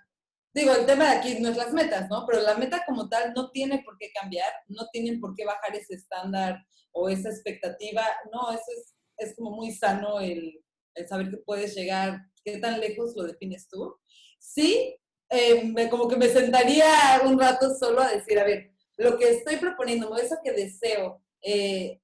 digo, 0.55 0.75
el 0.75 0.87
tema 0.87 1.11
de 1.11 1.17
aquí 1.17 1.41
no 1.41 1.49
es 1.49 1.57
las 1.57 1.73
metas, 1.73 2.09
¿no? 2.09 2.25
Pero 2.25 2.43
la 2.43 2.55
meta 2.55 2.85
como 2.87 3.09
tal 3.09 3.33
no 3.35 3.51
tiene 3.51 3.83
por 3.83 3.99
qué 3.99 4.13
cambiar, 4.13 4.53
no 4.69 4.87
tienen 4.93 5.21
por 5.21 5.35
qué 5.35 5.45
bajar 5.45 5.75
ese 5.75 5.95
estándar 5.95 6.65
o 6.93 7.09
esa 7.09 7.31
expectativa, 7.31 8.05
no, 8.31 8.53
eso 8.53 8.71
es, 8.77 8.95
es 9.19 9.35
como 9.37 9.51
muy 9.51 9.73
sano 9.73 10.21
el, 10.21 10.61
saber 11.09 11.31
que 11.31 11.37
puedes 11.39 11.75
llegar, 11.75 12.21
qué 12.45 12.59
tan 12.59 12.81
lejos 12.81 13.15
lo 13.15 13.25
defines 13.25 13.69
tú. 13.69 13.97
Sí, 14.39 14.97
eh, 15.29 15.75
como 15.91 16.09
que 16.09 16.17
me 16.17 16.29
sentaría 16.29 17.21
un 17.25 17.39
rato 17.39 17.75
solo 17.77 18.01
a 18.01 18.11
decir, 18.11 18.39
a 18.39 18.45
ver, 18.45 18.73
lo 18.97 19.17
que 19.19 19.31
estoy 19.31 19.57
proponiendo, 19.57 20.17
eso 20.17 20.39
que 20.43 20.53
deseo, 20.53 21.23
eh, 21.43 22.01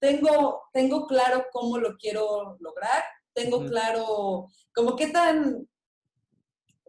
tengo, 0.00 0.62
tengo 0.72 1.06
claro 1.06 1.46
cómo 1.52 1.78
lo 1.78 1.96
quiero 1.96 2.56
lograr, 2.60 3.04
tengo 3.34 3.64
claro 3.66 4.48
como 4.74 4.96
qué 4.96 5.08
tan, 5.08 5.68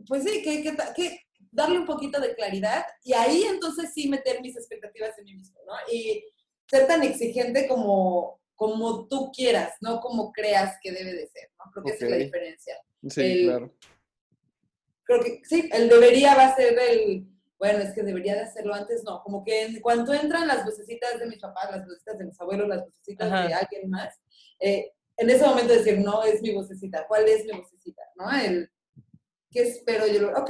pues 0.07 0.23
sí, 0.23 0.41
que, 0.41 0.63
que, 0.63 1.19
darle 1.51 1.77
un 1.77 1.85
poquito 1.85 2.19
de 2.19 2.33
claridad 2.33 2.83
y 3.03 3.13
ahí 3.13 3.43
entonces 3.43 3.91
sí 3.93 4.09
meter 4.09 4.41
mis 4.41 4.55
expectativas 4.55 5.17
en 5.19 5.25
mí 5.25 5.35
mismo, 5.35 5.59
¿no? 5.67 5.73
Y 5.93 6.23
ser 6.67 6.87
tan 6.87 7.03
exigente 7.03 7.67
como, 7.67 8.41
como 8.55 9.07
tú 9.07 9.31
quieras, 9.31 9.73
no 9.81 9.99
como 9.99 10.31
creas 10.31 10.77
que 10.81 10.91
debe 10.91 11.13
de 11.13 11.27
ser, 11.27 11.49
¿no? 11.57 11.71
Creo 11.71 11.83
que 11.83 11.91
esa 11.91 12.05
es 12.05 12.11
la 12.11 12.17
diferencia. 12.17 12.75
Sí, 13.09 13.43
claro. 13.43 13.73
Creo 15.03 15.21
que 15.21 15.41
sí, 15.43 15.69
el 15.73 15.89
debería 15.89 16.35
va 16.35 16.47
a 16.47 16.55
ser 16.55 16.77
el, 16.79 17.27
bueno, 17.57 17.79
es 17.79 17.93
que 17.93 18.03
debería 18.03 18.35
de 18.35 18.41
hacerlo 18.41 18.73
antes, 18.73 19.03
no, 19.03 19.21
como 19.23 19.43
que 19.43 19.63
en 19.63 19.81
cuanto 19.81 20.13
entran 20.13 20.47
las 20.47 20.65
vocecitas 20.65 21.19
de 21.19 21.27
mis 21.27 21.39
papás, 21.39 21.71
las 21.71 21.85
vocecitas 21.85 22.17
de 22.17 22.25
mis 22.25 22.39
abuelos, 22.39 22.67
las 22.67 22.85
vocecitas 22.85 23.29
de 23.29 23.53
alguien 23.53 23.89
más, 23.89 24.19
eh, 24.59 24.91
en 25.17 25.29
ese 25.29 25.45
momento 25.45 25.73
decir, 25.73 25.99
no, 25.99 26.23
es 26.23 26.41
mi 26.41 26.53
vocecita, 26.53 27.05
¿cuál 27.07 27.27
es 27.27 27.45
mi 27.45 27.57
vocecita? 27.57 28.01
¿No? 28.15 28.31
El, 28.31 28.69
¿qué 29.51 29.61
espero 29.61 30.07
yo? 30.07 30.31
Ok, 30.31 30.49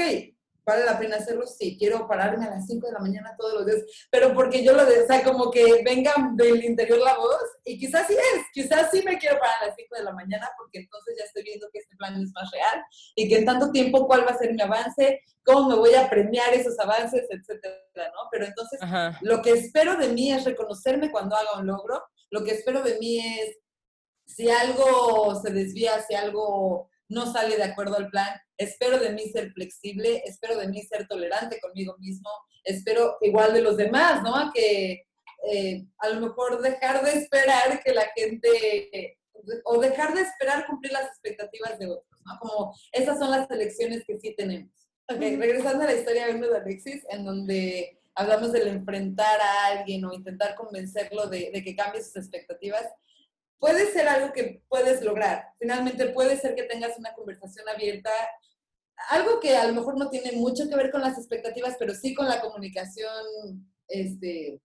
¿Vale 0.65 0.85
la 0.85 0.97
pena 0.97 1.17
hacerlo? 1.17 1.45
Sí, 1.45 1.75
quiero 1.77 2.07
pararme 2.07 2.45
a 2.45 2.51
las 2.51 2.65
5 2.67 2.87
de 2.87 2.93
la 2.93 2.99
mañana 2.99 3.35
todos 3.37 3.53
los 3.53 3.65
días, 3.65 3.81
pero 4.09 4.33
porque 4.33 4.63
yo 4.63 4.73
lo 4.73 4.85
de, 4.85 5.01
o 5.01 5.07
sea, 5.07 5.21
como 5.23 5.51
que 5.51 5.83
venga 5.83 6.13
del 6.35 6.63
interior 6.63 6.99
la 6.99 7.17
voz, 7.17 7.43
y 7.65 7.77
quizás 7.77 8.07
sí 8.07 8.13
es, 8.13 8.43
quizás 8.53 8.89
sí 8.91 9.01
me 9.03 9.17
quiero 9.17 9.39
parar 9.39 9.55
a 9.61 9.65
las 9.67 9.75
5 9.75 9.95
de 9.95 10.03
la 10.03 10.13
mañana, 10.13 10.49
porque 10.57 10.79
entonces 10.79 11.15
ya 11.17 11.25
estoy 11.25 11.43
viendo 11.43 11.67
que 11.71 11.79
este 11.79 11.97
plan 11.97 12.13
es 12.21 12.31
más 12.31 12.49
real, 12.51 12.81
y 13.15 13.27
que 13.27 13.37
en 13.37 13.45
tanto 13.45 13.71
tiempo 13.71 14.07
cuál 14.07 14.25
va 14.25 14.31
a 14.31 14.37
ser 14.37 14.53
mi 14.53 14.61
avance, 14.61 15.21
cómo 15.43 15.67
me 15.67 15.75
voy 15.75 15.93
a 15.95 16.09
premiar 16.09 16.53
esos 16.53 16.79
avances, 16.79 17.27
etcétera, 17.29 17.75
¿no? 17.95 18.29
Pero 18.31 18.45
entonces, 18.45 18.79
lo 19.21 19.41
que 19.41 19.51
espero 19.51 19.97
de 19.97 20.09
mí 20.09 20.31
es 20.31 20.45
reconocerme 20.45 21.11
cuando 21.11 21.35
haga 21.35 21.59
un 21.59 21.67
logro, 21.67 22.01
lo 22.29 22.43
que 22.43 22.51
espero 22.51 22.81
de 22.81 22.97
mí 22.99 23.19
es, 23.19 23.57
si 24.25 24.49
algo 24.49 25.39
se 25.41 25.51
desvía, 25.51 26.01
si 26.01 26.15
algo 26.15 26.89
no 27.13 27.31
sale 27.31 27.55
de 27.55 27.63
acuerdo 27.63 27.97
al 27.97 28.09
plan, 28.09 28.29
espero 28.57 28.99
de 28.99 29.11
mí 29.11 29.23
ser 29.29 29.51
flexible, 29.53 30.21
espero 30.25 30.57
de 30.57 30.67
mí 30.67 30.81
ser 30.81 31.07
tolerante 31.07 31.59
conmigo 31.61 31.95
mismo, 31.99 32.29
espero 32.63 33.17
igual 33.21 33.53
de 33.53 33.61
los 33.61 33.77
demás, 33.77 34.21
¿no? 34.23 34.51
Que 34.53 35.05
eh, 35.51 35.85
a 35.99 36.09
lo 36.09 36.21
mejor 36.21 36.61
dejar 36.61 37.03
de 37.03 37.11
esperar 37.11 37.81
que 37.83 37.93
la 37.93 38.07
gente, 38.15 39.17
o 39.65 39.79
dejar 39.79 40.13
de 40.13 40.21
esperar 40.21 40.65
cumplir 40.65 40.93
las 40.93 41.07
expectativas 41.07 41.77
de 41.79 41.87
otros, 41.87 42.21
¿no? 42.25 42.39
Como 42.39 42.75
esas 42.91 43.19
son 43.19 43.31
las 43.31 43.49
elecciones 43.51 44.03
que 44.05 44.19
sí 44.19 44.33
tenemos. 44.35 44.71
Ok, 45.09 45.19
regresando 45.19 45.83
a 45.83 45.87
la 45.87 45.95
historia 45.95 46.27
de 46.27 46.57
Alexis, 46.57 47.03
en 47.09 47.25
donde 47.25 47.99
hablamos 48.15 48.51
del 48.53 48.67
enfrentar 48.67 49.39
a 49.41 49.65
alguien 49.67 50.05
o 50.05 50.13
intentar 50.13 50.55
convencerlo 50.55 51.27
de, 51.27 51.51
de, 51.53 51.63
que 51.63 51.75
cambie 51.75 52.01
sus 52.01 52.15
expectativas, 52.15 52.85
puede 53.63 53.93
ser 53.93 54.09
algo 54.09 54.33
que 54.33 54.61
puedes 54.67 55.01
lograr. 55.03 55.53
Finalmente 55.57 56.07
puede 56.09 56.35
ser 56.35 56.53
que 56.53 56.63
tengas 56.63 56.99
una 56.99 57.13
conversación 57.13 57.65
abierta, 57.69 58.09
algo 59.09 59.39
que 59.39 59.55
a 59.55 59.65
lo 59.65 59.73
mejor 59.73 59.97
no 59.97 60.09
tiene 60.09 60.33
mucho 60.33 60.67
que 60.67 60.75
ver 60.75 60.91
con 60.91 60.99
las 60.99 61.17
expectativas, 61.17 61.77
pero 61.79 61.95
sí 61.95 62.13
con 62.13 62.27
la 62.27 62.41
comunicación, 62.41 63.71
este, 63.87 64.59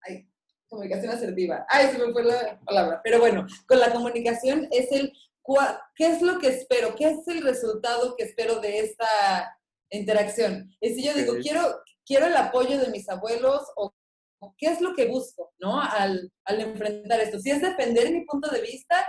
ay, 0.00 0.26
comunicación 0.70 1.12
asertiva. 1.12 1.66
Ay, 1.68 1.88
se 1.88 1.98
me 1.98 2.14
fue 2.14 2.24
la 2.24 2.58
palabra. 2.64 3.02
Pero 3.04 3.18
bueno, 3.20 3.46
con 3.68 3.78
la 3.78 3.92
comunicación 3.92 4.68
es 4.70 4.90
el, 4.90 5.12
¿qué 5.96 6.06
es 6.06 6.22
lo 6.22 6.38
que 6.38 6.48
espero? 6.48 6.94
¿Qué 6.94 7.10
es 7.10 7.28
el 7.28 7.42
resultado 7.42 8.16
que 8.16 8.24
espero 8.24 8.58
de 8.60 8.78
esta 8.78 9.58
interacción? 9.90 10.74
Y 10.80 10.94
si 10.94 11.04
yo 11.04 11.12
digo, 11.12 11.34
quiero, 11.42 11.82
quiero 12.06 12.24
el 12.24 12.36
apoyo 12.36 12.78
de 12.78 12.88
mis 12.88 13.06
abuelos 13.10 13.70
o 13.76 13.92
qué 14.58 14.66
es 14.66 14.80
lo 14.80 14.94
que 14.94 15.06
busco, 15.06 15.52
¿no? 15.58 15.80
Al, 15.80 16.32
al 16.44 16.60
enfrentar 16.60 17.20
esto. 17.20 17.38
Si 17.38 17.50
es 17.50 17.60
defender 17.60 18.10
mi 18.10 18.24
punto 18.24 18.50
de 18.50 18.60
vista, 18.60 19.06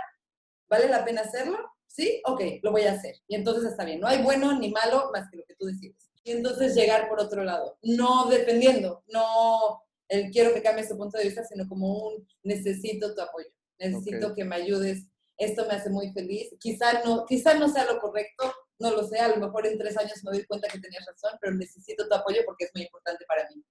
¿vale 0.68 0.88
la 0.88 1.04
pena 1.04 1.22
hacerlo? 1.22 1.58
¿Sí? 1.86 2.22
Ok, 2.26 2.42
lo 2.62 2.72
voy 2.72 2.82
a 2.82 2.92
hacer. 2.92 3.16
Y 3.26 3.34
entonces 3.34 3.70
está 3.70 3.84
bien. 3.84 4.00
No 4.00 4.06
hay 4.06 4.22
bueno 4.22 4.58
ni 4.58 4.70
malo 4.70 5.10
más 5.12 5.28
que 5.30 5.38
lo 5.38 5.44
que 5.44 5.54
tú 5.54 5.66
decides. 5.66 6.10
Y 6.22 6.32
entonces 6.32 6.74
llegar 6.74 7.08
por 7.08 7.20
otro 7.20 7.44
lado. 7.44 7.78
No 7.82 8.26
defendiendo, 8.26 9.02
no 9.08 9.82
el 10.08 10.30
quiero 10.30 10.54
que 10.54 10.62
cambies 10.62 10.88
tu 10.88 10.96
punto 10.96 11.18
de 11.18 11.24
vista, 11.24 11.44
sino 11.44 11.68
como 11.68 12.08
un 12.08 12.26
necesito 12.42 13.14
tu 13.14 13.20
apoyo. 13.20 13.48
Necesito 13.78 14.34
que 14.34 14.44
me 14.44 14.56
ayudes. 14.56 15.06
Esto 15.36 15.66
me 15.66 15.74
hace 15.74 15.90
muy 15.90 16.12
feliz. 16.12 16.50
Quizá 16.58 17.04
no, 17.04 17.24
quizá 17.26 17.54
no 17.54 17.68
sea 17.68 17.84
lo 17.84 18.00
correcto, 18.00 18.52
no 18.78 18.90
lo 18.90 19.06
sé, 19.06 19.18
a 19.18 19.28
lo 19.28 19.36
mejor 19.36 19.66
en 19.66 19.78
tres 19.78 19.96
años 19.96 20.22
me 20.24 20.32
doy 20.32 20.44
cuenta 20.46 20.68
que 20.68 20.80
tenías 20.80 21.04
razón, 21.06 21.38
pero 21.40 21.54
necesito 21.54 22.08
tu 22.08 22.14
apoyo 22.14 22.42
porque 22.44 22.64
es 22.64 22.70
muy 22.74 22.84
importante 22.84 23.24
para 23.26 23.48
mí. 23.48 23.62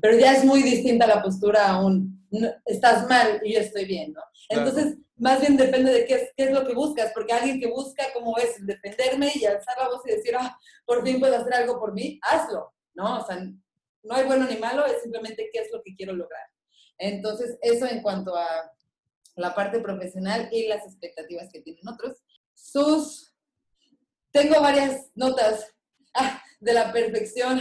Pero 0.00 0.18
ya 0.18 0.32
es 0.32 0.44
muy 0.44 0.62
distinta 0.62 1.06
la 1.06 1.22
postura 1.22 1.68
aún, 1.68 2.26
estás 2.64 3.08
mal 3.08 3.40
y 3.44 3.54
yo 3.54 3.60
estoy 3.60 3.84
bien, 3.84 4.12
¿no? 4.12 4.22
Entonces, 4.48 4.96
más 5.16 5.40
bien 5.40 5.56
depende 5.56 5.92
de 5.92 6.04
qué 6.06 6.14
es, 6.14 6.32
qué 6.36 6.44
es 6.44 6.52
lo 6.52 6.66
que 6.66 6.74
buscas, 6.74 7.12
porque 7.12 7.32
alguien 7.32 7.60
que 7.60 7.68
busca 7.68 8.12
como 8.12 8.36
es 8.38 8.54
defenderme 8.64 9.30
y 9.34 9.44
alzar 9.44 9.76
la 9.78 9.88
voz 9.88 10.02
y 10.06 10.12
decir, 10.12 10.34
ah, 10.38 10.58
por 10.86 11.04
fin 11.04 11.20
puedo 11.20 11.36
hacer 11.36 11.54
algo 11.54 11.78
por 11.78 11.92
mí, 11.92 12.18
hazlo, 12.22 12.72
¿no? 12.94 13.20
O 13.20 13.26
sea, 13.26 13.36
no 14.02 14.14
hay 14.14 14.24
bueno 14.24 14.46
ni 14.46 14.56
malo, 14.56 14.86
es 14.86 15.02
simplemente 15.02 15.48
qué 15.52 15.60
es 15.60 15.68
lo 15.72 15.82
que 15.82 15.94
quiero 15.94 16.14
lograr. 16.14 16.46
Entonces, 16.98 17.58
eso 17.60 17.86
en 17.86 18.02
cuanto 18.02 18.34
a 18.36 18.72
la 19.36 19.54
parte 19.54 19.80
profesional 19.80 20.48
y 20.50 20.66
las 20.66 20.84
expectativas 20.84 21.48
que 21.52 21.60
tienen 21.60 21.86
otros. 21.88 22.18
Sus 22.54 23.34
tengo 24.30 24.60
varias 24.60 25.10
notas 25.14 25.74
ah, 26.14 26.42
de 26.60 26.72
la 26.72 26.92
perfección. 26.92 27.60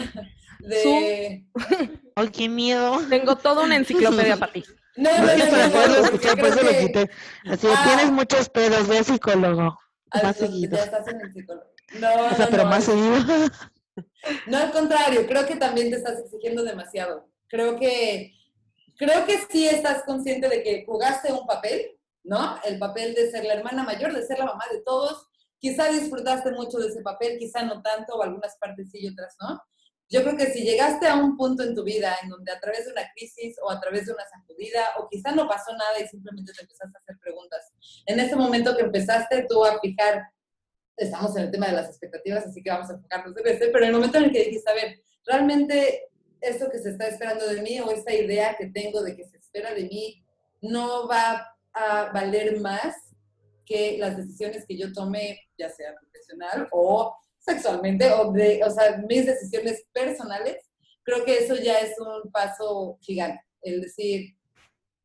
De... 0.60 1.46
¡Ay, 2.16 2.30
qué 2.30 2.50
miedo! 2.50 3.00
Tengo 3.10 3.38
toda 3.38 3.64
una 3.64 3.76
enciclopedia 3.76 4.38
para 4.38 4.54
ti. 4.54 4.64
No, 4.96 5.12
no, 5.12 5.38
no, 5.38 5.46
para 5.46 5.70
poderlo 5.70 5.98
escuchar, 6.06 6.40
por 6.40 6.48
eso 6.48 6.64
lo 6.64 6.80
quité. 6.80 7.10
Así, 7.46 7.68
ah, 7.70 7.84
tienes 7.86 8.12
muchos 8.12 8.50
pedos, 8.50 8.88
ve 8.88 9.04
psicólogo. 9.04 9.78
Más 10.24 10.36
seguido. 10.36 10.78
Ya 10.78 10.84
estás 10.86 11.08
en 11.08 11.22
el 11.22 11.32
psicólogo. 11.32 11.68
No, 12.00 12.26
o 12.26 12.36
sea, 12.36 12.48
pero 12.50 12.66
más 12.66 12.84
seguido. 12.84 13.16
No, 14.46 14.58
al 14.58 14.72
contrario, 14.72 15.26
creo 15.26 15.48
que 15.48 15.56
también 15.56 15.90
te 15.90 15.96
estás 15.96 16.20
exigiendo 16.20 16.64
demasiado. 16.64 17.30
Creo 17.48 17.80
que, 17.80 18.32
creo 18.96 19.26
que 19.26 19.40
sí 19.50 19.68
estás 19.68 20.04
consciente 20.04 20.50
de 20.50 20.62
que 20.62 20.84
jugaste 20.86 21.32
un 21.32 21.48
papel, 21.48 21.98
¿no? 22.24 22.60
El 22.64 22.78
papel 22.78 23.16
de 23.16 23.32
ser 23.32 23.46
la 23.46 23.56
hermana 23.56 23.84
mayor, 23.84 24.14
de 24.14 24.24
ser 24.24 24.38
la 24.38 24.46
mamá 24.46 24.66
de 24.72 24.82
todos, 24.82 25.28
Quizá 25.60 25.90
disfrutaste 25.90 26.52
mucho 26.52 26.78
de 26.78 26.88
ese 26.88 27.02
papel, 27.02 27.38
quizá 27.40 27.64
no 27.64 27.82
tanto, 27.82 28.16
o 28.16 28.24
algunas 28.24 28.56
partes 28.58 28.92
sí 28.92 29.00
y 29.02 29.10
otras 29.10 29.36
no. 29.42 29.60
Yo 30.10 30.24
creo 30.24 30.38
que 30.38 30.48
si 30.48 30.64
llegaste 30.64 31.06
a 31.08 31.16
un 31.16 31.36
punto 31.36 31.64
en 31.64 31.76
tu 31.76 31.84
vida 31.84 32.16
en 32.24 32.30
donde 32.30 32.52
a 32.52 32.60
través 32.60 32.86
de 32.86 32.92
una 32.92 33.10
crisis 33.14 33.58
o 33.62 33.70
a 33.70 33.80
través 33.80 34.06
de 34.06 34.14
una 34.14 34.24
sacudida, 34.26 34.82
o 35.00 35.10
quizá 35.10 35.34
no 35.34 35.48
pasó 35.48 35.72
nada 35.74 36.00
y 36.00 36.08
simplemente 36.08 36.54
te 36.54 36.62
empezaste 36.62 36.98
a 36.98 37.02
hacer 37.02 37.18
preguntas, 37.20 37.74
en 38.06 38.20
ese 38.20 38.36
momento 38.36 38.76
que 38.76 38.84
empezaste 38.84 39.46
tú 39.50 39.66
a 39.66 39.80
fijar, 39.80 40.24
estamos 40.96 41.36
en 41.36 41.44
el 41.44 41.52
tema 41.52 41.68
de 41.68 41.74
las 41.74 41.90
expectativas, 41.90 42.46
así 42.46 42.64
que 42.64 42.70
vamos 42.70 42.90
a 42.90 42.94
enfocarnos 42.94 43.36
en 43.38 43.48
este, 43.48 43.68
pero 43.68 43.84
en 43.84 43.90
el 43.90 43.96
momento 43.96 44.18
en 44.18 44.26
el 44.26 44.32
que 44.32 44.46
dijiste, 44.46 44.72
a 44.72 44.76
ver, 44.76 45.02
realmente 45.26 46.10
esto 46.40 46.70
que 46.72 46.80
se 46.80 46.92
está 46.92 47.08
esperando 47.08 47.46
de 47.48 47.62
mí 47.62 47.80
o 47.82 47.92
esta 47.92 48.14
idea 48.14 48.56
que 48.56 48.68
tengo 48.68 49.02
de 49.02 49.16
que 49.16 49.26
se 49.26 49.38
espera 49.38 49.74
de 49.74 49.84
mí 49.84 50.24
no 50.62 51.08
va 51.08 51.54
a 51.74 52.12
valer 52.14 52.60
más 52.62 52.96
que 53.66 53.98
las 53.98 54.16
decisiones 54.16 54.66
que 54.66 54.78
yo 54.78 54.94
tome, 54.94 55.40
ya 55.58 55.70
sea 55.70 55.94
profesional 55.96 56.68
o 56.72 57.16
sexualmente, 57.48 58.12
o, 58.12 58.32
de, 58.32 58.64
o 58.64 58.70
sea, 58.70 58.98
mis 59.08 59.26
decisiones 59.26 59.86
personales, 59.94 60.58
creo 61.04 61.24
que 61.24 61.38
eso 61.38 61.56
ya 61.56 61.80
es 61.80 61.98
un 62.00 62.32
paso 62.32 62.98
gigante. 63.02 63.42
Es 63.62 63.82
decir, 63.82 64.36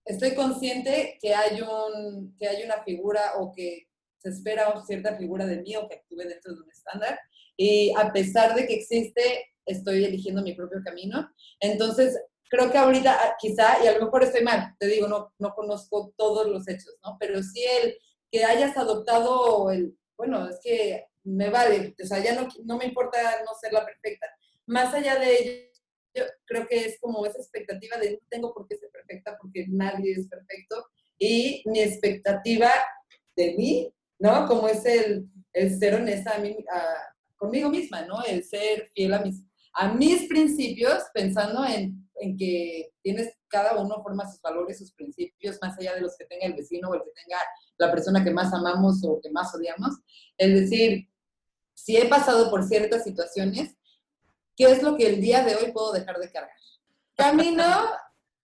estoy 0.04 0.34
consciente 0.34 1.18
que 1.20 1.34
hay, 1.34 1.60
un, 1.60 2.36
que 2.36 2.48
hay 2.48 2.64
una 2.64 2.82
figura 2.82 3.34
o 3.38 3.52
que 3.52 3.86
se 4.18 4.30
espera 4.30 4.72
cierta 4.84 5.16
figura 5.16 5.46
de 5.46 5.62
mí 5.62 5.76
o 5.76 5.88
que 5.88 5.96
actúe 5.96 6.18
dentro 6.18 6.54
de 6.54 6.60
un 6.60 6.70
estándar. 6.70 7.18
Y 7.56 7.92
a 7.96 8.12
pesar 8.12 8.54
de 8.54 8.66
que 8.66 8.74
existe, 8.74 9.46
estoy 9.66 10.04
eligiendo 10.04 10.42
mi 10.42 10.54
propio 10.54 10.80
camino. 10.84 11.28
Entonces, 11.60 12.18
creo 12.48 12.70
que 12.70 12.78
ahorita 12.78 13.16
ah, 13.20 13.36
quizá, 13.38 13.82
y 13.82 13.86
a 13.86 13.98
lo 13.98 14.04
mejor 14.04 14.22
estoy 14.24 14.42
mal, 14.42 14.74
te 14.78 14.86
digo, 14.86 15.08
no, 15.08 15.32
no 15.38 15.54
conozco 15.54 16.12
todos 16.16 16.46
los 16.48 16.68
hechos, 16.68 16.96
¿no? 17.04 17.16
Pero 17.18 17.42
sí 17.42 17.64
el 17.82 17.96
que 18.30 18.44
hayas 18.44 18.76
adoptado 18.76 19.70
el, 19.70 19.96
bueno, 20.16 20.48
es 20.48 20.58
que 20.62 21.06
me 21.24 21.50
vale, 21.50 21.94
o 22.02 22.06
sea, 22.06 22.22
ya 22.22 22.34
no, 22.34 22.48
no 22.64 22.76
me 22.76 22.86
importa 22.86 23.18
no 23.44 23.52
ser 23.60 23.72
la 23.72 23.84
perfecta. 23.84 24.26
Más 24.66 24.92
allá 24.94 25.18
de 25.18 25.34
ello, 25.34 25.72
yo 26.14 26.24
creo 26.44 26.66
que 26.66 26.84
es 26.84 27.00
como 27.00 27.24
esa 27.24 27.38
expectativa 27.38 27.96
de 27.98 28.12
no 28.12 28.18
tengo 28.28 28.52
por 28.52 28.66
qué 28.66 28.76
ser 28.76 28.90
perfecta 28.90 29.36
porque 29.40 29.66
nadie 29.68 30.12
es 30.12 30.28
perfecto 30.28 30.86
y 31.18 31.62
mi 31.66 31.80
expectativa 31.80 32.70
de 33.36 33.54
mí, 33.54 33.94
¿no? 34.18 34.46
Como 34.46 34.68
es 34.68 34.84
el, 34.84 35.26
el 35.52 35.78
ser 35.78 35.94
honesta 35.94 36.34
a 36.34 36.38
mí, 36.38 36.56
conmigo 37.36 37.70
misma, 37.70 38.02
¿no? 38.02 38.22
El 38.24 38.44
ser 38.44 38.90
fiel 38.94 39.14
a 39.14 39.20
mis, 39.20 39.42
a 39.74 39.92
mis 39.94 40.28
principios 40.28 41.04
pensando 41.14 41.64
en, 41.64 42.08
en 42.16 42.36
que 42.36 42.90
tienes, 43.02 43.34
cada 43.48 43.80
uno 43.80 44.02
forma 44.02 44.30
sus 44.30 44.40
valores, 44.40 44.78
sus 44.78 44.92
principios, 44.92 45.58
más 45.60 45.78
allá 45.78 45.94
de 45.94 46.00
los 46.00 46.16
que 46.16 46.24
tenga 46.24 46.46
el 46.46 46.54
vecino 46.54 46.88
o 46.88 46.94
el 46.94 47.02
que 47.02 47.10
tenga 47.10 47.38
la 47.78 47.90
persona 47.90 48.24
que 48.24 48.30
más 48.30 48.52
amamos 48.52 49.02
o 49.04 49.20
que 49.20 49.30
más 49.30 49.54
odiamos. 49.54 49.98
Es 50.38 50.52
decir, 50.52 51.08
si 51.82 51.96
he 51.96 52.06
pasado 52.06 52.48
por 52.50 52.62
ciertas 52.62 53.02
situaciones, 53.02 53.74
¿qué 54.56 54.70
es 54.70 54.82
lo 54.82 54.96
que 54.96 55.06
el 55.06 55.20
día 55.20 55.42
de 55.42 55.56
hoy 55.56 55.72
puedo 55.72 55.92
dejar 55.92 56.18
de 56.18 56.30
cargar? 56.30 56.56
Camino 57.16 57.64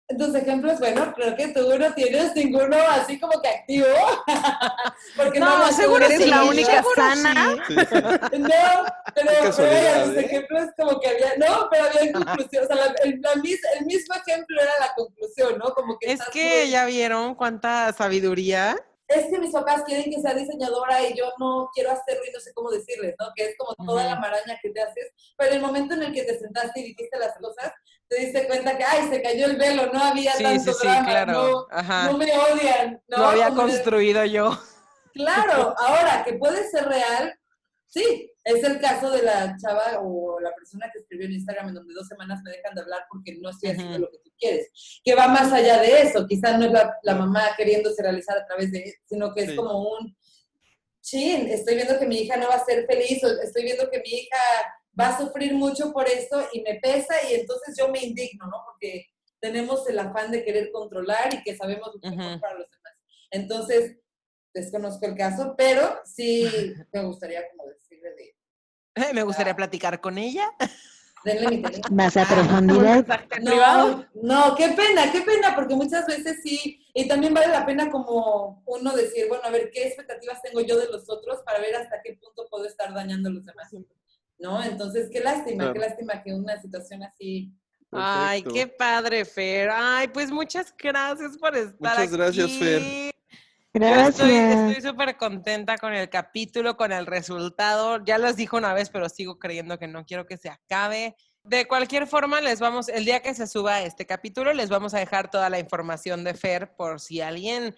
tus 0.19 0.35
ejemplos, 0.35 0.81
bueno, 0.81 1.13
creo 1.15 1.37
que 1.37 1.49
tú 1.49 1.79
no 1.79 1.95
tienes 1.95 2.35
ninguno 2.35 2.77
así 2.91 3.21
como 3.21 3.41
que 3.41 3.49
activo. 3.49 3.87
Porque 5.17 5.39
no, 5.39 5.59
no 5.59 5.73
seguro 5.73 6.05
eres 6.05 6.27
la 6.27 6.45
única 6.45 6.83
sana. 6.95 7.57
No, 8.39 8.85
pero, 9.15 9.47
tus 9.47 9.59
¿eh? 9.61 10.21
ejemplos 10.21 10.71
como 10.77 10.99
que 11.01 11.09
había, 11.09 11.37
no, 11.37 11.69
pero 11.71 11.85
había 11.85 12.13
conclusión, 12.13 12.65
o 12.65 12.67
sea, 12.67 12.95
el, 13.05 13.21
el, 13.35 13.87
mismo 13.87 14.15
ejemplo 14.15 14.61
era 14.61 14.73
la 14.81 14.95
conclusión, 14.95 15.59
¿no? 15.59 15.75
Como 15.75 15.99
que 15.99 16.13
es 16.13 16.21
que 16.33 16.69
ya 16.71 16.87
vieron 16.87 17.35
cuánta 17.35 17.93
sabiduría 17.93 18.77
es 19.09 19.27
que 19.31 19.39
mis 19.39 19.53
papás 19.53 19.83
quieren 19.85 20.11
que 20.11 20.21
sea 20.21 20.35
diseñadora 20.35 21.03
y 21.09 21.17
yo 21.17 21.33
no 21.39 21.71
quiero 21.73 21.91
hacerlo 21.91 22.23
y 22.29 22.33
no 22.33 22.41
sé 22.41 22.53
cómo 22.53 22.71
decirles, 22.71 23.15
¿no? 23.19 23.29
Que 23.35 23.47
es 23.47 23.57
como 23.57 23.75
toda 23.87 24.05
la 24.05 24.17
maraña 24.17 24.59
que 24.63 24.71
te 24.71 24.83
haces. 24.83 25.13
Pero 25.37 25.55
el 25.55 25.63
momento 25.63 25.95
en 25.95 26.03
el 26.03 26.13
que 26.13 26.25
te 26.25 26.39
sentaste 26.39 26.81
y 26.81 26.85
dijiste 26.85 27.19
las 27.19 27.35
cosas, 27.39 27.73
te 28.07 28.21
diste 28.21 28.47
cuenta 28.47 28.77
que, 28.77 28.85
ay, 28.85 29.09
se 29.09 29.23
cayó 29.23 29.47
el 29.47 29.57
velo, 29.57 29.87
no 29.93 30.03
había 30.03 30.33
tanto 30.35 30.73
sí, 30.75 30.87
drama, 30.87 31.07
claro. 31.09 31.67
no, 31.71 32.13
no, 32.13 32.19
me 32.19 32.39
odian. 32.39 33.03
No, 33.09 33.19
lo 33.19 33.27
había 33.29 33.51
construido 33.51 34.25
yo. 34.27 34.59
Claro, 35.15 35.75
ahora 35.79 36.23
que 36.25 36.35
puede 36.35 36.69
ser 36.69 36.87
real, 36.87 37.39
sí, 37.87 38.31
es 38.57 38.65
el 38.65 38.81
caso 38.81 39.11
de 39.11 39.23
la 39.23 39.57
chava 39.61 40.01
o 40.01 40.41
la 40.41 40.55
persona 40.55 40.91
que 40.93 41.01
escribió 41.01 41.27
en 41.27 41.33
Instagram 41.33 41.69
en 41.69 41.75
donde 41.75 41.95
dos 41.95 42.09
semanas 42.09 42.41
me 42.43 42.51
dejan 42.51 42.75
de 42.75 42.81
hablar 42.81 43.03
porque 43.11 43.37
no 43.41 43.51
estoy 43.51 43.71
haciendo 43.71 43.99
lo 43.99 44.11
que 44.11 44.19
tú 44.19 44.31
quieres. 44.39 44.71
Que 45.05 45.15
va 45.15 45.29
más 45.29 45.53
allá 45.53 45.81
de 45.81 46.03
eso. 46.03 46.27
Quizás 46.27 46.59
no 46.59 46.67
es 46.67 46.73
la, 47.03 47.15
mamá 47.15 47.43
queriéndose 47.57 48.03
realizar 48.03 48.39
a 48.39 48.47
través 48.47 48.73
de, 48.73 48.95
sino 49.05 49.35
que 49.35 49.43
es 49.43 49.55
como 49.55 49.91
un, 49.91 50.17
chin, 51.01 51.49
estoy 51.49 51.77
viendo 51.77 51.99
que 51.99 52.07
mi 52.07 52.19
hija 52.19 52.37
no 52.37 52.49
va 52.49 52.57
a 52.57 52.65
ser 52.65 52.87
feliz, 52.87 53.23
o 53.25 53.29
estoy 53.41 53.65
viendo 53.65 53.89
que 53.91 54.01
mi 54.01 54.11
hija 54.11 54.39
va 54.99 55.09
a 55.09 55.19
sufrir 55.19 55.55
mucho 55.55 55.93
por 55.93 56.07
esto 56.09 56.47
y 56.53 56.61
me 56.63 56.75
pesa 56.81 57.15
y 57.31 57.35
entonces 57.35 57.75
yo 57.79 57.89
me 57.89 58.03
indigno, 58.03 58.47
¿no? 58.47 58.63
Porque 58.67 59.07
tenemos 59.41 59.89
el 59.89 59.99
afán 59.99 60.31
de 60.31 60.45
querer 60.45 60.71
controlar 60.73 61.33
y 61.33 61.43
que 61.43 61.57
sabemos 61.57 61.95
lo 61.95 62.01
que 62.01 62.17
para 62.17 62.59
los 62.59 62.71
demás. 62.71 62.93
Entonces, 63.31 63.97
desconozco 64.53 65.07
el 65.07 65.15
caso, 65.15 65.55
pero 65.57 66.01
sí 66.05 66.45
me 66.93 67.05
gustaría 67.05 67.43
como. 67.51 67.65
Me 69.15 69.23
gustaría 69.23 69.55
platicar 69.55 70.01
con 70.01 70.19
ella. 70.19 70.51
Denle 71.25 71.49
mi 71.49 71.63
Más 71.91 72.17
a 72.17 72.25
profundidad. 72.25 73.07
No, 73.43 74.07
no, 74.23 74.55
qué 74.55 74.69
pena, 74.69 75.11
qué 75.11 75.23
pena, 75.23 75.55
porque 75.55 75.75
muchas 75.75 76.07
veces 76.07 76.41
sí, 76.43 76.87
y 76.95 77.09
también 77.09 77.35
vale 77.35 77.49
la 77.49 77.67
pena 77.67 77.91
como 77.91 78.63
uno 78.67 78.95
decir, 78.95 79.27
bueno, 79.29 79.45
a 79.45 79.51
ver, 79.51 79.71
¿qué 79.73 79.87
expectativas 79.87 80.43
tengo 80.43 80.61
yo 80.61 80.79
de 80.79 80.87
los 80.87 81.09
otros 81.11 81.41
para 81.45 81.59
ver 81.61 81.75
hasta 81.77 82.01
qué 82.03 82.19
punto 82.21 82.47
puedo 82.51 82.67
estar 82.67 82.95
dañando 82.95 83.29
a 83.29 83.33
los 83.33 83.45
demás? 83.45 83.69
¿No? 84.39 84.63
Entonces, 84.63 85.11
qué 85.11 85.21
lástima, 85.21 85.73
qué 85.73 85.79
lástima 85.81 86.23
que 86.23 86.33
una 86.33 86.61
situación 86.61 87.03
así 87.03 87.53
Ay, 87.93 88.43
qué 88.43 88.67
padre, 88.67 89.25
Fer. 89.25 89.71
Ay, 89.73 90.09
pues 90.09 90.31
muchas 90.31 90.75
gracias 90.77 91.39
por 91.39 91.57
estar 91.57 91.93
aquí. 91.93 92.11
Muchas 92.11 92.13
gracias, 92.13 92.53
Fer. 92.53 93.08
Gracias. 93.73 94.21
estoy 94.21 94.91
súper 94.91 95.17
contenta 95.17 95.77
con 95.77 95.93
el 95.93 96.09
capítulo, 96.09 96.77
con 96.77 96.93
el 96.93 97.07
resultado. 97.07 98.03
Ya 98.05 98.19
les 98.19 98.37
dijo 98.37 98.57
una 98.57 98.73
vez, 98.73 98.91
pero 98.91 99.09
sigo 99.09 99.39
creyendo 99.39 99.79
que 99.79 99.89
no 99.89 100.05
quiero 100.05 100.27
que 100.27 100.37
se 100.37 100.49
acabe. 100.49 101.15
De 101.49 101.67
cualquier 101.67 102.07
forma, 102.07 102.43
les 102.43 102.61
vamos, 102.61 102.91
el 102.91 103.07
día 103.07 103.21
que 103.21 103.33
se 103.33 103.47
suba 103.47 103.81
este 103.81 104.05
capítulo, 104.05 104.53
les 104.53 104.69
vamos 104.69 104.93
a 104.93 104.99
dejar 104.99 105.31
toda 105.31 105.49
la 105.49 105.59
información 105.59 106.23
de 106.23 106.35
Fer 106.35 106.77
por 106.77 107.01
si 107.01 107.23
alguien 107.23 107.75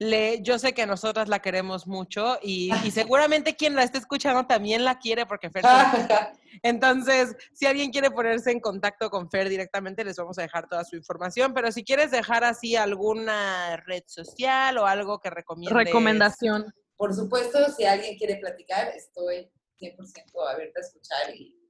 le, 0.00 0.42
yo 0.42 0.58
sé 0.58 0.74
que 0.74 0.86
nosotras 0.86 1.28
la 1.28 1.38
queremos 1.38 1.86
mucho 1.86 2.38
y, 2.42 2.70
seguramente 2.92 3.54
quien 3.54 3.76
la 3.76 3.84
esté 3.84 3.98
escuchando 3.98 4.44
también 4.46 4.84
la 4.84 4.98
quiere 4.98 5.24
porque 5.24 5.50
Fer. 5.50 5.62
Entonces, 6.64 7.36
si 7.52 7.66
alguien 7.66 7.92
quiere 7.92 8.10
ponerse 8.10 8.50
en 8.50 8.58
contacto 8.58 9.08
con 9.08 9.30
Fer 9.30 9.48
directamente, 9.48 10.04
les 10.04 10.16
vamos 10.16 10.36
a 10.38 10.42
dejar 10.42 10.68
toda 10.68 10.84
su 10.84 10.96
información. 10.96 11.54
Pero 11.54 11.70
si 11.70 11.84
quieres 11.84 12.10
dejar 12.10 12.42
así 12.42 12.74
alguna 12.74 13.76
red 13.86 14.02
social 14.06 14.78
o 14.78 14.86
algo 14.86 15.20
que 15.20 15.30
recomiendes. 15.30 15.86
Recomendación. 15.86 16.74
Por 16.96 17.14
supuesto, 17.14 17.70
si 17.70 17.84
alguien 17.84 18.18
quiere 18.18 18.36
platicar, 18.36 18.88
estoy 18.96 19.48
100% 19.80 20.52
abierta 20.52 20.80
a 20.80 20.82
escuchar 20.82 21.34
y 21.36 21.61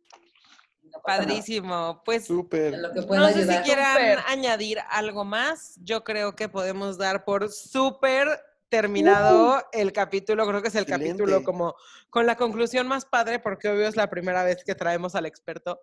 Padrísimo. 1.05 2.02
Pues 2.05 2.27
Súper. 2.27 2.78
no 3.09 3.28
sé 3.28 3.47
si 3.47 3.62
quieran 3.62 4.19
añadir 4.28 4.78
algo 4.90 5.24
más. 5.24 5.78
Yo 5.82 6.05
creo 6.05 6.35
que 6.35 6.48
podemos 6.48 6.98
dar 6.98 7.24
por 7.24 7.51
súper 7.51 8.28
terminado 8.69 9.62
el 9.73 9.93
capítulo. 9.93 10.47
Creo 10.47 10.62
que 10.62 10.69
es 10.69 10.74
el 10.74 10.86
capítulo 10.86 11.44
como 11.44 11.74
con 12.09 12.27
la 12.27 12.36
conclusión 12.36 12.89
más 12.89 13.05
padre, 13.05 13.39
porque 13.39 13.69
obvio 13.69 13.86
es 13.86 13.97
la 13.97 14.09
primera 14.09 14.44
vez 14.44 14.64
que 14.64 14.74
traemos 14.74 15.14
al 15.14 15.27
experto. 15.27 15.82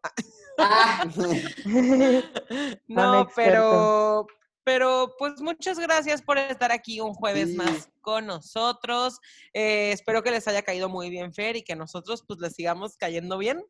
Ah. 0.57 1.05
no, 2.87 3.29
pero 3.35 4.27
pero 4.69 5.15
pues 5.17 5.41
muchas 5.41 5.79
gracias 5.79 6.21
por 6.21 6.37
estar 6.37 6.71
aquí 6.71 7.01
un 7.01 7.15
jueves 7.15 7.55
más 7.55 7.89
con 8.01 8.27
nosotros. 8.27 9.19
Eh, 9.51 9.91
espero 9.91 10.21
que 10.21 10.29
les 10.29 10.47
haya 10.47 10.61
caído 10.61 10.89
muy 10.89 11.09
bien, 11.09 11.33
Fer, 11.33 11.55
y 11.55 11.63
que 11.63 11.75
nosotros 11.75 12.23
pues 12.27 12.39
les 12.39 12.53
sigamos 12.53 12.95
cayendo 12.95 13.39
bien. 13.39 13.65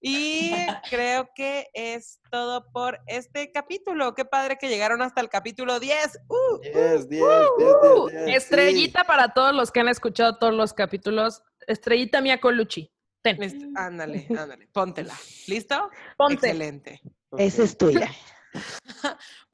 Y 0.00 0.52
creo 0.90 1.28
que 1.34 1.66
es 1.74 2.20
todo 2.30 2.64
por 2.72 2.98
este 3.08 3.52
capítulo. 3.52 4.14
Qué 4.14 4.24
padre 4.24 4.56
que 4.56 4.70
llegaron 4.70 5.02
hasta 5.02 5.20
el 5.20 5.28
capítulo 5.28 5.78
10. 5.80 6.18
Uh, 6.28 6.58
10, 6.62 7.08
10, 7.10 7.24
10, 8.10 8.34
Estrellita 8.34 9.04
para 9.04 9.34
todos 9.34 9.54
los 9.54 9.70
que 9.70 9.80
han 9.80 9.88
escuchado 9.88 10.38
todos 10.38 10.54
los 10.54 10.72
capítulos. 10.72 11.42
Estrellita 11.66 12.22
mía 12.22 12.40
con 12.40 12.56
Luchi. 12.56 12.90
Ten. 13.20 13.76
Ándale, 13.76 14.26
ándale, 14.30 14.66
póntela. 14.72 15.14
¿Listo? 15.46 15.90
Ponte. 16.16 16.46
Excelente. 16.46 17.02
Esa 17.36 17.64
es 17.64 17.76
tuya. 17.76 18.10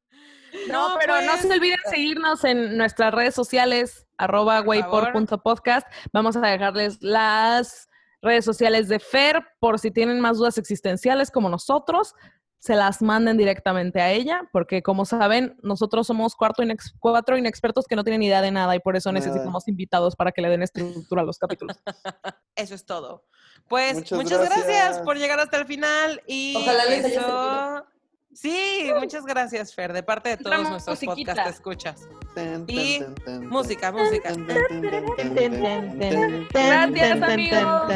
No, 0.70 0.96
pero 1.00 1.20
no 1.22 1.36
se 1.36 1.48
pues. 1.48 1.58
olviden 1.58 1.78
seguirnos 1.90 2.44
en 2.44 2.76
nuestras 2.76 3.12
redes 3.12 3.34
sociales, 3.34 4.06
arroba 4.18 4.62
waypor.podcast. 4.62 5.86
Vamos 6.12 6.36
a 6.36 6.40
dejarles 6.40 6.98
las 7.00 7.88
redes 8.22 8.44
sociales 8.44 8.88
de 8.88 8.98
Fer 8.98 9.42
por 9.60 9.78
si 9.78 9.90
tienen 9.90 10.20
más 10.20 10.38
dudas 10.38 10.58
existenciales 10.58 11.30
como 11.30 11.48
nosotros, 11.48 12.14
se 12.64 12.74
las 12.74 13.02
manden 13.02 13.36
directamente 13.36 14.00
a 14.00 14.10
ella, 14.10 14.48
porque 14.50 14.82
como 14.82 15.04
saben, 15.04 15.54
nosotros 15.62 16.06
somos 16.06 16.34
cuatro 16.34 17.36
inexpertos 17.36 17.84
que 17.86 17.94
no 17.94 18.04
tienen 18.04 18.22
idea 18.22 18.40
de 18.40 18.50
nada 18.50 18.74
y 18.74 18.78
por 18.80 18.96
eso 18.96 19.12
necesitamos 19.12 19.68
invitados 19.68 20.16
para 20.16 20.32
que 20.32 20.40
le 20.40 20.48
den 20.48 20.62
estructura 20.62 21.20
a 21.20 21.24
los 21.26 21.36
capítulos. 21.36 21.76
Eso 22.56 22.74
es 22.74 22.86
todo. 22.86 23.26
Pues 23.68 24.10
muchas, 24.10 24.48
gracias. 24.48 25.00
por 25.00 25.18
llegar 25.18 25.40
hasta 25.40 25.58
el 25.58 25.66
final 25.66 26.22
y 26.26 26.54
Ojalá 26.56 26.86
les 26.86 27.04
eso... 27.04 27.86
Sí, 28.34 28.90
muchas 28.98 29.24
gracias, 29.24 29.74
Fer, 29.74 29.92
de 29.92 30.02
parte 30.02 30.30
de 30.30 30.36
todos 30.36 30.68
nuestros 30.68 30.98
podcasts 31.00 31.54
escuchas. 31.54 32.08
Y 32.66 33.00
música, 33.42 33.92
música. 33.92 34.32
Gracias, 36.52 37.22
amigos. 37.22 37.92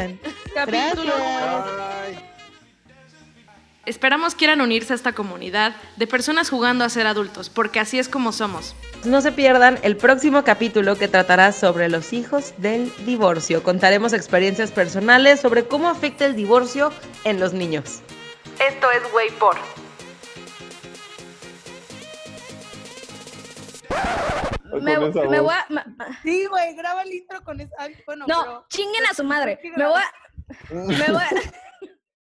Capítulo. 0.53 1.13
Esperamos 3.85 4.35
quieran 4.35 4.61
unirse 4.61 4.93
a 4.93 4.95
esta 4.95 5.13
comunidad 5.13 5.75
de 5.95 6.05
personas 6.05 6.49
jugando 6.49 6.85
a 6.85 6.89
ser 6.89 7.07
adultos, 7.07 7.49
porque 7.49 7.79
así 7.79 7.97
es 7.97 8.07
como 8.07 8.31
somos. 8.31 8.75
No 9.03 9.21
se 9.21 9.31
pierdan 9.31 9.79
el 9.81 9.97
próximo 9.97 10.43
capítulo 10.43 10.95
que 10.95 11.07
tratará 11.07 11.51
sobre 11.51 11.89
los 11.89 12.13
hijos 12.13 12.53
del 12.57 12.93
divorcio. 13.05 13.63
Contaremos 13.63 14.13
experiencias 14.13 14.71
personales 14.71 15.39
sobre 15.39 15.65
cómo 15.65 15.89
afecta 15.89 16.25
el 16.25 16.35
divorcio 16.35 16.93
en 17.23 17.39
los 17.39 17.53
niños. 17.53 18.01
Esto 18.59 18.91
es 18.91 19.01
Way 19.13 19.29
Me, 24.81 24.97
me, 24.97 25.39
voy 25.39 25.53
a. 25.53 25.67
Sí, 26.21 26.45
güey, 26.45 26.75
graba 26.75 27.01
el 27.01 27.13
intro 27.13 27.43
con 27.43 27.59
eso. 27.59 27.73
Bueno, 28.05 28.25
no, 28.27 28.65
chinguen 28.69 29.05
a 29.07 29.13
su 29.13 29.23
madre. 29.23 29.59
Me 29.75 29.87
voy 29.87 30.01
a. 30.01 30.73
Me 30.73 31.11
voy 31.11 31.21
a. 31.21 31.68